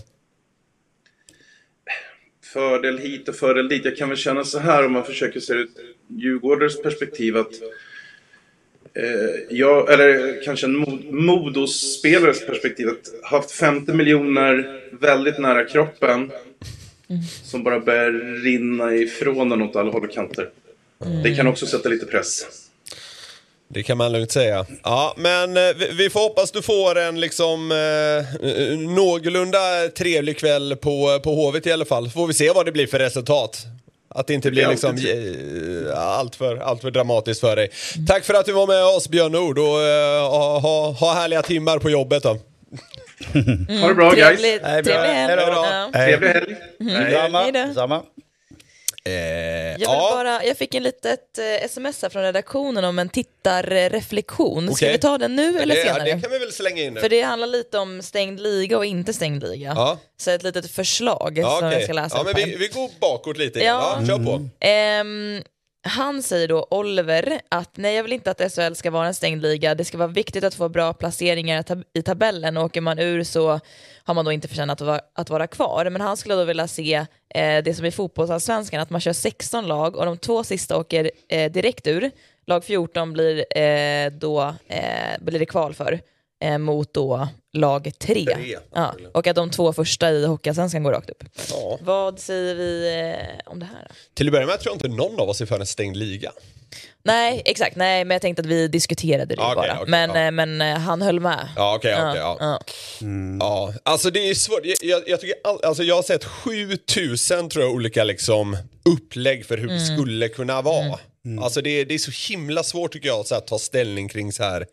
fördel 2.52 2.98
hit 2.98 3.28
och 3.28 3.36
fördel 3.36 3.68
dit. 3.68 3.84
Jag 3.84 3.96
kan 3.96 4.08
väl 4.08 4.18
känna 4.18 4.44
så 4.44 4.58
här 4.58 4.86
om 4.86 4.92
man 4.92 5.04
försöker 5.04 5.40
se 5.40 5.52
ur 5.52 5.68
Djurgårdens 6.08 6.82
perspektiv 6.82 7.36
att 7.36 7.52
eh, 8.94 9.56
jag, 9.56 9.92
eller 9.92 10.42
kanske 10.44 10.66
en 10.66 10.76
Mo- 10.86 11.12
Modos-spelares 11.12 12.46
perspektiv 12.46 12.88
att 12.88 13.30
haft 13.30 13.50
50 13.50 13.92
miljoner 13.92 14.80
väldigt 15.00 15.38
nära 15.38 15.64
kroppen 15.64 16.30
som 17.44 17.64
bara 17.64 17.80
börjar 17.80 18.42
rinna 18.44 18.94
ifrån 18.94 19.48
den 19.48 19.62
åt 19.62 19.76
alla 19.76 19.90
håll 19.90 20.04
och 20.04 20.12
kanter. 20.12 20.48
Det 21.22 21.34
kan 21.34 21.46
också 21.46 21.66
sätta 21.66 21.88
lite 21.88 22.06
press. 22.06 22.44
Det 23.68 23.82
kan 23.82 23.98
man 23.98 24.12
lugnt 24.12 24.30
säga. 24.30 24.66
Ja, 24.82 25.14
men 25.16 25.56
eh, 25.56 25.74
vi, 25.92 26.10
får 26.10 26.20
hoppas 26.20 26.50
du 26.50 26.62
får 26.62 26.98
en 26.98 27.20
liksom 27.20 27.72
eh, 27.72 28.78
någorlunda 28.78 29.88
trevlig 29.96 30.38
kväll 30.38 30.76
på, 30.76 31.20
på 31.24 31.34
Hovet 31.34 31.66
i 31.66 31.72
alla 31.72 31.84
fall. 31.84 32.04
Så 32.04 32.10
får 32.10 32.26
vi 32.26 32.34
se 32.34 32.50
vad 32.50 32.66
det 32.66 32.72
blir 32.72 32.86
för 32.86 32.98
resultat. 32.98 33.66
Att 34.08 34.26
det 34.26 34.34
inte 34.34 34.50
blir 34.50 34.68
liksom 34.68 34.96
eh, 34.96 35.98
allt, 35.98 36.36
för, 36.36 36.56
allt 36.56 36.80
för 36.80 36.90
dramatiskt 36.90 37.40
för 37.40 37.56
dig. 37.56 37.70
Tack 38.08 38.24
för 38.24 38.34
att 38.34 38.46
du 38.46 38.52
var 38.52 38.66
med 38.66 38.84
oss 38.84 39.08
Björn 39.08 39.32
Nord 39.32 39.58
och 39.58 39.82
eh, 39.82 40.30
ha, 40.30 40.58
ha, 40.58 40.90
ha 40.90 41.14
härliga 41.14 41.42
timmar 41.42 41.78
på 41.78 41.90
jobbet 41.90 42.22
då. 42.22 42.38
Ha 43.80 43.88
det 43.88 43.94
bra 43.94 44.10
guys! 44.10 44.26
trevlig, 44.40 44.60
Hej, 44.62 44.82
bra. 44.82 44.92
trevlig 44.94 45.14
helg. 45.14 45.42
Ja. 45.42 45.90
Trevlig 45.92 46.28
helg! 46.28 47.12
Samma. 47.14 47.50
Då. 47.66 47.74
Samma. 47.74 48.02
Eh, 49.04 49.12
Jag, 49.12 49.72
vill 49.72 49.82
ja. 49.82 50.10
bara, 50.14 50.44
jag 50.44 50.56
fick 50.56 50.74
en 50.74 50.82
litet 50.82 51.38
eh, 51.38 51.64
sms 51.64 52.02
här 52.02 52.08
från 52.08 52.22
redaktionen 52.22 52.84
om 52.84 52.98
en 52.98 53.08
tittarreflektion. 53.08 54.64
Ska 54.66 54.72
Okej. 54.86 54.92
vi 54.92 54.98
ta 54.98 55.18
den 55.18 55.36
nu 55.36 55.58
eller 55.58 55.74
det, 55.74 55.82
senare? 55.82 56.04
det 56.04 56.20
kan 56.22 56.30
vi 56.30 56.38
väl 56.38 56.52
slänga 56.52 56.82
in 56.82 56.94
nu. 56.94 57.00
För 57.00 57.08
det 57.08 57.22
handlar 57.22 57.46
lite 57.46 57.78
om 57.78 58.02
stängd 58.02 58.40
liga 58.40 58.78
och 58.78 58.84
inte 58.84 59.12
stängd 59.12 59.42
liga. 59.42 59.72
Ja. 59.76 59.98
Så 60.16 60.30
ett 60.30 60.42
litet 60.42 60.70
förslag 60.70 61.38
Ja, 61.38 61.48
som 61.58 61.66
okej. 61.68 61.72
jag 61.78 61.82
ska 61.84 61.92
läsa 61.92 62.16
ja, 62.16 62.22
men 62.24 62.34
vi, 62.34 62.56
vi 62.56 62.68
går 62.68 62.90
bakåt 63.00 63.36
lite. 63.38 63.58
Ja. 63.58 63.96
Ja. 64.00 64.06
kör 64.06 64.18
på. 64.24 64.48
Ehm, 64.60 65.42
han 65.82 66.22
säger 66.22 66.48
då, 66.48 66.66
Oliver, 66.70 67.40
att 67.48 67.76
nej 67.76 67.94
jag 67.94 68.02
vill 68.02 68.12
inte 68.12 68.30
att 68.30 68.52
SHL 68.52 68.74
ska 68.74 68.90
vara 68.90 69.06
en 69.06 69.14
stängd 69.14 69.42
liga. 69.42 69.74
Det 69.74 69.84
ska 69.84 69.98
vara 69.98 70.08
viktigt 70.08 70.44
att 70.44 70.54
få 70.54 70.68
bra 70.68 70.92
placeringar 70.92 71.64
i 71.94 72.02
tabellen 72.02 72.56
och. 72.56 72.64
Åker 72.64 72.80
man 72.80 72.98
ur 72.98 73.24
så 73.24 73.60
har 74.04 74.14
man 74.14 74.24
då 74.24 74.32
inte 74.32 74.48
förtjänat 74.48 74.80
att 74.80 74.86
vara, 74.86 75.00
att 75.14 75.30
vara 75.30 75.46
kvar. 75.46 75.90
Men 75.90 76.00
han 76.00 76.16
skulle 76.16 76.34
då 76.34 76.44
vilja 76.44 76.68
se 76.68 76.94
eh, 77.34 77.62
det 77.64 77.74
som 77.76 77.86
i 77.86 77.90
fotbollsallsvenskan, 77.90 78.80
att 78.80 78.90
man 78.90 79.00
kör 79.00 79.12
16 79.12 79.66
lag 79.66 79.96
och 79.96 80.04
de 80.06 80.18
två 80.18 80.44
sista 80.44 80.76
åker 80.76 81.10
eh, 81.28 81.52
direkt 81.52 81.86
ur. 81.86 82.10
Lag 82.46 82.64
14 82.64 83.12
blir, 83.12 83.58
eh, 83.58 84.10
då, 84.10 84.54
eh, 84.66 85.20
blir 85.20 85.38
det 85.38 85.46
kval 85.46 85.74
för. 85.74 86.00
eh, 86.42 86.58
mot 86.58 86.94
då 86.94 87.28
lag 87.52 87.92
tre. 87.98 88.24
Tre, 88.34 88.58
ja, 88.74 88.94
och 89.12 89.26
att 89.26 89.36
de 89.36 89.50
två 89.50 89.72
första 89.72 90.10
i 90.10 90.24
Hockeyallsvenskan 90.26 90.82
går 90.82 90.92
rakt 90.92 91.10
upp. 91.10 91.24
Ja. 91.50 91.78
Vad 91.82 92.18
säger 92.20 92.54
vi 92.54 93.00
eh, 93.00 93.52
om 93.52 93.58
det 93.58 93.66
här? 93.66 93.86
Då? 93.88 93.94
Till 94.14 94.28
att 94.28 94.32
börja 94.32 94.46
med 94.46 94.60
tror 94.60 94.70
jag 94.74 94.76
inte 94.76 94.96
någon 95.02 95.20
av 95.20 95.28
oss 95.28 95.40
är 95.40 95.46
för 95.46 95.60
en 95.60 95.66
stängd 95.66 95.96
liga. 95.96 96.32
Nej, 97.04 97.42
exakt. 97.44 97.76
Nej, 97.76 98.04
men 98.04 98.14
jag 98.14 98.22
tänkte 98.22 98.40
att 98.40 98.46
vi 98.46 98.68
diskuterade 98.68 99.34
det 99.34 99.42
Okej, 99.42 99.54
bara. 99.54 99.72
okej, 99.80 99.90
men, 99.90 100.10
ja. 100.10 100.24
eh, 100.26 100.30
men 100.30 100.60
eh, 100.60 100.78
han 100.78 101.02
höll 101.02 101.20
med. 101.20 101.48
Ja, 101.56 101.74
okej, 101.76 101.94
okej. 101.94 102.16
ja. 102.20 102.36
ja. 102.40 102.60
Ja, 103.40 103.74
alltså 103.82 104.10
det 104.10 104.30
är 104.30 104.34
svårt. 104.34 104.60
Jag, 104.64 104.76
jag, 104.82 105.02
jag, 105.06 105.20
tycker 105.20 105.34
all, 105.44 105.64
alltså 105.64 105.82
jag 105.82 105.94
har 105.94 106.02
sett 106.02 106.24
7000 106.24 107.48
tror 107.48 107.64
jag 107.64 107.74
olika 107.74 108.04
liksom 108.04 108.56
upplägg 108.84 109.46
för 109.46 109.56
hur 109.58 109.64
Mm. 109.64 109.78
det 109.78 109.84
skulle 109.86 110.28
kunna 110.28 110.62
vara. 110.62 110.98
Alltså 111.42 111.60
det, 111.60 111.84
det 111.84 111.94
är 111.94 111.98
så 111.98 112.32
himla 112.32 112.62
svårt 112.62 112.92
tycker 112.92 113.08
jag 113.08 113.20
att 113.20 113.30
här, 113.30 113.40
ta 113.40 113.58
ställning 113.58 114.08
kring 114.08 114.32
så 114.32 114.42
här 114.42 114.66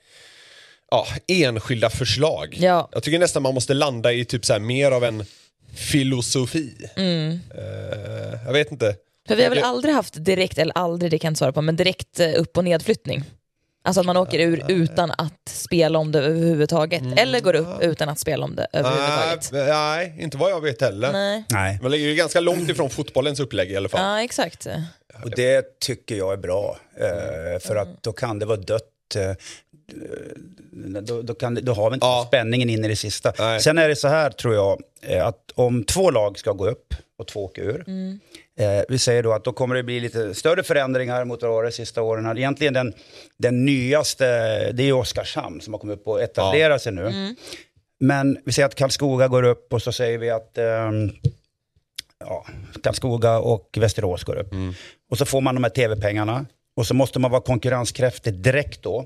ja, 0.91 1.07
enskilda 1.27 1.89
förslag. 1.89 2.57
Ja. 2.59 2.89
Jag 2.91 3.03
tycker 3.03 3.19
nästan 3.19 3.43
man 3.43 3.53
måste 3.53 3.73
landa 3.73 4.13
i 4.13 4.25
typ 4.25 4.45
så 4.45 4.53
här 4.53 4.59
mer 4.59 4.91
av 4.91 5.03
en 5.03 5.25
filosofi. 5.75 6.89
Mm. 6.95 7.39
Eh, 7.57 8.39
jag 8.45 8.53
vet 8.53 8.71
inte. 8.71 8.95
För 9.27 9.35
vi 9.35 9.43
har 9.43 9.49
väl 9.49 9.63
aldrig 9.63 9.93
haft 9.95 10.25
direkt, 10.25 10.57
eller 10.57 10.77
aldrig, 10.77 11.11
det 11.11 11.19
kan 11.19 11.27
jag 11.27 11.31
inte 11.31 11.39
svara 11.39 11.51
på, 11.51 11.61
men 11.61 11.75
direkt 11.75 12.19
eh, 12.19 12.31
upp 12.35 12.57
och 12.57 12.63
nedflyttning. 12.63 13.23
Alltså 13.83 13.99
att 13.99 14.05
man 14.05 14.17
åker 14.17 14.39
ur 14.39 14.65
utan 14.67 15.11
att 15.11 15.49
spela 15.49 15.99
om 15.99 16.11
det 16.11 16.19
överhuvudtaget. 16.19 17.03
Eller 17.17 17.39
går 17.39 17.55
upp 17.55 17.81
utan 17.81 18.09
att 18.09 18.19
spela 18.19 18.45
om 18.45 18.55
det 18.55 18.67
överhuvudtaget. 18.73 19.51
Nej, 19.51 19.67
nej, 19.67 20.23
inte 20.23 20.37
vad 20.37 20.51
jag 20.51 20.61
vet 20.61 20.81
heller. 20.81 21.11
Nej. 21.11 21.43
Nej, 21.49 21.79
Man 21.81 21.91
ligger 21.91 22.07
ju 22.07 22.15
ganska 22.15 22.39
långt 22.39 22.69
ifrån 22.69 22.89
fotbollens 22.89 23.39
upplägg 23.39 23.71
i 23.71 23.75
alla 23.77 23.89
fall. 23.89 24.01
Ja, 24.01 24.23
exakt. 24.23 24.67
och 25.23 25.29
det 25.29 25.79
tycker 25.79 26.15
jag 26.15 26.33
är 26.33 26.37
bra. 26.37 26.79
Eh, 26.97 27.59
för 27.59 27.75
att 27.75 28.03
då 28.03 28.11
kan 28.11 28.39
det 28.39 28.45
vara 28.45 28.57
dött. 28.57 29.15
Eh, 29.93 31.01
då, 31.01 31.21
då, 31.21 31.33
kan, 31.35 31.59
då 31.61 31.73
har 31.73 31.89
vi 31.89 31.93
inte 31.93 32.05
Ja. 32.05 32.23
spänningen 32.27 32.69
in 32.69 32.85
i 32.85 32.87
det 32.87 32.95
sista. 32.95 33.33
Nej. 33.39 33.61
Sen 33.61 33.77
är 33.77 33.89
det 33.89 33.95
så 33.95 34.07
här 34.07 34.29
tror 34.29 34.53
jag, 34.55 34.81
eh, 35.01 35.25
att 35.27 35.51
om 35.55 35.83
två 35.83 36.11
lag 36.11 36.39
ska 36.39 36.51
gå 36.51 36.69
upp 36.69 36.93
och 37.17 37.27
två 37.27 37.45
åker 37.45 37.61
ur. 37.61 37.85
Eh, 38.59 38.81
vi 38.89 38.99
säger 38.99 39.23
då 39.23 39.33
att 39.33 39.43
då 39.43 39.51
kommer 39.53 39.75
det 39.75 39.83
bli 39.83 39.99
lite 39.99 40.33
större 40.33 40.63
förändringar 40.63 41.25
mot 41.25 41.41
vad 41.41 41.51
det 41.51 41.55
var 41.55 41.63
de 41.63 41.71
sista 41.71 42.01
åren. 42.01 42.37
Egentligen 42.37 42.73
den, 42.73 42.93
den 43.37 43.65
nyaste, 43.65 44.25
det 44.71 44.83
är 44.83 44.93
Oskarshamn 44.93 45.61
som 45.61 45.73
har 45.73 45.79
kommit 45.79 45.99
upp 45.99 46.07
och 46.07 46.21
etablerat 46.21 46.81
sig 46.81 46.91
nu. 46.91 47.35
Men 47.99 48.37
vi 48.45 48.51
säger 48.51 48.67
att 48.67 48.75
Karlskoga 48.75 49.27
går 49.27 49.43
upp 49.43 49.73
och 49.73 49.81
så 49.81 49.91
säger 49.91 50.17
vi 50.17 50.29
att 50.29 50.57
ehm, 50.57 51.09
ja, 52.19 52.45
Karlskoga 52.83 53.37
och 53.39 53.77
Västerås 53.81 54.23
går 54.23 54.35
upp. 54.35 54.51
Och 55.11 55.17
så 55.17 55.25
får 55.25 55.41
man 55.41 55.55
de 55.55 55.63
här 55.63 55.71
tv-pengarna. 55.71 56.45
Och 56.79 56.87
så 56.87 56.93
måste 56.93 57.19
man 57.19 57.31
vara 57.31 57.41
konkurrenskraftig 57.41 58.33
direkt 58.33 58.83
då. 58.83 59.05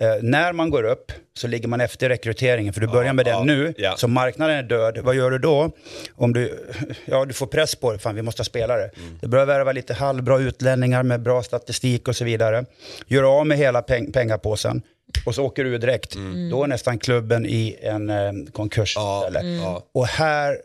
Eh, 0.00 0.22
när 0.22 0.52
man 0.52 0.70
går 0.70 0.82
upp 0.82 1.12
så 1.38 1.46
ligger 1.46 1.68
man 1.68 1.80
efter 1.80 2.08
rekryteringen, 2.08 2.72
för 2.72 2.80
du 2.80 2.86
börjar 2.86 3.12
med 3.12 3.24
den 3.24 3.34
ja, 3.34 3.44
nu. 3.44 3.74
ja. 3.76 3.94
Så 3.96 4.08
marknaden 4.08 4.56
är 4.56 4.62
död. 4.62 4.98
Vad 5.02 5.14
gör 5.14 5.30
du 5.30 5.38
då? 5.38 5.70
Om 6.14 6.32
du, 6.32 6.68
ja, 7.04 7.24
du 7.24 7.32
får 7.34 7.46
press 7.46 7.74
på 7.74 7.90
dig, 7.90 8.00
fan 8.00 8.14
vi 8.14 8.22
måste 8.22 8.40
ha 8.40 8.44
spelare. 8.44 8.90
Det 9.20 9.28
börjar 9.28 9.46
värva 9.46 9.72
lite 9.72 9.94
halvbra 9.94 10.38
utlänningar 10.38 11.02
med 11.02 11.22
bra 11.22 11.42
statistik 11.42 12.08
och 12.08 12.16
så 12.16 12.24
vidare. 12.24 12.64
Gör 13.06 13.22
av 13.22 13.46
med 13.46 13.58
hela 13.58 13.82
peng 13.82 14.12
pengapåsen 14.12 14.82
och 15.26 15.34
så 15.34 15.44
åker 15.44 15.64
du 15.64 15.78
direkt. 15.78 16.16
Då 16.50 16.64
är 16.64 16.66
nästan 16.66 16.98
klubben 16.98 17.46
i 17.46 17.76
en 17.82 18.10
eh, 18.10 18.32
konkurs. 18.52 18.92
Ja, 18.96 19.30
ja. 19.42 19.82
Och 19.94 20.06
här, 20.06 20.58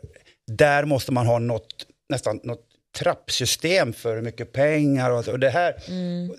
där 0.46 0.84
måste 0.84 1.12
man 1.12 1.26
ha 1.26 1.38
något, 1.38 1.66
nästan 2.08 2.40
något 2.42 2.69
trappsystem 2.98 3.92
för 3.92 4.14
hur 4.14 4.22
mycket 4.22 4.52
pengar 4.52 5.10
och, 5.10 5.28
och, 5.28 5.38
det, 5.38 5.50
här, 5.50 5.74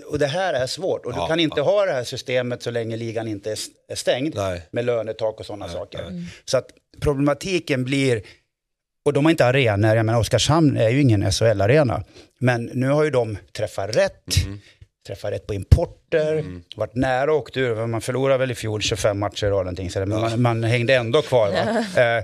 och 0.07 0.19
det 0.19 0.27
här 0.27 0.53
är 0.53 0.67
svårt. 0.67 1.05
Och 1.05 1.11
Ja, 1.15 1.21
du 1.21 1.27
kan 1.27 1.39
inte 1.39 1.61
ha 1.61 1.85
det 1.85 1.91
här 1.91 2.03
systemet 2.03 2.63
så 2.63 2.71
länge 2.71 2.97
ligan 2.97 3.27
inte 3.27 3.51
är, 3.89 3.95
stängd 3.95 4.35
Nej. 4.35 4.61
med 4.71 4.85
lönetak 4.85 5.39
och 5.39 5.45
sådana 5.45 5.69
saker. 5.69 6.23
Så 6.45 6.57
att 6.57 6.67
problematiken 7.01 7.83
blir, 7.83 8.21
och 9.05 9.13
de 9.13 9.25
har 9.25 9.31
inte 9.31 9.45
arenor, 9.45 9.95
jag 9.95 10.05
menar 10.05 10.19
Oskarshamn 10.19 10.77
är 10.77 10.89
ju 10.89 11.01
ingen 11.01 11.31
SHL-arena, 11.31 12.03
men 12.39 12.69
nu 12.73 12.87
har 12.89 13.03
ju 13.03 13.09
de 13.09 13.37
träffat 13.57 13.95
rätt, 13.95 14.23
träffat 15.07 15.31
rätt 15.31 15.47
på 15.47 15.53
importer, 15.53 16.45
varit 16.75 16.95
nära 16.95 17.33
och 17.33 17.37
åkt 17.37 17.57
ur, 17.57 17.87
man 17.87 18.01
förlorade 18.01 18.37
väl 18.37 18.51
i 18.51 18.55
fjol 18.55 18.81
25 18.81 19.19
matcher 19.19 19.51
och 19.53 19.59
någonting, 19.59 19.89
så 19.91 20.05
man, 20.05 20.41
man 20.41 20.63
hängde 20.63 20.95
ändå 20.95 21.21
kvar. 21.21 21.51
Va? 21.51 22.01
Eh, 22.01 22.23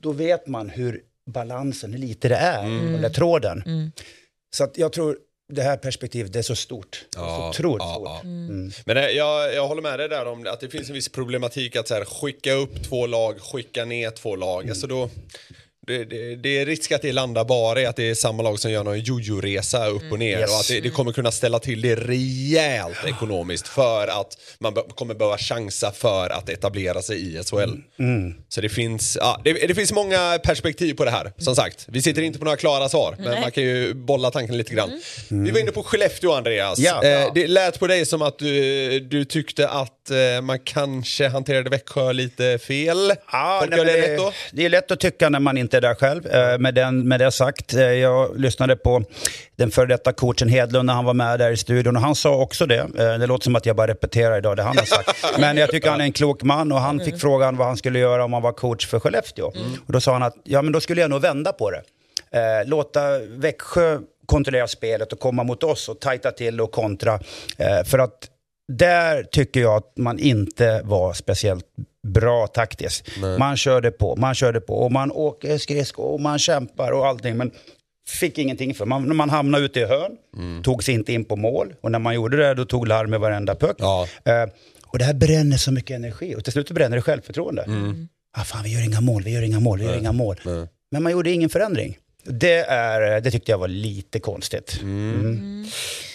då 0.00 0.12
vet 0.12 0.46
man 0.46 0.70
hur 0.70 1.00
balansen, 1.30 1.92
hur 1.92 1.98
lite 1.98 2.28
det 2.28 2.36
är, 2.36 2.64
mm. 2.64 2.92
den 2.92 3.02
där 3.02 3.10
tråden. 3.10 3.92
Så 4.56 4.64
att 4.64 4.78
jag 4.78 4.92
tror 4.92 5.16
det 5.52 5.62
här 5.62 5.76
perspektivet 5.76 6.32
det 6.32 6.38
är 6.38 6.42
så 6.42 6.56
stort. 6.56 7.04
är 7.16 7.36
så 7.36 7.48
otroligt 7.48 7.82
ja, 7.82 7.94
stort. 7.94 8.06
ja. 8.06 8.20
Mm. 8.20 8.70
Men 8.86 8.96
det, 8.96 9.12
jag, 9.12 9.54
jag 9.54 9.68
håller 9.68 9.82
med 9.82 9.98
dig 9.98 10.08
där 10.08 10.26
om 10.26 10.46
att 10.46 10.60
det 10.60 10.68
finns 10.68 10.88
en 10.88 10.94
viss 10.94 11.08
problematik 11.08 11.76
att 11.76 11.88
så 11.88 11.94
här, 11.94 12.04
skicka 12.04 12.52
upp 12.52 12.84
två 12.84 13.06
lag, 13.06 13.40
skicka 13.40 13.84
ner 13.84 14.10
två 14.10 14.36
lag. 14.36 14.68
Alltså 14.68 14.86
då, 14.86 15.10
det, 15.86 16.04
det, 16.04 16.36
det 16.36 16.58
är 16.58 16.66
risk 16.66 16.92
att 16.92 17.02
det 17.02 17.12
landar 17.12 17.44
bara 17.44 17.80
i 17.80 17.86
att 17.86 17.96
det 17.96 18.10
är 18.10 18.14
samma 18.14 18.42
lag 18.42 18.58
som 18.58 18.70
gör 18.70 18.84
någon 18.84 19.00
jojo-resa 19.00 19.86
upp 19.86 20.12
och 20.12 20.18
ner 20.18 20.38
Yes. 20.38 20.50
och 20.50 20.56
att 20.60 20.68
det, 20.68 20.80
det 20.80 20.90
kommer 20.90 21.12
kunna 21.12 21.30
ställa 21.30 21.58
till 21.58 21.80
det 21.82 21.94
rejält 21.96 23.04
ekonomiskt 23.06 23.68
för 23.68 24.08
att 24.20 24.38
man 24.58 24.74
kommer 24.74 25.14
behöva 25.14 25.38
chansa 25.38 25.92
för 25.92 26.30
att 26.30 26.48
etablera 26.48 27.02
sig 27.02 27.36
i 27.36 27.42
SHL. 27.44 27.70
Så 28.48 28.60
det 28.60 28.68
finns, 28.68 29.18
ja, 29.20 29.40
det, 29.44 29.52
det 29.52 29.74
finns 29.74 29.92
många 29.92 30.38
perspektiv 30.44 30.94
på 30.94 31.04
det 31.04 31.10
här. 31.10 31.32
Som 31.38 31.56
sagt, 31.56 31.86
vi 31.88 32.02
sitter 32.02 32.22
inte 32.22 32.38
på 32.38 32.44
några 32.44 32.56
klara 32.56 32.88
svar, 32.88 33.16
men 33.18 33.40
man 33.40 33.50
kan 33.50 33.62
ju 33.64 33.94
bolla 33.94 34.30
tanken 34.30 34.56
lite 34.58 34.74
grann. 34.74 35.00
Vi 35.28 35.50
var 35.50 35.60
inne 35.60 35.70
på 35.72 35.82
Skellefteå, 35.82 36.32
Andreas. 36.32 36.78
Ja. 36.78 37.04
Eh, 37.04 37.30
det 37.34 37.46
lät 37.46 37.78
på 37.78 37.86
dig 37.86 38.06
som 38.06 38.22
att 38.22 38.38
du, 38.38 39.00
du 39.00 39.24
tyckte 39.24 39.68
att 39.68 40.10
eh, 40.10 40.40
man 40.42 40.58
kanske 40.58 41.28
hanterade 41.28 41.70
Växjö 41.70 42.12
lite 42.12 42.58
fel. 42.58 43.12
Ja, 43.32 43.58
Tolkar 43.60 43.76
nej, 43.84 43.94
det 43.94 44.00
men 44.00 44.10
rätt 44.10 44.18
då? 44.18 44.32
det 44.52 44.64
är 44.64 44.68
lätt 44.68 44.90
att 44.90 45.00
tycka 45.00 45.28
när 45.28 45.40
man 45.40 45.58
inte 45.58 45.71
är 45.74 45.80
där 45.80 45.94
själv. 45.94 46.26
Eh, 46.26 46.58
Med, 46.58 46.74
den, 46.74 47.08
med 47.08 47.20
det 47.20 47.30
sagt, 47.30 47.74
eh, 47.74 47.80
jag 47.82 48.40
lyssnade 48.40 48.76
på 48.76 49.02
den 49.56 49.70
före 49.70 49.86
detta 49.86 50.12
coachen 50.12 50.48
Hedlund 50.48 50.86
när 50.86 50.94
han 50.94 51.04
var 51.04 51.14
med 51.14 51.38
där 51.38 51.50
i 51.50 51.56
studion 51.56 51.96
och 51.96 52.02
han 52.02 52.14
sa 52.14 52.36
också 52.36 52.66
det. 52.66 52.78
Eh, 52.78 53.18
Det 53.18 53.26
låter 53.26 53.44
som 53.44 53.56
att 53.56 53.66
jag 53.66 53.76
bara 53.76 53.86
repeterar 53.86 54.38
idag 54.38 54.56
det 54.56 54.62
han 54.62 54.76
har 54.78 54.84
sagt. 54.84 55.24
Men 55.38 55.56
jag 55.56 55.70
tycker 55.70 55.90
han 55.90 56.00
är 56.00 56.04
en 56.04 56.12
klok 56.12 56.42
man 56.42 56.72
och 56.72 56.80
han 56.80 57.00
fick 57.00 57.20
frågan 57.20 57.56
vad 57.56 57.66
han 57.66 57.76
skulle 57.76 57.98
göra 57.98 58.24
om 58.24 58.32
han 58.32 58.42
var 58.42 58.52
coach 58.52 58.86
för 58.86 59.00
Skellefteå. 59.00 59.46
Och 59.86 59.92
då 59.92 60.00
sa 60.00 60.12
han 60.12 60.22
att 60.22 60.34
ja, 60.44 60.62
men 60.62 60.72
då 60.72 60.80
skulle 60.80 61.00
jag 61.00 61.10
nog 61.10 61.20
vända 61.22 61.52
på 61.52 61.70
det. 61.70 61.82
Låta 62.66 63.18
Växjö 63.18 63.98
kontrollera 64.26 64.68
spelet 64.68 65.12
och 65.12 65.20
komma 65.20 65.42
mot 65.44 65.62
oss 65.62 65.88
och 65.88 66.00
tajta 66.00 66.30
till 66.30 66.60
och 66.60 66.72
kontra. 66.72 67.18
För 67.86 67.98
att 67.98 68.28
där 68.72 69.22
tycker 69.22 69.60
jag 69.60 69.76
att 69.76 69.92
man 69.98 70.18
inte 70.18 70.80
var 70.84 71.12
speciellt 71.12 71.64
bra 72.06 72.46
taktiskt. 72.46 73.08
Man 73.38 73.56
körde 73.56 73.90
på, 73.90 74.16
man 74.16 74.34
körde 74.34 74.60
på 74.60 74.74
och 74.74 74.92
man 74.92 75.12
åker 75.12 75.58
skridskor 75.58 76.04
och 76.04 76.20
man 76.20 76.38
kämpar 76.38 76.92
och 76.92 77.06
allting. 77.06 77.36
Men 77.36 77.50
fick 78.08 78.38
ingenting 78.38 78.74
för. 78.74 78.86
Man, 78.86 79.16
man 79.16 79.30
hamnade 79.30 79.64
ute 79.64 79.80
i 79.80 79.84
hörn, 79.84 80.12
tog 80.62 80.84
sig 80.84 80.94
inte 80.94 81.12
in 81.12 81.24
på 81.24 81.36
mål 81.36 81.74
och 81.80 81.90
när 81.90 81.98
man 81.98 82.14
gjorde 82.14 82.36
det 82.36 82.54
då 82.54 82.64
tog 82.64 82.88
larm 82.88 83.10
med 83.10 83.20
varenda 83.20 83.54
puck. 83.54 83.76
Ja. 83.78 84.08
Eh, 84.24 84.50
och 84.86 84.98
det 84.98 85.04
här 85.04 85.14
bränner 85.14 85.56
så 85.56 85.72
mycket 85.72 85.94
energi 85.94 86.34
och 86.36 86.44
till 86.44 86.52
slut 86.52 86.70
bränner 86.70 86.96
det 86.96 87.02
självförtroende. 87.02 87.64
Ah, 88.38 88.44
fan, 88.44 88.62
vi 88.64 88.74
gör 88.74 88.84
inga 88.84 89.00
mål, 89.00 89.22
vi 89.22 89.30
gör 89.30 89.42
inga 89.42 89.60
mål, 89.60 89.78
vi 89.78 89.84
gör 89.84 89.98
inga 89.98 90.12
mål. 90.12 90.36
Men 90.90 91.02
man 91.02 91.12
gjorde 91.12 91.30
ingen 91.30 91.48
förändring. 91.50 91.98
Det, 92.24 92.58
är, 92.58 93.20
det 93.20 93.30
tyckte 93.30 93.50
jag 93.50 93.58
var 93.58 93.68
lite 93.68 94.18
konstigt. 94.20 94.80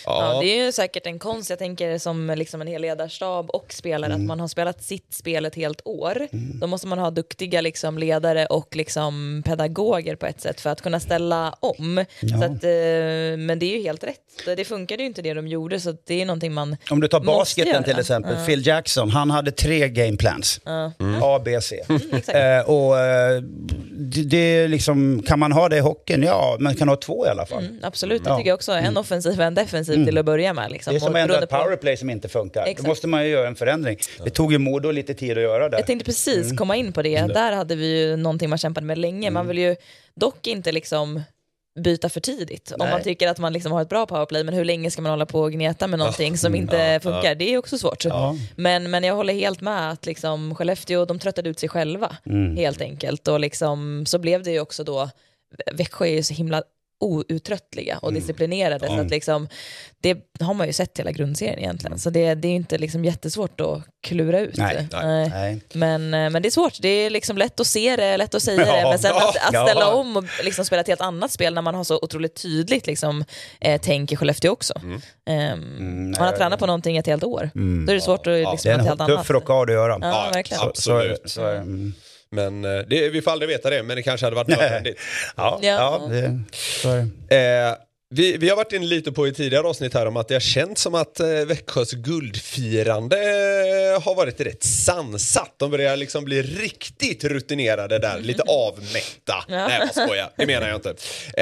Ja, 0.07 0.39
det 0.41 0.47
är 0.59 0.65
ju 0.65 0.71
säkert 0.71 1.05
en 1.05 1.19
konst, 1.19 1.49
jag 1.49 1.59
tänker 1.59 1.97
som 1.97 2.33
liksom 2.37 2.61
en 2.61 2.67
hel 2.67 2.81
ledarstab 2.81 3.49
och 3.49 3.73
spelare, 3.73 4.13
att 4.13 4.21
man 4.21 4.39
har 4.39 4.47
spelat 4.47 4.83
sitt 4.83 5.13
spel 5.13 5.45
ett 5.45 5.55
helt 5.55 5.81
år. 5.85 6.27
Då 6.61 6.67
måste 6.67 6.87
man 6.87 6.99
ha 6.99 7.11
duktiga 7.11 7.61
liksom, 7.61 7.97
ledare 7.97 8.45
och 8.45 8.75
liksom, 8.75 9.43
pedagoger 9.45 10.15
på 10.15 10.25
ett 10.25 10.41
sätt 10.41 10.61
för 10.61 10.69
att 10.69 10.81
kunna 10.81 10.99
ställa 10.99 11.55
om. 11.59 12.05
Så 12.19 12.35
att, 12.35 12.63
eh, 12.63 13.37
men 13.37 13.59
det 13.59 13.65
är 13.65 13.77
ju 13.77 13.83
helt 13.83 14.03
rätt. 14.03 14.19
Det- 14.55 14.65
funkade 14.67 15.03
ju 15.03 15.07
inte 15.07 15.21
det 15.21 15.33
de 15.33 15.47
gjorde 15.47 15.79
så 15.79 15.95
det 16.05 16.21
är 16.21 16.25
någonting 16.25 16.53
man 16.53 16.77
Om 16.91 16.99
du 17.01 17.07
tar 17.07 17.19
basketen 17.19 17.83
till 17.83 17.99
exempel, 17.99 18.35
Ja. 18.39 18.45
Phil 18.45 18.67
Jackson, 18.67 19.09
han 19.09 19.31
hade 19.31 19.51
tre 19.51 19.89
game 19.89 20.17
plans. 20.17 20.59
A, 21.21 21.41
B, 21.45 21.61
C. 21.61 21.83
exakt. 22.11 22.29
Eh, 22.37 22.59
och 22.69 22.99
eh, 22.99 23.41
det, 23.91 24.21
det 24.23 24.67
liksom, 24.67 25.23
kan 25.27 25.39
man 25.39 25.51
ha 25.51 25.69
det 25.69 25.77
i 25.77 25.79
hockeyn? 25.79 26.23
Ja, 26.23 26.57
man 26.59 26.75
kan 26.75 26.89
ha 26.89 26.95
två 26.95 27.25
i 27.25 27.29
alla 27.29 27.45
fall. 27.45 27.63
Mm, 27.65 27.79
absolut, 27.83 28.23
det 28.23 28.29
Ja. 28.29 28.37
tycker 28.37 28.49
jag 28.49 28.55
också. 28.55 28.71
En 28.71 28.97
offensiv 28.97 29.39
och 29.39 29.45
en 29.45 29.55
defensiv 29.55 29.96
till 30.05 30.17
att 30.17 30.25
börja 30.25 30.53
med. 30.53 30.71
Liksom. 30.71 30.93
Det 30.93 30.97
är 30.97 30.99
som 30.99 31.15
ändå 31.15 31.27
beroende 31.27 31.43
ett 31.43 31.49
på- 31.49 31.57
powerplay 31.63 31.97
som 31.97 32.09
inte 32.09 32.29
funkar. 32.29 32.61
Exakt. 32.65 32.81
Då 32.83 32.87
måste 32.89 33.07
man 33.07 33.23
ju 33.25 33.29
göra 33.31 33.47
en 33.47 33.55
förändring. 33.55 33.97
Det 34.23 34.29
tog 34.29 34.51
ju 34.51 34.57
Modo 34.57 34.91
lite 34.91 35.13
tid 35.13 35.31
att 35.37 35.43
göra 35.43 35.69
det. 35.69 35.77
Jag 35.77 35.85
tänkte 35.87 36.05
precis 36.05 36.45
Mm. 36.45 36.57
komma 36.57 36.75
in 36.75 36.93
på 36.93 37.01
det. 37.01 37.21
Där 37.21 37.51
hade 37.51 37.75
vi 37.75 37.99
ju 38.01 38.15
någonting 38.15 38.49
man 38.49 38.57
kämpade 38.57 38.85
med 38.87 38.97
länge. 38.97 39.31
Man 39.31 39.47
vill 39.47 39.57
ju 39.57 39.75
dock 40.15 40.47
inte 40.47 40.71
liksom 40.71 41.21
byta 41.79 42.09
för 42.09 42.19
tidigt. 42.19 42.71
Om 42.71 42.77
Nej. 42.79 42.91
man 42.91 43.01
tycker 43.03 43.27
att 43.27 43.37
man 43.39 43.53
liksom 43.53 43.71
har 43.71 43.81
ett 43.81 43.89
bra 43.89 44.05
powerplay, 44.05 44.43
men 44.43 44.53
hur 44.53 44.65
länge 44.65 44.91
ska 44.91 45.01
man 45.01 45.09
hålla 45.09 45.25
på 45.25 45.41
och 45.41 45.51
gneta 45.51 45.87
med 45.87 45.99
någonting 45.99 46.37
som 46.37 46.55
inte 46.55 46.99
funkar? 47.03 47.35
Det 47.35 47.53
är 47.53 47.57
också 47.57 47.77
svårt. 47.77 48.05
Ja. 48.05 48.35
Men, 48.55 48.91
men 48.91 49.03
jag 49.03 49.15
håller 49.15 49.33
helt 49.33 49.61
med 49.61 49.91
att 49.91 50.05
liksom 50.05 50.55
Skellefteå, 50.55 51.05
de 51.05 51.19
tröttade 51.19 51.49
ut 51.49 51.59
sig 51.59 51.69
själva 51.69 52.17
Mm. 52.25 52.55
helt 52.57 52.81
enkelt. 52.81 53.27
Och 53.27 53.39
liksom, 53.39 54.05
så 54.05 54.19
blev 54.19 54.43
det 54.43 54.51
ju 54.51 54.59
också 54.59 54.83
då, 54.83 55.09
Växjö 55.73 56.05
är 56.05 56.09
ju 56.11 56.23
så 56.23 56.33
himla 56.33 56.63
outtröttliga 56.99 57.97
och 58.01 58.13
disciplinerade. 58.13 58.87
Så 58.87 58.93
att 58.93 59.09
liksom, 59.09 59.47
det 60.01 60.17
har 60.39 60.53
man 60.53 60.67
ju 60.67 60.73
sett 60.73 60.99
hela 60.99 61.11
grundserien 61.11 61.59
egentligen. 61.59 61.99
Så 61.99 62.09
det, 62.09 62.35
det 62.35 62.47
är 62.47 62.55
inte 62.55 62.77
liksom 62.77 63.05
jättesvårt 63.05 63.61
att 63.61 63.81
klura 64.07 64.39
ut. 64.39 64.57
Nej, 64.57 64.87
Nej. 64.91 65.29
nej. 65.29 65.61
Men, 65.73 66.13
eh, 66.13 66.29
men 66.29 66.41
det 66.41 66.47
är 66.47 66.51
svårt, 66.51 66.77
det 66.81 66.89
är 66.89 67.09
liksom 67.09 67.37
lätt 67.37 67.59
att 67.59 67.67
se 67.67 67.95
det, 67.95 68.17
lätt 68.17 68.35
att 68.35 68.41
säga 68.43 68.65
det, 68.65 68.81
Ja, 68.81 68.89
men 68.89 68.99
sen 68.99 69.15
att, 69.15 69.23
att 69.37 69.53
ja. 69.53 69.65
ställa 69.65 69.93
om 69.93 70.17
och 70.17 70.23
liksom 70.43 70.65
spela 70.65 70.81
ett 70.81 70.87
helt 70.87 71.01
annat 71.01 71.31
spel 71.31 71.53
när 71.53 71.61
man 71.61 71.75
har 71.75 71.83
så 71.83 71.99
otroligt 72.01 72.35
tydligt 72.41 72.87
liksom, 72.87 73.23
eh, 73.61 73.81
tänk 73.83 74.11
i 74.11 74.15
Skellefteå 74.15 74.51
också. 74.51 74.73
Ehm, 75.25 76.11
man 76.11 76.27
har 76.27 76.31
tränat 76.31 76.59
på 76.59 76.65
någonting 76.65 76.97
ett 76.97 77.07
helt 77.07 77.23
år, 77.23 77.49
då 77.85 77.91
är 77.91 77.95
det 77.95 78.01
svårt 78.01 78.27
att 78.27 78.33
liksom, 78.37 78.57
Det 78.63 78.69
är 78.69 78.79
en 78.79 78.85
helt 78.85 79.05
tuff 79.07 79.29
rockad 79.29 79.69
att 79.69 79.73
göra. 79.73 79.97
Ja, 80.01 80.07
Ja, 80.07 80.29
verkligen. 80.33 80.61
ja. 80.63 80.69
Absolut. 80.69 81.21
Så, 81.23 81.29
så, 81.29 81.45
mm. 81.47 81.93
Men 82.31 82.65
eh, 82.65 82.79
det, 82.87 83.09
vi 83.09 83.21
får 83.21 83.31
aldrig 83.31 83.49
veta 83.49 83.69
det, 83.69 83.83
men 83.83 83.95
det 83.95 84.03
kanske 84.03 84.25
hade 84.25 84.35
varit 84.35 84.47
nödvändigt. 84.57 84.99
ja, 85.37 85.59
Ja. 85.61 86.01
ja. 86.01 86.07
det, 86.09 86.39
Eh, 88.11 88.15
vi, 88.15 88.37
vi 88.37 88.49
har 88.49 88.55
varit 88.55 88.73
inne 88.73 88.85
lite 88.85 89.11
på 89.11 89.27
i 89.27 89.33
tidigare 89.33 89.67
avsnitt 89.67 89.93
här 89.93 90.05
om 90.05 90.17
att 90.17 90.27
det 90.27 90.35
har 90.35 90.39
känts 90.39 90.81
som 90.81 90.95
att 90.95 91.19
eh, 91.19 91.27
Växjös 91.27 91.91
guldfirande 91.91 93.17
eh, 93.17 94.01
har 94.01 94.15
varit 94.15 94.41
rätt 94.41 94.63
sansat. 94.63 95.53
De 95.57 95.71
börjar 95.71 95.97
liksom 95.97 96.25
bli 96.25 96.41
riktigt 96.41 97.23
rutinerade 97.23 97.99
där, 97.99 98.19
lite 98.19 98.43
avmätta. 98.47 99.45
Nej, 99.47 99.79
jag 99.79 100.05
skojar. 100.05 100.29
Det 100.37 100.45
menar 100.45 100.67
jag 100.67 100.75
inte. 100.75 100.89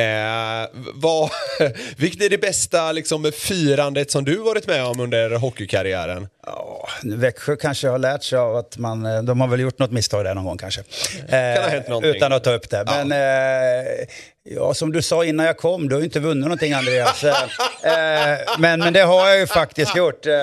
Eh, 0.02 0.82
vad, 0.94 1.30
vilket 1.98 2.22
är 2.22 2.30
det 2.30 2.38
bästa 2.38 2.92
liksom, 2.92 3.32
firandet 3.34 4.12
som 4.12 4.26
du 4.26 4.36
varit 4.36 4.68
med 4.68 4.86
om 4.86 5.00
under 5.00 5.30
hockeykarriären? 5.30 6.28
Ja, 6.46 6.88
Växjö 7.04 7.56
kanske 7.56 7.88
har 7.88 8.00
lärt 8.00 8.24
sig 8.24 8.40
av 8.40 8.56
att 8.56 8.78
man, 8.78 9.06
eh, 9.06 9.24
de 9.24 9.42
har 9.42 9.48
väl 9.48 9.60
gjort 9.60 9.80
något 9.80 9.92
misstag 9.92 10.26
där 10.26 10.36
någon 10.36 10.46
gång 10.46 10.58
kanske. 10.58 10.84
ha 11.30 11.70
hänt 11.70 11.88
någonting. 11.88 12.16
utan 12.16 12.34
att 12.34 12.44
ta 12.44 12.54
upp 12.54 12.70
det. 12.70 12.84
Men 12.86 13.12
eh, 13.12 14.08
ja, 14.50 14.74
som 14.74 14.92
du 14.92 15.02
sa 15.02 15.26
innan 15.26 15.46
jag 15.46 15.58
kom, 15.58 15.90
du 15.90 15.96
har 15.96 16.00
ju 16.00 16.06
inte 16.06 16.20
vunnit 16.20 16.44
någonting 16.44 16.74
Andreas. 16.74 17.24
Eh, 17.24 18.32
eh, 18.34 18.40
men, 18.60 18.80
men 18.80 18.94
det 18.94 19.02
har 19.02 19.30
jag 19.30 19.40
ju 19.40 19.48
faktiskt 19.48 19.96
gjort. 19.96 20.26
Eh, 20.26 20.34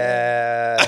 eh, 0.00 0.82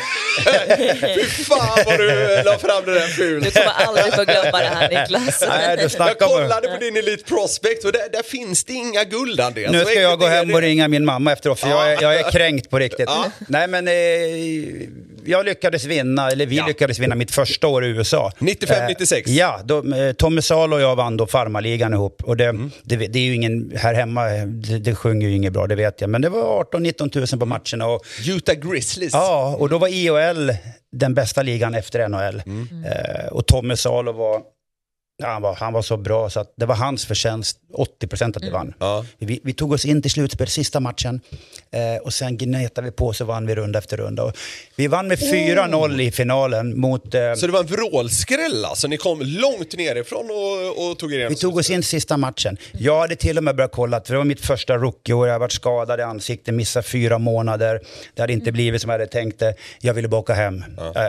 Fy 1.15 1.45
fan 1.45 1.79
vad 1.87 1.99
du 1.99 2.43
la 2.45 2.59
fram 2.59 2.85
det 2.85 2.95
där 2.95 3.07
Du 3.07 3.13
fult. 3.13 3.55
kommer 3.55 3.73
aldrig 3.87 4.15
få 4.15 4.25
glömma 4.25 4.59
det 4.59 4.67
här 4.67 4.89
Niklas. 4.89 5.45
nej, 5.49 5.77
du 5.77 5.89
Jag 5.99 6.19
kollade 6.19 6.69
på 6.69 6.77
din 6.77 6.97
Elite 6.97 7.25
Prospect 7.25 7.85
och 7.85 7.93
där, 7.93 8.09
där 8.13 8.23
finns 8.23 8.65
det 8.65 8.73
inga 8.73 9.05
guld 9.05 9.41
Andreas. 9.41 9.73
Nu 9.73 9.85
ska 9.85 10.01
jag 10.01 10.19
gå 10.19 10.27
hem 10.27 10.55
och 10.55 10.61
ringa 10.61 10.89
min 10.89 11.05
mamma 11.05 11.33
efteråt 11.33 11.61
för 11.61 11.69
jag 11.69 11.93
är, 11.93 12.03
jag 12.03 12.17
är 12.17 12.31
kränkt 12.31 12.71
på 12.71 12.79
riktigt. 12.79 13.09
Ja. 13.09 13.31
Nej 13.49 13.69
men 13.69 13.89
eh, 13.89 13.95
jag 15.29 15.45
lyckades 15.45 15.85
vinna, 15.85 16.31
eller 16.31 16.47
vi 16.47 16.57
Ja. 16.57 16.67
lyckades 16.67 16.99
vinna 16.99 17.15
mitt 17.15 17.31
första 17.31 17.67
år 17.69 17.85
i 17.85 17.89
USA. 17.89 18.33
95-96. 18.39 19.27
Eh, 19.29 19.35
ja, 19.37 19.61
då, 19.65 19.95
eh, 19.95 20.13
Tommy 20.13 20.43
Salo 20.43 20.77
och 20.77 20.83
jag 20.83 20.97
vann 20.97 21.17
då 21.17 21.27
farmarligan 21.27 21.95
ihop. 21.95 22.23
Och 22.25 22.37
det, 22.37 22.45
Mm. 22.45 22.71
det, 22.83 22.97
det 22.97 23.19
är 23.19 23.23
ju 23.23 23.35
ingen, 23.35 23.73
här 23.77 23.95
hemma, 23.95 24.31
eh, 24.35 24.47
det, 24.47 24.79
det 24.79 24.95
sjunger 24.95 25.29
ju 25.29 25.37
inget 25.37 25.53
bra, 25.53 25.67
det 25.67 25.75
vet 25.75 26.01
jag. 26.01 26.11
Men 26.11 26.23
det 26.23 26.29
var 26.29 26.65
18-19 26.65 27.11
tusen 27.11 27.39
på 27.39 27.47
matcherna. 27.47 27.87
Och, 27.87 28.03
Utah 28.29 28.55
Grizzlies. 28.55 29.13
ja, 29.13 29.57
och 29.59 29.69
då 29.69 29.79
var 29.79 29.89
IHL 29.89 30.51
den 30.93 31.15
bästa 31.15 31.43
ligan 31.43 31.75
efter 31.75 32.09
NHL. 32.09 32.43
Mm. 32.47 32.69
Eh, 32.85 33.27
och 33.33 33.47
Tommy 33.47 33.77
Salo 33.77 34.13
var, 34.13 34.41
ja, 35.19 35.29
han 35.29 35.43
var, 35.43 35.55
han 35.55 35.73
var 35.73 35.83
så 35.83 35.97
bra 35.97 36.31
så 36.31 36.41
att 36.41 36.53
det 36.57 36.67
var 36.67 36.75
hans 36.75 37.07
förtjänst, 37.07 37.59
80% 38.03 38.37
att 38.37 38.45
vi 38.45 38.51
vann. 38.51 38.75
Ja. 38.81 39.05
Vi, 39.19 39.41
vi 39.45 39.53
tog 39.53 39.73
oss 39.73 39.85
in 39.85 40.03
till 40.03 40.11
slutspel 40.11 40.49
sista 40.49 40.81
matchen 40.81 41.21
eh, 41.71 42.03
och 42.03 42.13
sen 42.15 42.37
gnetade 42.37 42.85
vi 42.85 42.91
på 42.91 43.13
så 43.13 43.25
vann 43.25 43.47
vi 43.47 43.55
runda 43.55 43.79
efter 43.79 43.97
runda. 43.97 44.23
Och 44.25 44.37
vi 44.77 44.87
vann 44.87 45.09
med 45.09 45.19
4-0 45.19 46.01
i 46.01 46.11
finalen 46.11 46.81
mot... 46.81 47.15
Eh, 47.15 47.35
Så 47.35 47.47
det 47.47 47.53
var 47.53 47.61
en 47.61 47.67
vrålskräll 47.67 48.65
alltså? 48.65 48.89
Ni 48.89 48.97
kom 48.97 49.21
långt 49.23 49.77
nerifrån 49.77 50.31
och, 50.31 50.91
och 50.91 50.99
tog 50.99 51.13
er 51.13 51.17
igenom? 51.17 51.33
vi 51.35 51.41
tog 51.41 51.57
oss 51.57 51.71
in 51.71 51.83
sista 51.83 52.17
matchen. 52.17 52.57
Jag 52.73 53.01
hade 53.01 53.17
till 53.17 53.39
och 53.39 53.45
med 53.45 53.57
börjat 53.57 53.73
kolla, 53.73 54.01
för 54.01 54.13
det 54.13 54.19
var 54.19 54.25
mitt 54.25 54.41
första 54.47 54.77
rookieår, 54.77 55.27
jag 55.27 55.33
hade 55.33 55.41
varit 55.41 55.53
skadad 55.53 56.01
i 56.01 56.03
ansiktet, 56.03 56.55
missat 56.55 56.87
fyra 56.87 57.19
månader. 57.19 57.81
Det 58.15 58.23
hade 58.23 58.33
inte 58.33 58.53
blivit 58.53 58.83
som 58.83 58.91
jag 58.91 58.99
hade 58.99 59.11
tänkt 59.11 59.39
det. 59.39 59.55
Jag 59.81 59.95
ville 59.95 60.09
bara 60.09 60.21
åka 60.21 60.35
hem. 60.35 60.65
Eh, 60.79 61.03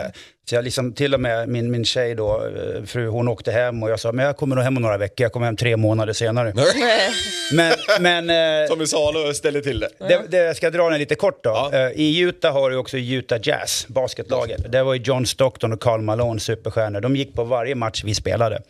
så 0.50 0.56
jag 0.56 0.64
liksom, 0.64 0.92
till 0.92 1.14
och 1.14 1.20
med 1.20 1.48
min, 1.48 1.70
min 1.70 1.84
tjej 1.84 2.14
då, 2.14 2.44
eh, 2.46 2.84
fru, 2.84 3.08
hon 3.08 3.28
åkte 3.28 3.52
hem 3.52 3.82
och 3.82 3.90
jag 3.90 4.00
sa, 4.00 4.12
men 4.12 4.26
jag 4.26 4.36
kommer 4.36 4.56
nog 4.56 4.64
hem 4.64 4.76
om 4.76 4.82
några 4.82 4.96
veckor, 4.96 5.24
jag 5.24 5.32
kommer 5.32 5.46
hem 5.46 5.56
tre 5.56 5.76
månader 5.76 6.12
senare. 6.12 6.52
Men, 7.52 7.72
men 8.00 8.30
eh, 8.30 8.68
Tommy 8.68 8.86
Salo 8.86 9.34
ställde 9.34 9.62
till 9.62 9.80
det. 9.80 9.88
Det, 9.98 10.22
det 10.28 10.36
jag 10.36 10.56
ska 10.56 10.70
dra 10.70 10.90
den 10.90 10.98
lite 10.98 11.14
kort 11.14 11.44
då. 11.44 11.50
Ja. 11.50 11.70
Eh, 11.72 12.00
I 12.00 12.20
Utah 12.20 12.52
har 12.52 12.70
du 12.70 12.76
också 12.76 12.98
Utah 12.98 13.38
Jazz, 13.42 13.86
basketlaget. 13.88 14.72
Det 14.72 14.82
var 14.82 14.94
ju 14.94 15.00
John 15.00 15.26
Stockton 15.26 15.72
och 15.72 15.80
Karl 15.80 16.00
Malone, 16.00 16.40
superstjärnor. 16.40 17.00
De 17.00 17.16
gick 17.16 17.34
på 17.34 17.44
varje 17.44 17.74
match 17.74 18.04
vi 18.04 18.14
spelade. 18.14 18.62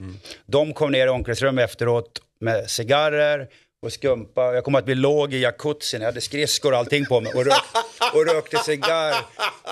De 0.47 0.73
kom 0.73 0.93
ner 0.93 1.07
i 1.07 1.11
omklädningsrummet 1.11 1.65
efteråt 1.65 2.11
med 2.41 2.71
cigarrer 2.71 3.49
och 3.83 3.93
skumpa. 3.93 4.55
Jag 4.55 4.65
kommer 4.65 4.79
att 4.79 4.89
vi 4.89 4.95
låg 4.95 5.35
i 5.35 5.39
jacuzzin, 5.39 6.01
jag 6.01 6.09
hade 6.09 6.21
skridskor 6.21 6.73
och 6.73 6.79
allting 6.79 7.07
på 7.07 7.21
mig 7.21 7.33
och, 7.33 7.45
rök, 7.45 7.63
och 8.15 8.27
rökte 8.27 8.59
cigarr. 8.59 9.15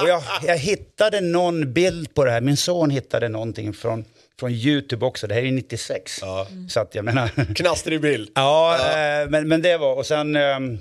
Och 0.03 0.09
jag, 0.09 0.23
jag 0.43 0.59
hittade 0.59 1.21
någon 1.21 1.73
bild 1.73 2.15
på 2.15 2.25
det 2.25 2.31
här. 2.31 2.41
Min 2.41 2.57
son 2.57 2.91
hittade 2.91 3.29
någonting 3.29 3.73
från, 3.73 4.05
från 4.41 4.51
YouTube 4.51 5.07
också. 5.07 5.27
Det 5.27 5.35
här 5.35 5.43
är 5.43 5.53
96. 5.53 6.21
Så 6.69 6.81
att 6.81 6.95
jag 6.95 7.05
menar... 7.05 7.55
Knastrig 7.55 8.01
bild. 8.01 8.31
Ja, 8.35 8.75
eh, 8.75 9.31
men, 9.31 9.49
men 9.49 9.63
det 9.63 9.77
var, 9.77 9.95
och 9.95 10.07
sen 10.07 10.37
ehm, 10.37 10.79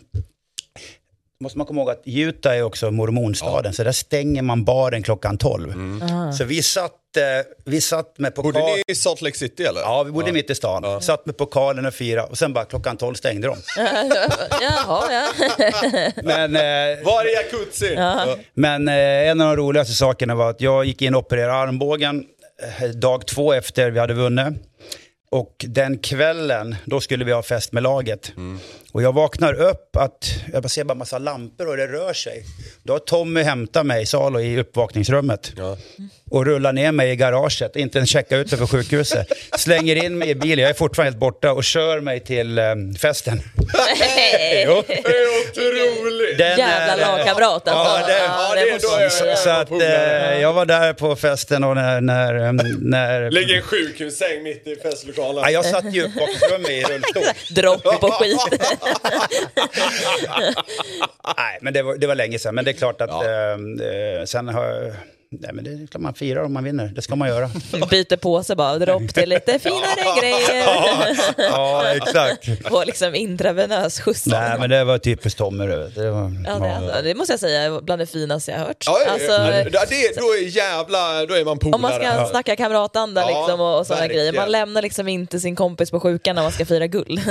måste 1.39 1.57
man 1.57 1.67
komma 1.67 1.81
ihåg 1.81 1.89
att 1.89 2.01
Utah 2.05 2.57
är 2.57 2.63
också 2.63 2.91
mormonstaden, 2.91 3.73
så 3.73 3.83
där 3.83 3.91
stänger 3.91 4.41
man 4.41 4.63
baren 4.63 5.03
klockan 5.03 5.37
12. 5.37 5.73
Så 6.37 6.43
vi 6.43 6.63
satt, 6.63 6.91
eh, 7.17 7.23
vi 7.65 7.81
satt 7.81 8.19
med 8.19 8.33
Bodde 8.33 8.59
pokal... 8.59 8.75
ni 8.75 8.83
i 8.87 8.95
Salt 8.95 9.21
Lake 9.21 9.37
City 9.37 9.63
eller? 9.63 9.81
Ja, 9.81 10.03
vi 10.03 10.11
bodde 10.11 10.31
mitt 10.31 10.49
i 10.49 10.55
stan. 10.55 11.01
Satt 11.01 11.25
med 11.25 11.37
pokalen 11.37 11.85
och 11.85 11.93
fyra 11.93 12.23
och 12.23 12.37
sen 12.37 12.53
bara 12.53 12.65
klockan 12.65 12.97
12 12.97 13.13
stängde 13.15 13.47
de. 13.47 13.57
Jaha, 14.61 15.11
ja. 15.11 15.27
Men, 16.23 16.55
eh, 16.55 17.05
Var 17.05 17.25
är 17.25 17.43
jacuzzin? 17.43 17.93
Ja. 17.97 18.37
men 18.53 18.87
eh, 18.87 19.29
en 19.29 19.41
av 19.41 19.47
de 19.47 19.61
roligaste 19.63 19.93
sakerna 19.93 20.35
var 20.35 20.49
att 20.49 20.61
jag 20.61 20.85
gick 20.85 21.01
in 21.01 21.15
och 21.15 21.21
opererade 21.21 21.53
armbågen 21.53 22.25
eh, 22.81 22.89
dag 22.89 23.27
två 23.27 23.53
efter 23.53 23.91
vi 23.91 23.99
hade 23.99 24.13
vunnit. 24.13 24.53
Och 25.29 25.65
den 25.67 25.97
kvällen, 25.97 26.75
då 26.85 26.99
skulle 27.01 27.25
vi 27.25 27.31
ha 27.31 27.43
fest 27.43 27.71
med 27.71 27.83
laget. 27.83 28.31
Och 28.91 29.01
jag 29.03 29.13
vaknar 29.13 29.53
upp 29.53 29.95
att 29.95 30.29
jag 30.53 30.71
ser 30.71 30.83
bara 30.83 30.95
massa 30.95 31.17
lampor 31.17 31.67
och 31.67 31.77
det 31.77 31.87
rör 31.87 32.13
sig. 32.13 32.43
Då 32.83 32.93
har 32.93 32.99
Tommy 32.99 33.41
hämtat 33.43 33.85
mig, 33.85 34.05
Salo, 34.05 34.39
i 34.39 34.59
uppvakningsrummet. 34.59 35.51
Ja. 35.57 35.77
Och 36.31 36.45
rullar 36.45 36.73
ner 36.73 36.91
mig 36.91 37.11
i 37.11 37.15
garaget, 37.15 37.75
inte 37.75 37.97
ens 37.97 38.09
checka 38.09 38.37
ut 38.37 38.51
mig 38.51 38.59
för 38.59 38.67
sjukhuset. 38.67 39.27
Slänger 39.57 39.95
in 40.05 40.17
mig 40.17 40.29
i 40.29 40.35
bilen, 40.35 40.59
jag 40.63 40.69
är 40.69 40.73
fortfarande 40.73 41.11
helt 41.11 41.19
borta, 41.19 41.51
och 41.53 41.63
kör 41.63 41.99
mig 42.01 42.19
till 42.19 42.57
eh, 42.57 42.65
festen. 43.01 43.41
jo. 44.65 44.83
Det 44.87 44.93
är 44.93 45.49
otroligt! 45.49 46.37
Den 46.37 46.57
Jävla 46.59 46.93
är- 46.93 47.17
lagkamrat 47.17 47.67
alltså. 47.67 48.01
Ja, 48.01 48.07
det- 48.07 48.13
ja, 48.23 48.55
det 48.55 48.61
är 48.69 48.73
måste 48.73 48.87
då 48.87 48.91
man 48.93 49.01
jag- 49.01 49.11
säga. 49.11 49.35
Så 49.35 49.49
att 49.49 49.71
eh, 49.71 50.39
jag 50.41 50.53
var 50.53 50.65
där 50.65 50.93
på 50.93 51.15
festen 51.15 51.63
och 51.63 51.75
när... 51.75 52.01
när, 52.01 52.45
eh, 52.45 52.51
när 52.79 53.31
Ligger 53.31 53.55
en 53.55 53.61
sjukhussäng 53.61 54.43
mitt 54.43 54.67
i 54.67 54.75
festlokalen. 54.75 55.43
ja, 55.43 55.49
jag 55.51 55.65
satt 55.65 55.93
ju 55.93 56.03
upp 56.05 56.11
bakom 56.13 56.65
i 56.65 56.83
rullstol. 56.83 57.23
Dropp 57.55 57.83
på 57.83 58.11
skit. 58.11 58.37
Nej, 61.37 61.57
men 61.61 61.73
det 61.73 61.81
var, 61.83 61.95
det 61.97 62.07
var 62.07 62.15
länge 62.15 62.39
sedan. 62.39 62.55
Men 62.55 62.65
det 62.65 62.71
är 62.71 62.73
klart 62.73 63.01
att 63.01 63.09
Ja. 63.09 63.25
eh, 63.25 63.51
eh, 63.89 64.23
sen 64.25 64.47
har... 64.49 64.93
Nej, 65.31 65.51
men 65.53 65.63
det 65.63 65.69
är 65.71 65.87
klart 65.87 66.01
man 66.01 66.13
firar 66.13 66.43
om 66.43 66.53
man 66.53 66.63
vinner. 66.63 66.91
Det 66.95 67.01
ska 67.01 67.15
man 67.15 67.27
göra. 67.27 67.47
Byter 67.89 68.15
på 68.17 68.43
sig 68.43 68.55
bara, 68.55 68.77
dropp 68.79 69.13
till 69.13 69.29
lite 69.29 69.59
finare 69.59 70.19
grejer. 70.21 70.65
ja, 71.37 71.83
exakt. 71.95 72.45
Få 72.69 72.83
liksom 72.83 73.15
intravenös 73.15 73.99
skjuts. 73.99 74.25
Nej, 74.25 74.59
men 74.59 74.69
det 74.69 74.83
var 74.83 74.97
typiskt 74.97 75.37
Tommy. 75.37 75.65
Det, 75.65 75.89
det, 75.89 76.11
var, 76.11 76.31
Ja, 76.47 76.59
det, 76.59 76.75
alltså, 76.75 77.01
det 77.01 77.15
måste 77.15 77.33
jag 77.33 77.39
säga 77.39 77.81
bland 77.81 78.01
det 78.01 78.05
finaste 78.05 78.51
jag 78.51 78.59
hört. 78.59 78.83
Ja, 78.85 78.99
ja, 79.05 79.11
Alltså, 79.11 79.31
ja. 79.31 79.63
Det, 79.63 80.15
då 80.19 80.33
är 80.33 80.55
jävla, 80.55 81.25
då 81.25 81.33
är 81.33 81.45
man 81.45 81.59
polare. 81.59 81.75
om 81.75 81.81
man 81.81 81.91
ska 81.93 82.25
snacka 82.29 82.55
kamratanda 82.55 83.21
Ja, 83.21 83.27
liksom, 83.27 83.61
och, 83.61 83.79
och 83.79 83.87
sådana 83.87 84.01
verkligen. 84.01 84.25
grejer. 84.27 84.41
Man 84.41 84.51
lämnar 84.51 84.81
liksom 84.81 85.07
inte 85.07 85.39
sin 85.39 85.55
kompis 85.55 85.91
på 85.91 85.99
sjukan 85.99 86.35
när 86.35 86.43
man 86.43 86.51
ska 86.51 86.65
fira 86.65 86.87
guld. 86.87 87.21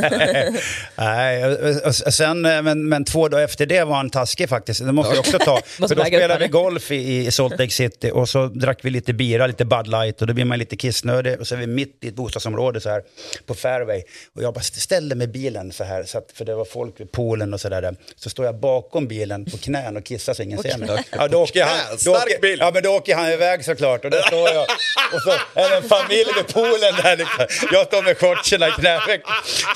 Nej, 0.96 1.44
och- 1.44 1.52
och- 1.86 1.86
och 2.06 2.14
sen, 2.14 2.44
eh, 2.46 2.62
men, 2.62 2.88
men 2.88 3.04
två 3.04 3.28
dagar 3.28 3.44
efter 3.44 3.66
det 3.66 3.84
var 3.84 3.96
han 3.96 4.10
taskig 4.10 4.48
faktiskt. 4.48 4.84
Det 4.86 4.92
måste 4.92 5.12
jag 5.14 5.20
också 5.20 5.38
ta. 5.38 5.52
Måste 5.54 5.88
För 5.88 5.94
då 5.94 6.00
upp 6.02 6.06
spelade 6.06 6.38
vi 6.44 6.48
golf 6.48 6.90
i, 6.90 7.26
i 7.26 7.30
Salt 7.30 7.58
Lake 7.58 7.70
City 7.72 7.85
och 8.12 8.28
så 8.28 8.46
drack 8.46 8.78
vi 8.82 8.90
lite 8.90 9.12
bira, 9.12 9.46
lite 9.46 9.64
Bud 9.64 9.86
Light 9.86 10.20
och 10.20 10.26
då 10.26 10.34
blir 10.34 10.44
man 10.44 10.58
lite 10.58 10.76
kissnödig 10.76 11.40
och 11.40 11.46
så 11.46 11.54
är 11.54 11.58
vi 11.58 11.66
mitt 11.66 11.98
i 12.00 12.08
ett 12.08 12.14
bostadsområde 12.14 12.80
så 12.80 12.88
här 12.88 13.02
på 13.46 13.54
fairway. 13.54 14.02
Och 14.34 14.42
jag 14.42 14.54
bara 14.54 14.60
ställde 14.60 15.14
mig 15.14 15.26
bilen 15.26 15.72
så 15.72 15.84
här, 15.84 16.04
så 16.04 16.18
att, 16.18 16.32
för 16.34 16.44
det 16.44 16.54
var 16.54 16.64
folk 16.64 17.00
vid 17.00 17.12
poolen 17.12 17.54
och 17.54 17.60
så 17.60 17.68
där. 17.68 17.96
Så 18.16 18.30
står 18.30 18.46
jag 18.46 18.60
bakom 18.60 19.08
bilen 19.08 19.44
på 19.44 19.56
knän 19.56 19.96
och 19.96 20.04
kissar 20.04 20.34
så 20.34 20.42
ingen 20.42 20.62
ser 20.62 20.78
mig. 20.78 21.04
Ja, 21.10 21.28
då 21.28 21.42
åker 21.42 21.64
han, 21.64 21.78
då 22.04 22.10
åker, 22.12 22.56
ja, 22.58 22.70
men 22.74 22.82
då 22.82 22.90
åker 22.90 23.14
han 23.14 23.30
iväg 23.30 23.64
såklart 23.64 24.04
och 24.04 24.10
där 24.10 24.22
står 24.22 24.48
jag. 24.50 24.66
Och 25.14 25.22
så 25.22 25.30
är 25.60 25.76
en 25.76 25.82
familj 25.82 26.30
vid 26.36 26.54
poolen 26.54 26.94
där. 27.02 27.16
Liksom. 27.16 27.46
Jag 27.72 27.86
står 27.86 28.02
med 28.02 28.18
shortserna 28.18 28.68
i 28.68 28.70
knäveck. 28.70 29.22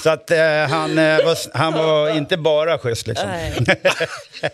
Så 0.02 0.10
att 0.10 0.30
eh, 0.30 0.38
han, 0.68 0.98
eh, 0.98 1.24
var, 1.24 1.58
han 1.58 1.72
var 1.72 2.16
inte 2.16 2.36
bara 2.36 2.78
schysst 2.78 3.06
liksom. 3.06 3.28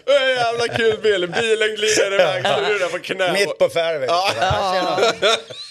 Jävla 0.07 0.77
kul 0.77 0.99
bild. 1.03 1.33
Bilen 1.33 1.77
glider 1.77 2.15
iväg, 2.15 2.45
så 2.81 2.89
på 2.89 2.99
knä. 2.99 3.46
Mitt 3.47 3.59
på 3.59 3.69
fairway. 3.69 4.07
Ja. 4.09 4.99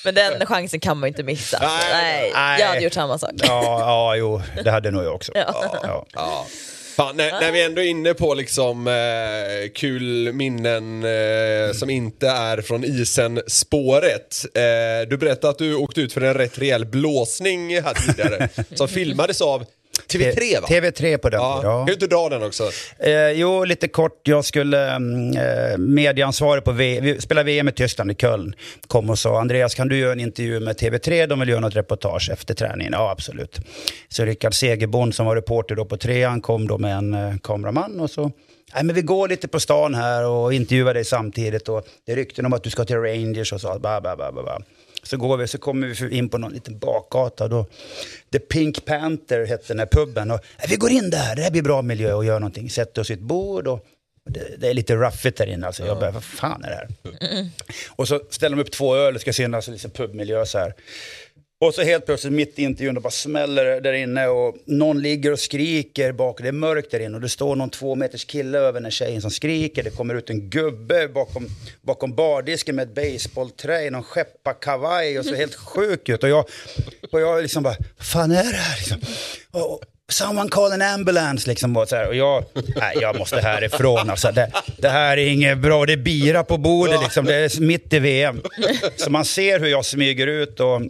Men 0.04 0.16
den 0.16 0.46
chansen 0.46 0.80
kan 0.80 0.98
man 1.00 1.08
ju 1.08 1.12
inte 1.12 1.24
missa. 1.24 1.58
Nej, 1.62 1.90
Nej, 1.92 2.32
nej. 2.34 2.60
jag 2.62 2.68
hade 2.68 2.80
gjort 2.82 2.94
samma 2.94 3.18
sak. 3.18 3.32
Ja, 3.36 3.80
ja, 3.80 4.16
jo, 4.16 4.42
det 4.64 4.72
hade 4.72 4.92
nog 4.92 5.04
jag 5.04 5.16
också. 5.16 5.32
Ja. 5.36 5.80
Ja. 5.84 6.06
Ja. 6.14 6.46
Fan, 6.96 7.18
när, 7.18 7.32
när 7.32 7.52
vi 7.52 7.64
ändå 7.64 7.82
är 7.82 7.86
inne 7.86 8.14
på 8.14 8.34
liksom 8.34 8.88
eh, 8.88 8.94
kul 9.76 10.34
minnen 10.34 11.04
eh, 11.04 11.74
som 11.74 11.90
inte 11.90 12.30
är 12.30 12.62
från 12.62 12.84
isen-spåret. 12.86 14.46
Eh, 14.54 15.10
du 15.10 15.18
berättade 15.18 15.52
att 15.52 15.58
du 15.58 15.76
åkte 15.76 16.02
ut 16.02 16.14
för 16.14 16.22
en 16.22 16.34
rätt 16.34 16.60
rejäl 16.60 16.86
blåsning 16.86 17.82
här 17.82 17.94
tidigare. 17.94 18.50
som 18.76 18.88
filmades 18.98 19.42
av 19.42 19.66
TV3 20.08 20.62
va? 20.62 20.68
TV3 20.68 21.18
på 21.18 21.30
den 21.30 21.42
Ja, 21.42 21.62
kan 21.62 21.86
du 21.86 21.94
inte 21.94 22.08
dra 22.08 22.30
den 22.30 22.44
också? 22.44 22.70
Eh, 23.00 23.30
jo, 23.30 23.64
lite 23.64 23.88
kort. 23.88 24.28
Jag 24.28 24.46
skulle, 24.46 24.92
mm, 24.92 25.38
eh, 25.38 25.78
medieansvarig 25.78 26.64
på 26.64 26.72
v 26.72 27.00
vi 27.02 27.22
spelade 27.22 27.46
VM 27.46 27.68
i 27.68 27.72
Tyskland 27.72 28.12
i 28.12 28.16
Köln. 28.16 28.56
Kom 28.88 29.10
och 29.10 29.20
sa, 29.20 29.40
Andreas 29.40 29.76
kan 29.76 29.88
du 29.88 29.98
göra 29.98 30.12
en 30.12 30.20
intervju 30.20 30.60
med 30.60 30.78
TV3? 30.78 31.28
De 31.28 31.40
vill 31.40 31.50
göra 31.50 31.60
något 31.60 31.76
reportage 31.76 32.30
efter 32.34 32.54
träningen. 32.54 32.94
Ja, 32.94 33.12
absolut. 33.12 33.60
Så 34.10 34.26
Rickard 34.26 34.54
Segerbond 34.54 35.16
som 35.16 35.26
var 35.26 35.36
reporter 35.36 35.76
då 35.76 35.86
på 35.86 35.98
trean 35.98 36.42
kom 36.42 36.68
då 36.68 36.78
med 36.78 36.98
en 36.98 37.14
eh, 37.14 37.38
kameraman 37.44 38.00
och 38.00 38.10
så 38.10 38.32
Nej, 38.74 38.84
men 38.84 38.96
vi 38.96 39.02
går 39.02 39.28
lite 39.28 39.48
på 39.48 39.60
stan 39.60 39.96
här 39.96 40.26
och 40.28 40.54
intervjuar 40.54 40.94
dig 40.94 41.06
samtidigt 41.06 41.70
och 41.70 41.88
det 42.06 42.12
är 42.12 42.16
rykten 42.16 42.46
om 42.46 42.54
att 42.54 42.64
du 42.64 42.70
ska 42.70 42.86
till 42.86 42.98
Rangers 42.98 43.54
och 43.54 43.62
så. 43.62 43.68
Ba, 43.80 44.02
ba, 44.02 44.16
ba, 44.16 44.32
ba, 44.32 44.44
ba. 44.44 44.60
Så 45.08 45.18
går 45.18 45.38
vi, 45.38 45.48
så 45.48 45.58
kommer 45.58 45.88
vi 45.88 46.18
in 46.18 46.30
på 46.30 46.38
någon 46.38 46.54
liten 46.54 46.78
bakgata. 46.80 47.48
Då, 47.48 47.66
The 48.32 48.40
Pink 48.40 48.86
Panther 48.86 49.46
hette 49.46 49.64
den 49.68 49.80
här 49.80 49.86
puben. 49.92 50.32
Och, 50.32 50.40
"Nej, 50.58 50.68
vi 50.70 50.76
går 50.76 50.92
in 50.92 51.10
där, 51.10 51.36
det 51.36 51.42
här 51.42 51.52
blir 51.52 51.62
bra 51.62 51.82
miljö 51.82 52.14
och 52.14 52.26
gör 52.26 52.40
någonting. 52.40 52.70
Sätter 52.70 53.02
oss 53.02 53.10
vid 53.10 53.18
ett 53.18 53.24
bord 53.24 53.68
och 53.68 53.86
det, 54.30 54.56
det 54.58 54.70
är 54.70 54.74
lite 54.74 54.96
ruffigt 54.96 55.38
där 55.38 55.48
inne. 55.48 55.68
Alltså. 55.68 55.86
Jag 55.86 56.00
bara, 56.00 56.12
vad 56.12 56.24
fan 56.24 56.64
är 56.64 56.70
det 56.70 56.76
här? 56.76 56.88
Och 57.90 58.08
så 58.08 58.22
ställer 58.30 58.56
de 58.56 58.62
upp 58.62 58.72
två 58.72 58.96
öl 58.96 59.16
och 59.16 59.22
ska 59.22 59.34
synas 59.34 59.68
lite 59.68 59.90
pubmiljö 59.90 60.46
så 60.46 60.58
här. 60.58 60.74
Och 61.62 61.74
så 61.74 61.82
helt 61.82 62.06
plötsligt 62.06 62.34
mitt 62.34 62.60
i 62.60 62.64
intervjun, 62.64 62.96
det 62.96 63.02
bara 63.02 63.12
smäller 63.12 63.82
där 63.82 63.94
inne 63.94 64.28
och 64.28 64.56
någon 64.66 65.02
ligger 65.02 65.32
och 65.32 65.40
skriker 65.40 66.12
bak. 66.12 66.42
Det 66.42 66.48
är 66.48 66.52
mörkt 66.52 66.92
där 66.92 67.00
inne 67.00 67.16
och 67.16 67.22
det 67.22 67.30
står 67.30 67.56
någon 67.56 67.70
två 67.70 67.96
meters 67.96 68.26
kille 68.26 68.58
över 68.58 68.82
den 68.82 68.92
tjejen 68.92 69.22
som 69.22 69.32
skriker. 69.32 69.84
Det 69.84 69.90
kommer 69.90 70.16
ut 70.16 70.30
en 70.30 70.50
gubbe 70.50 71.08
bakom, 71.08 71.48
bakom 71.82 72.16
bardisken 72.16 72.76
med 72.76 72.84
ett 72.84 72.96
baseballträ 72.96 73.86
i 73.86 73.90
någon 73.90 74.04
skepparkavaj 74.04 75.20
och 75.20 75.26
ser 75.26 75.36
helt 75.36 75.56
sjuk 75.56 76.10
ut. 76.10 76.24
Och 76.24 76.30
jag, 76.30 76.46
och 77.12 77.22
jag 77.22 77.42
liksom 77.42 77.64
bara, 77.64 77.76
vad 77.98 78.08
fan 78.08 78.32
är 78.32 78.44
det 78.44 78.58
här? 78.58 78.78
Liksom. 78.78 78.98
Och, 79.52 79.74
och, 79.74 79.84
Someone 80.10 80.50
call 80.50 80.72
an 80.72 80.82
ambulance 80.82 81.50
liksom. 81.50 81.78
Och, 81.78 81.90
så 81.90 81.96
här. 81.96 82.08
och 82.08 82.16
jag, 82.16 82.46
nej, 82.76 82.98
jag 83.02 83.18
måste 83.18 83.40
härifrån. 83.40 84.10
Alltså. 84.10 84.32
Det, 84.32 84.52
det 84.78 84.90
här 84.90 85.18
är 85.18 85.28
inget 85.28 85.58
bra. 85.58 85.86
Det 85.86 85.94
är 85.94 85.98
bira 85.98 86.44
på 86.44 86.58
bordet 86.58 87.02
liksom. 87.02 87.26
Det 87.26 87.36
är 87.36 87.62
mitt 87.62 87.94
i 87.94 88.00
VM. 88.00 88.42
Så 88.96 89.10
man 89.10 89.26
ser 89.26 89.60
hur 89.60 89.68
jag 89.68 89.86
smyger 89.86 90.28
ut 90.28 90.60
och 90.60 90.82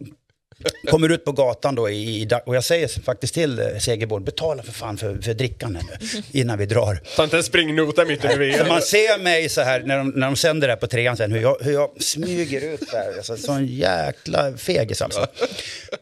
kommer 0.89 1.09
ut 1.09 1.26
på 1.26 1.32
gatan 1.32 1.76
då 1.76 1.89
i, 1.89 2.22
i, 2.22 2.30
och 2.45 2.55
jag 2.55 2.63
säger 2.63 2.88
faktiskt 2.88 3.34
till 3.34 3.59
eh, 3.59 3.66
Segerborn, 3.80 4.24
betala 4.24 4.63
för 4.63 4.72
fan 4.72 4.97
för, 4.97 5.22
för 5.22 5.34
drickan 5.34 5.74
nu 5.74 6.07
innan 6.32 6.57
vi 6.57 6.66
drar. 6.66 6.99
Ta 7.16 7.24
inte 7.24 7.38
en 7.38 7.43
springnota 7.43 8.05
mitt 8.05 8.22
Så 8.22 8.38
VM. 8.38 8.68
man 8.68 8.82
ser 8.82 9.20
mig 9.24 9.49
så 9.49 9.61
här 9.61 9.80
när 9.80 9.97
de, 9.97 10.09
när 10.09 10.28
de 10.28 10.36
sänder 10.36 10.68
det 10.68 10.74
här 10.74 10.80
på 10.80 10.88
trean 10.88 11.18
sen, 11.18 11.32
hur 11.32 11.41
jag, 11.41 11.57
hur 11.61 11.74
jag 11.74 11.89
smyger 11.99 12.74
ut 12.74 12.91
där. 12.91 13.18
Alltså, 13.18 13.38
sån 13.38 13.66
jäkla 13.66 14.57
fegis 14.57 15.01
alltså. 15.01 15.28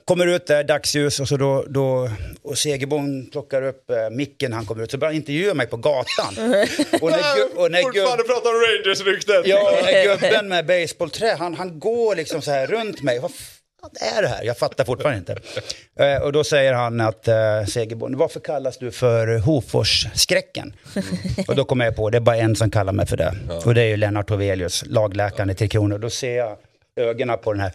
Kommer 0.06 0.28
ut 0.28 0.48
där, 0.48 0.64
dagsljus 0.64 1.20
och 1.20 1.28
så 1.28 1.38
då, 1.38 1.66
då 1.70 2.10
och 2.42 2.58
Segerborn 2.58 3.30
plockar 3.32 3.62
upp 3.62 3.90
eh, 3.90 4.10
micken, 4.12 4.54
han 4.54 4.66
kommer 4.66 4.84
ut, 4.84 4.92
så 4.92 4.98
börjar 4.98 5.12
han 5.12 5.16
intervjua 5.16 5.54
mig 5.54 5.68
på 5.68 5.78
gatan. 5.78 6.36
Och 7.02 7.12
när, 7.12 7.60
och 7.60 7.72
när 7.72 7.82
Fortfarande 7.82 8.24
pratar 8.24 8.50
om 8.50 8.62
Rangers-ryktet. 8.62 9.42
Ja, 9.46 9.80
gubben 10.04 10.48
med 10.48 10.66
baseballträ, 10.66 11.36
han, 11.40 11.54
han 11.54 11.80
går 11.80 12.16
liksom 12.16 12.42
så 12.42 12.52
här 12.52 12.68
runt 12.68 13.02
mig. 13.02 13.20
Vad 13.84 14.18
är 14.18 14.22
det 14.22 14.28
här? 14.28 14.44
Jag 14.44 14.58
fattar 14.58 14.86
fortfarande 14.86 15.20
inte. 15.20 15.38
Eh, 16.06 16.22
och 16.22 16.32
då 16.32 16.44
säger 16.44 16.74
han 16.74 17.02
att 17.02 17.28
uh, 17.28 17.68
Segerborn, 17.68 18.18
varför 18.18 18.40
kallas 18.40 18.78
du 18.78 18.92
för 18.92 19.38
Hofors-skräcken? 19.38 20.74
och 21.48 21.56
då 21.56 21.66
kommer 21.66 21.86
jag 21.86 21.96
på, 21.96 22.10
det 22.10 22.18
är 22.18 22.22
bara 22.22 22.38
en 22.38 22.56
som 22.56 22.72
kallar 22.72 22.94
mig 22.94 23.06
för 23.06 23.18
det. 23.18 23.36
Och 23.66 23.74
det 23.74 23.82
är 23.82 23.86
ju 23.86 23.98
Lennart 23.98 24.28
Tovelius, 24.28 24.84
lagläkaren 24.86 25.50
i 25.50 25.56
Tre 25.56 25.68
Kronor. 25.68 25.98
Då 25.98 26.10
ser 26.10 26.38
jag 26.38 26.58
ögonen 26.96 27.38
på 27.44 27.54
den 27.54 27.62
här 27.62 27.72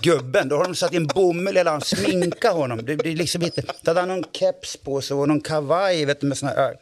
gubben. 0.00 0.48
Då 0.48 0.56
har 0.56 0.64
de 0.64 0.74
satt 0.74 0.92
in 0.94 1.06
bomull 1.06 1.56
eller 1.56 1.70
han 1.70 1.80
sminkar 1.80 2.52
honom. 2.52 2.84
Det, 2.84 2.96
det 2.96 3.08
är 3.08 3.16
liksom 3.16 3.42
inte, 3.42 3.62
då 3.82 3.90
hade 3.90 4.00
han 4.00 4.08
någon 4.08 4.24
keps 4.32 4.76
på 4.76 5.00
sig 5.00 5.16
och 5.16 5.28
någon 5.28 5.40
kavaj 5.40 6.04
vet 6.04 6.20
du, 6.20 6.26
med 6.26 6.38
såna 6.38 6.52
här. 6.52 6.74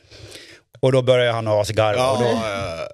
Och 0.81 0.93
då 0.93 1.03
börjar 1.03 1.33
han 1.33 1.49
asgarva. 1.49 2.11
och 2.11 2.19
då, 2.19 2.25
Ja, 2.25 2.41
Ja, 2.79 2.89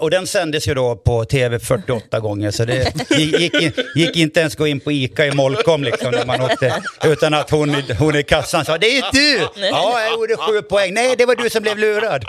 och 0.00 0.10
den 0.10 0.26
sändes 0.26 0.68
ju 0.68 0.74
då 0.74 0.96
på 0.96 1.24
tv 1.24 1.58
48 1.58 2.20
gånger 2.20 2.50
så 2.50 2.64
det 2.64 2.92
gick, 3.18 3.54
in, 3.54 3.72
gick 3.96 4.16
inte 4.16 4.40
ens 4.40 4.56
gå 4.56 4.66
in 4.66 4.80
på 4.80 4.92
ICA 4.92 5.26
i 5.26 5.32
Molkom 5.32 5.84
liksom 5.84 6.10
när 6.10 6.24
man 6.26 6.40
åkte. 6.40 6.82
Utan 7.04 7.34
att 7.34 7.50
hon, 7.50 7.70
i- 7.70 7.94
hon 7.98 8.16
i 8.16 8.22
kassan 8.22 8.64
sa, 8.64 8.78
det 8.78 8.98
är 8.98 9.04
du! 9.12 9.38
Ja, 9.70 10.00
jag 10.02 10.12
gjorde 10.12 10.36
sju 10.36 10.62
poäng. 10.62 10.94
Nej, 10.94 11.14
det 11.18 11.26
var 11.26 11.36
du 11.36 11.50
som 11.50 11.62
blev 11.62 11.78
lurad. 11.78 12.24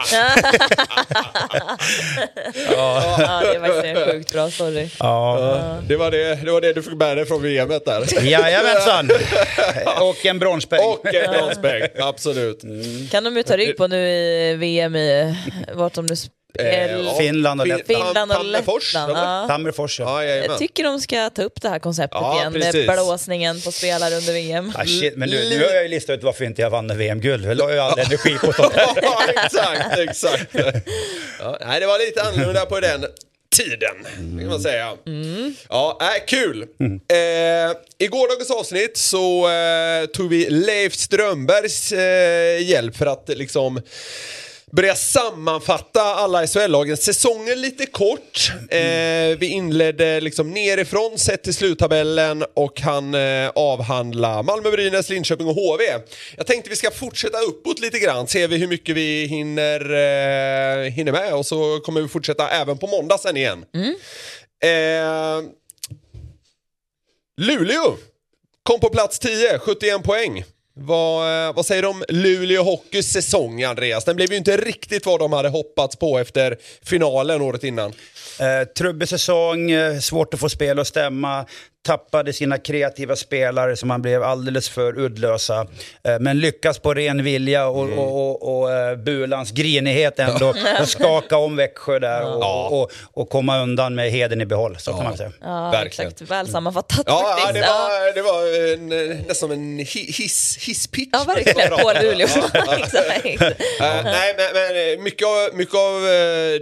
Ja, 2.76 3.18
det 3.44 3.56
är 3.56 3.60
faktiskt 3.60 3.86
en 3.86 3.96
sjukt 4.12 4.34
bra 4.34 4.52
story. 4.52 4.90
Ja, 5.00 5.78
det, 5.88 5.96
var 5.96 6.12
det, 6.12 6.36
det 6.46 6.52
var 6.52 6.62
det 6.62 6.74
du 6.74 6.82
fick 6.84 6.94
med 6.94 7.18
dig 7.18 7.26
från 7.26 7.42
VMet 7.44 7.86
där. 7.86 8.24
jajamensan. 8.24 9.10
Och 10.02 10.26
en 10.26 10.40
bronspeng. 10.40 10.80
Och 10.80 11.14
en 11.14 11.32
bronsbäng, 11.32 11.82
absolut. 12.00 12.62
Kan 13.12 13.24
de 13.24 13.38
ju 13.38 13.44
ta 13.44 13.58
rygg 13.58 13.78
på 13.78 13.88
nu 13.88 14.10
i 14.10 14.56
VM 14.60 14.96
i 14.96 15.36
vart 15.74 15.94
de 15.94 16.06
nu 16.06 16.16
Eh. 16.60 17.18
Finland 17.18 17.62
och 17.62 17.68
Lettland. 17.68 18.06
Finland 18.08 18.32
och 18.32 18.46
Lettland. 18.46 19.12
Ja. 19.18 19.46
Tammerfors. 19.48 20.00
Ja. 20.00 20.24
Ja. 20.26 20.36
Jag 20.36 20.58
tycker 20.58 20.84
de 20.84 21.00
ska 21.00 21.30
ta 21.30 21.42
upp 21.44 21.62
det 21.62 21.70
här 21.70 21.80
konceptet 21.80 22.18
Ja, 22.22 22.40
igen 22.40 22.54
precis. 22.54 22.88
med 22.88 22.96
blåsningen 22.96 23.62
på 23.62 23.72
spelare 23.72 24.16
under 24.16 24.34
VM. 24.34 24.74
Ah, 24.76 24.86
shit, 24.86 25.16
men 25.18 25.30
nu, 25.30 25.50
nu 25.50 25.66
har 25.66 25.74
jag 25.74 25.84
ju 25.84 25.90
listat 25.90 26.18
ut 26.18 26.24
varför 26.24 26.46
inte 26.46 26.62
jag 26.62 26.70
vann 26.70 26.98
VM-guld. 26.98 27.46
Jag 27.46 27.58
la 27.58 27.74
ju 27.74 27.80
all 27.80 28.00
energi 28.00 28.38
på 28.38 28.54
sånt. 28.54 28.74
ja, 29.02 29.22
exakt, 29.46 29.98
exakt. 30.00 30.56
Ja, 31.40 31.58
nej, 31.62 31.80
det 31.80 31.86
var 31.86 32.00
lite 32.06 32.22
annorlunda 32.24 32.66
på 32.66 32.80
den 32.80 33.06
tiden, 33.56 34.06
kan 34.40 34.48
man 34.50 34.60
säga. 34.62 34.94
Ja, 35.70 35.98
äh, 36.02 36.26
kul. 36.28 36.62
Eh, 36.62 37.18
I 37.98 38.08
gårdagens 38.08 38.52
avsnitt 38.52 38.98
så 38.98 39.50
eh, 39.50 40.06
tog 40.06 40.30
vi 40.30 40.50
Leif 40.50 40.94
Strömbergs 40.96 41.92
eh, 41.92 42.62
hjälp 42.70 42.98
för 42.98 43.06
att 43.06 43.30
liksom 43.30 43.82
börja 44.72 44.96
sammanfatta 44.96 46.02
alla 46.02 46.48
SHL-lagens 46.48 47.04
säsonger 47.04 47.56
lite 47.56 47.86
kort. 47.86 48.52
Eh, 48.70 49.38
vi 49.40 49.48
inledde 49.48 50.22
liksom 50.22 50.52
nerifrån 50.52 51.18
sett 51.18 51.44
till 51.44 51.54
sluttabellen 51.54 52.46
och 52.54 52.82
han 52.82 53.14
eh, 53.16 53.50
avhandla 53.56 54.44
Malmö, 54.44 54.72
Brynäs, 54.72 55.10
Linköping 55.10 55.48
och 55.48 55.56
HV. 55.56 55.84
Jag 56.38 56.48
tänkte 56.48 56.70
vi 56.70 56.76
ska 56.76 56.92
fortsätta 56.92 57.38
uppåt 57.38 57.80
lite 57.80 58.00
grann, 58.00 58.28
vi 58.34 58.58
hur 58.58 58.68
mycket 58.68 58.96
vi 58.96 59.26
hinner, 59.26 59.80
eh, 59.82 60.92
hinner 60.92 61.12
med 61.12 61.34
och 61.34 61.46
så 61.46 61.80
kommer 61.80 62.02
vi 62.02 62.08
fortsätta 62.08 62.50
även 62.50 62.78
på 62.78 62.88
måndag 62.88 63.18
sen 63.18 63.38
igen. 63.38 63.66
Eh, 64.64 65.42
Luleå 67.42 67.98
kom 68.64 68.80
på 68.80 68.90
plats 68.90 69.20
10, 69.20 69.60
71 69.60 70.04
poäng. 70.04 70.44
Vad, 70.84 71.48
eh, 71.48 71.54
vad 71.54 71.66
säger 71.66 71.82
du 71.82 71.88
om 71.88 72.04
Luleå 72.10 72.64
Hockeys 72.64 73.12
säsong, 73.12 73.64
Andreas? 73.64 74.06
Den 74.06 74.16
blev 74.16 74.32
ju 74.32 74.38
inte 74.38 74.58
riktigt 74.58 75.06
vad 75.06 75.20
de 75.20 75.34
hade 75.34 75.50
hoppats 75.50 75.96
på 75.96 76.20
efter 76.20 76.58
finalen 76.86 77.42
året 77.42 77.64
innan. 77.64 77.94
Eh, 78.40 78.68
trubbig 78.78 79.10
säsong, 79.10 79.72
eh, 79.72 80.00
svårt 80.00 80.34
att 80.34 80.40
få 80.40 80.50
spel 80.50 80.80
att 80.80 80.88
stämma, 80.88 81.46
tappade 81.86 82.34
sina 82.34 82.58
kreativa 82.58 83.16
spelare 83.16 83.76
som 83.76 83.88
man 83.88 84.02
blev 84.02 84.24
alldeles 84.24 84.70
för 84.70 85.00
uddlösa. 85.00 85.68
Eh, 86.04 86.20
men 86.20 86.40
lyckas 86.40 86.80
på 86.80 86.94
ren 86.94 87.24
vilja 87.24 87.68
och, 87.68 87.82
Mm. 87.86 88.00
och, 88.00 88.42
och, 88.42 88.62
och 88.62 88.72
eh, 88.72 88.96
Bulans 88.96 89.52
grinighet 89.52 90.20
ändå 90.20 90.54
och 90.82 90.88
skaka 90.90 91.38
om 91.38 91.56
Växjö 91.56 92.00
där 92.00 92.22
och, 92.36 92.42
Ja. 92.44 92.68
och, 92.72 92.82
och, 92.82 92.92
och 93.14 93.30
komma 93.30 93.60
undan 93.60 93.96
med 93.96 94.12
heden 94.12 94.42
i 94.42 94.46
behåll, 94.46 94.78
så 94.80 94.94
kan 94.94 95.04
man 95.04 95.18
säga. 95.18 95.32
Ja, 95.42 95.72
Verkligen. 95.72 96.12
exakt. 96.12 96.32
Väl 96.32 96.48
sammanfattat 96.48 97.04
Ja, 97.06 97.22
ja 97.24 97.36
faktiskt. 97.38 97.54
det 97.54 97.60
Ja. 97.60 97.90
var, 97.90 98.14
det 98.16 98.22
var 98.22 98.74
en, 98.74 99.12
eh, 99.12 99.18
nästan 99.28 99.52
en 99.52 99.80
hi- 99.80 100.12
hiss, 100.22 100.58
hisspitch. 100.62 101.10
Ja, 101.12 101.24
verkligen. 101.28 101.70
På 101.70 101.94
Luleå. 102.02 102.28
Exakt. 102.78 103.26
Eh, 103.26 104.04
nej, 104.04 104.36
men, 104.38 104.48
men 104.54 105.04
mycket 105.04 105.28
av, 105.28 105.50
mycket 105.56 105.76
av 105.76 106.02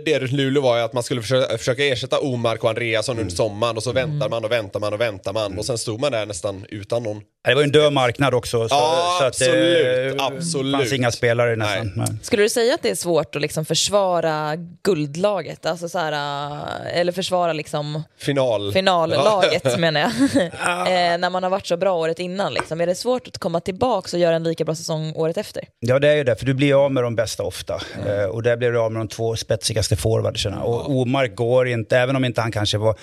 det 0.05 0.19
Luleå 0.31 0.61
var 0.61 0.77
ju 0.77 0.83
att 0.83 0.93
man 0.93 1.03
skulle 1.03 1.21
försöka, 1.21 1.57
försöka 1.57 1.83
ersätta 1.85 2.19
Omark 2.19 2.63
och 2.63 2.69
Andreasson 2.69 3.19
under 3.19 3.35
sommaren 3.35 3.77
och 3.77 3.83
så 3.83 3.91
väntar 3.91 4.29
man 4.29 4.45
och 4.45 4.51
väntar 4.51 4.79
man 4.79 4.93
och 4.93 5.01
väntar 5.01 5.08
väntar 5.11 5.33
man 5.33 5.57
och 5.57 5.65
sen 5.65 5.77
stod 5.77 5.99
man 5.99 6.11
där 6.11 6.25
nästan 6.25 6.65
utan 6.69 7.03
någon. 7.03 7.21
Det 7.47 7.53
var 7.53 7.61
ju 7.61 7.65
en 7.65 7.71
död 7.71 7.93
marknad 7.93 8.33
också. 8.33 8.69
Så, 8.69 8.75
Ja, 8.75 9.15
så 9.19 9.23
att 9.23 9.27
absolut, 9.27 10.17
det 10.17 10.23
absolut. 10.23 10.75
fanns 10.75 10.93
inga 10.93 11.11
spelare 11.11 11.55
nästan. 11.55 11.91
Nej. 11.95 12.07
Skulle 12.21 12.43
du 12.43 12.49
säga 12.49 12.73
att 12.73 12.81
det 12.81 12.89
är 12.89 12.95
svårt 12.95 13.35
att 13.35 13.41
liksom 13.41 13.65
försvara 13.65 14.55
guldlaget? 14.83 15.65
Alltså 15.65 15.89
så 15.89 15.99
här, 15.99 16.11
äh, 16.11 16.99
eller 16.99 17.11
försvara 17.11 17.53
liksom 17.53 18.03
Final. 18.17 18.73
finallaget 18.73 19.79
menar 19.79 20.01
jag. 20.01 20.09
eh, 20.41 21.17
när 21.17 21.29
man 21.29 21.43
har 21.43 21.49
varit 21.49 21.67
så 21.67 21.77
bra 21.77 21.93
året 21.93 22.19
innan. 22.19 22.53
Liksom. 22.53 22.81
Är 22.81 22.87
det 22.87 22.95
svårt 22.95 23.27
att 23.27 23.37
komma 23.37 23.59
tillbaka 23.59 24.17
och 24.17 24.19
göra 24.21 24.35
en 24.35 24.43
lika 24.43 24.65
bra 24.65 24.75
säsong 24.75 25.13
året 25.15 25.37
efter? 25.37 25.63
Ja, 25.79 25.99
det 25.99 26.07
är 26.09 26.15
ju 26.15 26.23
det, 26.23 26.35
för 26.35 26.45
du 26.45 26.53
blir 26.53 26.85
av 26.85 26.91
med 26.91 27.03
de 27.03 27.15
bästa 27.15 27.43
ofta. 27.43 27.81
Eh, 28.07 28.25
och 28.25 28.43
där 28.43 28.57
blir 28.57 28.71
du 28.71 28.79
av 28.79 28.91
med 28.91 28.99
de 28.99 29.07
två 29.07 29.35
spetsigaste 29.35 29.95
forwardsarna. 29.95 30.63
Och 30.63 30.91
Omark 30.91 31.35
går 31.35 31.67
inte, 31.67 31.97
även 31.97 32.15
om 32.15 32.25
inte 32.25 32.41
han 32.41 32.51
kanske 32.51 32.77
var 32.77 32.95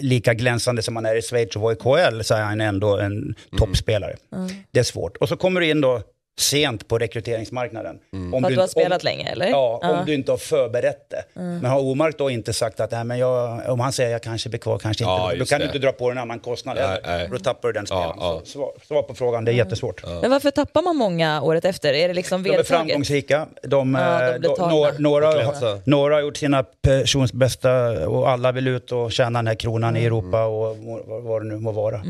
lika 0.00 0.34
glänsande 0.34 0.82
som 0.82 0.96
han 0.96 1.06
är 1.06 1.14
i 1.16 1.22
Schweiz 1.22 1.56
och 1.56 1.62
var 1.62 1.72
i 1.72 1.76
KL, 1.76 2.22
så 2.22 2.34
är 2.34 2.42
han 2.42 2.60
ändå 2.60 2.98
en 2.98 3.34
toppspelare. 3.58 4.16
Det 4.70 4.78
är 4.78 4.84
svårt. 4.84 5.16
Och 5.16 5.28
så 5.28 5.36
kommer 5.36 5.60
du 5.60 5.70
in 5.70 5.80
då 5.80 6.02
sent 6.40 6.88
på 6.88 6.98
rekryteringsmarknaden. 6.98 7.98
Om 8.12 8.30
För 8.30 8.36
att 8.38 8.48
du 8.48 8.56
har 8.56 8.62
inte- 8.62 8.68
spelat 8.68 9.02
om, 9.02 9.04
länge 9.04 9.28
eller? 9.28 9.46
Ja, 9.46 9.78
Ja. 9.82 9.98
om 10.00 10.06
du 10.06 10.14
inte 10.14 10.30
har 10.32 10.38
förberett 10.38 11.10
det. 11.10 11.24
Men 11.40 11.64
har 11.64 11.80
Omark 11.80 12.18
då 12.18 12.30
inte 12.30 12.52
sagt 12.52 12.80
att 12.80 12.90
Nej, 12.90 13.04
men 13.04 13.18
jag, 13.18 13.62
om 13.68 13.80
han 13.80 13.92
säger 13.92 14.10
jag 14.10 14.22
kanske 14.22 14.48
blir 14.48 14.58
kvar, 14.60 14.78
kanske 14.78 15.04
inte. 15.04 15.10
Ja, 15.12 15.28
då 15.30 15.36
just 15.36 15.50
kan 15.50 15.58
det. 15.60 15.64
du 15.64 15.68
inte 15.68 15.78
dra 15.78 15.92
på 15.92 16.10
en 16.10 16.18
annan 16.18 16.38
kostnad 16.38 16.76
Nej, 16.76 17.00
nej. 17.06 17.28
Då 17.32 17.38
tappar 17.38 17.68
du 17.68 17.72
den 17.72 17.86
spelaren. 17.86 18.16
ja. 18.20 18.40
Så 18.44 18.50
svar, 18.50 18.70
svar 18.88 19.02
på 19.02 19.14
frågan, 19.14 19.44
det 19.44 19.50
är 19.52 19.54
jättesvårt. 19.54 20.04
Men 20.22 20.30
varför 20.30 20.50
tappar 20.50 20.82
man 20.82 20.96
många 20.96 21.42
året 21.42 21.64
efter? 21.64 21.92
Är 21.94 22.08
det 22.08 22.14
liksom 22.14 22.42
De 22.42 22.50
är 22.50 22.62
framgångsrika. 22.62 23.46
De, 23.62 23.94
Ja, 23.94 24.20
de 24.20 24.34
eh, 24.34 24.40
då- 24.56 24.66
några, 24.68 24.92
några, 24.98 25.26
har, 25.26 25.90
några 25.90 26.14
har 26.14 26.20
gjort 26.22 26.36
sina 26.36 26.62
personsbästa 26.62 27.72
och 28.08 28.30
alla 28.30 28.52
vill 28.52 28.68
ut 28.68 28.92
och 28.92 29.12
tjäna 29.12 29.38
den 29.38 29.46
här 29.46 29.54
kronan 29.54 29.96
i 29.96 30.04
Europa 30.04 30.44
och 30.44 30.76
vad, 31.22 31.42
det 31.42 31.48
nu 31.48 31.56
må 31.56 31.72
vara. 31.72 32.00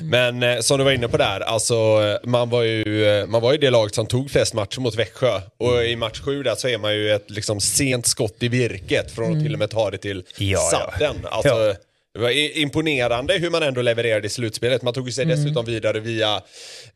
Men 0.00 0.42
eh, 0.42 0.58
som 0.60 0.78
du 0.78 0.84
var 0.84 0.92
inne 0.92 1.08
på 1.08 1.16
där, 1.16 1.40
alltså 1.40 1.74
eh, 1.74 2.28
man 2.28 2.50
var 2.50 2.62
ju, 2.62 3.06
eh, 3.20 3.26
man 3.36 3.42
var 3.42 3.52
ju 3.52 3.58
det 3.58 3.70
laget 3.70 3.94
som 3.94 4.06
tog 4.06 4.30
flest 4.30 4.54
matcher 4.54 4.80
mot 4.80 4.94
Växjö. 4.94 5.40
Och 5.58 5.84
i 5.84 5.96
match 5.96 6.20
sju 6.20 6.42
där 6.42 6.54
så 6.54 6.68
är 6.68 6.78
man 6.78 6.94
ju 6.94 7.10
ett 7.10 7.30
liksom 7.30 7.60
sent 7.60 8.06
skott 8.06 8.36
i 8.42 8.48
virket 8.48 9.10
från 9.10 9.36
att 9.36 9.42
till 9.42 9.52
och 9.52 9.58
med 9.58 9.70
ta 9.70 9.90
det 9.90 9.98
till 9.98 10.24
Ja, 10.38 10.70
ja. 10.72 10.92
sadden. 10.98 11.16
Alltså, 11.24 11.48
Ja. 11.48 11.74
Det 12.14 12.22
var 12.22 12.58
imponerande 12.58 13.34
hur 13.34 13.50
man 13.50 13.62
ändå 13.62 13.82
levererade 13.82 14.26
i 14.26 14.30
slutspelet. 14.30 14.82
Man 14.82 14.94
tog 14.94 15.12
sig 15.12 15.24
dessutom 15.24 15.64
vidare 15.64 16.00
via, 16.00 16.36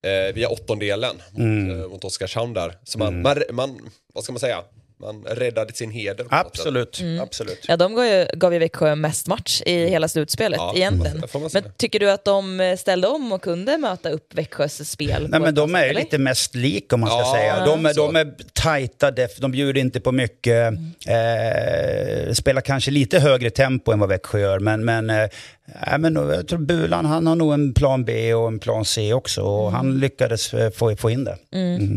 eh, 0.02 0.34
via 0.34 0.48
åttondelen 0.48 1.16
mot, 1.30 1.72
eh, 1.84 1.90
mot 1.90 2.04
Oskarshamn 2.04 2.54
där. 2.54 2.74
Så 2.84 2.98
man, 2.98 3.22
man, 3.22 3.42
man, 3.52 3.90
vad 4.14 4.24
ska 4.24 4.32
man 4.32 4.40
säga, 4.40 4.62
man 5.00 5.24
räddade 5.24 5.72
sin 5.72 5.90
heder. 5.90 6.24
på 6.24 6.36
något 6.36 6.56
sätt. 6.56 6.66
Absolut, 6.66 7.00
absolut. 7.22 7.64
Ja, 7.68 7.76
de 7.76 7.94
gav 7.94 8.04
ju, 8.06 8.26
gav 8.34 8.52
ju 8.52 8.58
Växjö 8.58 8.94
mest 8.94 9.26
match 9.26 9.62
i 9.66 9.86
hela 9.86 10.08
slutspelet 10.08 10.58
Ja, 10.58 10.72
egentligen. 10.76 11.22
Men 11.52 11.62
tycker 11.76 12.00
du 12.00 12.10
att 12.10 12.24
de 12.24 12.60
eh, 12.60 12.76
ställde 12.76 13.08
om 13.08 13.32
och 13.32 13.42
kunde 13.42 13.78
möta 13.78 14.10
upp 14.10 14.34
Växjös 14.34 14.90
spel? 14.90 15.26
Nej, 15.30 15.40
men 15.40 15.54
de 15.54 15.74
är 15.74 15.86
ju 15.86 15.92
lite 15.92 16.18
mest 16.18 16.54
lik 16.54 16.92
om 16.92 17.00
man 17.00 17.08
ska 17.08 17.18
Ja, 17.18 17.32
säga. 17.34 17.64
De 17.64 17.86
är, 17.86 17.94
de 17.94 18.16
är 18.16 18.34
tajta, 18.52 19.10
de 19.40 19.52
bjuder 19.52 19.80
inte 19.80 20.00
på 20.00 20.12
mycket. 20.12 20.72
Eh, 21.06 22.32
spelar 22.32 22.60
kanske 22.60 22.90
lite 22.90 23.18
högre 23.18 23.50
tempo 23.50 23.92
än 23.92 23.98
vad 23.98 24.08
Växjö 24.08 24.38
gör. 24.40 24.58
Men, 24.58 24.84
men, 24.84 25.10
eh, 25.10 25.28
nej, 25.86 25.98
men 25.98 26.14
jag 26.14 26.48
tror 26.48 26.58
Bulan 26.58 27.04
han 27.04 27.26
har 27.26 27.34
nog 27.36 27.52
en 27.52 27.74
plan 27.74 28.04
B 28.04 28.34
och 28.34 28.48
en 28.48 28.58
plan 28.58 28.84
C 28.84 29.12
också. 29.12 29.42
Och 29.42 29.72
han 29.72 30.00
lyckades 30.00 30.54
eh, 30.54 30.70
få, 30.70 30.96
få 30.96 31.10
in 31.10 31.24
det. 31.24 31.38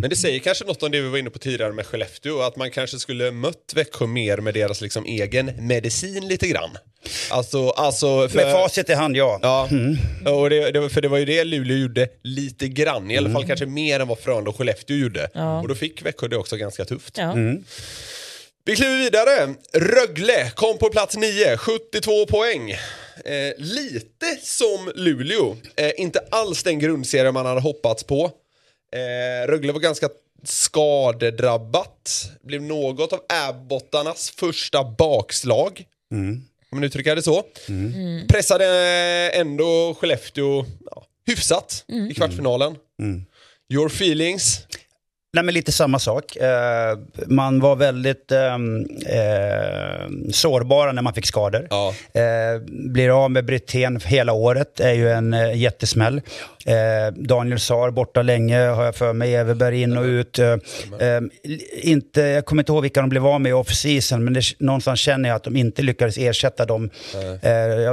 Men 0.02 0.10
det 0.10 0.16
säger 0.16 0.40
kanske 0.40 0.66
något 0.66 0.84
om 0.84 0.92
det 0.92 1.02
vi 1.02 1.10
var 1.10 1.18
inne 1.18 1.30
på 1.30 1.40
tidigare 1.40 1.74
med 1.74 1.86
Skellefteå, 1.86 2.42
att 2.42 2.56
man 2.56 2.72
kanske 2.72 3.00
skulle 3.00 3.32
mött 3.32 3.74
Växjö 3.76 4.08
mer 4.08 4.38
med 4.38 4.54
deras 4.54 4.82
liksom 4.82 5.06
egen 5.06 5.52
medicin 5.68 6.28
lite 6.28 6.48
grann. 6.48 6.70
Alltså, 7.32 7.70
alltså 7.70 8.30
för, 8.30 8.36
Med 8.38 8.52
facit 8.52 8.90
i 8.90 8.94
hand, 8.94 9.18
ja. 9.18 9.40
Ja, 9.42 9.70
och 10.32 10.50
det, 10.50 10.72
det, 10.72 10.80
var- 10.80 10.90
för 10.90 11.02
det 11.02 11.08
var 11.08 11.18
ju 11.18 11.26
det 11.26 11.44
Luleå 11.44 11.78
gjorde 11.78 12.08
lite 12.24 12.68
grann, 12.68 13.12
i 13.12 13.18
alla 13.18 13.30
fall 13.30 13.46
kanske 13.46 13.66
mer 13.66 14.00
än 14.00 14.08
vad 14.08 14.20
Frölunda 14.20 14.50
och 14.50 14.58
Skellefteå 14.58 14.98
gjorde. 14.98 15.30
Ja. 15.34 15.62
Och 15.62 15.68
då 15.68 15.76
fick 15.76 16.06
Växjö 16.06 16.28
det 16.28 16.38
också 16.38 16.56
ganska 16.58 16.86
tufft. 16.86 17.18
Ja. 17.18 17.36
Vi 18.66 18.76
kliver 18.76 18.98
vidare. 18.98 19.54
Rögle 19.74 20.52
kom 20.56 20.78
på 20.78 20.90
plats 20.90 21.18
9, 21.18 21.58
72 21.58 22.26
poäng. 22.26 22.76
Eh, 23.26 23.54
lite 23.58 24.26
som 24.42 24.92
Luleå, 24.96 25.58
eh, 25.76 25.92
inte 25.98 26.20
alls 26.32 26.64
den 26.64 26.80
grundserie 26.80 27.32
man 27.32 27.46
hade 27.46 27.62
hoppats 27.62 28.04
på. 28.04 28.32
Eh, 28.96 29.48
Rögle 29.48 29.74
var 29.74 29.80
ganska 29.80 30.10
skadedrabbat. 30.44 32.32
Blev 32.44 32.62
något 32.62 33.14
av 33.14 33.20
Abbottarnas 33.50 34.30
första 34.30 34.84
bakslag. 34.84 35.86
Om 36.12 36.78
man 36.78 36.84
uttrycker 36.84 37.16
det 37.16 37.22
så. 37.24 37.44
Pressade 38.28 38.66
ändå 39.30 39.96
Skellefteå 40.00 40.66
ja, 40.86 41.06
hyfsat 41.28 41.86
i 42.10 42.14
kvartsfinalen. 42.14 42.76
Your 43.74 43.88
feelings? 43.88 44.68
Nej, 45.36 45.44
men 45.44 45.54
lite 45.54 45.72
samma 45.72 46.00
sak. 46.00 46.36
Eh, 46.36 46.98
man 47.28 47.60
var 47.60 47.76
väldigt 47.76 48.32
ehm, 48.32 48.80
eh, 49.06 50.32
sårbara 50.32 50.92
när 50.92 51.02
man 51.02 51.14
fick 51.14 51.26
skador. 51.26 51.68
Ja. 51.70 51.94
Eh, 52.14 52.62
blir 52.68 53.24
av 53.24 53.32
med 53.32 53.46
Brithén 53.46 54.00
hela 54.06 54.34
året 54.34 54.80
är 54.80 54.94
ju 54.94 55.10
en 55.10 55.34
eh, 55.34 55.56
jättesmäll. 55.58 56.22
Eh, 56.66 57.14
Daniel 57.16 57.60
Saar 57.60 57.92
borta 57.92 58.22
länge 58.22 58.60
har 58.60 58.86
jag 58.86 58.96
för 58.96 59.14
mig, 59.14 59.36
Everberg 59.36 59.82
in 59.82 59.98
och 59.98 60.04
ut. 60.04 60.40
Eh, 60.40 60.52
eh, 61.00 61.22
inte, 61.82 62.22
jag 62.22 62.46
kommer 62.46 62.62
inte 62.62 62.72
ihåg 62.72 62.82
vilka 62.82 63.02
de 63.02 63.10
blev 63.10 63.28
av 63.28 63.42
med 63.42 63.50
i 63.50 63.54
off-season, 63.54 64.24
men 64.24 64.34
det, 64.34 64.42
någonstans 64.60 65.00
känner 65.00 65.30
jag 65.30 65.36
att 65.36 65.44
de 65.44 65.56
inte 65.56 65.82
lyckades 65.82 66.18
ersätta 66.18 66.66
dem. 66.66 66.90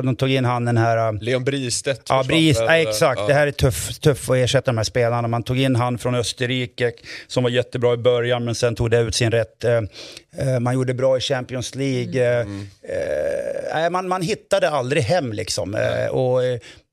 De 0.02 0.16
tog 0.16 0.30
in 0.30 0.44
han 0.44 0.64
den 0.64 0.76
här... 0.76 1.22
Leon 1.24 1.44
Bristedt 1.44 2.00
Ja, 2.08 2.22
försvann 2.22 2.26
Bris, 2.26 2.60
väl, 2.60 2.66
ja, 2.66 2.76
exakt. 2.76 3.20
ja. 3.20 3.26
Det 3.26 3.34
här 3.34 3.46
är 3.46 3.52
tufft 3.52 4.02
tuff 4.02 4.30
att 4.30 4.36
ersätta 4.36 4.70
de 4.70 4.76
här 4.76 4.84
spelarna. 4.84 5.28
Man 5.28 5.42
tog 5.42 5.58
in 5.60 5.76
han 5.76 5.98
från 5.98 6.14
Österrike 6.14 6.92
som 7.30 7.42
var 7.42 7.50
jättebra 7.50 7.94
i 7.94 7.96
början 7.96 8.44
men 8.44 8.54
sen 8.54 8.74
tog 8.74 8.90
det 8.90 8.98
ut 9.00 9.14
sin 9.14 9.30
rätt. 9.30 9.64
Eh, 9.64 9.80
eh, 10.38 10.60
Man 10.60 10.74
gjorde 10.74 10.94
bra 10.94 11.16
i 11.16 11.20
Champions 11.20 11.74
League. 11.74 12.40
Mm. 12.40 12.60
eh, 12.82 13.74
nej, 13.74 13.90
man, 13.90 14.08
man 14.08 14.22
hittade 14.22 14.70
aldrig 14.70 15.02
hem 15.02 15.32
liksom. 15.32 15.74
Eh, 15.74 16.06
Och, 16.06 16.40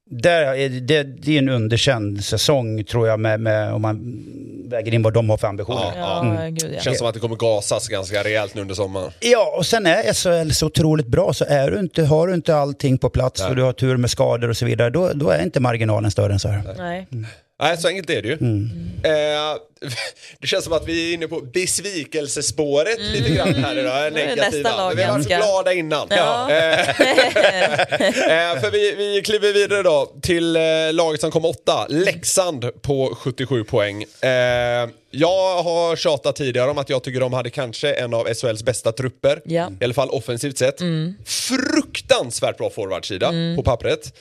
där 0.09 0.41
är 0.55 0.69
det, 0.69 1.03
det 1.03 1.33
är 1.35 1.37
en 1.39 1.49
underkänd 1.49 2.23
säsong 2.25 2.83
tror 2.83 3.07
jag 3.07 3.19
med, 3.19 3.39
med, 3.39 3.73
om 3.73 3.81
man 3.81 4.23
väger 4.69 4.93
in 4.93 5.01
vad 5.01 5.13
de 5.13 5.29
har 5.29 5.37
för 5.37 5.47
ambitioner. 5.47 5.91
Ja. 5.95 6.35
Ja, 6.39 6.47
gud 6.49 6.73
ja. 6.75 6.81
Känns 6.81 6.97
som 6.97 7.07
att 7.07 7.13
det 7.13 7.19
kommer 7.19 7.35
gasas 7.35 7.87
ganska 7.87 8.23
rejält 8.23 8.55
nu 8.55 8.61
under 8.61 8.75
sommaren. 8.75 9.11
Ja, 9.19 9.55
och 9.57 9.65
sen 9.65 9.85
är 9.85 10.13
SHL 10.13 10.51
så 10.51 10.65
otroligt 10.65 11.07
bra 11.07 11.33
så 11.33 11.45
är 11.47 11.71
du 11.71 11.79
inte, 11.79 12.03
har 12.03 12.27
du 12.27 12.33
inte 12.33 12.55
allting 12.55 12.97
på 12.97 13.09
plats 13.09 13.41
och 13.49 13.55
du 13.55 13.61
har 13.61 13.73
tur 13.73 13.97
med 13.97 14.09
skador 14.09 14.49
och 14.49 14.57
så 14.57 14.65
vidare, 14.65 14.89
då, 14.89 15.11
då 15.13 15.29
är 15.29 15.43
inte 15.43 15.59
marginalen 15.59 16.11
större 16.11 16.33
än 16.33 16.39
så 16.39 16.47
här. 16.47 16.75
Nej. 16.77 17.07
Nej, 17.59 17.77
så 17.77 17.87
enkelt 17.87 18.09
är 18.09 18.21
det 18.21 18.27
ju. 18.27 18.33
Mm. 18.33 18.69
Eh, 19.03 19.57
det 20.41 20.47
känns 20.47 20.63
som 20.63 20.73
att 20.73 20.87
vi 20.87 21.09
är 21.09 21.13
inne 21.13 21.27
på 21.27 21.41
besvikelsespåret 21.41 22.99
lite 22.99 23.29
grann 23.29 23.53
här 23.53 23.77
idag. 23.79 24.07
Mm. 24.07 24.15
är 24.15 24.35
Negativa. 24.35 24.93
vi 24.95 25.03
har 25.03 25.11
varit 25.13 25.27
ganska- 25.27 25.37
glada 25.37 25.73
innan. 25.73 26.07
Ja. 26.09 26.51
Eh, 26.51 26.79
eh, 26.89 28.61
för 28.61 28.71
vi, 28.71 28.95
vi 28.95 29.21
kliver 29.25 29.53
vidare 29.53 29.83
då 29.83 30.13
till 30.21 30.55
eh, 30.55 30.61
laget 30.91 31.21
som 31.21 31.31
kom 31.31 31.45
åtta, 31.45 31.85
Leksand 31.89 32.81
på 32.81 33.15
77 33.19 33.63
poäng. 33.63 34.03
Eh, 34.03 34.29
jag 35.11 35.63
har 35.63 35.95
tjatat 35.95 36.35
tidigare 36.35 36.69
om 36.69 36.77
att 36.77 36.89
jag 36.89 37.03
tycker 37.03 37.19
de 37.19 37.33
hade 37.33 37.49
kanske 37.49 37.93
en 37.93 38.13
av 38.13 38.33
SHLs 38.33 38.63
bästa 38.63 38.91
trupper. 38.91 39.41
Ja. 39.45 39.71
I 39.81 39.83
alla 39.83 39.93
fall 39.93 40.09
offensivt 40.09 40.57
sett. 40.57 40.79
Fruktansvärt 41.25 42.57
bra 42.57 42.69
forwardsida 42.69 43.31
på 43.55 43.63
pappret. 43.63 44.13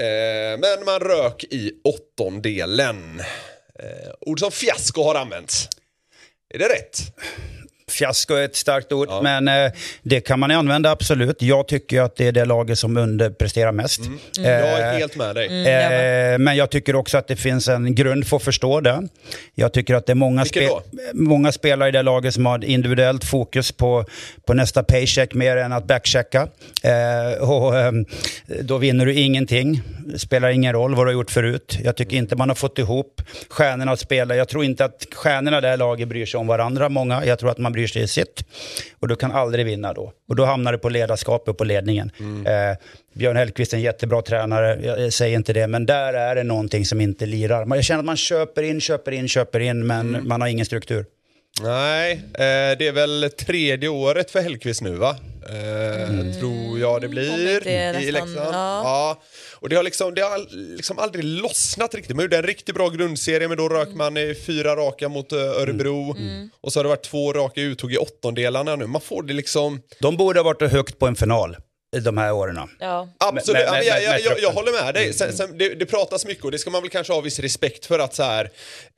Eh, 0.00 0.58
men 0.58 0.84
man 0.84 1.00
rök 1.00 1.44
i 1.44 1.72
åttondelen. 1.84 3.20
Eh, 3.78 4.12
ord 4.20 4.40
som 4.40 4.50
fiasko 4.50 5.02
har 5.02 5.14
använts. 5.14 5.68
Är 6.54 6.58
det 6.58 6.68
rätt? 6.68 6.98
Fiasko 7.90 8.34
är 8.34 8.44
ett 8.44 8.56
starkt 8.56 8.92
ord, 8.92 9.08
men 9.22 9.48
eh, 9.48 9.72
det 10.02 10.20
kan 10.20 10.40
man 10.40 10.50
använda 10.50 10.90
absolut. 10.90 11.42
Jag 11.42 11.68
tycker 11.68 12.00
att 12.00 12.16
det 12.16 12.26
är 12.26 12.32
det 12.32 12.44
laget 12.44 12.78
som 12.78 12.96
underpresterar 12.96 13.72
mest. 13.72 14.00
Jag 14.36 14.46
är 14.46 14.92
Eh, 14.92 14.98
helt 14.98 15.16
med 15.16 15.34
dig. 15.34 15.46
Mm. 15.46 16.32
Eh, 16.32 16.38
men 16.38 16.56
jag 16.56 16.70
tycker 16.70 16.96
också 16.96 17.18
att 17.18 17.26
det 17.28 17.36
finns 17.36 17.68
en 17.68 17.94
grund 17.94 18.26
för 18.26 18.36
att 18.36 18.42
förstå 18.42 18.80
det. 18.80 19.08
Jag 19.54 19.72
tycker 19.72 19.94
att 19.94 20.06
det 20.06 20.12
är 20.12 20.14
många, 20.14 20.44
spe- 20.44 20.80
många 21.14 21.52
spelare 21.52 21.88
i 21.88 21.92
det 21.92 22.02
laget 22.02 22.34
som 22.34 22.46
har 22.46 22.64
individuellt 22.64 23.24
fokus 23.24 23.72
på, 23.72 24.04
på 24.46 24.54
nästa 24.54 24.82
paycheck 24.82 25.34
mer 25.34 25.56
än 25.56 25.72
att 25.72 25.86
backchecka. 25.86 26.48
Eh, 26.82 27.42
och, 27.50 27.78
ehm, 27.78 28.04
då 28.62 28.78
vinner 28.78 29.06
du 29.06 29.14
ingenting. 29.14 29.80
Det 30.06 30.18
spelar 30.18 30.48
ingen 30.48 30.72
roll 30.72 30.94
vad 30.94 31.06
du 31.06 31.08
har 31.08 31.14
gjort 31.14 31.30
förut. 31.30 31.78
Jag 31.84 31.96
tycker 31.96 32.16
inte 32.16 32.36
man 32.36 32.48
har 32.48 32.56
fått 32.56 32.78
ihop 32.78 33.22
stjärnorna 33.50 33.92
att 33.92 34.00
spela. 34.00 34.36
Jag 34.36 34.48
tror 34.48 34.64
inte 34.64 34.84
att 34.84 35.06
stjärnorna 35.14 35.58
i 35.58 35.60
det 35.60 35.68
här 35.68 35.76
laget 35.76 36.08
bryr 36.08 36.26
sig 36.26 36.38
om 36.38 36.46
varandra, 36.46 36.88
många. 36.88 37.24
Jag 37.26 37.38
tror 37.38 37.50
att 37.50 37.58
man 37.58 37.72
bryr 37.74 37.86
sig 37.86 38.02
i 38.02 38.08
sitt. 38.08 38.44
Och 39.00 39.08
du 39.08 39.16
kan 39.16 39.32
aldrig 39.32 39.66
vinna 39.66 39.92
då. 39.92 40.12
Och 40.28 40.36
då 40.36 40.44
hamnar 40.44 40.72
det 40.72 40.78
på 40.78 40.88
ledarskapet 40.88 41.48
och 41.48 41.58
på 41.58 41.64
ledningen. 41.64 42.10
Eh, 42.46 42.76
Björn 43.14 43.36
Hellkvist 43.36 43.72
är 43.72 43.76
en 43.76 43.82
jättebra 43.82 44.22
tränare, 44.22 44.78
jag 44.82 45.12
säger 45.12 45.36
inte 45.36 45.52
det, 45.52 45.66
men 45.66 45.86
där 45.86 46.14
är 46.14 46.34
det 46.34 46.42
någonting 46.42 46.84
som 46.86 47.00
inte 47.00 47.26
lirar. 47.26 47.66
Jag 47.76 47.84
känner 47.84 47.98
att 48.00 48.04
man 48.06 48.16
köper 48.16 48.62
in, 48.62 48.80
köper 48.80 49.12
in, 49.12 49.28
köper 49.28 49.60
in, 49.60 49.86
men 49.86 50.28
man 50.28 50.40
har 50.40 50.48
ingen 50.48 50.66
struktur. 50.66 51.04
Nej, 51.62 52.12
eh, 52.12 52.78
det 52.78 52.86
är 52.88 52.92
väl 52.92 53.30
tredje 53.38 53.88
året 53.88 54.30
för 54.30 54.40
Hellkvist 54.40 54.82
nu 54.82 54.90
va? 54.94 55.16
Eh, 55.48 56.38
Tror 56.40 56.78
jag 56.78 57.00
det 57.00 57.08
blir. 57.08 57.34
Mm. 57.34 57.94
det 57.94 58.00
i 58.02 58.12
Leksand. 58.12 58.36
ja. 58.36 58.80
Ja. 58.84 59.22
Och 59.64 59.70
det 59.70 59.76
har, 59.76 59.82
liksom, 59.82 60.14
det 60.14 60.20
har 60.22 60.46
liksom 60.76 60.98
aldrig 60.98 61.24
lossnat 61.24 61.94
riktigt. 61.94 62.16
Man 62.16 62.22
gjorde 62.24 62.36
en 62.36 62.42
riktigt 62.42 62.74
bra 62.74 62.88
grundserie 62.88 63.48
men 63.48 63.56
då 63.56 63.68
rök 63.68 63.88
Mm. 63.88 63.98
man 63.98 64.34
fyra 64.46 64.76
raka 64.76 65.08
mot 65.08 65.32
eh, 65.32 65.38
Örebro. 65.38 66.16
Och 66.60 66.72
så 66.72 66.78
har 66.78 66.84
det 66.84 66.88
varit 66.88 67.02
två 67.04 67.32
raka 67.32 67.60
uttåg 67.60 67.92
i 67.92 67.96
åttondelarna 67.96 68.76
nu. 68.76 68.86
Man 68.86 69.00
får 69.00 69.22
det 69.22 69.32
liksom... 69.32 69.80
De 70.00 70.16
borde 70.16 70.38
ha 70.40 70.44
varit 70.44 70.70
högt 70.72 70.98
på 70.98 71.06
en 71.06 71.16
final 71.16 71.56
de 72.00 72.18
här 72.18 72.32
åren. 72.32 72.58
Ja. 72.78 73.08
Absolut, 73.18 73.46
Men- 73.58 73.66
ja, 73.66 73.72
men- 73.72 73.80
men 73.94 74.02
jag, 74.02 74.20
jag, 74.20 74.40
jag, 74.40 74.50
håller 74.50 74.84
med 74.84 74.94
dig. 74.94 75.12
Sen, 75.12 75.32
sen, 75.32 75.58
det, 75.58 75.74
det 75.74 75.86
pratas 75.86 76.26
mycket 76.26 76.44
och 76.44 76.50
det 76.50 76.58
ska 76.58 76.70
man 76.70 76.82
väl 76.82 76.90
kanske 76.90 77.12
ha 77.12 77.20
viss 77.20 77.38
respekt 77.38 77.86
för 77.86 77.98
att 77.98 78.14
så 78.14 78.22
här, 78.22 78.44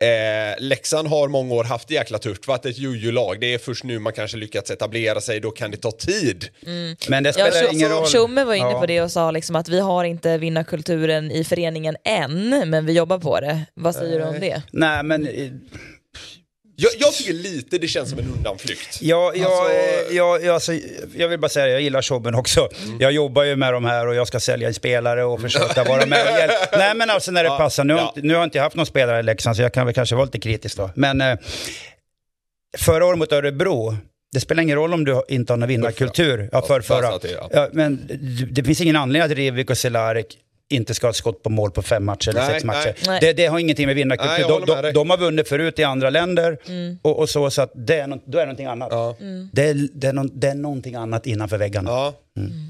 eh, 0.01 0.55
Leksand 0.59 1.09
har 1.09 1.29
många 1.29 1.55
år 1.55 1.65
haft 1.65 1.91
jäkla 1.91 2.19
tufft, 2.19 2.49
varit 2.49 2.67
ett 2.67 2.79
jojo-lag. 2.79 3.41
Det 3.41 3.55
är 3.55 3.59
först 3.59 3.85
nu 3.85 3.99
man 3.99 4.13
kanske 4.13 4.37
lyckats 4.37 4.71
etablera 4.71 5.21
sig, 5.21 5.41
då 5.41 5.51
kan 5.51 5.71
det 5.71 5.77
ta 5.77 5.91
tid. 5.91 6.49
Men 7.09 7.23
det 7.23 7.39
Ja, 7.39 7.51
spelar 7.51 7.73
ingen 7.73 7.91
roll. 7.91 8.07
Tjomme 8.07 8.45
var 8.45 8.55
inne 8.55 8.71
Ja. 8.71 8.81
på 8.81 8.87
det 8.87 9.01
och 9.03 9.11
sa 9.13 9.31
liksom 9.31 9.57
att 9.57 9.69
vi 9.69 9.81
har 9.81 10.05
inte 10.05 10.39
vinnarkulturen 10.39 11.31
i 11.31 11.45
föreningen 11.45 11.97
än, 12.05 12.49
men 12.71 12.87
vi 12.87 12.93
jobbar 12.93 13.19
på 13.19 13.41
det. 13.41 13.61
Vad 13.75 13.95
säger 13.95 14.19
du 14.19 14.25
om 14.25 14.41
det? 14.41 14.63
Nej, 14.73 15.03
men 15.03 15.27
eh, 15.27 15.51
Jag, 16.79 16.91
jag 16.99 17.13
tycker 17.15 17.33
lite 17.33 17.79
det 17.79 17.89
känns 17.89 18.11
som 18.11 18.19
en 18.19 18.25
undanflykt. 18.37 19.03
jag, 19.03 19.37
jag, 19.37 19.47
Alltså- 19.53 19.73
eh, 19.73 20.17
jag, 20.17 20.45
jag, 20.45 20.55
alltså, 20.55 20.73
jag 21.17 21.29
vill 21.29 21.39
bara 21.41 21.49
säga, 21.49 21.69
jag 21.69 21.81
gillar 21.81 22.07
jobben 22.11 22.35
också. 22.35 22.69
Mm. 22.85 23.01
Jag 23.01 23.13
jobbar 23.13 23.45
ju 23.45 23.57
med 23.57 23.73
de 23.73 23.85
här 23.85 24.07
och 24.07 24.15
jag 24.15 24.29
ska 24.29 24.41
sälja 24.41 24.69
en 24.69 24.75
spelare 24.75 25.25
och 25.25 25.41
försöka 25.41 25.85
vara 25.85 26.07
med 26.07 26.23
och 26.27 26.39
hjälpa. 26.39 26.55
Nej, 26.79 26.95
men 26.95 27.11
alltså 27.11 27.31
när 27.33 27.43
det 27.43 27.49
Ja, 27.49 27.59
passar. 27.59 27.85
Nu 27.85 27.95
ja. 27.95 28.15
nu 28.17 28.29
har 28.35 28.41
jag 28.41 28.47
inte 28.47 28.61
haft 28.61 28.77
någon 28.77 28.87
spelare 28.87 29.21
i 29.21 29.23
Leksand 29.23 29.57
så 29.57 29.63
jag 29.63 29.73
kan 29.73 29.87
väl 29.87 29.95
kanske 29.95 30.15
vara 30.15 30.25
lite 30.25 30.39
kritisk 30.41 30.77
då. 30.77 30.91
Men 30.95 31.21
eh, 31.21 31.39
förra 32.79 33.07
året 33.07 33.19
mot 33.19 33.33
Örebro, 33.33 33.97
det 34.33 34.41
spelar 34.41 34.63
ingen 34.63 34.77
roll 34.77 34.95
om 34.95 35.05
du 35.05 35.23
inte 35.29 35.53
har 35.53 35.59
någon 35.59 35.69
vinnarkultur. 35.69 36.49
Ja, 36.53 36.63
för, 36.63 36.81
förra. 36.81 37.19
ja. 37.23 37.49
Ja, 37.53 37.69
men 37.73 38.07
det, 38.07 38.45
det 38.51 38.65
finns 38.65 38.81
ingen 38.81 38.97
anledning 38.97 39.31
att 39.33 39.37
Rivik 39.39 39.71
och 39.71 39.79
Cehlarik 39.79 40.39
inte 40.69 40.95
ska 40.95 41.07
ha 41.07 41.11
ett 41.11 41.17
skott 41.17 41.43
på 41.43 41.51
mål 41.51 41.71
på 41.71 41.83
fem 41.83 42.05
matcher 42.05 42.29
eller 42.29 42.41
Nej, 42.41 42.51
sex 42.51 42.65
matcher. 42.65 42.95
nej. 43.07 43.21
Det, 43.21 43.33
det 43.33 43.47
har 43.47 43.59
ingenting 43.59 43.87
med 43.87 43.95
vinnarkultur. 43.95 44.39
jag 44.39 44.67
de, 44.67 44.83
de, 44.83 44.93
de 44.93 45.11
har 45.11 45.17
vunnit 45.17 45.49
förut 45.49 45.79
i 45.79 45.85
andra 45.85 46.11
länder 46.11 46.59
och, 47.03 47.19
och 47.19 47.29
så, 47.29 47.51
så 47.51 47.63
att 47.63 47.73
det 47.75 47.95
är, 48.01 48.07
då 48.25 48.39
är 48.39 48.43
det 48.43 48.47
någonting 48.47 48.67
annat. 48.67 48.89
Ja. 48.91 49.17
Det, 49.53 49.63
är, 49.63 49.89
det, 49.93 50.07
är 50.07 50.13
någon, 50.13 50.31
det 50.41 50.49
är 50.49 50.55
någonting 50.55 50.95
annat 50.95 51.27
innanför 51.27 51.59
väggarna. 51.59 51.91
Ja. 51.91 52.15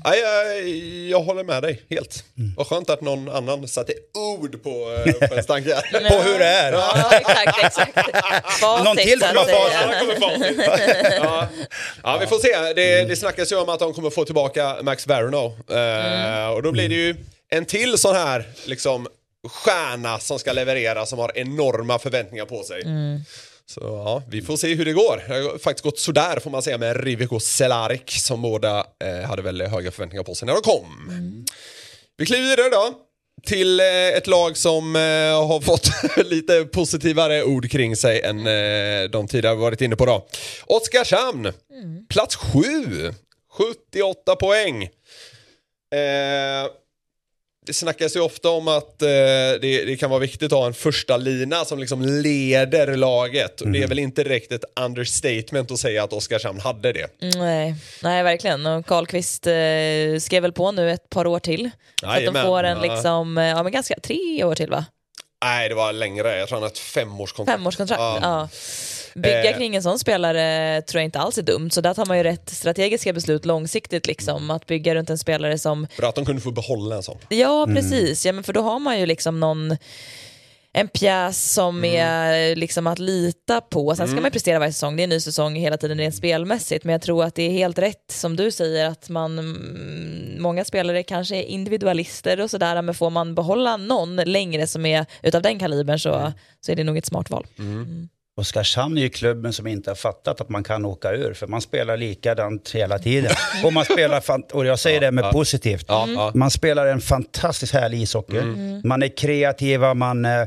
Nej, 0.05 0.21
jag, 0.21 0.69
jag 1.11 1.21
håller 1.25 1.45
med 1.45 1.63
dig 1.63 1.83
helt. 1.91 2.25
Vad 2.57 2.67
skönt 2.67 2.91
att 2.91 3.01
någon 3.01 3.29
annan 3.29 3.69
satte 3.69 3.93
ord 4.39 4.63
på, 4.63 5.03
eh, 5.07 5.29
på 5.29 5.35
en 5.35 5.43
stanke. 5.43 5.71
På 5.93 6.15
hur 6.15 6.39
det 6.39 6.47
är. 6.47 6.73
Ja, 6.73 7.11
exakt, 7.13 7.65
exakt. 7.65 7.95
Facit, 8.61 8.85
Någon 8.85 8.97
till 8.97 9.21
kommer 9.21 10.21
facit. 10.21 11.17
ja. 11.23 11.49
ja, 12.03 12.19
vi 12.21 12.27
får 12.27 12.39
se. 12.39 12.73
Det, 12.75 13.05
det 13.09 13.17
snackas 13.17 13.53
ju 13.53 13.57
om 13.57 13.69
att 13.69 13.79
de 13.81 13.93
kommer 13.93 14.11
få 14.11 14.25
tillbaka 14.25 14.77
Max 14.83 15.07
Verno. 15.07 15.57
Eh, 15.75 16.55
och 16.55 16.63
då 16.63 16.73
blir 16.73 16.89
det 16.89 16.95
ju 16.95 17.15
en 17.51 17.65
till 17.65 17.99
sån 17.99 18.15
här 18.15 18.49
liksom, 18.65 19.07
stjärna 19.49 20.19
som 20.19 20.39
ska 20.39 20.53
leverera 20.53 21.07
som 21.07 21.19
har 21.19 21.39
enorma 21.39 21.99
förväntningar 21.99 22.45
på 22.45 22.63
sig. 22.63 22.83
Så 23.69 23.81
ja, 23.81 24.23
vi 24.29 24.43
får 24.43 24.57
se 24.57 24.75
hur 24.75 24.85
det 24.85 24.93
går. 24.93 25.25
Det 25.29 25.35
har 25.35 25.59
faktiskt 25.59 25.85
gått 25.85 25.99
sådär 25.99 26.41
får 26.41 26.51
man 26.51 26.63
säga 26.63 26.79
med 26.79 27.05
Rivik 27.05 27.33
och 27.33 27.43
Cehlárik 27.43 28.11
som 28.11 28.43
båda 28.43 28.87
eh, 29.05 29.29
hade 29.29 29.43
väldigt 29.43 29.69
höga 29.69 29.91
förväntningar 29.91 30.25
på 30.25 30.35
sig 30.35 30.47
när 30.47 30.55
de 30.55 30.63
kom. 30.63 30.87
Vi 32.17 32.27
kliver 32.27 32.43
vidare 32.43 32.71
då 32.71 32.95
till 33.47 33.81
eh, 33.81 33.87
ett 33.87 34.27
lag 34.27 34.57
som 34.57 34.97
eh, 34.97 35.47
har 35.47 35.61
fått 35.61 35.91
lite 36.27 36.65
positivare 36.65 37.45
ord 37.45 37.71
kring 37.71 37.97
sig 37.97 38.23
än 38.23 38.47
eh, 38.47 39.11
de 39.11 39.29
tidigare 39.29 39.55
varit 39.55 39.81
inne 39.81 39.97
på 39.97 40.07
då. 40.07 40.27
Oskarshamn, 40.67 41.53
plats 42.09 42.37
7, 42.37 43.13
78 43.53 44.37
poäng. 44.37 44.89
Det 47.67 47.73
snackas 47.73 48.17
ju 48.17 48.21
ofta 48.21 48.51
om 48.51 48.69
att 48.69 49.03
eh, 49.03 49.09
det, 49.09 49.85
det 49.87 49.97
kan 50.01 50.11
vara 50.11 50.21
viktigt 50.21 50.53
att 50.53 50.59
ha 50.59 50.67
en 50.67 50.75
första 50.75 51.17
lina 51.17 51.65
som 51.65 51.79
liksom 51.79 52.03
leder 52.03 52.97
laget. 52.97 53.61
Och 53.61 53.69
det 53.69 53.83
är 53.83 53.87
väl 53.87 53.99
inte 53.99 54.23
direkt 54.23 54.53
ett 54.53 54.65
understatement 54.81 55.71
att 55.71 55.79
säga 55.79 56.05
att 56.05 56.13
Oskarshamn 56.13 56.61
hade 56.61 56.93
det. 56.93 57.09
Nej, 57.37 57.75
nej, 58.03 58.23
verkligen. 58.23 58.67
Och 58.67 58.87
Karlqvist 58.87 59.47
eh, 59.47 59.53
skrev 60.21 60.43
väl 60.43 60.53
på 60.53 60.73
nu 60.73 60.91
ett 60.91 61.11
par 61.11 61.27
år 61.27 61.39
till. 61.39 61.71
Så 62.01 62.07
att 62.07 62.25
de 62.25 62.43
får 62.43 62.63
en 62.63 62.79
liksom, 62.79 63.39
eh, 63.39 63.45
ja 63.45 63.63
men 63.63 63.73
ganska, 63.73 63.95
tre 64.03 64.45
år 64.45 64.55
till 64.55 64.71
va? 64.71 64.85
Nej, 65.45 65.69
det 65.69 65.75
var 65.75 65.93
längre. 65.93 66.39
Jag 66.39 66.49
tror 66.49 66.57
han 66.57 66.63
har 66.63 66.71
ett 66.71 66.79
femårskontrakt. 66.79 67.59
Femårskontrakt. 67.59 68.01
Ja. 68.01 68.19
Ja. 68.23 68.49
Bygga 69.17 69.51
Eh. 69.51 69.57
kring 69.57 69.77
en 69.77 69.83
sån 69.83 69.99
spelare 69.99 70.83
tror 70.83 71.01
jag 71.01 71.05
inte 71.05 71.19
alls 71.19 71.39
är 71.39 71.43
dumt, 71.43 71.71
så 71.71 71.81
där 71.81 71.95
tar 71.95 72.07
man 72.07 72.17
ju 72.17 72.23
rätt 72.23 72.51
strategiska 72.51 73.13
beslut 73.13 73.45
långsiktigt 73.45 74.07
liksom. 74.07 74.51
Att 74.51 74.67
bygga 74.67 74.95
runt 74.95 75.11
en 75.11 75.19
spelare 75.19 75.59
som, 75.59 75.87
Bra 75.97 76.09
att 76.09 76.15
de 76.15 76.25
kunde 76.25 76.43
få 76.43 76.51
behålla 76.51 76.97
en 76.97 77.03
sån. 77.03 77.19
ja 77.29 77.67
precis, 77.75 78.27
ja, 78.27 78.33
men 78.33 78.45
för 78.45 78.53
då 78.53 78.61
har 78.61 78.79
man 78.79 79.01
ju 79.01 79.07
liksom 79.07 79.41
någon 79.41 79.77
en 80.73 80.89
pjäs 80.89 81.53
som 81.53 81.85
är 81.85 82.57
liksom 82.57 82.87
att 82.87 82.99
lita 82.99 83.61
på. 83.61 83.97
Sen 83.97 84.07
ska 84.07 84.15
man 84.15 84.25
ju 84.25 84.31
prestera 84.31 84.59
varje 84.59 84.73
säsong, 84.73 84.97
det 84.97 85.03
är 85.03 85.05
en 85.05 85.11
ny 85.11 85.21
säsong 85.21 85.57
hela 85.57 85.77
tiden 85.77 85.99
rent 85.99 86.15
spelmässigt. 86.15 86.85
Men 86.85 86.93
jag 86.93 87.03
tror 87.03 87.25
att 87.25 87.35
det 87.35 87.43
är 87.43 87.51
helt 87.51 87.79
rätt 87.79 88.05
som 88.13 88.37
du 88.37 88.51
säger 88.51 88.87
att 88.87 89.09
man, 89.09 89.39
mm, 89.39 90.43
många 90.43 90.65
spelare 90.65 91.03
kanske 91.03 91.37
är 91.37 91.43
individualister 91.43 92.41
och 92.41 92.51
sådär. 92.51 92.83
Men 92.83 92.95
får 92.95 93.11
man 93.11 93.35
behålla 93.35 93.77
någon 93.77 94.17
längre 94.17 94.67
som 94.67 94.87
är 94.87 95.07
utav 95.23 95.43
den 95.43 95.59
kalibern 95.59 95.99
så, 95.99 96.33
så 96.61 96.73
är 96.73 96.77
det 96.77 96.85
nog 96.85 96.99
ett 96.99 97.07
smart 97.07 97.31
val. 97.31 97.47
Oskarshamn 98.39 98.99
är 98.99 99.03
ju 99.03 99.09
klubben 99.09 99.53
som 99.53 99.67
inte 99.67 99.91
har 99.91 99.95
fattat 99.95 100.41
att 100.41 100.49
man 100.49 100.65
kan 100.65 100.85
åka 100.85 101.13
ur, 101.13 101.35
för 101.35 101.47
man 101.47 101.61
spelar 101.61 101.97
likadant 101.97 102.71
hela 102.71 102.99
tiden. 102.99 103.31
Och 103.65 103.73
man 103.73 103.85
spelar, 103.85 104.23
och 104.53 104.67
jag 104.67 104.79
säger 104.79 105.01
det 105.01 105.11
med 105.11 105.31
positivt, 105.33 105.85
Ja, 105.89 106.09
ja. 106.09 106.33
man 106.35 106.51
spelar 106.51 106.87
en 106.87 107.01
fantastiskt 107.01 107.73
härlig 107.73 108.03
ishockey. 108.03 108.43
Man 108.85 109.03
är 109.03 109.17
kreativa, 109.17 109.95
man, 109.95 110.25
eh, 110.25 110.41
eh, 110.41 110.47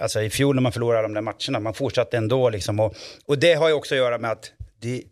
alltså 0.00 0.22
i 0.22 0.30
fjol 0.30 0.54
när 0.54 0.62
man 0.62 0.72
förlorade 0.72 1.02
de 1.02 1.14
där 1.14 1.20
matcherna, 1.20 1.60
man 1.60 1.74
fortsatte 1.74 2.16
ändå 2.16 2.50
liksom. 2.50 2.80
Och, 2.80 2.94
och 3.26 3.38
det 3.38 3.54
har 3.54 3.68
ju 3.68 3.74
också 3.74 3.94
att 3.94 3.98
göra 3.98 4.18
med 4.18 4.30
att 4.30 4.52
det, 4.82 5.02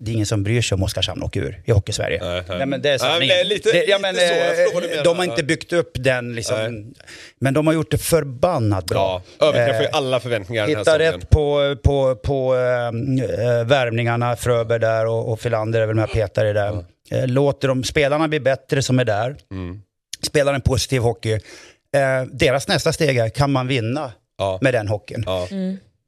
det 0.00 0.10
är 0.10 0.14
ingen 0.14 0.26
som 0.26 0.42
bryr 0.42 0.62
sig 0.62 0.74
om 0.76 0.82
Oskarshamn 0.82 1.22
åker 1.22 1.40
ur 1.40 1.62
i 1.64 1.72
Hockey-Sverige. 1.72 2.18
Nej, 2.24 2.42
nej. 2.48 2.66
men 2.66 2.82
det 2.82 2.88
är 2.88 2.92
Nej, 2.92 2.98
sanningen. 2.98 3.36
är 3.40 3.44
lite- 3.44 3.72
Det- 3.72 3.84
ja, 3.84 3.96
lite 3.98 3.98
men, 3.98 4.14
så, 4.14 4.74
vad 4.74 4.82
du 4.82 4.86
eh, 4.86 4.90
menar. 4.90 5.04
De 5.04 5.16
har 5.16 5.24
inte 5.24 5.42
byggt 5.44 5.72
upp 5.72 5.90
den 5.94 6.34
liksom, 6.34 6.94
men 7.40 7.54
de 7.54 7.66
har 7.66 7.74
gjort 7.74 7.90
det 7.90 7.98
förbannat 7.98 8.86
bra. 8.86 9.22
Ja, 9.38 9.46
överträffar 9.46 9.80
ju 9.80 9.86
Eh, 9.86 9.96
alla 9.96 10.20
förväntningar 10.20 10.66
den 10.66 10.76
här 10.76 10.80
Hitta 10.80 10.98
rätt 10.98 11.30
på, 11.30 11.76
på, 11.84 12.16
på 12.16 12.54
äh, 12.54 13.64
värvningarna, 13.66 14.36
Fröberg 14.36 14.78
där 14.80 15.06
och, 15.06 15.32
och 15.32 15.40
Filander 15.40 15.80
är 15.80 15.86
väl 15.86 15.96
med 15.96 16.10
i 16.46 16.52
det. 16.52 16.84
Eh, 17.10 17.26
låter 17.26 17.68
de 17.68 17.84
spelarna 17.84 18.28
bli 18.28 18.40
bättre 18.40 18.82
som 18.82 18.98
är 18.98 19.04
där, 19.04 19.36
Mm. 19.50 19.82
spelar 20.22 20.54
en 20.54 20.60
positiv 20.60 21.00
hockey. 21.02 21.32
Eh, 21.32 22.22
deras 22.32 22.68
nästa 22.68 22.92
steg 22.92 23.16
är, 23.18 23.28
kan 23.28 23.52
man 23.52 23.66
vinna 23.66 24.12
Ja. 24.38 24.58
med 24.62 24.74
den 24.74 24.88
hockeyn? 24.88 25.22
Ja. 25.26 25.48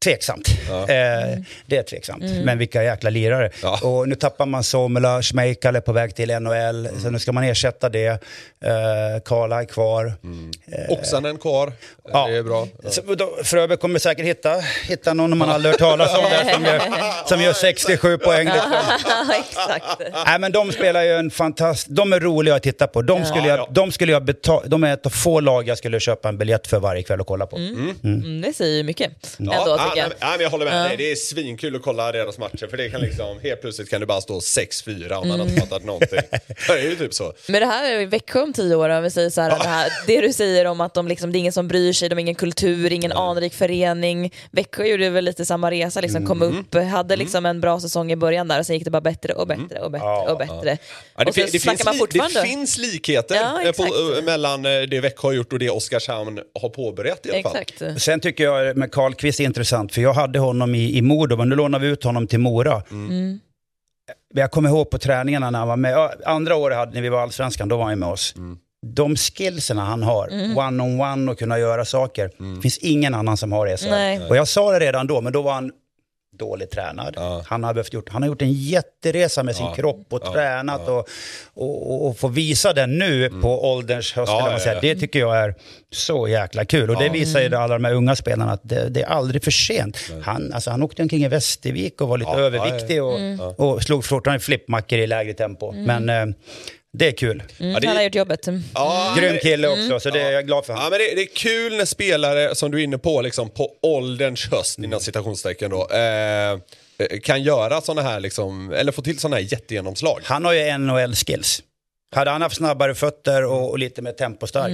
Tveksamt. 0.04 0.48
Ja. 0.68 0.80
Eh, 0.80 1.38
det 1.66 1.76
är 1.76 1.82
tveksamt. 1.82 2.24
Men 2.44 2.58
vilka 2.58 2.82
jäkla 2.82 3.10
lirare. 3.10 3.50
Ja. 3.62 3.78
Och 3.82 4.08
nu 4.08 4.14
tappar 4.14 4.46
man 4.46 4.64
Somela, 4.64 5.22
Schmeichel 5.22 5.76
är 5.76 5.80
på 5.80 5.92
väg 5.92 6.14
till 6.14 6.40
NHL. 6.40 6.86
Mm. 6.86 7.00
Så 7.00 7.10
nu 7.10 7.18
ska 7.18 7.32
man 7.32 7.44
ersätta 7.44 7.88
det. 7.88 8.06
Eh, 8.06 8.18
Karla 9.24 9.60
är 9.60 9.64
kvar. 9.64 10.12
Oksanen 10.88 11.38
kvar, 11.38 11.72
Ja. 12.12 12.26
det 12.28 12.36
är 12.36 12.42
bra. 12.42 12.68
Då, 13.16 13.38
Fröberg 13.44 13.78
kommer 13.78 13.98
säkert 13.98 14.26
hitta, 14.26 14.54
hitta 14.88 15.14
någon 15.14 15.38
man 15.38 15.50
aldrig 15.50 15.72
hört 15.72 15.78
talas 15.80 16.18
om 16.18 16.24
där 16.24 16.52
som 16.54 16.64
gör, 16.64 16.80
som 17.28 17.42
gör 17.42 17.52
67 17.52 18.18
poäng. 18.18 18.44
Liksom. 18.44 18.72
Exakt. 19.40 20.02
Nej 20.26 20.38
men 20.38 20.52
de 20.52 20.72
spelar 20.72 21.02
ju 21.02 21.12
en 21.12 21.30
fantastisk, 21.30 21.86
de 21.90 22.12
är 22.12 22.20
roliga 22.20 22.54
att 22.54 22.62
titta 22.62 22.86
på. 22.86 23.02
De 23.02 23.24
skulle 23.24 23.48
jag, 23.48 23.58
ja. 23.58 23.68
de 23.70 23.92
skulle 23.92 24.12
jag 24.12 24.24
betala, 24.24 24.66
de 24.66 24.84
är 24.84 24.92
ett 24.94 25.06
av 25.06 25.10
få 25.10 25.40
lag 25.40 25.68
jag 25.68 25.78
skulle 25.78 26.00
köpa 26.00 26.28
en 26.28 26.38
biljett 26.38 26.66
för 26.66 26.78
varje 26.78 27.02
kväll 27.02 27.20
och 27.20 27.26
kolla 27.26 27.46
på. 27.46 27.56
Mm, 27.56 28.40
det 28.40 28.52
säger 28.52 28.76
ju 28.76 28.82
mycket 28.82 29.12
ändå 29.38 29.78
Ja, 29.88 29.90
tycker 29.94 30.02
ja, 30.02 30.02
jag. 30.02 30.08
nej, 30.10 30.18
nej, 30.20 30.30
men 30.38 30.40
jag 30.42 30.50
håller 30.50 30.64
med 30.64 30.88
dig. 30.90 30.96
Det 30.96 31.10
är 31.12 31.16
svinkul 31.16 31.76
att 31.76 31.82
kolla 31.82 32.12
deras 32.12 32.38
matcher 32.38 32.66
för 32.70 32.76
det 32.76 32.90
kan 32.90 33.00
liksom, 33.00 33.38
helt 33.42 33.60
plötsligt 33.60 33.90
kan 33.90 34.00
det 34.00 34.06
bara 34.06 34.20
stå 34.20 34.38
6-4 34.40 35.12
om 35.12 35.28
man 35.28 35.40
har 35.40 35.46
inte 35.46 35.60
fattat 35.60 35.84
någonting. 35.84 36.18
Det 36.68 36.72
är 36.72 36.82
ju 36.82 36.96
typ 36.96 37.14
så. 37.14 37.32
Men 37.48 37.60
det 37.60 37.66
här 37.66 37.92
är 37.92 38.06
Växjö 38.06 38.42
om 38.42 38.52
tio 38.52 38.74
år, 38.74 38.88
om 38.88 39.02
vi 39.02 39.10
säger 39.10 39.30
så 39.30 39.40
här, 39.40 39.50
det, 39.50 39.68
här, 39.68 39.92
det 40.06 40.20
du 40.20 40.32
säger 40.32 40.64
om 40.64 40.80
att 40.80 40.94
de 40.94 41.08
liksom, 41.08 41.32
det 41.32 41.38
är 41.38 41.40
ingen 41.40 41.52
som 41.52 41.68
bryr 41.68 41.92
sig, 41.92 42.08
de 42.08 42.14
har 42.14 42.20
ingen 42.20 42.34
kultur, 42.34 42.92
ingen 42.92 43.12
anrik 43.12 43.54
förening. 43.54 44.32
Växjö 44.50 44.84
gjorde 44.84 45.10
väl 45.10 45.24
lite 45.24 45.44
samma 45.44 45.70
resa, 45.70 46.00
liksom, 46.00 46.26
kom 46.26 46.42
Mm. 46.42 46.58
upp, 46.58 46.74
hade 46.90 47.16
liksom 47.16 47.46
en 47.46 47.60
bra 47.60 47.80
säsong 47.80 48.12
i 48.12 48.16
början 48.16 48.48
där 48.48 48.58
och 48.58 48.66
sen 48.66 48.74
gick 48.76 48.84
det 48.84 48.90
bara 48.90 49.00
bättre 49.00 49.32
och 49.32 49.46
bättre 49.46 49.80
och 49.80 49.90
bättre 49.90 50.06
och 50.32 50.38
bättre. 50.38 50.78
Ja, 51.16 51.24
det, 51.24 51.30
och 51.30 51.34
det, 51.34 51.60
snackar 51.60 51.76
finns 51.76 51.84
man 51.84 51.94
fortfarande. 51.94 52.40
det 52.42 52.46
finns 52.48 52.78
likheter 52.78 53.34
Ja, 53.34 53.62
eh, 53.62 53.72
på, 53.72 53.82
eh, 54.18 54.24
mellan 54.24 54.66
eh, 54.66 54.82
det 54.82 55.00
Växjö 55.00 55.28
har 55.28 55.32
gjort 55.32 55.52
och 55.52 55.58
det 55.58 55.70
Oskarshamn 55.70 56.40
har 56.60 56.68
påbörjat 56.68 57.26
i 57.26 57.30
alla 57.32 57.42
fall. 57.42 57.56
Exakt. 57.56 58.02
Sen 58.02 58.20
tycker 58.20 58.44
jag 58.44 58.76
med 58.76 58.92
Karlqvist 58.92 59.40
är 59.40 59.44
intressant, 59.44 59.77
för 59.88 60.00
jag 60.00 60.12
hade 60.14 60.38
honom 60.38 60.74
i, 60.74 60.96
i 60.98 61.02
Modo, 61.02 61.36
men 61.36 61.48
nu 61.48 61.56
lånar 61.56 61.78
vi 61.78 61.86
ut 61.86 62.04
honom 62.04 62.26
till 62.26 62.38
Mora. 62.40 62.82
Mm. 62.90 63.38
Jag 64.34 64.50
kommer 64.50 64.68
ihåg 64.68 64.90
på 64.90 64.98
träningarna 64.98 65.50
när 65.50 65.58
han 65.58 65.68
var 65.68 65.76
med, 65.76 66.10
andra 66.26 66.56
året 66.56 66.76
hade, 66.76 66.92
när 66.92 67.02
vi 67.02 67.08
var 67.08 67.20
allsvenskan, 67.20 67.68
då 67.68 67.76
var 67.76 67.84
han 67.84 67.98
med 67.98 68.08
oss. 68.08 68.34
De 68.86 69.16
skillserna 69.16 69.84
han 69.84 70.02
har, 70.02 70.28
Mm. 70.28 70.58
one-on-one 70.58 71.30
och 71.30 71.38
kunna 71.38 71.58
göra 71.58 71.84
saker, 71.84 72.30
det 72.56 72.62
finns 72.62 72.78
ingen 72.78 73.14
annan 73.14 73.36
som 73.36 73.52
har 73.52 73.66
det. 73.66 73.76
Så. 73.76 73.88
Och 74.28 74.36
jag 74.36 74.48
sa 74.48 74.72
det 74.72 74.78
redan 74.80 75.06
då, 75.06 75.20
men 75.20 75.32
då 75.32 75.42
var 75.42 75.52
han 75.52 75.72
dåligt 76.38 76.70
tränad. 76.70 77.16
Han, 77.46 77.64
har 77.64 77.74
behövt 77.74 77.92
gjort, 77.92 78.08
han 78.08 78.22
har 78.22 78.28
gjort 78.28 78.42
en 78.42 78.52
jätteresa 78.52 79.42
med 79.42 79.56
sin 79.56 79.74
kropp 79.74 80.06
och 80.10 80.32
tränat 80.32 80.88
Och, 80.88 81.08
och, 81.54 82.06
och, 82.06 82.18
få 82.18 82.28
visa 82.28 82.72
den 82.72 82.98
nu 82.98 83.30
på 83.42 83.72
ålderns 83.72 84.12
höst. 84.12 84.32
Ja, 84.32 84.40
man 84.40 84.52
ja, 84.52 84.58
säger. 84.58 84.74
ja. 84.74 84.80
Det 84.80 84.96
tycker 84.96 85.18
jag 85.18 85.36
är 85.36 85.54
så 85.92 86.28
jäkla 86.28 86.64
kul. 86.64 86.90
Och 86.90 87.02
det 87.02 87.08
visar 87.08 87.40
ju 87.40 87.54
alla 87.54 87.74
de 87.74 87.84
här 87.84 87.94
unga 87.94 88.16
spelarna 88.16 88.52
att 88.52 88.60
det, 88.62 88.88
det 88.88 89.02
är 89.02 89.06
aldrig 89.06 89.44
för 89.44 89.50
sent. 89.50 89.98
Han, 90.22 90.52
alltså, 90.52 90.70
han 90.70 90.82
åkte 90.82 91.02
omkring 91.02 91.24
i 91.24 91.28
Västervik 91.28 92.00
och 92.00 92.08
var 92.08 92.18
lite 92.18 92.30
Ja, 92.30 92.38
överviktig 92.38 93.02
och, 93.02 93.18
och 93.56 93.82
slog 93.82 94.04
fortfarande 94.04 94.44
flippmackor 94.44 94.98
i 94.98 95.06
lägre 95.06 95.34
tempo. 95.34 95.72
Men 95.72 96.08
eh, 96.08 96.26
det 96.92 97.06
är 97.08 97.12
kul. 97.12 97.42
Mm, 97.60 97.80
det- 97.80 97.86
Han 97.86 97.96
har 97.96 98.04
gjort 98.04 98.14
jobbet. 98.14 98.48
Ja, 98.74 99.14
Grym 99.18 99.32
det- 99.32 99.38
kille 99.38 99.68
också, 99.68 100.00
så 100.00 100.10
det 100.10 100.20
är 100.20 100.32
jag 100.32 100.46
glad 100.46 100.66
för. 100.66 100.72
Ja, 100.72 100.80
men 100.90 100.98
det, 100.98 101.14
det 101.14 101.22
är 101.22 101.34
kul 101.36 101.76
när 101.76 101.84
spelare, 101.84 102.54
som 102.54 102.70
du 102.70 102.78
är 102.80 102.84
inne 102.84 102.98
på, 102.98 103.22
liksom, 103.22 103.50
på 103.50 103.70
ålderns 103.82 104.46
höst, 104.50 104.78
inom 104.78 105.00
citationstecken 105.00 105.70
då, 105.70 105.88
eh, 105.90 106.58
kan 107.22 107.42
göra 107.42 107.80
sådana 107.80 108.02
här, 108.08 108.20
liksom, 108.20 108.72
eller 108.72 108.92
få 108.92 109.02
till 109.02 109.18
sådana 109.18 109.36
här 109.36 109.42
jättegenomslag. 109.52 110.20
Han 110.24 110.44
har 110.44 110.52
ju 110.52 110.78
NHL-skills. 110.78 111.62
Hade 112.12 112.30
han 112.30 112.42
haft 112.42 112.56
snabbare 112.56 112.94
fötter 112.94 113.44
och, 113.44 113.70
och 113.70 113.78
lite 113.78 114.02
mer 114.02 114.12
tempostark 114.12 114.72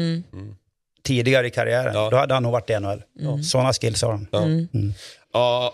tidigare 1.02 1.46
i 1.46 1.50
karriären, 1.50 1.94
Ja. 1.94 2.10
då 2.10 2.16
hade 2.16 2.34
han 2.34 2.42
nog 2.42 2.52
varit 2.52 2.70
i 2.70 2.74
NHL. 2.80 3.02
Sådana 3.44 3.72
skills 3.72 4.02
har 4.02 4.10
han. 4.10 4.26
Ja, 4.30 4.40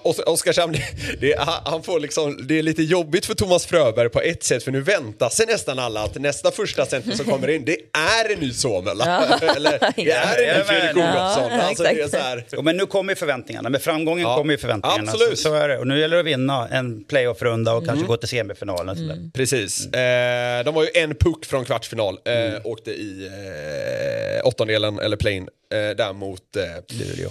Os- 0.03 0.19
Oskarshamn, 0.27 0.73
det, 0.73 0.83
det, 1.21 1.35
han 1.65 1.83
får 1.83 2.01
liksom, 2.01 2.47
det 2.47 2.59
är 2.59 2.63
lite 2.63 2.83
jobbigt 2.83 3.27
för 3.27 3.35
Thomas 3.35 3.67
Fröberg 3.67 4.09
på 4.09 4.21
ett 4.21 4.43
sätt, 4.45 4.63
för 4.63 4.71
nu 4.73 4.81
väntar 4.81 5.29
sig 5.29 5.47
nästan 5.47 5.79
alla 5.79 6.03
att 6.03 6.15
nästa 6.15 6.51
första 6.51 6.87
center 6.87 7.13
som 7.13 7.25
kommer 7.27 7.49
in, 7.51 7.65
det 7.65 7.77
är 7.93 8.33
en 8.33 8.39
ny 8.41 8.53
Somela. 8.53 9.05
Eller 9.57 9.79
det 9.97 10.11
är 10.11 10.53
en 10.53 10.59
ny 10.59 10.65
Fredrik 10.65 10.97
Ja, 10.97 11.13
Olofsson. 11.13 11.59
ja, 11.59 11.63
alltså, 11.63 11.83
det 11.83 11.91
är 12.03 12.09
så 12.09 12.17
här, 12.17 12.47
Jo, 12.53 12.63
men 12.63 12.77
nu 12.77 12.87
kommer 12.87 13.13
ju 13.13 13.17
förväntningarna. 13.17 13.69
Med 13.69 13.83
framgången 13.83 14.23
Ja. 14.25 14.37
kommer 14.37 14.53
ju 14.53 14.59
förväntningarna. 14.59 15.13
Absolut. 15.13 15.39
Så, 15.39 15.49
så 15.49 15.55
är 15.55 15.69
det. 15.69 15.79
Och 15.79 15.87
nu 15.87 16.01
gäller 16.01 16.17
det 16.17 16.21
att 16.21 16.27
vinna 16.27 16.69
en 16.69 17.05
playoff-runda 17.05 17.73
och 17.75 17.87
kanske 17.87 18.07
gå 18.07 18.17
till 18.17 18.29
semifinalen. 18.29 19.09
där. 19.09 19.31
Precis. 19.35 19.87
Eh, 19.87 20.65
de 20.65 20.75
var 20.75 20.83
ju 20.83 20.89
en 20.95 21.15
puck 21.15 21.45
från 21.45 21.65
kvartsfinal. 21.65 22.19
Eh, 22.25 22.67
Åkte 22.67 22.91
i 22.91 23.27
eh, 23.27 24.47
åttondelen, 24.47 24.99
eller 24.99 25.17
play-in, 25.17 25.49
eh, 25.73 25.97
där 25.97 26.13
mot 26.13 26.57
eh, 26.57 26.63
Luleå. 26.99 27.31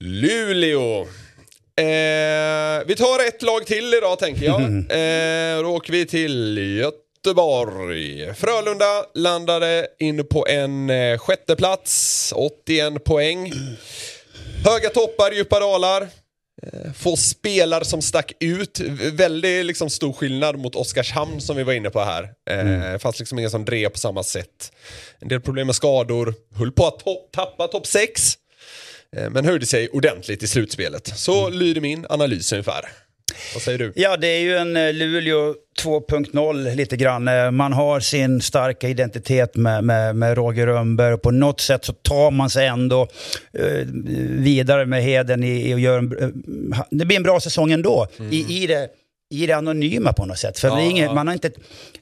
Luleå. 0.00 1.06
Eh, 1.80 2.86
vi 2.86 2.94
tar 2.96 3.28
ett 3.28 3.42
lag 3.42 3.66
till 3.66 3.94
idag 3.94 4.18
tänker 4.18 4.44
jag. 4.44 4.60
Eh, 4.62 5.62
då 5.62 5.68
åker 5.68 5.92
vi 5.92 6.06
till 6.06 6.58
Göteborg. 6.78 8.34
Frölunda 8.34 9.04
landade 9.14 9.86
in 9.98 10.26
på 10.26 10.46
en 10.48 10.90
eh, 10.90 11.18
sjätte 11.18 11.56
plats, 11.56 12.32
81 12.36 13.04
poäng. 13.04 13.52
Höga 14.64 14.88
toppar, 14.90 15.32
djupa 15.32 15.60
dalar. 15.60 16.02
Eh, 16.62 16.92
Få 16.92 17.16
spelare 17.16 17.84
som 17.84 18.02
stack 18.02 18.32
ut. 18.40 18.80
Väldigt 19.12 19.66
liksom, 19.66 19.90
stor 19.90 20.12
skillnad 20.12 20.58
mot 20.58 20.74
Oskarshamn 20.74 21.40
som 21.40 21.56
vi 21.56 21.62
var 21.62 21.72
inne 21.72 21.90
på 21.90 22.00
här. 22.00 22.28
Eh, 22.50 22.98
fanns 22.98 23.18
liksom 23.18 23.38
ingen 23.38 23.50
som 23.50 23.64
drev 23.64 23.88
på 23.88 23.98
samma 23.98 24.22
sätt. 24.22 24.72
En 25.20 25.28
del 25.28 25.40
problem 25.40 25.66
med 25.66 25.76
skador. 25.76 26.34
Höll 26.58 26.72
på 26.72 26.86
att 26.86 27.02
to- 27.04 27.30
tappa 27.32 27.68
topp 27.68 27.86
6. 27.86 28.34
Eh, 29.16 29.30
Men 29.30 29.44
höjde 29.44 29.66
sig 29.66 29.88
ordentligt 29.88 30.42
i 30.42 30.46
slutspelet. 30.46 31.12
Så 31.18 31.48
lyder 31.50 31.80
min 31.80 32.06
analys 32.08 32.52
ungefär. 32.52 32.84
Vad 33.54 33.62
säger 33.62 33.78
du? 33.78 33.92
Ja, 33.96 34.16
det 34.16 34.26
är 34.26 34.40
ju 34.40 34.56
en 34.56 34.76
eh, 34.76 34.92
Luleå 34.92 35.54
2.0 35.82 36.74
lite 36.74 36.96
grann. 36.96 37.28
Eh, 37.28 37.50
Man 37.50 37.72
har 37.72 38.00
sin 38.00 38.40
starka 38.40 38.88
identitet 38.88 39.56
med, 39.56 39.84
med, 39.84 40.16
med 40.16 40.36
Roger 40.36 40.66
Rönnberg 40.66 41.14
och 41.14 41.22
på 41.22 41.30
något 41.30 41.60
sätt 41.60 41.84
så 41.84 41.92
tar 41.92 42.30
man 42.30 42.50
sig 42.50 42.66
ändå 42.66 43.08
eh, 43.52 43.86
vidare 44.28 44.86
med 44.86 45.02
heden 45.02 45.44
i, 45.44 45.70
i 45.70 45.74
och 45.74 45.80
gör 45.80 45.98
en, 45.98 46.34
Det 46.90 47.04
blir 47.04 47.16
en 47.16 47.22
bra 47.22 47.40
säsong 47.40 47.72
ändå 47.72 48.06
i, 48.30 48.62
i, 48.62 48.66
det, 48.66 48.88
i 49.30 49.46
det 49.46 49.52
anonyma 49.52 50.12
på 50.12 50.26
något 50.26 50.38
sätt. 50.38 50.58
För 50.58 50.68
Ja, 50.68 50.80
inget, 50.80 51.14
man 51.14 51.26
har 51.26 51.34
inte, 51.34 51.50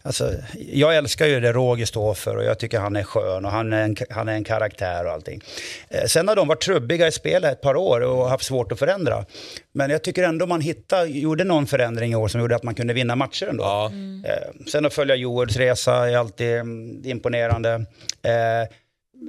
alltså, 0.03 0.33
jag 0.73 0.97
älskar 0.97 1.27
ju 1.27 1.41
det 1.41 1.53
Roger 1.53 1.87
står 1.87 2.15
för 2.15 2.37
och 2.37 2.45
jag 2.45 2.59
tycker 2.59 2.79
han 2.79 2.97
är 2.97 3.03
skön 3.03 3.45
och 3.45 3.51
han 3.51 3.73
är 3.73 3.83
en, 3.83 3.97
han 4.11 4.29
är 4.29 4.33
en 4.33 4.45
karaktär 4.45 5.07
och 5.07 5.13
allting. 5.13 5.41
Eh, 5.89 6.05
Sen 6.05 6.29
har 6.29 6.37
de 6.37 6.49
varit 6.49 6.61
trubbiga 6.61 7.07
i 7.07 7.13
spelet 7.13 7.53
ett 7.53 7.61
par 7.61 7.77
år 7.77 8.01
och 8.01 8.29
haft 8.29 8.45
svårt 8.45 8.73
att 8.73 8.79
förändra. 8.79 9.25
Men 9.73 9.91
jag 9.91 10.05
tycker 10.05 10.23
ändå 10.23 10.47
man 10.47 10.61
hittade, 10.61 11.07
gjorde 11.09 11.45
någon 11.45 11.67
förändring 11.67 12.13
i 12.13 12.15
år 12.17 12.29
som 12.29 12.41
gjorde 12.41 12.57
att 12.57 12.63
man 12.63 12.75
kunde 12.75 12.93
vinna 12.95 13.17
matcher 13.17 13.47
ändå. 13.47 13.65
Ja. 13.65 13.93
Eh, 14.25 14.67
sen 14.67 14.87
att 14.87 14.95
följa 14.95 15.15
Joels 15.15 15.57
resa 15.57 16.11
är 16.11 16.17
alltid 16.17 16.57
mm, 16.57 17.03
imponerande. 17.05 17.87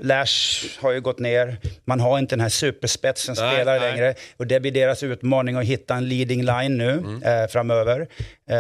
Lash 0.03 0.65
har 0.81 0.91
ju 0.91 1.01
gått 1.01 1.19
ner. 1.19 1.57
Man 1.85 1.99
har 1.99 2.19
inte 2.19 2.35
den 2.35 2.41
här 2.41 2.49
superspetsen 2.49 3.35
Nej, 3.39 3.53
spelare 3.55 3.79
nej. 3.79 3.91
längre. 3.91 4.13
Och 4.37 4.47
det 4.47 4.59
blir 4.59 4.71
deras 4.71 5.03
utmaning 5.03 5.55
att 5.55 5.65
hitta 5.65 5.95
en 5.95 6.09
leading 6.09 6.43
line 6.45 6.77
nu 6.77 6.89
Mm. 6.91 7.23
eh, 7.23 7.47
framöver. 7.49 7.99
Eh, 8.49 8.57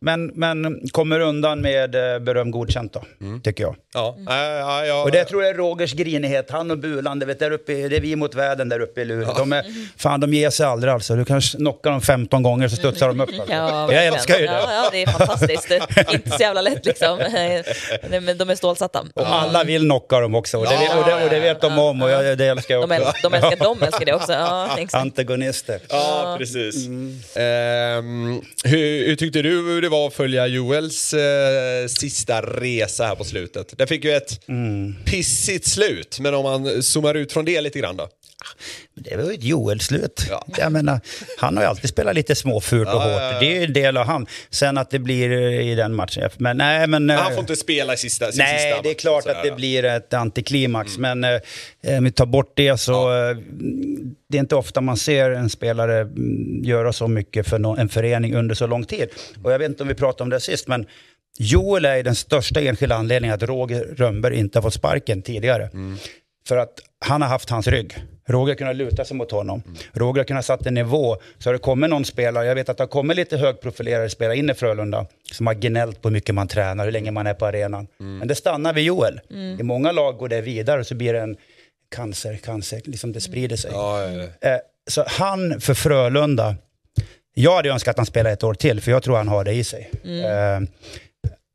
men, 0.00 0.26
men 0.26 0.80
kommer 0.92 1.20
undan 1.20 1.60
med 1.60 1.94
eh, 2.14 2.18
beröm 2.18 2.50
godkänt 2.50 2.92
då, 2.92 3.02
Mm. 3.20 3.40
tycker 3.42 3.64
jag. 3.64 3.76
Ja. 3.94 4.16
Ja, 4.26 4.44
ja, 4.46 4.84
ja. 4.86 5.02
Och 5.02 5.10
det 5.10 5.24
tror 5.24 5.42
jag 5.42 5.50
är 5.50 5.54
Rogers 5.54 5.92
grinighet. 5.92 6.50
Han 6.50 6.70
och 6.70 6.78
Bulan, 6.78 7.18
det, 7.18 7.26
vet, 7.26 7.38
där 7.38 7.50
uppe, 7.50 7.72
det 7.72 7.96
är 7.96 8.00
vi 8.00 8.16
mot 8.16 8.34
världen 8.34 8.68
där 8.68 8.80
uppe 8.80 9.00
i 9.00 9.04
Luleå. 9.04 9.34
De, 9.38 9.52
är, 9.52 9.64
fan, 9.98 10.20
de 10.20 10.34
ger 10.34 10.50
sig 10.50 10.66
aldrig 10.66 10.92
alltså. 10.92 11.16
Du 11.16 11.24
kanske 11.24 11.58
knockar 11.58 11.90
dem 11.90 12.00
15 12.00 12.42
gånger 12.42 12.68
så 12.68 12.76
studsar 12.76 13.08
de 13.08 13.20
upp. 13.20 13.28
Alltså. 13.28 13.52
Ja, 13.54 13.92
jag 13.92 14.06
älskar 14.06 14.38
ju 14.38 14.46
det. 14.46 14.52
Ja, 14.52 14.72
ja, 14.72 14.88
det 14.92 15.02
är 15.02 15.06
fantastiskt. 15.06 15.68
Det 15.68 15.76
är 15.76 16.14
inte 16.14 16.30
så 16.30 16.42
jävla 16.42 16.60
lätt 16.60 16.86
liksom. 16.86 17.18
Men 18.24 18.38
De 18.38 18.50
är 18.50 18.54
stålsatta. 18.54 19.04
Och 19.14 19.26
alla 19.32 19.64
vill 19.64 19.82
knocka 19.82 20.20
dem 20.20 20.27
också. 20.34 20.58
Och 20.58 20.64
det, 20.64 20.74
Ja, 20.74 20.98
och 20.98 21.04
det, 21.04 21.24
och 21.24 21.30
det 21.30 21.40
vet 21.40 21.60
de 21.60 21.78
om 21.78 22.02
och 22.02 22.10
jag, 22.10 22.38
det 22.38 22.46
älskar 22.46 22.74
jag 22.74 22.88
De, 22.88 22.94
också. 22.98 23.10
äl- 23.10 23.22
de 23.22 23.34
älskar 23.34 23.56
de 23.64 23.82
älskar 23.82 24.04
det 24.04 24.12
också. 24.14 24.32
Ja. 24.32 24.78
Antagonister. 24.92 25.80
Ja, 25.88 26.34
precis. 26.38 26.86
Ehm, 27.36 28.40
hur, 28.64 29.06
hur 29.06 29.16
tyckte 29.16 29.42
du 29.42 29.80
det 29.80 29.88
var 29.88 30.06
att 30.06 30.14
följa 30.14 30.46
Joels 30.46 31.14
eh, 31.14 31.86
sista 31.88 32.42
resa 32.42 33.04
här 33.06 33.14
på 33.14 33.24
slutet? 33.24 33.74
Det 33.78 33.86
fick 33.86 34.04
ju 34.04 34.12
ett 34.12 34.40
pissigt 35.04 35.66
slut, 35.68 36.18
men 36.20 36.34
om 36.34 36.42
man 36.42 36.82
zoomar 36.82 37.14
ut 37.14 37.32
från 37.32 37.44
det 37.44 37.60
lite 37.60 37.78
grann 37.78 37.96
då? 37.96 38.08
Det 38.94 39.16
var 39.16 39.24
ju 39.24 39.34
ett 39.34 39.44
Joel-slut. 39.44 40.26
Ja. 40.30 40.44
Jag 40.58 40.72
menar, 40.72 41.00
han 41.38 41.56
har 41.56 41.64
ju 41.64 41.68
alltid 41.68 41.90
spelat 41.90 42.14
lite 42.14 42.34
småfult 42.34 42.88
och 42.88 42.94
Ja, 42.94 42.98
hårt. 42.98 43.22
ja. 43.32 43.40
Det 43.40 43.46
är 43.46 43.60
ju 43.60 43.64
en 43.64 43.72
del 43.72 43.96
av 43.96 44.06
han. 44.06 44.26
Sen 44.50 44.78
att 44.78 44.90
det 44.90 44.98
blir 44.98 45.32
i 45.60 45.74
den 45.74 45.94
matchen. 45.94 46.30
Men 46.36 46.56
nej, 46.56 46.86
men... 46.86 47.10
Han 47.10 47.18
eh, 47.18 47.30
får 47.30 47.40
inte 47.40 47.56
spela 47.56 47.94
i 47.94 47.96
sista, 47.96 48.32
sin 48.32 48.38
Nej, 48.38 48.58
sista 48.58 48.82
det 48.82 48.90
är 48.90 48.94
klart 48.94 49.26
att 49.26 49.42
det 49.42 49.50
blir 49.50 49.84
ett 49.84 50.14
antiklimax. 50.14 50.98
Men 50.98 51.24
eh, 51.24 51.40
om 51.98 52.04
vi 52.04 52.10
tar 52.10 52.26
bort 52.26 52.52
det 52.56 52.78
så... 52.78 53.12
Eh, 53.30 53.36
det 54.28 54.38
är 54.38 54.40
inte 54.40 54.56
ofta 54.56 54.80
man 54.80 54.96
ser 54.96 55.30
en 55.30 55.50
spelare 55.50 56.00
mm, 56.00 56.64
göra 56.64 56.92
så 56.92 57.08
mycket 57.08 57.48
för 57.48 57.78
en 57.80 57.88
förening 57.88 58.34
under 58.36 58.54
så 58.54 58.66
lång 58.66 58.84
tid. 58.84 59.08
Och 59.44 59.52
jag 59.52 59.58
vet 59.58 59.68
inte 59.68 59.82
om 59.82 59.88
vi 59.88 59.94
pratade 59.94 60.22
om 60.22 60.30
det 60.30 60.40
sist, 60.40 60.68
men 60.68 60.86
Joel 61.38 61.84
är 61.84 62.02
den 62.02 62.14
största 62.14 62.60
enskilda 62.60 62.94
anledningen 62.94 63.34
att 63.34 63.42
Roger 63.42 63.94
Rönnberg 63.96 64.36
inte 64.36 64.58
har 64.58 64.62
fått 64.62 64.74
sparken 64.74 65.22
tidigare. 65.22 65.70
För 66.48 66.56
att 66.56 66.72
han 67.00 67.22
har 67.22 67.28
haft 67.28 67.50
hans 67.50 67.66
rygg. 67.66 67.96
Roger 68.28 68.52
har 68.52 68.58
kunnat 68.58 68.76
luta 68.76 69.04
sig 69.04 69.16
mot 69.16 69.30
honom. 69.30 69.62
Roger 69.92 70.20
har 70.20 70.24
kunnat 70.24 70.44
satt 70.44 70.66
en 70.66 70.74
nivå. 70.74 71.16
Så 71.38 71.48
har 71.48 71.52
det 71.52 71.58
kommit 71.58 71.90
någon 71.90 72.04
spelare, 72.04 72.46
jag 72.46 72.54
vet 72.54 72.68
att 72.68 72.76
det 72.76 72.82
har 72.82 72.88
kommit 72.88 73.16
lite 73.16 73.36
högprofilerade 73.36 74.10
spelare 74.10 74.36
in 74.36 74.50
i 74.50 74.54
Frölunda 74.54 75.06
som 75.32 75.46
har 75.46 75.54
gnällt 75.54 76.02
på 76.02 76.08
hur 76.08 76.12
mycket 76.12 76.34
man 76.34 76.48
tränar, 76.48 76.84
hur 76.84 76.92
länge 76.92 77.10
man 77.10 77.26
är 77.26 77.34
på 77.34 77.46
arenan. 77.46 77.86
Men 77.96 78.28
det 78.28 78.34
stannar 78.34 78.72
vid 78.72 78.84
Joel. 78.84 79.20
I 79.60 79.62
många 79.62 79.92
lag 79.92 80.16
går 80.16 80.28
det 80.28 80.40
vidare 80.40 80.80
och 80.80 80.86
så 80.86 80.94
blir 80.94 81.12
det 81.12 81.20
en 81.20 81.36
cancer, 81.94 82.36
cancer, 82.36 82.80
liksom 82.84 83.12
det 83.12 83.20
sprider 83.20 83.56
sig. 83.56 83.70
Ja, 83.72 84.02
ja, 84.02 84.28
ja. 84.40 84.48
Eh, 84.50 84.58
så 84.90 85.04
han 85.06 85.60
för 85.60 85.74
Frölunda, 85.74 86.54
jag 87.34 87.56
hade 87.56 87.70
önskat 87.70 87.92
att 87.92 87.96
han 87.96 88.06
spelade 88.06 88.32
ett 88.32 88.44
år 88.44 88.54
till, 88.54 88.80
för 88.80 88.90
jag 88.90 89.02
tror 89.02 89.16
han 89.16 89.28
har 89.28 89.44
det 89.44 89.52
i 89.52 89.64
sig. 89.64 89.90
Eh, 90.04 90.60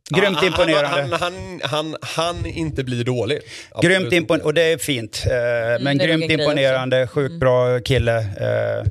grymt 0.09 0.37
Han- 0.37 0.45
imponerande. 0.47 1.17
Han, 1.17 1.31
han, 1.33 1.59
han, 1.63 1.95
han 2.01 2.45
inte 2.45 2.83
blir 2.83 3.03
dålig. 3.03 3.39
Absolut 3.71 3.97
Grymt 3.97 4.13
imponerande, 4.13 4.45
och 4.45 4.53
det 4.53 4.61
är 4.63 4.77
fint. 4.77 5.23
Eh, 5.25 5.31
men 5.31 5.97
det 5.97 6.03
är 6.03 6.07
nog 6.07 6.19
grymt 6.19 6.31
imponerande, 6.31 7.07
sjukt 7.07 7.35
bra 7.39 7.79
kille. 7.79 8.17
Eh, 8.19 8.85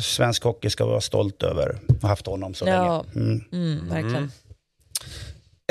svensk 0.00 0.42
hockey 0.44 0.70
ska 0.70 0.84
vara 0.86 1.00
stolt 1.00 1.42
över 1.42 1.78
att 1.96 2.02
ha 2.02 2.08
haft 2.08 2.26
honom 2.26 2.54
så 2.54 2.66
Ja, 2.66 3.04
länge. 3.14 3.26
Mm. 3.26 3.44
mm, 3.52 3.88
verkligen. 3.88 4.32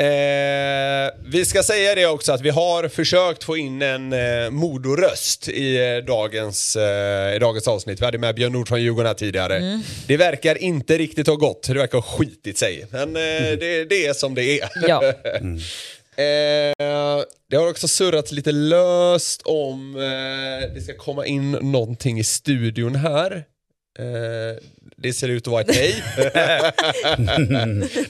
Eh, 0.00 1.10
vi 1.24 1.44
ska 1.44 1.62
säga 1.62 1.94
det 1.94 2.06
också 2.06 2.32
att 2.32 2.40
vi 2.40 2.50
har 2.50 2.88
försökt 2.88 3.44
få 3.44 3.56
in 3.56 3.82
en 3.82 4.12
eh, 4.12 4.50
modoröst 4.50 5.48
i, 5.48 5.76
eh, 5.76 6.04
dagens, 6.06 6.76
eh, 6.76 7.36
i 7.36 7.38
dagens 7.38 7.68
avsnitt. 7.68 8.00
Vi 8.00 8.04
hade 8.04 8.18
med 8.18 8.34
Björn 8.34 8.52
Nord 8.52 8.68
från 8.68 8.82
Djurgården 8.82 9.06
här 9.06 9.14
tidigare. 9.14 9.80
Det 10.06 10.16
verkar 10.16 10.62
inte 10.62 10.98
riktigt 10.98 11.26
ha 11.26 11.34
gått, 11.34 11.62
det 11.66 11.74
verkar 11.74 11.98
ha 11.98 12.18
skitit 12.18 12.58
sig. 12.58 12.86
Men 12.90 13.08
eh, 13.16 13.58
det, 13.60 13.84
det 13.84 14.06
är 14.06 14.12
som 14.12 14.34
det 14.34 14.60
är. 14.60 14.68
Ja. 14.88 15.02
Eh, 16.16 17.24
det 17.50 17.56
har 17.56 17.68
också 17.70 17.88
surrats 17.88 18.32
lite 18.32 18.52
löst 18.52 19.42
om 19.44 19.96
eh, 19.96 20.74
det 20.74 20.80
ska 20.80 20.94
komma 20.94 21.26
in 21.26 21.50
någonting 21.50 22.18
i 22.18 22.24
studion 22.24 22.94
här. 22.94 23.44
Eh, 23.98 24.56
det 25.02 25.12
ser 25.12 25.28
ut 25.28 25.46
att 25.46 25.50
vara 25.52 25.60
ett 25.60 25.68
nej. 25.68 26.02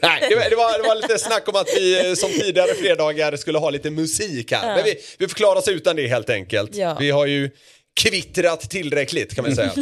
nej 0.02 0.22
det, 0.28 0.34
var, 0.36 0.50
det, 0.50 0.56
var, 0.56 0.82
det 0.82 0.88
var 0.88 1.02
lite 1.02 1.18
snack 1.18 1.48
om 1.48 1.56
att 1.56 1.68
vi 1.76 2.08
eh, 2.08 2.14
som 2.14 2.30
tidigare 2.30 2.74
fredagar 2.74 3.36
skulle 3.36 3.58
ha 3.58 3.70
lite 3.70 3.90
musik 3.90 4.52
här. 4.52 4.76
Men 4.76 4.84
vi, 4.84 4.94
vi 5.18 5.28
får 5.28 5.34
klara 5.34 5.58
oss 5.58 5.68
utan 5.68 5.96
det 5.96 6.06
helt 6.06 6.30
enkelt. 6.30 6.74
Ja. 6.74 6.96
Vi 7.00 7.10
har 7.10 7.26
ju 7.26 7.50
kvittrat 7.94 8.70
tillräckligt 8.70 9.34
kan 9.34 9.44
man 9.44 9.56
säga. 9.56 9.72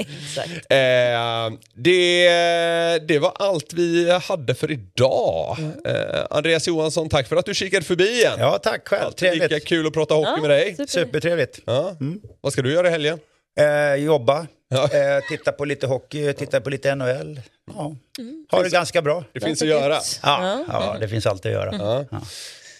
Exakt. 0.00 0.50
Eh, 0.70 1.52
det, 1.74 2.28
det 3.08 3.18
var 3.18 3.32
allt 3.36 3.72
vi 3.72 4.10
hade 4.10 4.54
för 4.54 4.70
idag. 4.70 5.56
Eh, 5.84 6.26
Andreas 6.30 6.68
Johansson, 6.68 7.08
tack 7.08 7.28
för 7.28 7.36
att 7.36 7.46
du 7.46 7.54
kikade 7.54 7.84
förbi 7.84 8.08
igen. 8.10 8.36
Ja, 8.38 8.58
tack 8.58 8.88
själv. 8.88 9.02
Alltid 9.04 9.32
lika 9.32 9.48
Trevligt. 9.48 9.68
kul 9.68 9.86
att 9.86 9.92
prata 9.92 10.14
hockey 10.14 10.40
med 10.40 10.50
dig. 10.50 10.70
super. 10.72 10.86
Supertrevligt. 10.86 11.60
Ja. 11.64 11.96
Vad 12.40 12.52
ska 12.52 12.62
du 12.62 12.72
göra 12.72 12.88
i 12.88 12.90
helgen? 12.90 13.18
Eh, 13.60 13.94
jobba, 14.04 14.46
Ja. 14.68 14.82
eh, 14.84 15.24
titta 15.28 15.52
på 15.52 15.64
lite 15.64 15.86
hockey, 15.86 16.32
titta 16.32 16.60
på 16.60 16.70
lite 16.70 16.94
NHL. 16.94 17.40
Ja. 17.76 17.96
Har 18.50 18.64
det 18.64 18.70
ganska 18.70 19.02
bra. 19.02 19.24
Det 19.32 19.40
finns 19.40 19.62
att 19.62 19.68
göra. 19.68 19.98
Ja, 20.22 20.64
ja, 20.68 20.96
det 21.00 21.08
finns 21.08 21.26
alltid 21.26 21.56
att 21.56 21.62
göra. 21.72 22.04
Ja. 22.10 22.20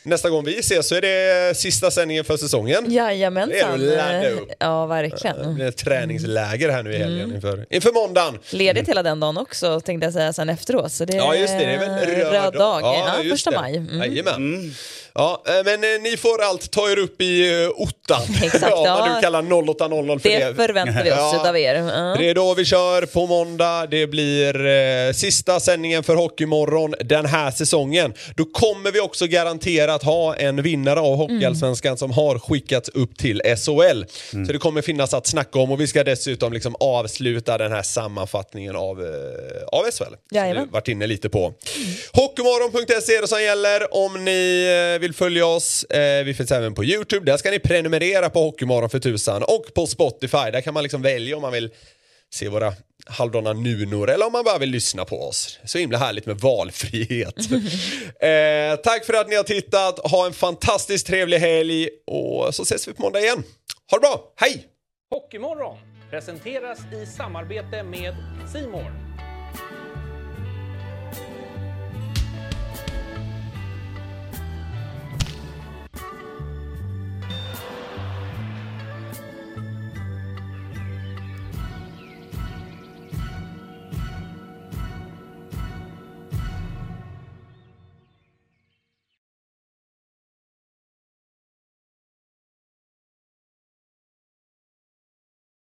Nästa 0.02 0.30
gång 0.30 0.44
vi 0.44 0.58
ses 0.58 0.88
så 0.88 0.94
är 0.94 1.00
det 1.00 1.56
sista 1.56 1.90
sändningen 1.90 2.24
för 2.24 2.36
säsongen. 2.36 2.84
Det 2.88 2.98
är 2.98 3.10
Jajamensan. 3.10 3.78
du 3.80 3.96
ladda 3.96 4.30
upp. 4.30 4.48
Ja, 4.58 4.82
Det 4.82 4.88
verkligen. 4.88 5.54
blir 5.54 5.66
ett 5.68 5.76
träningsläger 5.76 6.68
här 6.68 6.82
nu 6.82 6.92
i 6.92 6.96
Mm. 6.96 7.08
helgen 7.08 7.34
inför, 7.34 7.66
inför 7.70 7.92
måndagen. 7.92 8.38
Ledigt 8.50 8.88
hela 8.88 9.02
den 9.02 9.20
dagen 9.20 9.38
också 9.38 9.80
tänkte 9.80 10.06
jag 10.06 10.12
säga 10.14 10.32
sen 10.32 10.48
efteråt. 10.48 10.92
Så 10.92 11.04
det 11.04 11.12
är, 11.12 11.16
Ja 11.16 11.34
just 11.34 11.52
det, 11.58 11.66
det 11.66 11.72
är 11.74 11.78
väl 11.78 12.30
röd, 12.32 12.52
dag. 12.52 12.80
Ja, 12.82 13.18
just 13.22 13.30
första 13.30 13.50
det. 13.50 13.56
maj. 13.60 13.76
Mm. 13.76 13.98
Jajamän. 13.98 14.74
Ja, 15.18 15.42
eh, 15.46 15.54
men 15.64 15.84
eh, 15.84 16.00
ni 16.02 16.16
får 16.16 16.42
allt 16.42 16.70
ta 16.70 16.90
er 16.90 16.98
upp 16.98 17.20
i 17.20 17.64
uh, 17.64 17.70
ottan. 17.70 18.22
Exakt, 18.42 18.62
ja, 18.70 18.82
ja. 18.84 19.14
du 19.14 19.20
kallar 19.22 19.42
0800 19.70 20.18
för 20.18 20.28
det. 20.28 20.44
Det 20.44 20.54
förväntar 20.54 21.04
vi 21.04 21.12
oss 21.12 21.16
Ja. 21.32 21.40
utav 21.40 21.56
er. 21.56 21.74
Ja. 21.74 22.16
Det 22.18 22.30
är 22.30 22.34
då 22.34 22.54
vi 22.54 22.64
kör 22.64 23.06
på 23.06 23.26
måndag. 23.26 23.86
Det 23.90 24.06
blir 24.06 24.66
eh, 24.66 25.12
sista 25.12 25.60
sändningen 25.60 26.02
för 26.02 26.14
Hockeymorgon 26.16 26.94
den 27.00 27.26
här 27.26 27.50
säsongen. 27.50 28.14
Då 28.36 28.44
kommer 28.44 28.92
vi 28.92 29.00
också 29.00 29.26
garanterat 29.26 30.02
ha 30.02 30.36
en 30.36 30.62
vinnare 30.62 31.00
av 31.00 31.16
Hockeyallsvenskan 31.16 31.96
som 31.96 32.10
har 32.10 32.38
skickats 32.38 32.88
upp 32.88 33.18
till 33.18 33.42
SHL. 33.56 34.04
Så 34.46 34.52
det 34.52 34.58
kommer 34.58 34.82
finnas 34.82 35.14
att 35.14 35.26
snacka 35.26 35.58
om 35.58 35.70
och 35.70 35.80
vi 35.80 35.86
ska 35.86 36.04
dessutom 36.04 36.52
liksom 36.52 36.76
avsluta 36.80 37.58
den 37.58 37.72
här 37.72 37.82
sammanfattningen 37.82 38.76
av, 38.76 39.02
eh, 39.02 39.78
av 39.78 39.84
SHL. 39.84 39.90
Som 39.90 40.16
Jajamän. 40.30 40.64
vi 40.64 40.70
varit 40.70 40.88
inne 40.88 41.06
lite 41.06 41.28
på. 41.28 41.54
Hockeymorgon.se 42.12 43.16
är 43.16 43.22
det 43.22 43.28
som 43.28 43.42
gäller 43.42 43.94
om 43.94 44.24
ni 44.24 44.66
eh, 44.94 45.05
vill 45.06 45.14
följa 45.14 45.46
oss. 45.46 45.84
Eh, 45.84 46.24
vi 46.24 46.34
finns 46.34 46.52
även 46.52 46.74
på 46.74 46.84
YouTube. 46.84 47.26
Där 47.26 47.36
ska 47.36 47.50
ni 47.50 47.58
prenumerera 47.58 48.30
på 48.30 48.40
Hockeymorgon 48.40 48.90
för 48.90 48.98
tusan. 48.98 49.42
Och 49.42 49.74
på 49.74 49.86
Spotify. 49.86 50.50
Där 50.52 50.60
kan 50.60 50.74
man 50.74 50.82
liksom 50.82 51.02
välja 51.02 51.36
om 51.36 51.42
man 51.42 51.52
vill 51.52 51.70
se 52.34 52.48
våra 52.48 52.72
halvdana 53.06 53.52
nunor 53.52 54.10
eller 54.10 54.26
om 54.26 54.32
man 54.32 54.44
bara 54.44 54.58
vill 54.58 54.70
lyssna 54.70 55.04
på 55.04 55.22
oss. 55.22 55.58
Så 55.64 55.78
himla 55.78 55.98
härligt 55.98 56.26
med 56.26 56.36
valfrihet. 56.36 57.34
eh, 58.20 58.76
tack 58.84 59.04
för 59.04 59.14
att 59.14 59.28
ni 59.28 59.36
har 59.36 59.42
tittat. 59.42 59.98
Ha 59.98 60.26
en 60.26 60.32
fantastiskt 60.32 61.06
trevlig 61.06 61.38
helg 61.38 61.88
och 62.06 62.54
så 62.54 62.62
ses 62.62 62.88
vi 62.88 62.92
på 62.92 63.02
måndag 63.02 63.20
igen. 63.20 63.42
Ha 63.90 63.98
det 63.98 64.00
bra. 64.00 64.32
Hej! 64.36 64.64
Hockeymorgon 65.10 65.78
presenteras 66.10 66.78
i 66.92 67.06
samarbete 67.06 67.82
med 67.82 68.16
Simor. 68.52 69.05